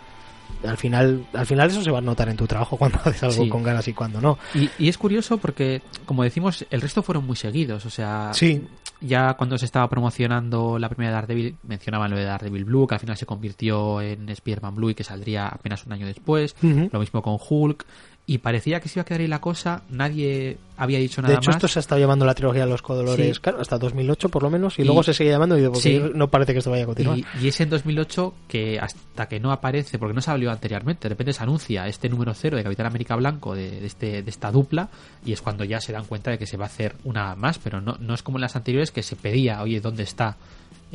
Al 0.67 0.77
final, 0.77 1.27
al 1.33 1.47
final 1.47 1.71
eso 1.71 1.83
se 1.83 1.91
va 1.91 1.99
a 1.99 2.03
notar 2.03 2.29
en 2.29 2.37
tu 2.37 2.47
trabajo 2.47 2.77
cuando 2.79 2.99
haces 3.05 3.23
algo 3.23 3.45
Sí. 3.45 3.49
con 3.49 3.63
ganas 3.63 3.87
y 3.89 3.93
cuando 3.95 4.21
no. 4.21 4.39
Y, 4.55 4.69
y 4.79 4.89
es 4.89 4.99
curioso 4.99 5.39
porque, 5.39 5.83
como 6.07 6.23
decimos, 6.23 6.67
el 6.71 6.81
resto 6.81 7.03
fueron 7.03 7.27
muy 7.27 7.37
seguidos. 7.37 7.85
O 7.87 7.91
sea, 7.91 8.31
Sí, 8.35 8.67
ya 9.01 9.35
cuando 9.35 9.57
se 9.59 9.65
estaba 9.65 9.89
promocionando 9.89 10.79
la 10.79 10.89
primera 10.89 11.13
Daredevil, 11.13 11.57
mencionaban 11.65 12.11
lo 12.11 12.17
de 12.17 12.25
Daredevil 12.25 12.65
Blue, 12.65 12.87
que 12.87 12.95
al 12.95 13.01
final 13.01 13.17
se 13.17 13.27
convirtió 13.27 14.01
en 14.01 14.29
Spider-Man 14.29 14.75
Blue 14.75 14.91
y 14.91 14.95
que 14.95 15.05
saldría 15.05 15.49
apenas 15.49 15.85
un 15.87 15.93
año 15.93 16.07
después. 16.07 16.55
Lo 16.63 16.99
mismo 17.01 17.23
con 17.23 17.39
Hulk. 17.39 17.85
Y 18.27 18.39
parecía 18.39 18.81
que 18.81 18.89
se 18.89 18.99
iba 18.99 19.03
a 19.03 19.05
quedar 19.05 19.21
ahí 19.21 19.27
la 19.27 19.43
cosa. 19.43 19.83
Nadie 19.91 20.57
había 20.79 20.99
dicho 20.99 21.21
nada 21.21 21.33
de 21.35 21.39
hecho 21.41 21.51
más. 21.51 21.57
esto 21.57 21.69
se 21.69 21.79
ha 21.79 21.81
estado 21.81 22.01
llamando 22.01 22.25
la 22.25 22.35
trilogía 22.35 22.65
de 22.65 22.71
los 22.71 22.81
colores, 22.81 23.37
Sí. 23.37 23.41
claro, 23.43 23.61
hasta 23.61 23.77
2008 23.79 24.31
por 24.31 24.43
lo 24.43 24.49
menos, 24.51 24.79
y, 24.79 24.83
Y- 24.83 24.85
luego 24.87 25.03
se 25.03 25.13
sigue 25.13 25.29
llamando 25.29 25.59
y 25.59 25.75
Sí. 25.79 26.01
no 26.15 26.29
parece 26.31 26.53
que 26.55 26.61
esto 26.61 26.71
vaya 26.71 26.85
a 26.85 26.87
continuar. 26.87 27.19
Y, 27.19 27.27
y 27.43 27.49
es 27.49 27.61
en 27.61 27.69
2008 27.69 28.33
que 28.49 28.81
hasta 28.81 29.29
que 29.29 29.39
no 29.41 29.53
aparece, 29.53 29.99
porque 29.99 30.15
no 30.15 30.23
se 30.23 30.27
salió 30.27 30.51
anteriormente, 30.51 31.03
de 31.03 31.11
repente 31.11 31.35
se 31.35 31.43
anuncia 31.43 31.87
este 31.87 32.09
número 32.09 32.33
cero 32.33 32.57
de 32.57 32.63
Capitán 32.63 32.87
América 32.87 33.15
Blanco 33.15 33.55
de, 33.55 33.71
de 33.81 33.87
este, 33.87 34.23
de 34.23 34.31
esta 34.31 34.51
dupla 34.51 34.89
y 35.27 35.33
es 35.35 35.43
cuando 35.43 35.63
ya 35.65 35.81
se 35.83 35.93
dan 35.93 36.05
cuenta 36.07 36.31
de 36.31 36.39
que 36.39 36.47
se 36.47 36.57
va 36.57 36.65
a 36.65 36.69
hacer 36.69 36.95
una 37.05 37.35
más, 37.37 37.59
pero 37.59 37.83
no, 37.83 37.99
no 38.01 38.15
es 38.15 38.23
como 38.23 38.39
en 38.39 38.43
las 38.43 38.57
anteriores 38.57 38.91
que 38.91 39.03
se 39.03 39.17
pedía, 39.17 39.63
oye, 39.63 39.81
¿dónde 39.83 40.03
está 40.03 40.39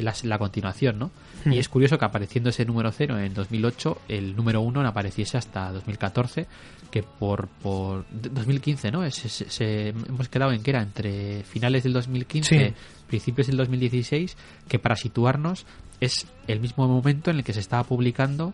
la, 0.01 0.13
la 0.23 0.37
continuación, 0.37 0.99
no? 0.99 1.11
Y 1.45 1.57
es 1.57 1.69
curioso 1.69 1.97
que 1.97 2.05
apareciendo 2.05 2.49
ese 2.49 2.65
número 2.65 2.91
cero 2.91 3.17
en 3.19 3.33
2008, 3.33 4.01
el 4.09 4.35
número 4.35 4.61
uno 4.61 4.81
no 4.83 4.89
apareciese 4.89 5.37
hasta 5.37 5.71
2014, 5.71 6.47
que 6.91 7.03
por, 7.03 7.47
por 7.47 8.05
2015, 8.11 8.91
¿no? 8.91 9.09
Se, 9.11 9.29
se- 9.29 9.49
se- 9.49 9.89
hemos 9.89 10.27
quedado 10.29 10.51
en 10.51 10.61
que 10.63 10.71
era 10.71 10.81
entre 10.81 11.43
finales 11.43 11.83
del 11.83 11.93
2015 11.93 12.67
Sí. 12.69 12.73
principios 13.07 13.47
del 13.47 13.57
2016, 13.57 14.35
que 14.67 14.79
para 14.79 14.95
situarnos 14.95 15.65
es 16.01 16.27
el 16.47 16.59
mismo 16.59 16.87
momento 16.87 17.29
en 17.31 17.37
el 17.37 17.43
que 17.43 17.53
se 17.53 17.59
estaba 17.59 17.83
publicando 17.83 18.53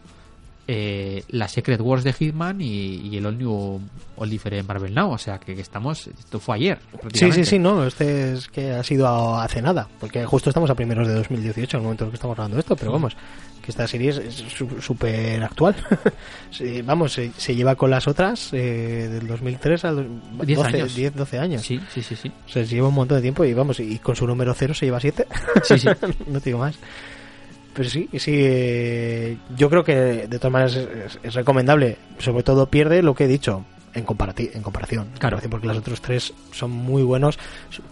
eh, 0.68 1.24
la 1.30 1.48
Secret 1.48 1.80
Wars 1.82 2.04
de 2.04 2.14
Hitman 2.14 2.60
y, 2.62 2.98
y 3.08 3.18
el 3.18 3.26
All 3.26 3.38
New 3.38 3.80
All 4.18 4.30
Different 4.30 4.68
Marvel 4.68 4.94
Now. 4.94 5.12
O 5.12 5.18
sea 5.18 5.40
que, 5.40 5.56
que 5.56 5.62
estamos. 5.62 6.08
Esto 6.08 6.40
fue 6.40 6.56
ayer. 6.56 6.80
Sí, 7.14 7.32
sí, 7.32 7.46
sí, 7.46 7.60
no, 7.60 7.86
este 7.86 8.34
es 8.34 8.48
que 8.48 8.72
ha 8.72 8.84
sido 8.84 9.38
hace 9.38 9.62
nada, 9.62 9.88
porque 10.00 10.26
justo 10.26 10.50
estamos 10.50 10.70
a 10.70 10.76
primeros 10.76 11.08
de 11.08 11.14
2018 11.16 11.78
en 11.78 11.82
el 11.82 11.84
momento 11.84 12.04
en 12.06 12.10
que 12.12 12.16
estamos 12.16 12.38
hablando 12.38 12.56
de 12.56 12.62
esto, 12.62 12.76
pero 12.76 12.92
vamos, 12.92 13.16
que 13.62 13.72
esta 13.72 13.88
serie 13.88 14.10
es- 14.10 14.44
súper 14.82 15.44
actual. 15.44 15.76
Sí, 16.52 16.82
vamos, 16.84 17.12
se, 17.12 17.32
se 17.36 17.54
lleva 17.54 17.76
con 17.76 17.90
las 17.92 18.08
otras 18.08 18.54
eh, 18.54 19.10
del 19.12 19.28
2003 19.28 19.84
al 19.86 19.96
do- 20.38 20.46
Diez 20.46 20.58
12, 20.58 20.70
años. 20.78 20.96
10, 20.96 21.16
12 21.16 21.40
años. 21.40 21.62
Sí, 21.64 21.82
sí, 21.94 22.02
sí, 22.02 22.16
sí. 22.16 22.32
O 22.46 22.50
sea, 22.50 22.66
se 22.66 22.76
lleva 22.76 22.88
un 22.88 22.94
montón 22.94 23.18
de 23.18 23.22
tiempo 23.24 23.44
y 23.44 23.54
vamos, 23.54 23.80
y 23.82 24.00
con 24.00 24.16
su 24.16 24.26
número 24.26 24.54
cero 24.54 24.74
se 24.74 24.86
lleva 24.86 25.00
7. 25.02 25.28
Sí, 25.64 25.78
sí. 25.80 25.88
no 26.28 26.40
te 26.40 26.46
digo 26.52 26.60
más. 26.60 26.76
Pero 27.76 27.90
sí, 27.90 28.10
sí, 28.18 28.32
eh, 28.34 29.38
yo 29.56 29.70
creo 29.70 29.84
que 29.84 29.94
de 30.28 30.40
todas 30.40 30.52
maneras 30.52 30.76
es, 31.24 31.34
recomendable. 31.34 31.98
Sobre 32.20 32.42
todo 32.44 32.68
pierde 32.68 33.04
lo 33.04 33.14
que 33.14 33.26
he 33.26 33.28
dicho 33.28 33.66
en, 33.94 34.06
comparati- 34.06 34.52
en 34.54 34.62
comparación. 34.62 35.10
Claro. 35.20 35.40
Porque 35.50 35.68
los 35.68 35.78
otros 35.78 36.02
tres 36.02 36.34
son 36.52 36.72
muy 36.72 37.04
buenos 37.04 37.38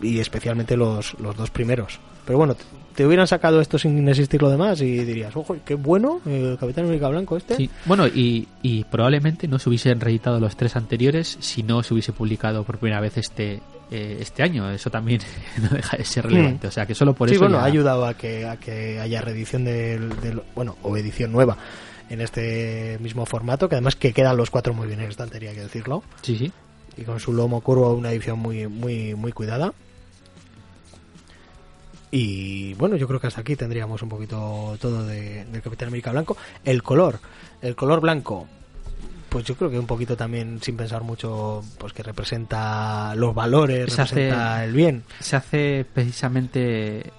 y 0.02 0.20
especialmente 0.20 0.78
los, 0.78 1.20
los 1.20 1.36
dos 1.36 1.52
primeros. 1.52 2.00
Pero 2.26 2.38
bueno, 2.38 2.56
te, 2.56 2.64
te 2.96 3.06
hubieran 3.06 3.28
sacado 3.28 3.60
esto 3.60 3.78
sin 3.78 4.08
existir 4.08 4.42
lo 4.42 4.50
demás 4.50 4.80
y 4.80 5.04
dirías, 5.04 5.36
ojo, 5.36 5.58
qué 5.66 5.76
bueno, 5.76 6.22
eh, 6.26 6.52
el 6.52 6.58
Capitán 6.58 6.86
América 6.86 7.10
Blanco 7.10 7.36
este. 7.36 7.58
Sí. 7.58 7.70
Bueno, 7.86 8.08
y, 8.08 8.48
y 8.62 8.86
probablemente 8.86 9.50
no 9.50 9.60
se 9.60 9.68
hubiesen 9.68 10.00
reeditado 10.00 10.40
los 10.40 10.56
tres 10.56 10.78
anteriores 10.78 11.38
si 11.42 11.64
no 11.64 11.84
se 11.84 11.94
hubiese 11.94 12.14
publicado 12.14 12.64
por 12.64 12.78
primera 12.78 13.02
vez 13.02 13.18
este 13.18 13.62
eh, 13.94 14.18
este 14.20 14.44
año. 14.44 14.70
Eso 14.72 14.90
también 14.90 15.22
no 15.62 15.70
deja 15.70 15.96
de 15.98 16.04
ser 16.06 16.26
relevante. 16.26 16.68
Mm. 16.68 16.70
O 16.70 16.72
sea 16.72 16.86
que 16.86 16.96
solo 16.96 17.14
por 17.14 17.30
sí, 17.30 17.36
eso. 17.36 17.44
bueno, 17.44 17.58
ya- 17.58 17.64
ha 17.64 17.66
ayudado 17.66 18.06
a 18.06 18.14
que, 18.16 18.46
a 18.46 18.58
que 18.58 19.00
haya 19.00 19.22
reedición 19.22 19.64
del, 19.64 20.10
del- 20.22 20.42
bueno, 20.56 20.76
o 20.84 20.98
edición 20.98 21.32
nueva 21.32 21.58
en 22.10 22.20
este 22.22 22.98
mismo 23.00 23.26
formato, 23.26 23.70
que 23.70 23.76
además 23.76 23.96
que 23.96 24.12
quedan 24.14 24.36
los 24.38 24.50
cuatro 24.50 24.74
muy 24.74 24.88
bien 24.88 25.00
en 25.00 25.10
estantería, 25.10 25.52
hay 25.52 25.56
que 25.56 25.62
decirlo. 25.64 26.04
Sí, 26.22 26.38
sí. 26.38 26.52
y 26.98 27.04
con 27.04 27.20
su 27.20 27.34
lomo 27.34 27.62
curvo 27.62 27.94
una 27.94 28.12
edición 28.12 28.38
muy 28.40 28.68
muy 28.68 29.16
muy 29.16 29.32
cuidada 29.32 29.74
y 32.12 32.74
bueno 32.76 32.96
yo 32.96 33.08
creo 33.08 33.20
que 33.20 33.28
hasta 33.28 33.42
aquí 33.42 33.56
tendríamos 33.56 34.02
un 34.04 34.10
poquito 34.10 34.78
todo 34.80 35.04
de, 35.06 35.46
del 35.46 35.62
Capitán 35.62 35.88
América 35.88 36.12
Blanco 36.12 36.38
el 36.64 36.84
color 36.84 37.20
el 37.62 37.76
color 37.76 38.02
blanco 38.02 38.48
pues 39.34 39.44
yo 39.46 39.56
creo 39.56 39.70
que 39.70 39.78
un 39.80 39.88
poquito 39.88 40.16
también 40.16 40.60
sin 40.62 40.78
pensar 40.78 41.04
mucho 41.04 41.62
pues 41.78 41.92
que 41.92 42.04
representa 42.04 43.14
los 43.16 43.34
valores 43.36 43.92
Se 43.92 44.02
hace- 44.02 44.16
representa 44.16 44.64
el 44.64 44.72
bien 44.74 45.04
se 45.20 45.36
hace 45.36 45.86
precisamente 45.94 47.12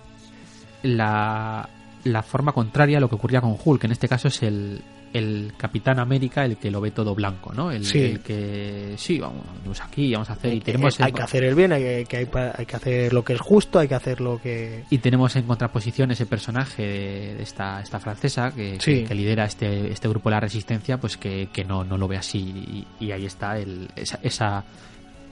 la, 0.82 1.68
la 2.04 2.22
forma 2.22 2.52
contraria 2.52 2.98
a 2.98 3.00
lo 3.00 3.08
que 3.08 3.14
ocurría 3.16 3.40
con 3.40 3.56
Hulk. 3.62 3.84
En 3.84 3.92
este 3.92 4.08
caso 4.08 4.28
es 4.28 4.42
el, 4.42 4.82
el 5.14 5.52
Capitán 5.56 5.98
América 5.98 6.44
el 6.44 6.58
que 6.58 6.70
lo 6.70 6.80
ve 6.82 6.90
todo 6.90 7.14
blanco, 7.14 7.54
¿no? 7.54 7.70
El, 7.70 7.84
Sí. 7.86 8.00
el 8.02 8.20
que 8.20 8.94
sí, 8.98 9.18
vamos, 9.18 9.46
vamos 9.62 9.80
aquí, 9.80 10.12
vamos 10.12 10.28
a 10.28 10.34
hacer 10.34 10.50
y 10.50 10.54
Hay 10.54 10.58
que- 10.60 10.64
tenemos 10.66 11.00
hay 11.00 11.08
en- 11.08 11.14
que 11.14 11.22
hacer 11.22 11.44
el 11.44 11.54
bien, 11.54 11.72
hay 11.72 12.04
que, 12.04 12.16
hay, 12.58 12.66
que 12.66 12.76
hacer 12.76 13.12
lo 13.12 13.24
que 13.24 13.32
es 13.34 13.40
justo, 13.40 13.78
hay 13.78 13.88
que 13.88 13.94
hacer 13.94 14.20
lo 14.20 14.38
que... 14.42 14.84
y 14.90 14.98
tenemos 14.98 15.34
en 15.36 15.44
contraposición 15.44 16.10
ese 16.10 16.26
personaje 16.26 16.82
de 16.82 17.42
esta, 17.42 17.80
esta 17.80 17.98
francesa 18.00 18.50
que, 18.50 18.78
Sí. 18.80 19.00
que, 19.00 19.04
que 19.04 19.14
lidera 19.14 19.44
este, 19.46 19.90
este 19.90 20.08
grupo 20.08 20.28
de 20.28 20.34
la 20.34 20.40
resistencia, 20.40 20.98
pues 20.98 21.16
que, 21.16 21.48
que 21.52 21.64
no, 21.64 21.84
no 21.84 21.96
lo 21.96 22.08
ve 22.08 22.16
así 22.16 22.84
y, 23.00 23.04
y 23.06 23.12
ahí 23.12 23.24
está 23.24 23.56
el, 23.58 23.88
esa, 23.96 24.18
esa, 24.22 24.64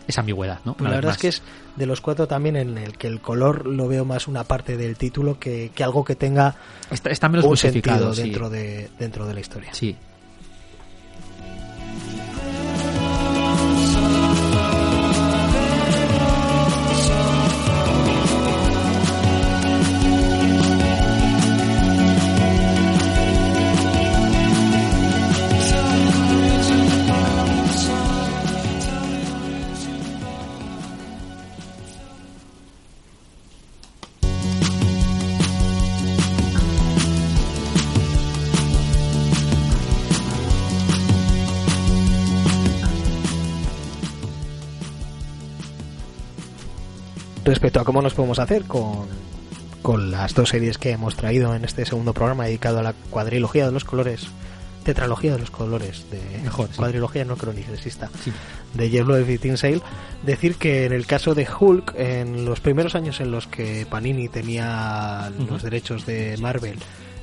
esa 0.06 0.20
ambigüedad, 0.20 0.60
¿no? 0.64 0.74
Pues 0.74 0.82
Una 0.82 0.90
la 0.90 0.96
verdad 0.96 1.12
es 1.12 1.18
que 1.18 1.28
es 1.28 1.42
de 1.76 1.86
los 1.86 2.00
cuatro 2.00 2.26
también 2.26 2.56
en 2.56 2.78
el 2.78 2.96
que 2.98 3.06
el 3.06 3.20
color 3.20 3.66
lo 3.66 3.88
veo 3.88 4.04
más 4.04 4.28
una 4.28 4.44
parte 4.44 4.76
del 4.76 4.96
título 4.96 5.38
que, 5.38 5.70
que 5.74 5.84
algo 5.84 6.04
que 6.04 6.16
tenga 6.16 6.56
está, 6.90 7.10
está 7.10 7.28
menos 7.28 7.46
un 7.46 7.56
sentido 7.56 8.12
sí. 8.14 8.22
dentro 8.22 8.50
de, 8.50 8.90
dentro 8.98 9.26
de 9.26 9.34
la 9.34 9.40
historia. 9.40 9.72
Sí. 9.72 9.96
Respecto 47.44 47.80
a 47.80 47.84
cómo 47.84 48.00
nos 48.02 48.14
podemos 48.14 48.38
hacer 48.38 48.64
con, 48.64 49.06
con 49.82 50.10
las 50.10 50.34
dos 50.34 50.50
series 50.50 50.78
que 50.78 50.90
hemos 50.90 51.16
traído 51.16 51.54
en 51.54 51.64
este 51.64 51.84
segundo 51.84 52.12
programa 52.14 52.44
dedicado 52.44 52.78
a 52.78 52.82
la 52.82 52.92
cuadrilogía 53.10 53.66
de 53.66 53.72
los 53.72 53.84
colores, 53.84 54.28
tetralogía 54.84 55.32
de 55.32 55.40
los 55.40 55.50
colores, 55.50 56.04
de 56.10 56.20
Mejor, 56.42 56.68
sí. 56.70 56.76
cuadrilogía 56.76 57.24
no 57.24 57.36
creo 57.36 57.52
ni 57.52 57.62
que 57.62 57.72
exista, 57.74 58.10
Sí. 58.22 58.32
de 58.74 58.90
Yellow 58.90 59.16
de 59.16 59.56
Sale, 59.56 59.80
decir 60.24 60.54
que 60.54 60.86
en 60.86 60.92
el 60.92 61.04
caso 61.06 61.34
de 61.34 61.48
Hulk, 61.58 61.94
en 61.96 62.44
los 62.44 62.60
primeros 62.60 62.94
años 62.94 63.20
en 63.20 63.32
los 63.32 63.48
que 63.48 63.86
Panini 63.90 64.28
tenía 64.28 65.32
los 65.48 65.62
derechos 65.64 66.06
de 66.06 66.36
Marvel, 66.40 66.78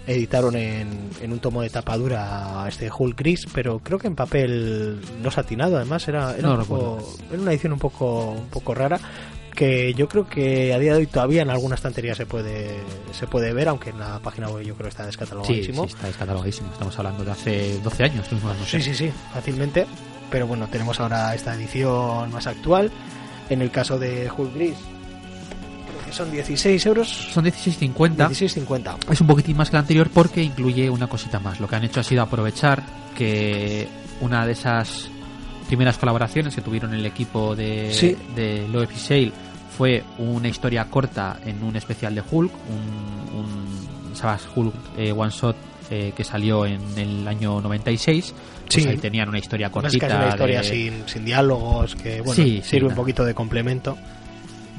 editaron 0.07 0.55
en, 0.55 1.09
en 1.22 1.32
un 1.32 1.39
tomo 1.39 1.61
de 1.61 1.70
tapadura 1.70 2.65
este 2.67 2.89
Hulk 2.91 3.15
gris, 3.17 3.45
pero 3.53 3.80
creo 3.80 3.99
que 3.99 4.07
en 4.07 4.15
papel 4.15 4.99
no 5.22 5.30
satinado, 5.30 5.76
además 5.78 6.07
era, 6.07 6.34
era, 6.36 6.47
No 6.47 6.55
un 6.55 6.65
poco- 6.65 6.97
recuerdo. 6.97 7.17
era 7.32 7.41
una 7.43 7.51
edición 7.51 7.74
un 7.74 7.80
poco, 7.80 8.32
un 8.32 8.47
poco 8.47 8.74
rara 8.74 8.99
que 9.60 9.93
yo 9.93 10.07
creo 10.07 10.26
que 10.26 10.74
a 10.74 10.80
día 10.80 10.93
de 10.93 10.99
hoy 10.99 11.07
todavía 11.07 11.41
en 11.41 11.49
alguna 11.49 11.76
estantería 11.76 12.16
se 12.16 12.26
puede 12.26 12.80
se 13.12 13.28
puede 13.28 13.51
ver, 13.51 13.68
aunque 13.68 13.89
en 13.89 13.99
la 13.99 14.18
página 14.20 14.47
web 14.47 14.64
yo 14.66 14.74
creo 14.74 14.86
que 14.86 14.89
está 14.91 15.03
Sí, 15.03 15.07
descatalogadísimo. 15.07 15.84
sí, 15.86 15.93
está 15.93 16.07
descatalogadísimo. 16.07 16.72
Estamos 16.72 16.97
hablando 16.97 17.26
de 17.26 17.32
hace 17.32 17.80
12 17.84 18.03
años, 18.05 18.32
no 18.32 18.53
Sí, 18.66 18.66
sé. 18.66 18.82
sí, 18.82 18.95
sí, 18.95 19.12
fácilmente. 19.34 19.86
Pero 20.32 20.47
bueno, 20.47 20.68
tenemos 20.72 20.97
ahora 21.01 21.36
esta 21.36 21.53
edición 21.55 22.32
más 22.32 22.47
actual. 22.47 22.89
En 23.49 23.62
el 23.62 23.70
caso 23.70 23.99
de 23.99 24.30
Hulk 24.32 24.53
Gris, 24.55 24.76
creo 25.88 26.05
que 26.05 26.14
son 26.14 26.32
16 26.32 26.86
euros. 26.86 27.10
Son 27.10 27.43
16.50. 27.43 28.30
16.50. 28.30 29.12
Es 29.12 29.20
un 29.20 29.28
poquitín 29.28 29.57
más 29.57 29.70
que 29.70 29.76
la 29.76 29.82
anterior 29.82 30.10
porque 30.14 30.41
incluye 30.41 30.89
una 30.89 31.07
cosita 31.07 31.39
más. 31.39 31.60
Lo 31.60 31.68
que 31.68 31.76
han 31.76 31.84
hecho 31.84 31.99
ha 31.99 32.03
sido 32.03 32.22
aprovechar 32.22 32.82
que 33.18 33.89
una 34.22 34.45
de 34.45 34.53
esas 34.53 35.10
primeras 35.68 35.97
colaboraciones 35.97 36.55
que 36.55 36.62
tuvieron 36.62 36.93
el 36.93 37.05
equipo 37.05 37.55
de, 37.57 37.91
Sí. 37.93 38.16
de 38.36 38.66
Loeb 38.70 38.89
y 38.95 38.99
Sale 38.99 39.32
fue 39.80 40.03
una 40.17 40.49
historia 40.49 40.84
corta 40.89 41.39
en 41.45 41.63
un 41.63 41.73
especial 41.77 42.13
de 42.13 42.21
Hulk, 42.30 42.51
un, 42.51 43.39
un 43.39 44.13
Savage 44.15 44.43
Hulk 44.53 44.73
eh, 44.97 45.13
One 45.13 45.32
Shot 45.32 45.55
eh, 45.89 46.11
que 46.13 46.25
salió 46.25 46.65
en 46.65 46.82
el 46.97 47.25
año 47.25 47.61
96. 47.61 48.34
Pues 48.34 48.84
Sí. 48.84 48.86
ahí 48.89 48.97
tenían 48.97 49.30
una 49.30 49.39
historia 49.39 49.67
Es 49.67 49.71
cortita. 49.71 50.07
casi 50.09 50.17
una 50.19 50.30
historia 50.32 50.57
de- 50.61 50.67
sin, 50.67 51.07
sin 51.07 51.23
diálogos, 51.23 51.95
que 51.95 52.19
bueno, 52.19 52.34
Sí, 52.34 52.59
sí, 52.61 52.69
sirve 52.71 52.89
un 52.89 52.95
poquito 52.95 53.23
de 53.23 53.34
complemento. 53.34 53.97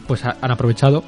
pues 0.06 0.22
ha- 0.26 0.36
han 0.42 0.50
aprovechado 0.50 1.02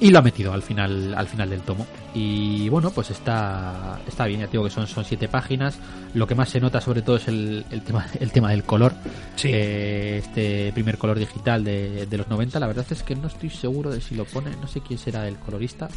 y 0.00 0.10
lo 0.10 0.18
ha 0.18 0.22
metido 0.22 0.52
al 0.52 0.62
final 0.62 1.14
al 1.14 1.28
final 1.28 1.50
del 1.50 1.60
tomo. 1.60 1.86
Y 2.14 2.68
bueno 2.68 2.90
pues 2.90 3.10
está 3.10 4.00
está 4.08 4.26
bien 4.26 4.40
ya 4.40 4.46
te 4.46 4.52
digo 4.52 4.64
que 4.64 4.70
son 4.70 4.86
son 4.86 5.04
siete 5.04 5.28
páginas. 5.28 5.78
Lo 6.14 6.26
que 6.26 6.34
más 6.34 6.48
se 6.48 6.60
nota 6.60 6.80
sobre 6.80 7.02
todo 7.02 7.16
es 7.16 7.28
el, 7.28 7.64
el 7.70 7.82
tema 7.82 8.06
el 8.20 8.32
tema 8.32 8.50
del 8.50 8.64
color. 8.64 8.92
Sí. 9.36 9.50
Eh, 9.52 10.18
este 10.18 10.72
primer 10.72 10.98
color 10.98 11.18
digital 11.18 11.62
de, 11.62 12.06
de 12.06 12.16
los 12.16 12.28
90 12.28 12.58
la 12.58 12.66
verdad 12.66 12.86
es 12.90 13.02
que 13.02 13.14
no 13.14 13.28
estoy 13.28 13.50
seguro 13.50 13.90
de 13.90 14.00
si 14.00 14.14
lo 14.14 14.24
pone 14.24 14.50
no 14.60 14.66
sé 14.66 14.80
quién 14.80 14.98
será 14.98 15.28
el 15.28 15.36
colorista. 15.36 15.88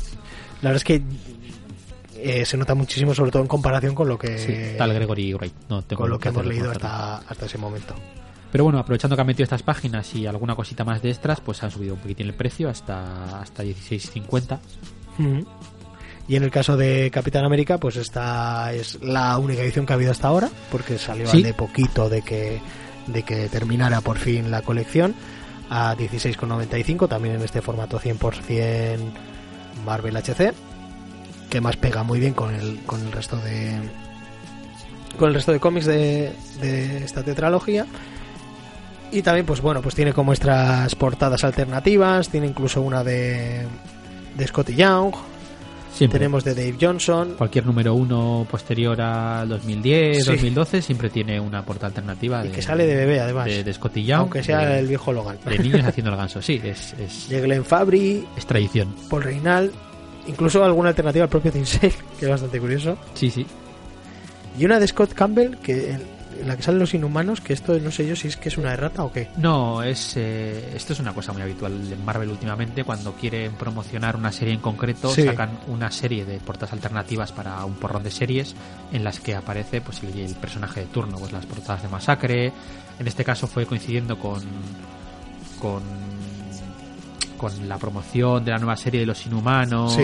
La 0.62 0.70
verdad 0.70 0.78
es 0.78 0.84
que 0.84 1.04
eh, 2.16 2.46
se 2.46 2.58
nota 2.58 2.76
muchísimo, 2.76 3.14
sobre 3.14 3.32
todo 3.32 3.42
en 3.42 3.48
comparación 3.48 3.96
con 3.96 4.08
lo 4.08 4.18
que, 4.18 4.38
sí, 4.38 4.78
tal 4.78 4.94
Gregory 4.94 5.34
Wright 5.34 5.54
no 5.68 5.84
con 5.96 6.10
lo 6.10 6.20
que 6.20 6.30
hemos 6.30 6.46
leído 6.46 6.72
hasta, 6.72 7.18
hasta 7.18 7.46
ese 7.46 7.58
momento. 7.58 7.96
Pero 8.54 8.64
bueno 8.64 8.80
aprovechando 8.80 9.16
que 9.18 9.22
han 9.22 9.28
metido 9.28 9.44
estas 9.44 9.64
páginas 9.64 10.14
y 10.16 10.28
alguna 10.28 10.56
cosita 10.56 10.86
más 10.86 11.02
de 11.02 11.10
extras 11.10 11.42
pues 11.42 11.62
han 11.64 11.72
subido 11.72 11.96
un 11.96 12.00
poquitín 12.00 12.28
el 12.28 12.34
precio 12.36 12.70
hasta 12.70 13.42
hasta 13.42 13.64
16.50 13.64 14.60
Ujú. 15.20 15.46
Y 16.28 16.38
en 16.38 16.44
el 16.44 16.52
caso 16.52 16.78
de 16.78 17.12
Capitán 17.12 17.44
América, 17.44 17.78
pues 17.78 17.98
esta 17.98 18.72
es 18.74 18.98
la 19.04 19.38
única 19.38 19.62
edición 19.62 19.86
que 19.86 19.92
ha 19.92 19.96
habido 19.98 20.12
hasta 20.12 20.30
ahora, 20.30 20.50
porque 20.72 20.98
salió 20.98 21.28
Sí. 21.28 21.44
de 21.44 21.54
poquito 21.54 22.08
de 22.08 22.22
que, 22.22 22.62
de 23.08 23.24
que 23.24 23.50
terminara 23.50 24.00
por 24.00 24.18
fin 24.18 24.50
la 24.50 24.62
colección 24.62 25.14
a 25.70 25.96
16,95, 25.98 27.10
también 27.10 27.36
en 27.36 27.42
este 27.42 27.62
formato 27.62 28.00
100% 28.00 29.00
Marvel 29.86 30.16
HC, 30.16 30.54
que 31.50 31.60
más 31.60 31.76
pega 31.76 32.04
muy 32.04 32.22
bien 32.22 32.34
con 32.34 32.56
el, 32.56 32.80
con 32.86 33.02
el 33.02 33.12
resto 33.12 33.36
de 33.38 33.78
con 35.20 35.28
el 35.28 35.36
resto 35.36 35.52
de 35.52 35.60
cómics 35.60 35.86
de, 35.86 36.32
de 36.62 37.04
esta 37.04 37.22
tetralogía. 37.22 37.86
Y 39.14 39.22
también, 39.22 39.46
pues 39.46 39.62
bueno, 39.62 39.82
pues 39.82 39.94
tiene 39.96 40.12
como 40.14 40.34
extras 40.34 40.96
portadas 40.96 41.44
alternativas, 41.44 42.30
tiene 42.30 42.48
incluso 42.48 42.82
una 42.82 43.04
de, 43.04 43.62
de 44.36 44.48
Scotty 44.48 44.74
Young, 44.76 45.14
siempre 45.94 46.18
tenemos 46.18 46.44
de 46.44 46.56
Dave 46.56 46.76
Johnson. 46.82 47.36
cualquier 47.38 47.66
número 47.68 47.94
uno 47.94 48.48
posterior 48.50 49.00
al 49.00 49.48
2010, 49.50 50.24
Sí. 50.26 50.32
2012 50.32 50.82
siempre 50.82 51.10
tiene 51.12 51.40
una 51.40 51.64
portada 51.64 51.88
alternativa 51.90 52.44
Y 52.44 52.48
de, 52.48 52.56
que 52.56 52.62
sale 52.64 52.88
de 52.88 52.96
bebé, 52.96 53.20
además. 53.20 53.46
de, 53.46 53.64
de 53.64 53.74
Scotty 53.74 54.04
Young, 54.04 54.20
aunque 54.22 54.42
sea 54.44 54.66
de, 54.66 54.80
el 54.80 54.88
viejo 54.88 55.14
Logan. 55.14 55.38
de 55.46 55.60
niños 55.60 55.86
haciendo 55.86 56.10
el 56.12 56.18
ganso. 56.18 56.42
Sí, 56.42 56.60
es, 56.64 56.94
es, 57.00 57.30
De 57.30 57.40
Glenn 57.42 57.64
Fabry, 57.64 58.26
es 58.36 58.46
tradición. 58.48 58.96
Paul 59.12 59.22
Reinal, 59.22 59.72
incluso 60.26 60.64
alguna 60.64 60.90
alternativa 60.90 61.26
al 61.26 61.30
propio 61.30 61.52
Tim 61.52 61.66
Sale, 61.66 61.94
que 62.20 62.26
es 62.26 62.32
bastante 62.32 62.60
curioso. 62.60 62.98
Sí, 63.14 63.30
sí. 63.30 63.46
Y 64.58 64.66
una 64.66 64.80
de 64.80 64.88
Scott 64.88 65.14
Campbell, 65.14 65.58
que 65.58 65.98
la 66.46 66.56
que 66.58 66.64
salen 66.64 66.80
los 66.80 66.94
inhumanos, 66.94 67.42
que 67.42 67.54
esto 67.54 67.78
no 67.80 67.92
sé 67.92 68.08
yo 68.08 68.16
si 68.16 68.28
es 68.28 68.38
que 68.38 68.50
es 68.50 68.58
una 68.58 68.74
errata 68.74 69.04
o 69.04 69.12
qué. 69.12 69.30
No, 69.38 69.82
es 69.84 70.14
eh, 70.18 70.74
esto 70.76 70.94
es 70.94 71.00
una 71.00 71.14
cosa 71.14 71.34
muy 71.34 71.42
habitual 71.42 71.74
en 71.92 72.04
Marvel 72.06 72.30
últimamente. 72.30 72.84
Cuando 72.84 73.14
quieren 73.14 73.54
promocionar 73.54 74.16
una 74.16 74.32
serie 74.32 74.54
en 74.54 74.60
concreto, 74.60 75.10
Sí. 75.10 75.24
sacan 75.24 75.60
una 75.68 75.92
serie 75.92 76.26
de 76.26 76.40
portadas 76.40 76.74
alternativas 76.74 77.32
para 77.32 77.64
un 77.66 77.76
porrón 77.76 78.04
de 78.04 78.12
series 78.12 78.56
en 78.92 79.04
las 79.04 79.20
que 79.20 79.36
aparece 79.36 79.82
pues 79.82 80.02
el, 80.04 80.18
el 80.20 80.36
personaje 80.36 80.82
de 80.82 80.86
turno, 80.88 81.18
pues 81.18 81.32
las 81.32 81.46
portadas 81.46 81.82
de 81.84 81.90
Masacre. 81.90 82.52
En 83.00 83.08
este 83.08 83.24
caso 83.24 83.48
fue 83.48 83.66
coincidiendo 83.66 84.18
con 84.20 84.42
con 85.60 85.82
con 87.38 87.68
la 87.68 87.78
promoción 87.78 88.46
de 88.46 88.52
la 88.52 88.58
nueva 88.58 88.78
serie 88.78 89.02
de 89.02 89.06
los 89.06 89.26
Inhumanos. 89.26 89.94
Sí. 89.96 90.04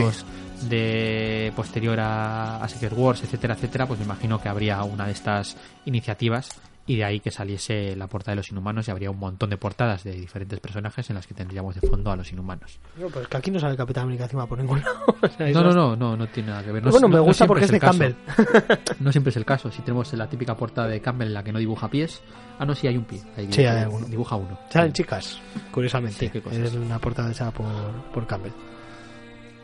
De 0.68 1.54
posterior 1.56 2.00
a, 2.00 2.64
a 2.64 2.68
Secret 2.68 2.94
Wars, 2.96 3.24
etcétera, 3.24 3.54
etcétera, 3.54 3.86
pues 3.88 4.00
me 4.00 4.06
imagino 4.06 4.42
que 4.42 4.50
habría 4.50 4.84
una 4.84 5.06
de 5.06 5.12
estas 5.14 5.56
iniciativas 5.86 6.50
y 6.86 6.96
de 6.96 7.04
ahí 7.04 7.20
que 7.20 7.30
saliese 7.30 7.96
la 7.96 8.08
portada 8.08 8.32
de 8.32 8.38
los 8.38 8.50
inhumanos 8.50 8.88
y 8.88 8.92
habría 8.92 9.12
un 9.12 9.20
montón 9.20 9.52
de 9.52 9.58
portadas 9.58 10.04
de 10.04 10.12
diferentes 10.14 10.60
personajes 10.60 11.08
en 11.12 11.18
las 11.18 11.28
que 11.28 11.36
tendríamos 11.36 11.80
de 11.80 11.88
fondo 11.88 12.10
a 12.12 12.16
los 12.16 12.32
inhumanos. 12.32 12.80
No, 13.00 13.10
pues 13.10 13.28
que 13.28 13.38
aquí 13.38 13.52
no 13.52 13.60
sale 13.60 13.78
Capitán 13.78 14.06
América 14.06 14.24
encima 14.24 14.48
por 14.48 14.58
ningún 14.58 14.80
lado. 14.84 15.06
O 15.22 15.28
sea, 15.28 15.48
es 15.50 15.54
No, 15.56 15.62
no, 15.62 15.72
no, 15.72 15.96
no, 15.96 16.18
no 16.18 16.28
tiene 16.30 16.50
nada 16.50 16.64
que 16.64 16.72
ver. 16.72 16.84
No, 16.84 16.90
bueno, 16.90 17.08
no- 17.08 17.14
me 17.14 17.20
gusta 17.20 17.46
porque 17.46 17.66
es 17.66 17.72
de. 17.72 17.80
Campbell. 17.80 18.14
No 19.02 19.12
siempre 19.12 19.30
es 19.30 19.38
el 19.38 19.46
caso. 19.46 19.72
Si 19.72 19.84
tenemos 19.84 20.12
la 20.14 20.28
típica 20.28 20.58
portada 20.58 20.88
de 20.88 21.00
Campbell 21.00 21.28
en 21.28 21.34
la 21.36 21.44
que 21.44 21.52
no 21.52 21.60
dibuja 21.60 21.88
pies, 21.90 22.22
ah, 22.58 22.66
no, 22.66 22.74
sí 22.74 22.88
hay 22.88 22.98
un 22.98 23.06
pie. 23.06 23.22
Ahí 23.38 23.46
Sí, 23.52 23.62
dibuja, 23.62 23.72
hay 23.78 23.84
alguno. 23.84 24.06
dibuja 24.08 24.36
uno. 24.36 24.60
Salen 24.70 24.92
chicas, 24.94 25.40
curiosamente. 25.72 26.18
Sí, 26.18 26.30
qué 26.32 26.42
cosas. 26.42 26.58
es 26.60 26.74
una 26.74 26.98
portada 26.98 27.30
hecha 27.32 27.52
por, 27.52 27.68
por 28.12 28.26
Campbell. 28.26 28.52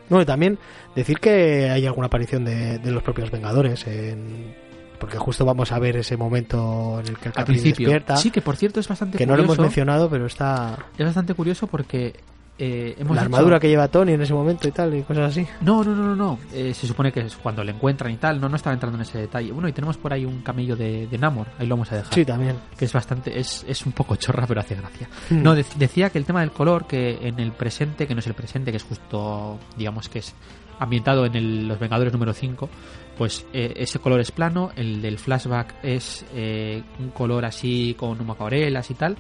Bueno, 0.09 0.21
y 0.23 0.25
también 0.25 0.57
decir 0.95 1.19
que 1.19 1.69
hay 1.69 1.85
alguna 1.85 2.07
aparición 2.07 2.45
de, 2.45 2.79
de 2.79 2.91
los 2.91 3.01
propios 3.03 3.31
Vengadores, 3.31 3.85
en- 3.87 4.53
porque 4.99 5.17
justo 5.17 5.43
vamos 5.45 5.71
a 5.71 5.79
ver 5.79 5.97
ese 5.97 6.15
momento 6.15 6.99
en 7.01 7.07
el 7.07 7.17
que 7.17 7.29
el 7.29 7.43
principio, 7.45 7.87
despierta, 7.89 8.15
sí, 8.17 8.31
que 8.31 8.41
por 8.41 8.55
cierto 8.55 8.79
es 8.79 8.87
bastante 8.87 9.17
que 9.17 9.25
no 9.25 9.33
lo 9.35 9.39
hemos 9.43 9.55
curioso. 9.57 9.61
mencionado, 9.63 10.09
pero 10.09 10.25
está... 10.25 10.77
Es 10.97 11.05
bastante 11.05 11.33
curioso 11.33 11.67
porque 11.67 12.13
eh, 12.57 12.95
hemos 12.97 13.15
la 13.15 13.21
hecho- 13.23 13.25
armadura 13.25 13.59
que 13.59 13.67
lleva 13.67 13.87
Tony 13.89 14.13
en 14.13 14.21
ese 14.21 14.33
momento 14.33 14.67
y 14.67 14.71
tal, 14.71 14.93
y 14.95 15.03
cosas 15.03 15.31
así. 15.31 15.45
No, 15.61 15.83
no, 15.83 15.93
no, 15.95 16.03
no, 16.03 16.15
no. 16.15 16.39
Eh, 16.53 16.73
se 16.73 16.87
supone 16.87 17.11
que 17.11 17.19
es 17.21 17.35
cuando 17.35 17.63
le 17.63 17.71
encuentran 17.73 18.11
y 18.13 18.17
tal. 18.17 18.39
No, 18.39 18.47
no 18.47 18.55
estaba 18.55 18.73
entrando 18.73 18.97
en 18.97 19.01
ese 19.01 19.17
detalle. 19.17 19.51
Bueno, 19.51 19.67
y 19.67 19.73
tenemos 19.73 19.97
por 19.97 20.13
ahí 20.13 20.23
un 20.25 20.41
camello 20.41 20.75
de, 20.75 21.07
de 21.07 21.17
Namor. 21.17 21.47
Ahí 21.59 21.67
lo 21.67 21.75
vamos 21.75 21.91
a 21.91 21.97
dejar. 21.97 22.13
Sí, 22.13 22.23
también. 22.25 22.55
que 22.77 22.85
es 22.85 22.93
bastante 22.93 23.37
es, 23.39 23.65
es 23.67 23.85
un 23.85 23.91
poco 23.91 24.15
chorra 24.15 24.45
pero 24.47 24.59
hace 24.61 24.75
gracia 24.75 25.07
Mm. 25.29 25.41
no 25.43 25.55
de- 25.55 25.65
decía 25.77 26.09
que 26.09 26.17
el 26.17 26.25
tema 26.25 26.41
del 26.41 26.51
color 26.51 26.85
que 26.87 27.17
en 27.27 27.39
el 27.39 27.51
presente 27.51 28.07
que 28.07 28.13
no 28.13 28.19
es 28.19 28.27
el 28.27 28.33
presente 28.33 28.71
que 28.71 28.77
es 28.77 28.83
justo 28.83 29.59
digamos 29.77 30.07
que 30.09 30.19
es 30.19 30.33
ambientado 30.79 31.25
en 31.25 31.35
el- 31.35 31.67
los 31.67 31.79
Vengadores 31.79 32.11
número 32.13 32.33
5 32.33 32.69
pues 33.17 33.45
eh, 33.53 33.73
ese 33.77 33.99
color 33.99 34.19
es 34.19 34.31
plano 34.31 34.71
el 34.75 35.01
del 35.01 35.17
flashback 35.17 35.75
es 35.83 36.25
eh, 36.33 36.83
un 36.99 37.09
color 37.09 37.45
así 37.45 37.95
con 37.97 38.19
humacaorelas 38.19 38.89
y 38.91 38.93
tal 38.93 39.17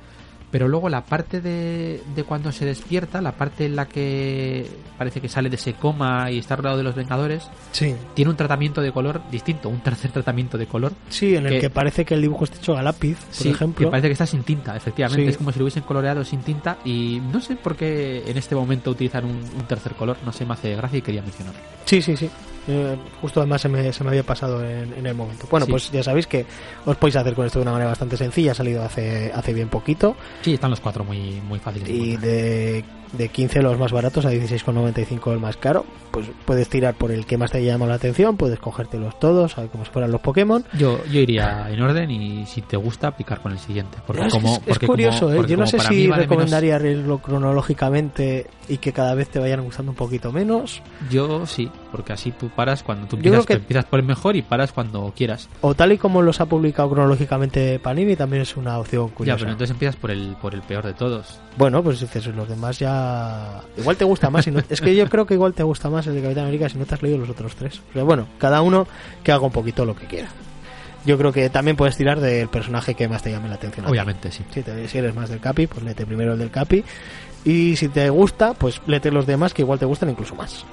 pero 0.55 0.69
luego 0.69 0.87
la 0.87 1.03
parte 1.03 1.41
de, 1.41 2.01
de 2.15 2.23
cuando 2.23 2.49
se 2.53 2.63
despierta 2.63 3.19
la 3.21 3.33
parte 3.33 3.65
en 3.65 3.75
la 3.75 3.87
que 3.89 4.65
parece 4.97 5.19
que 5.19 5.27
sale 5.27 5.49
de 5.49 5.57
ese 5.57 5.73
coma 5.73 6.31
y 6.31 6.37
está 6.37 6.55
rodeado 6.55 6.77
de 6.77 6.83
los 6.83 6.95
Vengadores 6.95 7.49
Sí. 7.73 7.93
tiene 8.13 8.31
un 8.31 8.37
tratamiento 8.37 8.79
de 8.81 8.93
color 8.93 9.21
distinto 9.29 9.67
un 9.67 9.81
tercer 9.81 10.11
tratamiento 10.13 10.57
de 10.57 10.65
color 10.65 10.93
Sí, 11.09 11.35
en 11.35 11.47
el 11.47 11.51
Que- 11.55 11.59
que 11.59 11.69
parece 11.69 12.05
que 12.05 12.13
el 12.13 12.21
dibujo 12.21 12.45
está 12.45 12.55
hecho 12.55 12.77
a 12.77 12.81
lápiz, 12.81 13.17
por 13.17 13.33
Sí, 13.33 13.49
ejemplo. 13.49 13.85
que 13.87 13.91
parece 13.91 14.07
que 14.07 14.13
está 14.13 14.25
sin 14.25 14.43
tinta, 14.43 14.77
efectivamente. 14.77 15.23
Sí. 15.23 15.29
Es 15.31 15.37
como 15.37 15.51
si 15.51 15.59
lo 15.59 15.65
hubiesen 15.65 15.83
coloreado 15.83 16.23
sin 16.23 16.39
tinta 16.39 16.77
y 16.85 17.19
no 17.33 17.41
sé 17.41 17.57
por 17.57 17.75
qué 17.75 18.23
en 18.25 18.37
este 18.37 18.55
momento 18.55 18.91
utilizan 18.91 19.25
un, 19.25 19.31
un 19.57 19.67
tercer 19.67 19.91
color. 19.95 20.15
No 20.25 20.31
sé, 20.31 20.45
me 20.45 20.53
hace 20.53 20.73
gracia 20.73 20.99
y 20.99 21.01
quería 21.01 21.21
mencionarlo. 21.21 21.59
Sí, 21.83 22.01
sí, 22.01 22.15
sí. 22.15 22.29
Eh, 22.67 22.97
justo 23.21 23.39
además 23.41 23.61
se 23.61 23.69
me, 23.69 23.93
se 23.93 24.03
me 24.03 24.09
había 24.09 24.23
pasado 24.23 24.63
en, 24.63 24.91
en 24.93 25.05
el 25.05 25.13
momento. 25.15 25.47
Bueno, 25.51 25.65
Sí. 25.65 25.71
pues 25.71 25.91
ya 25.91 26.01
sabéis 26.03 26.25
que 26.27 26.45
os 26.85 26.97
podéis 26.97 27.15
hacer 27.17 27.33
con 27.35 27.45
esto 27.45 27.59
de 27.59 27.63
una 27.63 27.71
manera 27.73 27.89
bastante 27.91 28.17
sencilla. 28.17 28.53
Ha 28.53 28.55
salido 28.55 28.83
hace, 28.83 29.31
hace 29.33 29.53
bien 29.53 29.69
poquito. 29.69 30.15
Sí, 30.41 30.55
están 30.55 30.71
los 30.71 30.79
cuatro 30.79 31.03
muy, 31.03 31.41
muy 31.47 31.59
fáciles. 31.59 31.87
Y 31.89 32.17
de, 32.17 32.83
de 33.13 33.29
15 33.29 33.61
los 33.61 33.77
más 33.79 33.91
baratos 33.91 34.25
a 34.25 34.31
16,95 34.31 35.31
el 35.33 35.39
más 35.39 35.57
caro. 35.57 35.85
Pues 36.11 36.27
puedes 36.45 36.69
tirar 36.69 36.93
por 36.93 37.11
el 37.11 37.25
que 37.25 37.37
más 37.37 37.51
te 37.51 37.63
llama 37.63 37.85
la 37.85 37.95
atención. 37.95 38.37
Puedes 38.37 38.57
cogértelos 38.59 39.19
todos, 39.19 39.51
¿sabes? 39.53 39.69
como 39.69 39.83
si 39.83 39.91
fueran 39.91 40.11
los 40.11 40.21
Pokémon. 40.21 40.63
Yo, 40.77 41.03
yo 41.11 41.19
iría 41.19 41.67
en 41.69 41.81
orden 41.81 42.09
y 42.09 42.45
si 42.45 42.61
te 42.61 42.77
gusta, 42.77 43.11
picar 43.17 43.41
con 43.41 43.51
el 43.51 43.59
siguiente. 43.59 43.97
Porque 44.07 44.25
es, 44.27 44.33
como, 44.33 44.53
es- 44.53 44.59
es 44.59 44.63
porque 44.65 44.87
curioso, 44.87 45.27
como- 45.27 45.43
¿eh? 45.43 45.45
Yo 45.47 45.57
no 45.57 45.67
sé 45.67 45.79
si 45.79 46.09
recomendaría 46.09 46.79
leerlo 46.79 47.17
cronológicamente 47.19 48.47
y 48.69 48.77
que 48.77 48.93
cada 48.93 49.13
vez 49.15 49.29
te 49.29 49.39
vayan 49.39 49.61
gustando 49.63 49.91
un 49.91 49.95
poquito 49.97 50.31
menos. 50.31 50.35
menos- 50.35 50.81
yo 51.11 51.45
sí, 51.45 51.69
porque 51.91 52.13
así 52.13 52.31
tú 52.31 52.49
paras 52.49 52.83
cuando 52.83 53.07
tú 53.07 53.17
que- 53.17 53.53
empiezas 53.53 53.85
por 53.85 53.99
el 53.99 54.05
mejor 54.05 54.35
y 54.35 54.41
paras 54.41 54.71
cuando 54.71 55.11
quieras. 55.15 55.49
O 55.61 55.73
tal 55.75 55.91
y 55.91 55.97
como 55.97 56.21
los 56.21 56.39
ha 56.41 56.45
publicado 56.45 56.89
cronológicamente 56.89 57.79
Panini, 57.79 58.15
también 58.15 58.41
es 58.43 58.55
una 58.57 58.77
opción 58.79 59.09
Ya, 59.09 59.15
curiosa. 59.15 59.39
pero 59.39 59.51
entonces 59.51 59.71
empiezas 59.71 59.95
por 59.95 60.11
el, 60.11 60.35
por 60.41 60.53
el 60.53 60.61
peor 60.61 60.85
de 60.85 60.93
todos. 60.93 61.39
Bueno, 61.57 61.81
pues 61.83 61.99
dices, 61.99 62.25
los 62.27 62.47
demás 62.49 62.79
ya... 62.79 62.94
Igual 63.77 63.97
te 63.97 64.05
gusta 64.05 64.29
más. 64.29 64.45
si 64.45 64.51
no- 64.51 64.59
Es 64.69 64.81
que 64.81 64.95
yo 64.95 65.09
creo 65.09 65.25
que 65.25 65.33
igual 65.33 65.53
te 65.53 65.63
gusta 65.63 65.89
más 65.89 66.07
el 66.07 66.15
de 66.15 66.21
Capitán 66.21 66.43
América 66.45 66.69
si 66.69 66.77
no 66.77 66.85
te 66.85 66.95
has 66.95 67.01
leído 67.01 67.17
los 67.17 67.29
otros 67.29 67.55
tres. 67.55 67.81
Pero 67.93 68.05
bueno, 68.05 68.27
cada 68.37 68.61
uno 68.61 68.87
que 69.23 69.31
haga 69.31 69.45
un 69.45 69.51
poquito 69.51 69.85
lo 69.85 69.95
que 69.95 70.05
quiera. 70.07 70.29
Yo 71.05 71.17
creo 71.17 71.31
que 71.31 71.49
también 71.51 71.77
puedes 71.77 71.95
tirar 71.97 72.19
del 72.19 72.47
personaje 72.47 72.95
que 72.95 73.07
más 73.07 73.21
te 73.21 73.29
llame 73.31 73.47
la 73.49 73.55
atención. 73.55 73.85
Obviamente, 73.85 74.31
sí. 74.31 74.43
Si, 74.51 74.63
te- 74.63 74.87
si 74.87 74.97
eres 74.97 75.13
más 75.13 75.29
del 75.29 75.39
Capi, 75.39 75.67
pues 75.67 75.83
léete 75.83 76.05
primero 76.05 76.33
el 76.33 76.39
del 76.39 76.49
Capi. 76.49 76.83
Y 77.43 77.75
si 77.75 77.89
te 77.89 78.09
gusta, 78.09 78.53
pues 78.55 78.81
léete 78.87 79.11
los 79.11 79.27
demás 79.27 79.53
que 79.53 79.61
igual 79.61 79.77
te 79.77 79.85
gustan 79.85 80.09
incluso 80.09 80.33
más. 80.35 80.65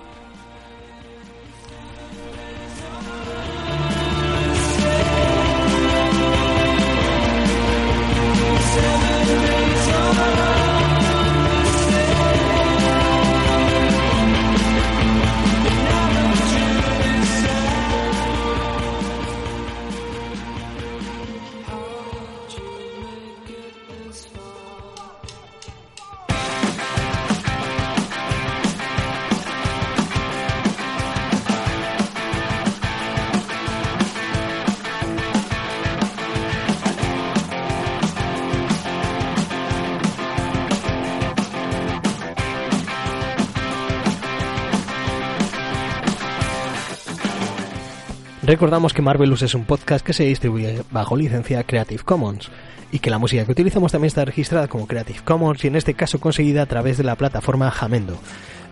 Recordamos 48.63 48.93
que 48.93 49.03
Marvelous 49.03 49.43
es 49.43 49.57
un 49.57 49.65
podcast 49.65 50.07
que 50.07 50.13
se 50.13 50.23
distribuye 50.23 50.83
bajo 50.93 51.17
licencia 51.17 51.65
Creative 51.65 52.05
Commons 52.05 52.49
y 52.93 53.01
que 53.01 53.11
la 53.11 53.19
música 53.19 53.45
que 53.45 53.51
utilizamos 53.51 53.91
también 53.91 54.07
está 54.07 54.25
registrada 54.25 54.69
como 54.69 54.87
Creative 54.87 55.19
Commons 55.25 55.65
y 55.65 55.67
en 55.67 55.75
este 55.75 55.95
caso 55.95 56.21
conseguida 56.21 56.63
a 56.63 56.67
través 56.67 56.97
de 56.97 57.03
la 57.03 57.17
plataforma 57.17 57.73
Jamendo. 57.73 58.17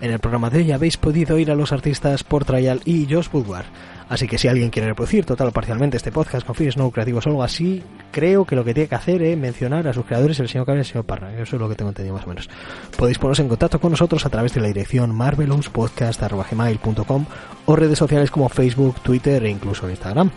En 0.00 0.10
el 0.10 0.18
programa 0.18 0.48
de 0.48 0.60
hoy 0.60 0.72
habéis 0.72 0.96
podido 0.96 1.36
oír 1.36 1.50
a 1.50 1.54
los 1.54 1.72
artistas 1.72 2.24
Por 2.24 2.46
Trial 2.46 2.80
y 2.86 3.06
Josh 3.12 3.28
Woodward. 3.30 3.66
Así 4.08 4.26
que 4.26 4.38
si 4.38 4.48
alguien 4.48 4.70
quiere 4.70 4.88
reproducir 4.88 5.26
total 5.26 5.48
o 5.48 5.52
parcialmente 5.52 5.98
este 5.98 6.10
podcast 6.10 6.46
con 6.46 6.54
fines 6.54 6.78
no 6.78 6.90
creativos 6.90 7.26
o 7.26 7.28
algo 7.28 7.42
así, 7.42 7.82
creo 8.10 8.46
que 8.46 8.56
lo 8.56 8.64
que 8.64 8.72
tiene 8.72 8.88
que 8.88 8.94
hacer 8.94 9.22
es 9.22 9.36
mencionar 9.36 9.86
a 9.86 9.92
sus 9.92 10.06
creadores, 10.06 10.40
el 10.40 10.48
señor 10.48 10.64
Cabra 10.64 10.80
y 10.80 10.80
el 10.80 10.86
señor 10.86 11.04
Parra. 11.04 11.34
Eso 11.34 11.56
es 11.56 11.60
lo 11.60 11.68
que 11.68 11.74
tengo 11.74 11.90
entendido 11.90 12.14
más 12.14 12.24
o 12.24 12.28
menos. 12.28 12.48
Podéis 12.96 13.18
poneros 13.18 13.40
en 13.40 13.48
contacto 13.48 13.78
con 13.78 13.90
nosotros 13.90 14.24
a 14.24 14.30
través 14.30 14.54
de 14.54 14.62
la 14.62 14.68
dirección 14.68 15.14
marvelouspodcast.gmail.com 15.14 17.26
o 17.66 17.76
redes 17.76 17.98
sociales 17.98 18.30
como 18.30 18.48
Facebook, 18.48 19.02
Twitter 19.02 19.44
e 19.44 19.50
incluso 19.50 19.90
Instagram. 19.90 20.30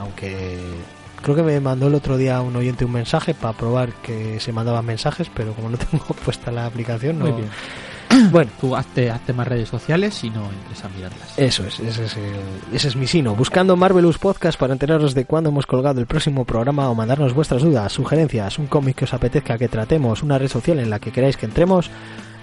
Aunque 0.00 0.60
creo 1.22 1.34
que 1.34 1.42
me 1.42 1.58
mandó 1.58 1.88
el 1.88 1.96
otro 1.96 2.16
día 2.16 2.40
un 2.40 2.54
oyente 2.54 2.84
un 2.84 2.92
mensaje 2.92 3.34
para 3.34 3.58
probar 3.58 3.94
que 3.94 4.38
se 4.38 4.52
mandaban 4.52 4.86
mensajes, 4.86 5.28
pero 5.34 5.54
como 5.54 5.70
no 5.70 5.78
tengo 5.90 6.04
puesta 6.24 6.52
la 6.52 6.66
aplicación, 6.66 7.18
no... 7.18 7.24
Muy 7.24 7.32
bien. 7.32 7.50
Bueno, 8.30 8.50
Tú 8.60 8.74
hazte, 8.74 9.10
hazte 9.10 9.32
más 9.32 9.46
redes 9.48 9.68
sociales 9.68 10.22
y 10.24 10.30
no 10.30 10.44
entres 10.50 10.84
a 10.84 10.88
mirarlas. 10.88 11.38
Eso 11.38 11.64
es, 11.64 11.78
ese 11.80 12.04
es, 12.04 12.16
el- 12.16 12.74
ese 12.74 12.88
es 12.88 12.96
mi 12.96 13.06
sino. 13.06 13.34
Buscando 13.34 13.76
Marvelous 13.76 14.18
Podcast 14.18 14.58
para 14.58 14.72
enteraros 14.72 15.14
de 15.14 15.24
cuándo 15.24 15.50
hemos 15.50 15.66
colgado 15.66 16.00
el 16.00 16.06
próximo 16.06 16.44
programa 16.44 16.88
o 16.90 16.94
mandarnos 16.94 17.34
vuestras 17.34 17.62
dudas, 17.62 17.92
sugerencias, 17.92 18.58
un 18.58 18.66
cómic 18.66 18.96
que 18.96 19.04
os 19.04 19.14
apetezca 19.14 19.58
que 19.58 19.68
tratemos, 19.68 20.22
una 20.22 20.38
red 20.38 20.48
social 20.48 20.78
en 20.78 20.90
la 20.90 20.98
que 20.98 21.12
queráis 21.12 21.36
que 21.36 21.46
entremos, 21.46 21.90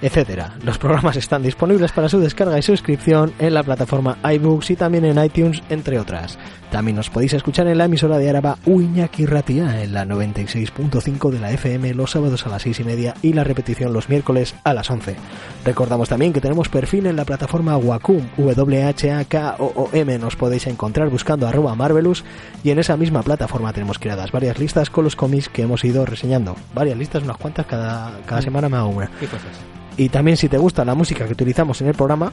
etcétera. 0.02 0.54
Los 0.64 0.78
programas 0.78 1.16
están 1.16 1.44
disponibles 1.44 1.92
para 1.92 2.10
su 2.10 2.20
descarga 2.20 2.58
y 2.58 2.62
suscripción 2.62 3.34
en 3.40 3.54
la 3.54 3.64
plataforma 3.64 4.18
iBooks 4.24 4.72
y 4.72 4.76
también 4.76 5.06
en 5.06 5.24
iTunes, 5.24 5.62
entre 5.70 6.00
otras. 6.00 6.38
También 6.72 6.98
nos 6.98 7.10
podéis 7.10 7.34
escuchar 7.34 7.68
en 7.68 7.78
la 7.78 7.86
emisora 7.86 8.18
de 8.18 8.30
Araba 8.30 8.58
Uñaki 8.66 9.26
Ratia 9.26 9.82
en 9.82 9.94
la 9.94 10.06
96.5 10.06 11.30
de 11.30 11.40
la 11.40 11.52
FM 11.52 11.94
los 11.94 12.12
sábados 12.12 12.46
a 12.46 12.50
las 12.50 12.64
6 12.64 12.82
y 12.82 12.84
media 12.84 13.14
y 13.22 13.34
la 13.34 13.44
repetición 13.44 13.94
los 13.94 14.10
miércoles 14.10 14.56
a 14.64 14.74
las 14.74 14.90
11. 14.90 15.16
Recordamos 15.64 16.10
también 16.10 16.34
que 16.34 16.42
tenemos 16.42 16.68
perfil 16.68 17.06
en 17.06 17.16
la 17.16 17.24
plataforma 17.24 17.78
Wacom, 17.78 18.28
W-H-A-K-O-O-M. 18.38 20.18
Nos 20.20 20.36
podéis 20.36 20.68
encontrar 20.68 21.10
buscando 21.10 21.48
arroba 21.48 21.76
Marvelous 21.76 22.26
y 22.64 22.72
en 22.72 22.80
esa 22.80 22.98
misma 22.98 23.24
plataforma 23.24 23.72
tenemos 23.72 24.00
creadas 24.00 24.32
varias 24.32 24.60
listas 24.60 24.90
con 24.90 25.06
los 25.06 25.16
cómics 25.16 25.50
que 25.50 25.62
hemos 25.62 25.84
ido 25.86 26.06
reseñando. 26.06 26.56
Varias 26.74 26.98
listas, 26.98 27.24
unas 27.24 27.38
cuantas, 27.38 27.66
cada, 27.68 28.20
cada 28.26 28.42
semana 28.42 28.68
me 28.70 28.78
hago 28.78 28.90
una. 28.90 29.10
¿Qué 29.20 29.28
cosas? 29.28 29.52
Y 29.98 30.10
también 30.10 30.36
si 30.38 30.50
te 30.50 30.58
gusta 30.58 30.84
la 30.84 30.94
música 30.96 31.26
que 31.26 31.34
utilizamos 31.34 31.80
en 31.82 31.88
el 31.88 31.94
programa, 31.94 32.32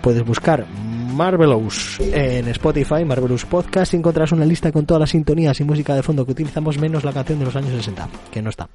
puedes 0.00 0.24
buscar 0.24 0.64
Marvelous 1.12 1.98
en 2.00 2.48
Spotify, 2.48 3.04
Marvelous 3.04 3.44
Podcast, 3.44 3.92
y 3.94 3.96
encontrarás 3.96 4.32
una 4.32 4.44
lista 4.44 4.70
con 4.72 4.86
todas 4.86 5.00
las 5.00 5.10
sintonías 5.10 5.58
y 5.60 5.64
música 5.64 5.94
de 5.94 6.02
fondo 6.02 6.24
que 6.24 6.32
utilizamos, 6.32 6.78
menos 6.78 7.04
la 7.04 7.12
canción 7.12 7.38
de 7.40 7.44
los 7.46 7.56
años 7.56 7.70
60, 7.74 8.08
que 8.30 8.40
no 8.40 8.50
está. 8.50 8.68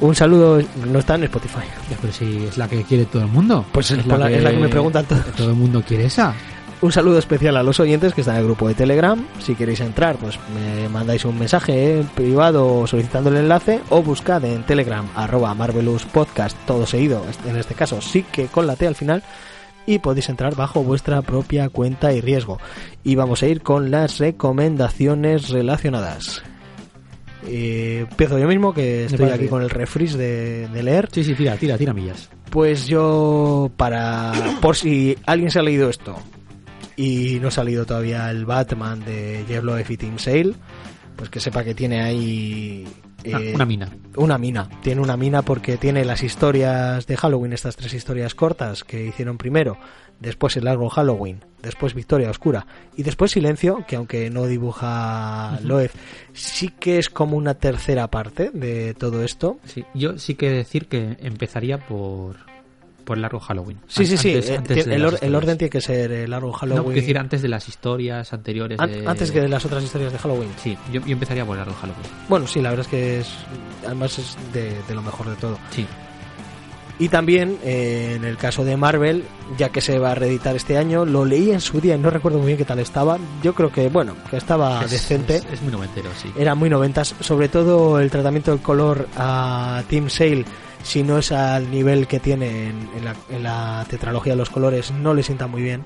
Un 0.00 0.14
saludo, 0.14 0.62
no 0.92 0.98
está 0.98 1.14
en 1.16 1.24
Spotify. 1.24 1.64
Ya, 1.90 1.96
pero 2.00 2.12
si 2.12 2.44
es 2.44 2.58
la 2.58 2.68
que 2.68 2.82
quiere 2.84 3.06
todo 3.06 3.22
el 3.22 3.28
mundo. 3.28 3.64
Pues 3.72 3.90
es 3.90 4.06
la- 4.06 4.30
es 4.30 4.42
la 4.42 4.50
que 4.50 4.56
me 4.58 4.68
preguntan 4.68 5.04
todos. 5.06 5.24
Todo 5.34 5.50
el 5.50 5.56
mundo 5.56 5.82
quiere 5.86 6.04
esa. 6.04 6.34
Un 6.82 6.92
saludo 6.92 7.18
especial 7.18 7.56
a 7.56 7.62
los 7.62 7.80
oyentes 7.80 8.12
que 8.12 8.20
están 8.20 8.34
en 8.36 8.42
el 8.42 8.46
grupo 8.46 8.68
de 8.68 8.74
Telegram. 8.74 9.26
Si 9.38 9.54
queréis 9.54 9.80
entrar, 9.80 10.16
pues 10.16 10.38
me 10.54 10.90
mandáis 10.90 11.24
un 11.24 11.38
mensaje 11.38 12.00
en 12.00 12.06
privado 12.08 12.86
solicitando 12.86 13.30
el 13.30 13.38
enlace 13.38 13.80
o 13.88 14.02
buscad 14.02 14.44
en 14.44 14.62
Telegram 14.62 15.08
arroba 15.14 15.54
Marvelous 15.54 16.04
Podcast, 16.04 16.54
todo 16.66 16.86
seguido, 16.86 17.24
en 17.46 17.56
este 17.56 17.74
caso 17.74 18.02
sí 18.02 18.24
que 18.30 18.46
con 18.48 18.66
la 18.66 18.76
T 18.76 18.86
al 18.86 18.94
final, 18.94 19.22
y 19.86 20.00
podéis 20.00 20.28
entrar 20.28 20.54
bajo 20.54 20.82
vuestra 20.82 21.22
propia 21.22 21.70
cuenta 21.70 22.12
y 22.12 22.20
riesgo. 22.20 22.58
Y 23.02 23.14
vamos 23.14 23.42
a 23.42 23.46
ir 23.46 23.62
con 23.62 23.90
las 23.90 24.18
recomendaciones 24.18 25.48
relacionadas. 25.48 26.42
Eh, 27.46 28.04
empiezo 28.10 28.38
yo 28.38 28.48
mismo, 28.48 28.74
que 28.74 29.06
estoy 29.06 29.30
aquí 29.30 29.38
bien. 29.40 29.50
con 29.50 29.62
el 29.62 29.70
refresh 29.70 30.12
de, 30.12 30.68
de 30.68 30.82
leer. 30.82 31.08
Sí, 31.10 31.24
sí, 31.24 31.34
tira, 31.34 31.56
tira, 31.56 31.78
tira 31.78 31.94
millas. 31.94 32.28
Pues 32.50 32.86
yo, 32.86 33.70
para. 33.76 34.32
Por 34.60 34.76
si 34.76 35.16
alguien 35.24 35.50
se 35.50 35.60
ha 35.60 35.62
leído 35.62 35.88
esto 35.88 36.16
y 36.96 37.38
no 37.40 37.48
ha 37.48 37.50
salido 37.52 37.84
todavía 37.86 38.30
el 38.30 38.44
Batman 38.46 39.04
de 39.04 39.44
Jeff 39.46 39.62
Loeb 39.62 39.90
y 39.90 39.96
Tim 39.96 40.18
Sale, 40.18 40.54
pues 41.16 41.28
que 41.30 41.40
sepa 41.40 41.62
que 41.64 41.74
tiene 41.74 42.02
ahí 42.02 42.86
Ah, 43.32 43.40
Eh, 43.42 43.52
una 43.56 43.64
mina. 43.66 43.88
una 44.16 44.38
mina. 44.38 44.68
Tiene 44.82 45.00
una 45.00 45.16
mina 45.16 45.42
porque 45.42 45.78
tiene 45.78 46.04
las 46.04 46.22
historias 46.22 47.08
de 47.08 47.16
Halloween, 47.16 47.52
estas 47.54 47.74
tres 47.74 47.92
historias 47.92 48.36
cortas 48.36 48.84
que 48.84 49.04
hicieron 49.06 49.36
primero, 49.36 49.78
después 50.20 50.56
el 50.56 50.64
largo 50.66 50.88
Halloween, 50.90 51.40
después 51.60 51.94
Victoria 51.94 52.30
Oscura 52.30 52.66
y 52.96 53.02
después 53.02 53.32
Silencio, 53.32 53.84
que 53.88 53.96
aunque 53.96 54.30
no 54.30 54.46
dibuja 54.46 55.58
Loeb, 55.64 55.90
sí 56.34 56.68
que 56.68 56.98
es 56.98 57.10
como 57.10 57.36
una 57.36 57.54
tercera 57.54 58.08
parte 58.08 58.50
de 58.52 58.94
todo 58.94 59.24
esto. 59.24 59.58
Sí, 59.64 59.84
yo 59.94 60.18
sí 60.18 60.36
que 60.36 60.50
decir 60.50 60.86
que 60.86 61.16
empezaría 61.20 61.78
por, 61.78 62.36
por 63.06 63.16
el 63.16 63.22
largo 63.22 63.40
Halloween. 63.40 63.78
Sí, 63.86 64.04
sí, 64.04 64.18
sí. 64.18 64.34
Antes- 64.34 64.50
eh, 64.50 64.56
antes 64.58 64.86
el, 64.86 65.04
or- 65.06 65.18
orden 65.36 65.56
tiene 65.56 65.70
que 65.70 65.80
ser 65.80 66.12
el 66.12 66.30
largo 66.30 66.48
No, 66.48 66.52
Halloween. 66.52 66.82
quiero 66.84 67.00
decir 67.00 67.18
antes 67.18 67.40
de 67.40 67.48
las 67.48 67.66
historias 67.68 68.32
anteriores. 68.34 68.78
An- 68.78 68.90
de- 68.90 69.06
antes 69.06 69.30
que 69.30 69.40
de 69.40 69.48
las 69.48 69.64
otras 69.64 69.82
historias 69.82 70.12
de 70.12 70.18
Halloween. 70.18 70.50
Sí, 70.62 70.76
yo, 70.92 71.00
yo 71.00 71.12
empezaría 71.12 71.46
por 71.46 71.56
el 71.56 71.60
largo 71.64 71.74
Halloween. 71.80 72.04
Bueno, 72.28 72.46
sí, 72.46 72.60
la 72.60 72.68
verdad 72.70 72.84
es 72.84 72.90
que 72.90 73.20
es 73.20 73.28
además 73.86 74.18
es 74.18 74.36
de, 74.52 74.74
de 74.86 74.94
lo 74.94 75.00
mejor 75.02 75.30
de 75.30 75.36
todo. 75.36 75.58
Sí, 75.70 75.86
Y 76.98 77.08
también, 77.10 77.58
eh, 77.62 78.14
en 78.16 78.24
el 78.24 78.38
caso 78.38 78.64
de 78.64 78.74
Marvel, 78.76 79.22
ya 79.58 79.68
que 79.68 79.80
se 79.82 79.98
va 79.98 80.12
a 80.12 80.14
reeditar 80.14 80.56
este 80.56 80.78
año, 80.78 81.04
lo 81.04 81.26
leí 81.26 81.50
en 81.50 81.60
su 81.60 81.78
día 81.80 81.94
y 81.94 81.98
no 81.98 82.08
recuerdo 82.08 82.38
muy 82.38 82.46
bien 82.46 82.56
qué 82.58 82.64
tal 82.64 82.78
estaba. 82.78 83.18
Yo 83.42 83.54
creo 83.54 83.70
que, 83.70 83.88
bueno, 83.90 84.14
que 84.30 84.38
estaba 84.38 84.82
es, 84.82 84.90
decente. 84.90 85.36
Es, 85.36 85.44
es 85.52 85.62
muy 85.62 85.72
noventero, 85.72 86.08
sí. 86.20 86.32
Era 86.38 86.54
muy 86.54 86.70
noventas, 86.70 87.14
sobre 87.20 87.48
todo 87.50 88.00
el 88.00 88.10
tratamiento 88.10 88.50
del 88.50 88.60
color 88.62 89.06
a 89.14 89.82
Team 89.90 90.08
Sale, 90.08 90.46
si 90.86 91.02
no 91.02 91.18
es 91.18 91.32
al 91.32 91.70
nivel 91.70 92.06
que 92.06 92.20
tiene 92.20 92.68
en, 92.70 92.88
en 92.96 93.04
la, 93.04 93.14
en 93.30 93.42
la 93.42 93.84
tetralogía 93.90 94.32
de 94.32 94.38
los 94.38 94.50
colores, 94.50 94.90
no 94.92 95.12
le 95.12 95.22
sienta 95.22 95.46
muy 95.46 95.60
bien. 95.62 95.84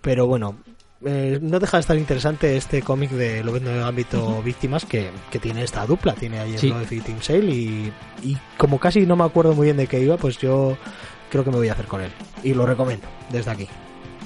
Pero 0.00 0.26
bueno, 0.26 0.56
eh, 1.04 1.38
no 1.42 1.58
deja 1.58 1.76
de 1.76 1.80
estar 1.80 1.96
interesante 1.96 2.56
este 2.56 2.82
cómic 2.82 3.10
de 3.10 3.42
Lobezno 3.42 3.70
de 3.70 3.82
Ámbito 3.82 4.42
Víctimas 4.42 4.84
que, 4.84 5.10
que 5.30 5.38
tiene 5.38 5.62
esta 5.64 5.84
dupla, 5.86 6.14
tiene 6.14 6.38
ahí 6.38 6.56
Sí. 6.58 6.70
el 6.70 6.92
y 6.96 7.00
Team 7.00 7.20
Sale 7.20 7.46
y, 7.50 7.92
y 8.22 8.36
como 8.56 8.78
casi 8.78 9.06
no 9.06 9.16
me 9.16 9.24
acuerdo 9.24 9.54
muy 9.54 9.64
bien 9.66 9.76
de 9.76 9.86
qué 9.86 10.00
iba, 10.00 10.16
pues 10.16 10.38
yo 10.38 10.76
creo 11.30 11.44
que 11.44 11.50
me 11.50 11.56
voy 11.56 11.68
a 11.68 11.72
hacer 11.72 11.86
con 11.86 12.00
él 12.00 12.10
y 12.42 12.54
lo 12.54 12.64
recomiendo 12.66 13.06
desde 13.30 13.50
aquí. 13.50 13.68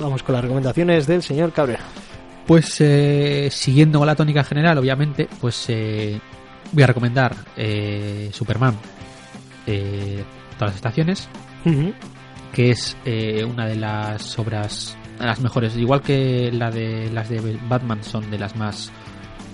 Vamos 0.00 0.22
con 0.22 0.34
las 0.34 0.42
recomendaciones 0.42 1.06
del 1.06 1.22
señor 1.22 1.52
Cabrera. 1.52 1.84
Pues 2.46 2.76
eh, 2.80 3.48
siguiendo 3.50 3.98
con 4.00 4.06
la 4.06 4.16
tónica 4.16 4.44
general, 4.44 4.76
obviamente, 4.78 5.28
pues 5.40 5.64
eh, 5.68 6.20
voy 6.72 6.82
a 6.82 6.86
recomendar 6.88 7.34
eh, 7.56 8.28
Superman, 8.32 8.76
eh, 9.66 10.24
todas 10.58 10.70
las 10.70 10.76
estaciones, 10.76 11.28
que 12.52 12.70
es 12.70 12.96
eh, 13.04 13.44
una 13.44 13.66
de 13.66 13.76
las 13.76 14.38
obras 14.38 14.96
las 15.18 15.40
mejores, 15.40 15.76
igual 15.76 16.02
que 16.02 16.50
la 16.52 16.70
de 16.70 17.10
las 17.10 17.28
de 17.28 17.58
Batman 17.68 18.02
son 18.02 18.30
de 18.30 18.38
las 18.38 18.56
más 18.56 18.90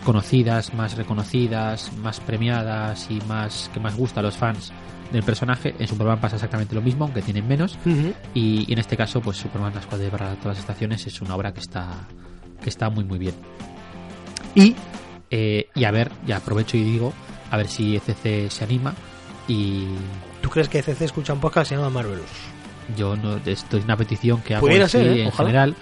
conocidas, 0.05 0.73
más 0.74 0.97
reconocidas, 0.97 1.93
más 1.99 2.19
premiadas 2.20 3.09
y 3.11 3.20
más 3.28 3.70
que 3.73 3.78
más 3.81 3.95
gusta 3.95 4.20
a 4.20 4.23
los 4.23 4.37
fans 4.37 4.73
del 5.12 5.23
personaje. 5.23 5.74
En 5.78 5.87
Superman 5.87 6.19
pasa 6.19 6.37
exactamente 6.37 6.74
lo 6.74 6.81
mismo, 6.81 7.05
aunque 7.05 7.20
tienen 7.20 7.47
menos. 7.47 7.78
Y, 8.35 8.65
y 8.66 8.73
en 8.73 8.78
este 8.78 8.97
caso, 8.97 9.20
pues 9.20 9.37
Superman 9.37 9.74
la 9.74 9.81
escuadra 9.81 10.11
para 10.11 10.35
todas 10.37 10.57
las 10.57 10.59
estaciones 10.61 11.07
es 11.07 11.20
una 11.20 11.37
obra 11.37 11.53
que 11.53 11.61
está 11.61 12.09
que 12.62 12.70
está 12.70 12.89
muy 12.91 13.05
muy 13.05 13.19
bien. 13.19 13.35
Y 14.55 14.74
eh, 15.31 15.69
y 15.74 15.85
a 15.85 15.91
ver, 15.91 16.11
ya 16.27 16.39
aprovecho 16.39 16.77
y 16.77 16.82
digo, 16.82 17.12
a 17.51 17.57
ver 17.57 17.69
si 17.69 17.97
ECC 17.97 18.51
se 18.51 18.65
anima 18.65 18.95
y 19.48 19.86
¿Tú 20.40 20.48
crees 20.48 20.68
que 20.68 20.82
CC 20.82 21.04
escucha 21.04 21.32
un 21.32 21.40
podcast 21.40 21.68
que 21.68 21.74
se 21.74 21.80
llama 21.80 21.90
Marvelous? 21.90 22.26
yo 22.96 23.16
no 23.16 23.36
esto 23.44 23.76
es 23.76 23.84
una 23.84 23.96
petición 23.96 24.40
que 24.42 24.54
hago 24.54 24.66
Pudiera 24.66 24.84
en 24.84 24.90
ser, 24.90 25.06
¿eh? 25.06 25.22
en 25.22 25.28
Ojalá. 25.28 25.48
general. 25.48 25.76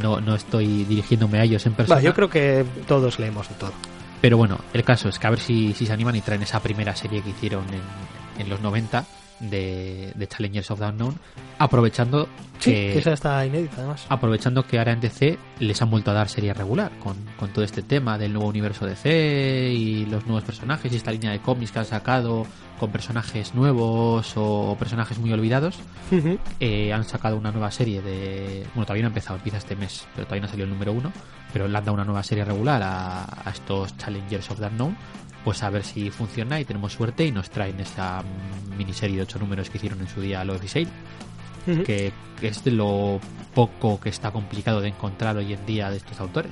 No, 0.00 0.20
no 0.20 0.34
estoy 0.34 0.84
dirigiéndome 0.84 1.38
a 1.38 1.44
ellos 1.44 1.64
en 1.66 1.74
persona. 1.74 1.96
Va, 1.96 2.02
yo 2.02 2.14
creo 2.14 2.28
que 2.28 2.64
todos 2.86 3.18
leemos 3.18 3.48
de 3.48 3.54
todo. 3.54 3.72
Pero 4.20 4.36
bueno, 4.36 4.58
el 4.72 4.82
caso 4.84 5.08
es 5.08 5.18
que 5.18 5.26
a 5.26 5.30
ver 5.30 5.38
si, 5.40 5.72
si 5.72 5.86
se 5.86 5.92
animan 5.92 6.16
y 6.16 6.20
traen 6.20 6.42
esa 6.42 6.60
primera 6.60 6.96
serie 6.96 7.22
que 7.22 7.30
hicieron 7.30 7.64
en, 7.72 8.42
en 8.42 8.48
los 8.48 8.60
90 8.60 9.04
de, 9.40 10.12
de 10.14 10.28
Challengers 10.28 10.70
of 10.70 10.78
the 10.78 10.86
Unknown, 10.86 11.14
aprovechando 11.58 12.28
Sí, 12.58 12.70
que, 12.70 12.98
esa 12.98 13.12
está 13.12 13.44
inédita 13.44 13.78
además. 13.78 14.06
aprovechando 14.08 14.66
que 14.66 14.78
ahora 14.78 14.92
en 14.92 15.00
DC 15.00 15.38
les 15.58 15.82
han 15.82 15.90
vuelto 15.90 16.12
a 16.12 16.14
dar 16.14 16.28
serie 16.28 16.54
regular 16.54 16.92
con, 17.00 17.16
con 17.36 17.50
todo 17.50 17.64
este 17.64 17.82
tema 17.82 18.16
del 18.16 18.32
nuevo 18.32 18.48
universo 18.48 18.86
DC 18.86 19.72
y 19.74 20.06
los 20.06 20.24
nuevos 20.24 20.44
personajes 20.44 20.92
y 20.92 20.96
esta 20.96 21.10
línea 21.10 21.32
de 21.32 21.40
cómics 21.40 21.72
que 21.72 21.80
han 21.80 21.84
sacado 21.84 22.46
con 22.78 22.90
personajes 22.90 23.54
nuevos 23.54 24.32
o 24.36 24.76
personajes 24.78 25.18
muy 25.18 25.32
olvidados. 25.32 25.78
Eh, 26.60 26.92
han 26.92 27.04
sacado 27.04 27.36
una 27.36 27.50
nueva 27.50 27.70
serie 27.70 28.00
de. 28.02 28.66
Bueno, 28.74 28.86
todavía 28.86 29.02
no 29.02 29.08
ha 29.08 29.10
empezado, 29.10 29.36
empieza 29.36 29.58
este 29.58 29.76
mes, 29.76 30.06
pero 30.14 30.26
todavía 30.26 30.42
no 30.42 30.46
ha 30.46 30.50
salido 30.50 30.64
el 30.64 30.72
número 30.72 30.92
uno. 30.92 31.12
Pero 31.52 31.68
le 31.68 31.78
han 31.78 31.84
dado 31.84 31.94
una 31.94 32.04
nueva 32.04 32.22
serie 32.22 32.44
regular 32.44 32.82
a, 32.82 33.24
a 33.44 33.50
estos 33.50 33.96
Challengers 33.96 34.50
of 34.50 34.58
the 34.58 34.66
Unknown. 34.66 34.96
Pues 35.44 35.62
a 35.62 35.68
ver 35.70 35.84
si 35.84 36.10
funciona 36.10 36.58
y 36.58 36.64
tenemos 36.64 36.92
suerte 36.94 37.24
y 37.26 37.30
nos 37.30 37.50
traen 37.50 37.78
esa 37.80 38.22
mm, 38.22 38.76
miniserie 38.78 39.16
de 39.16 39.22
ocho 39.22 39.38
números 39.38 39.68
que 39.68 39.76
hicieron 39.78 40.00
en 40.00 40.08
su 40.08 40.20
día 40.22 40.42
Lois 40.44 40.62
y 40.64 40.66
Shade, 40.66 41.84
que, 41.84 42.12
que 42.40 42.48
es 42.48 42.64
de 42.64 42.70
lo 42.70 43.20
poco 43.54 44.00
que 44.00 44.08
está 44.08 44.30
complicado 44.30 44.80
de 44.80 44.88
encontrar 44.88 45.36
hoy 45.36 45.52
en 45.52 45.64
día 45.66 45.90
de 45.90 45.98
estos 45.98 46.18
autores. 46.20 46.50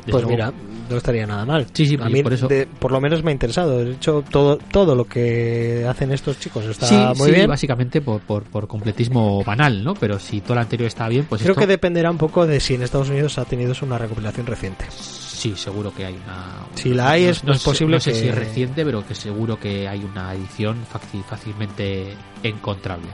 Desde 0.00 0.12
Pues 0.12 0.24
luego- 0.24 0.30
mira, 0.30 0.52
no 0.90 0.96
estaría 0.98 1.26
nada 1.26 1.46
mal. 1.46 1.66
Sí, 1.72 1.86
sí, 1.86 1.96
a 1.98 2.10
mí 2.10 2.22
por 2.22 2.34
eso. 2.34 2.46
de- 2.46 2.66
por 2.66 2.92
lo 2.92 3.00
menos 3.00 3.22
me 3.24 3.30
ha 3.30 3.32
interesado. 3.32 3.78
De 3.82 3.92
hecho, 3.92 4.22
todo, 4.30 4.58
todo 4.58 4.94
lo 4.94 5.06
que 5.06 5.86
hacen 5.88 6.12
estos 6.12 6.38
chicos 6.38 6.66
está 6.66 6.86
sí, 6.86 6.94
muy 7.18 7.30
sí, 7.30 7.34
bien. 7.34 7.48
básicamente 7.48 8.02
por, 8.02 8.20
por, 8.20 8.42
por 8.44 8.68
completismo 8.68 9.42
banal, 9.42 9.82
¿no? 9.82 9.94
Pero 9.94 10.18
si 10.18 10.42
todo 10.42 10.56
lo 10.56 10.60
anterior 10.60 10.86
está 10.88 11.08
bien, 11.08 11.24
pues 11.26 11.40
Creo 11.40 11.52
esto- 11.52 11.60
que 11.60 11.66
dependerá 11.66 12.10
un 12.10 12.18
poco 12.18 12.46
de 12.46 12.60
si 12.60 12.74
en 12.74 12.82
Estados 12.82 13.08
Unidos 13.08 13.38
ha 13.38 13.46
tenido 13.46 13.72
una 13.80 13.96
recopilación 13.96 14.44
reciente. 14.46 14.84
Sí, 15.44 15.54
seguro 15.56 15.92
que 15.94 16.06
hay 16.06 16.14
una. 16.24 16.64
Si 16.74 16.94
la 16.94 17.10
hay, 17.10 17.24
es- 17.24 17.44
es 17.44 17.62
posible 17.62 17.96
No 17.96 18.00
sé 18.00 18.12
que- 18.12 18.18
si 18.18 18.28
es 18.28 18.34
reciente, 18.34 18.82
pero 18.82 19.06
que 19.06 19.14
seguro 19.14 19.60
que 19.60 19.86
hay 19.86 20.02
una 20.02 20.32
edición 20.32 20.78
faci- 20.90 21.22
fácilmente 21.22 22.14
encontrable. 22.42 23.08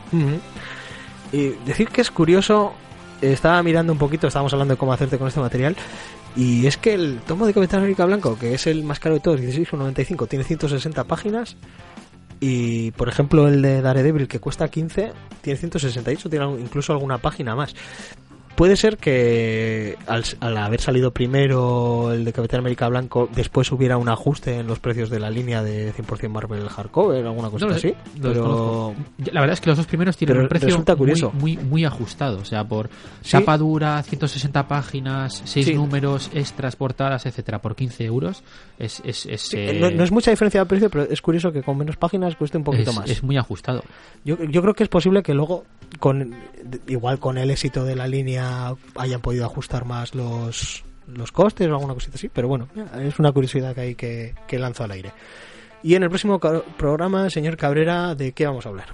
Y 1.32 1.48
decir 1.66 1.89
que 1.89 2.01
es 2.02 2.11
curioso, 2.12 2.73
estaba 3.20 3.61
mirando 3.65 3.93
un 3.93 3.98
poquito, 3.98 4.28
estábamos 4.28 4.52
hablando 4.52 4.74
de 4.74 4.78
cómo 4.78 4.93
hacerte 4.93 5.19
con 5.19 5.27
este 5.27 5.40
material, 5.40 5.74
y 6.36 6.66
es 6.66 6.77
que 6.77 6.94
el 6.94 7.19
tomo 7.27 7.47
de 7.47 7.52
Capitán 7.52 7.81
América 7.81 8.05
Blanco, 8.05 8.39
que 8.39 8.55
es 8.55 8.69
el 8.69 8.85
más 8.85 9.01
caro 9.01 9.16
de 9.16 9.20
todos, 9.20 9.40
16,95, 9.40 10.28
tiene 10.28 10.44
160 10.44 11.02
páginas, 11.02 11.57
y 12.39 12.93
por 12.93 13.09
ejemplo 13.09 13.48
el 13.48 13.61
de 13.61 13.82
Daredevil, 13.82 14.28
que 14.28 14.39
cuesta 14.39 14.69
15, 14.69 15.12
tiene 15.43 15.59
168, 15.59 16.31
tiene 16.31 16.47
incluso 16.61 16.93
alguna 16.93 17.19
página 17.19 17.57
más. 17.57 17.74
Puede 18.61 18.77
ser 18.77 18.99
que 18.99 19.97
al, 20.07 20.23
al 20.41 20.59
haber 20.59 20.82
salido 20.82 21.12
primero 21.12 22.12
el 22.12 22.27
de 22.27 22.32
Capitán 22.35 22.61
América 22.61 22.87
Blanco, 22.89 23.27
después 23.35 23.73
hubiera 23.73 23.97
un 23.97 24.11
ajuste 24.11 24.59
en 24.59 24.66
los 24.66 24.78
precios 24.81 25.09
de 25.09 25.19
la 25.19 25.31
línea 25.31 25.62
de 25.62 25.95
100% 25.95 26.28
Marvel 26.28 26.69
Hardcover, 26.69 27.24
alguna 27.24 27.49
cosa 27.49 27.65
No 27.65 27.74
así. 27.74 27.95
Pero. 28.20 28.95
La 29.32 29.41
verdad 29.41 29.55
es 29.55 29.62
que 29.62 29.70
los 29.70 29.78
dos 29.78 29.87
primeros 29.87 30.15
tienen 30.19 30.35
Pero 30.35 30.43
un 30.43 30.49
precio 30.51 30.85
curioso. 30.95 31.32
Muy, 31.32 31.57
muy, 31.57 31.65
muy 31.65 31.85
ajustado. 31.87 32.37
O 32.37 32.45
sea, 32.45 32.62
por 32.65 32.91
Sí. 33.23 33.31
chapa 33.31 33.57
dura, 33.57 34.03
160 34.03 34.69
páginas, 34.69 35.41
6 35.47 35.65
Sí. 35.65 35.74
números, 35.74 36.31
extras, 36.35 36.77
portadas, 36.77 37.24
etcétera, 37.24 37.61
por 37.61 37.74
15 37.74 38.05
euros. 38.05 38.43
Es, 38.78 39.01
es, 39.07 39.24
es, 39.24 39.41
Sí, 39.41 39.57
eh, 39.57 39.78
no, 39.81 39.91
no 39.91 40.05
es 40.05 40.12
mucha 40.12 40.32
diferencia 40.32 40.61
de 40.61 40.66
precio, 40.66 40.91
pero 40.91 41.05
es 41.05 41.23
curioso 41.23 41.51
que 41.51 41.62
con 41.62 41.78
menos 41.78 41.97
páginas 41.97 42.37
cueste 42.37 42.59
un 42.59 42.65
poquito 42.65 42.91
es- 42.91 42.97
más. 42.97 43.09
es 43.09 43.23
muy 43.23 43.39
ajustado. 43.39 43.82
Yo, 44.23 44.37
yo 44.45 44.61
creo 44.61 44.74
que 44.74 44.82
es 44.82 44.91
posible 44.91 45.23
que 45.23 45.32
luego, 45.32 45.65
con 45.99 46.35
igual 46.89 47.19
con 47.19 47.39
el 47.39 47.51
éxito 47.51 47.85
de 47.85 47.97
la 47.97 48.07
línea, 48.07 48.49
hayan 48.97 49.20
podido 49.20 49.44
ajustar 49.44 49.85
más 49.85 50.14
los, 50.14 50.82
los 51.06 51.32
costes 51.32 51.68
o 51.68 51.72
alguna 51.74 51.94
cosita 51.94 52.16
así, 52.16 52.28
pero 52.28 52.48
bueno, 52.48 52.68
es 53.01 53.18
una 53.18 53.32
curiosidad 53.32 53.74
que 53.74 53.81
hay 53.81 53.94
que, 53.94 54.35
que 54.47 54.59
lanzo 54.59 54.85
al 54.85 54.90
aire. 54.93 55.12
Y 55.82 55.94
en 55.94 56.02
el 56.02 56.09
próximo 56.10 56.39
programa, 56.39 57.31
señor 57.31 57.56
Cabrera, 57.56 58.14
¿de 58.14 58.32
qué 58.32 58.47
vamos 58.47 58.66
a 58.66 58.68
hablar? 58.68 58.89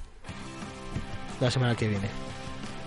La 1.41 1.51
semana 1.51 1.75
que 1.75 1.89
viene. 1.89 2.09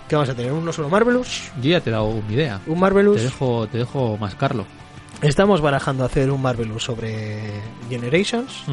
¿Qué 0.08 0.16
vamos 0.16 0.28
a 0.30 0.34
tener? 0.34 0.52
¿Uno 0.52 0.72
solo 0.72 0.88
Marvelous? 0.88 1.52
Yo 1.62 1.70
ya 1.70 1.80
te 1.80 1.90
he 1.90 1.92
dado 1.92 2.10
mi 2.26 2.34
idea. 2.34 2.60
¿Un 2.66 2.74
Te 2.74 2.80
Marvelous? 2.80 3.22
dejo, 3.22 3.68
te 3.68 3.78
dejo 3.78 4.16
mascarlo. 4.16 4.64
Estamos 5.22 5.60
barajando 5.60 6.04
hacer 6.04 6.30
un 6.30 6.42
Marvelous 6.42 6.82
sobre 6.82 7.42
Generations. 7.88 8.64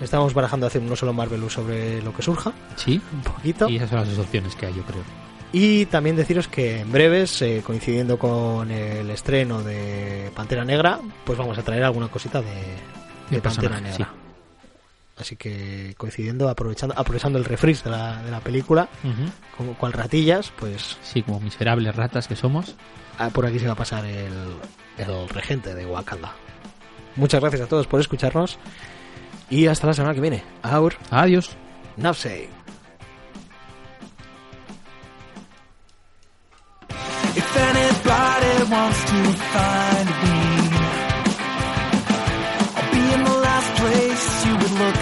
Estamos 0.00 0.32
barajando 0.32 0.66
hacer 0.66 0.80
uno 0.80 0.94
solo 0.96 1.12
Marvelous 1.12 1.52
sobre 1.54 2.00
lo 2.00 2.14
que 2.14 2.22
surja. 2.22 2.52
Sí, 2.76 3.00
Un 3.12 3.20
poquito. 3.22 3.68
y 3.68 3.76
esas 3.76 3.90
son 3.90 3.98
las 3.98 4.08
dos 4.08 4.18
opciones 4.24 4.54
que 4.54 4.66
hay, 4.66 4.74
yo 4.74 4.82
creo. 4.84 5.02
Y 5.52 5.86
también 5.86 6.14
deciros 6.16 6.46
que 6.46 6.80
en 6.80 6.92
breves, 6.92 7.40
eh, 7.40 7.62
coincidiendo 7.64 8.18
con 8.18 8.70
el 8.70 9.08
estreno 9.10 9.62
de 9.62 10.30
Pantera 10.34 10.64
Negra, 10.64 11.00
pues 11.24 11.38
vamos 11.38 11.56
a 11.56 11.62
traer 11.62 11.84
alguna 11.84 12.08
cosita 12.08 12.42
de, 12.42 13.40
Pantera 13.40 13.80
Negra. 13.80 14.10
Así 15.16 15.36
que 15.36 15.94
coincidiendo, 15.96 16.48
aprovechando, 16.48 16.94
aprovechando 16.96 17.38
el 17.38 17.44
refresh 17.44 17.82
de 17.82 17.90
la, 17.90 18.22
de 18.22 18.30
la 18.30 18.40
película, 18.40 18.88
como 19.56 19.74
cual 19.74 19.92
ratillas, 19.94 20.52
pues 20.58 20.96
Sí, 21.02 21.22
como 21.22 21.40
miserables 21.40 21.96
ratas 21.96 22.28
que 22.28 22.36
somos. 22.36 22.76
ah, 23.18 23.30
por 23.30 23.46
aquí 23.46 23.58
se 23.58 23.66
va 23.66 23.72
a 23.72 23.76
pasar 23.76 24.04
el, 24.04 24.32
el 24.98 25.28
regente 25.30 25.74
de 25.74 25.86
Wakanda. 25.86 26.34
Muchas 27.16 27.40
gracias 27.40 27.62
a 27.62 27.66
todos 27.66 27.86
por 27.88 27.98
escucharnos 28.00 28.58
y 29.50 29.66
hasta 29.66 29.88
la 29.88 29.94
semana 29.94 30.14
que 30.14 30.20
viene. 30.20 30.44
Aur 30.62 30.94
Adiós. 31.10 31.50
Nafsei. 31.96 32.48
If 37.40 37.56
anybody 37.56 38.54
wants 38.74 39.00
to 39.10 39.18
find 39.54 40.08
me, 40.22 40.38
I'll 42.76 42.90
be 42.90 43.02
in 43.14 43.22
the 43.30 43.36
last 43.46 43.70
place 43.80 44.26
you 44.44 44.54
would 44.60 44.74
look. 44.82 45.00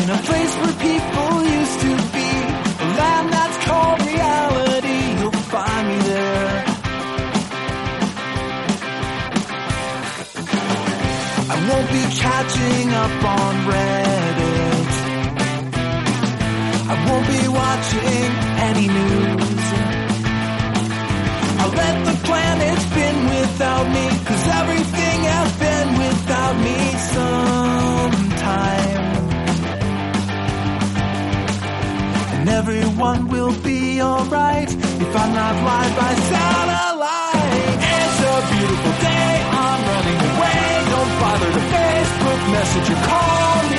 In 0.00 0.06
a 0.10 0.20
place 0.28 0.52
where 0.60 0.76
people 0.88 1.32
used 1.58 1.78
to 1.86 1.92
be, 2.14 2.30
a 2.84 2.88
land 2.98 3.26
that's 3.34 3.58
called 3.66 3.98
reality, 4.12 5.00
you'll 5.18 5.42
find 5.54 5.84
me 5.88 5.98
there. 6.10 6.64
I 11.50 11.56
won't 11.68 11.88
be 11.96 12.04
catching 12.24 12.88
up 13.04 13.24
on 13.38 13.54
Reddit. 13.70 14.92
I 16.92 16.94
won't 17.06 17.26
be 17.34 17.42
watching 17.60 18.30
any 18.68 18.86
news. 18.86 19.45
Let 21.76 21.96
the 22.08 22.16
planet 22.26 22.78
spin 22.86 23.16
without 23.34 23.86
me, 23.94 24.06
cause 24.28 24.44
everything 24.60 25.18
has 25.34 25.50
been 25.64 25.88
without 26.04 26.56
me 26.66 26.78
sometime. 27.14 29.04
And 32.34 32.48
everyone 32.48 33.28
will 33.28 33.54
be 33.62 34.00
alright 34.00 34.70
if 34.72 35.16
I'm 35.22 35.32
not 35.34 35.54
live 35.70 35.94
by 36.00 36.12
satellite. 36.30 37.78
It's 37.98 38.18
a 38.32 38.36
beautiful 38.54 38.94
day, 39.08 39.30
I'm 39.64 39.80
running 39.92 40.20
away. 40.30 40.62
Don't 40.92 41.12
bother 41.20 41.50
to 41.56 41.62
Facebook 41.74 42.42
message 42.56 42.88
or 42.94 43.00
call 43.08 43.75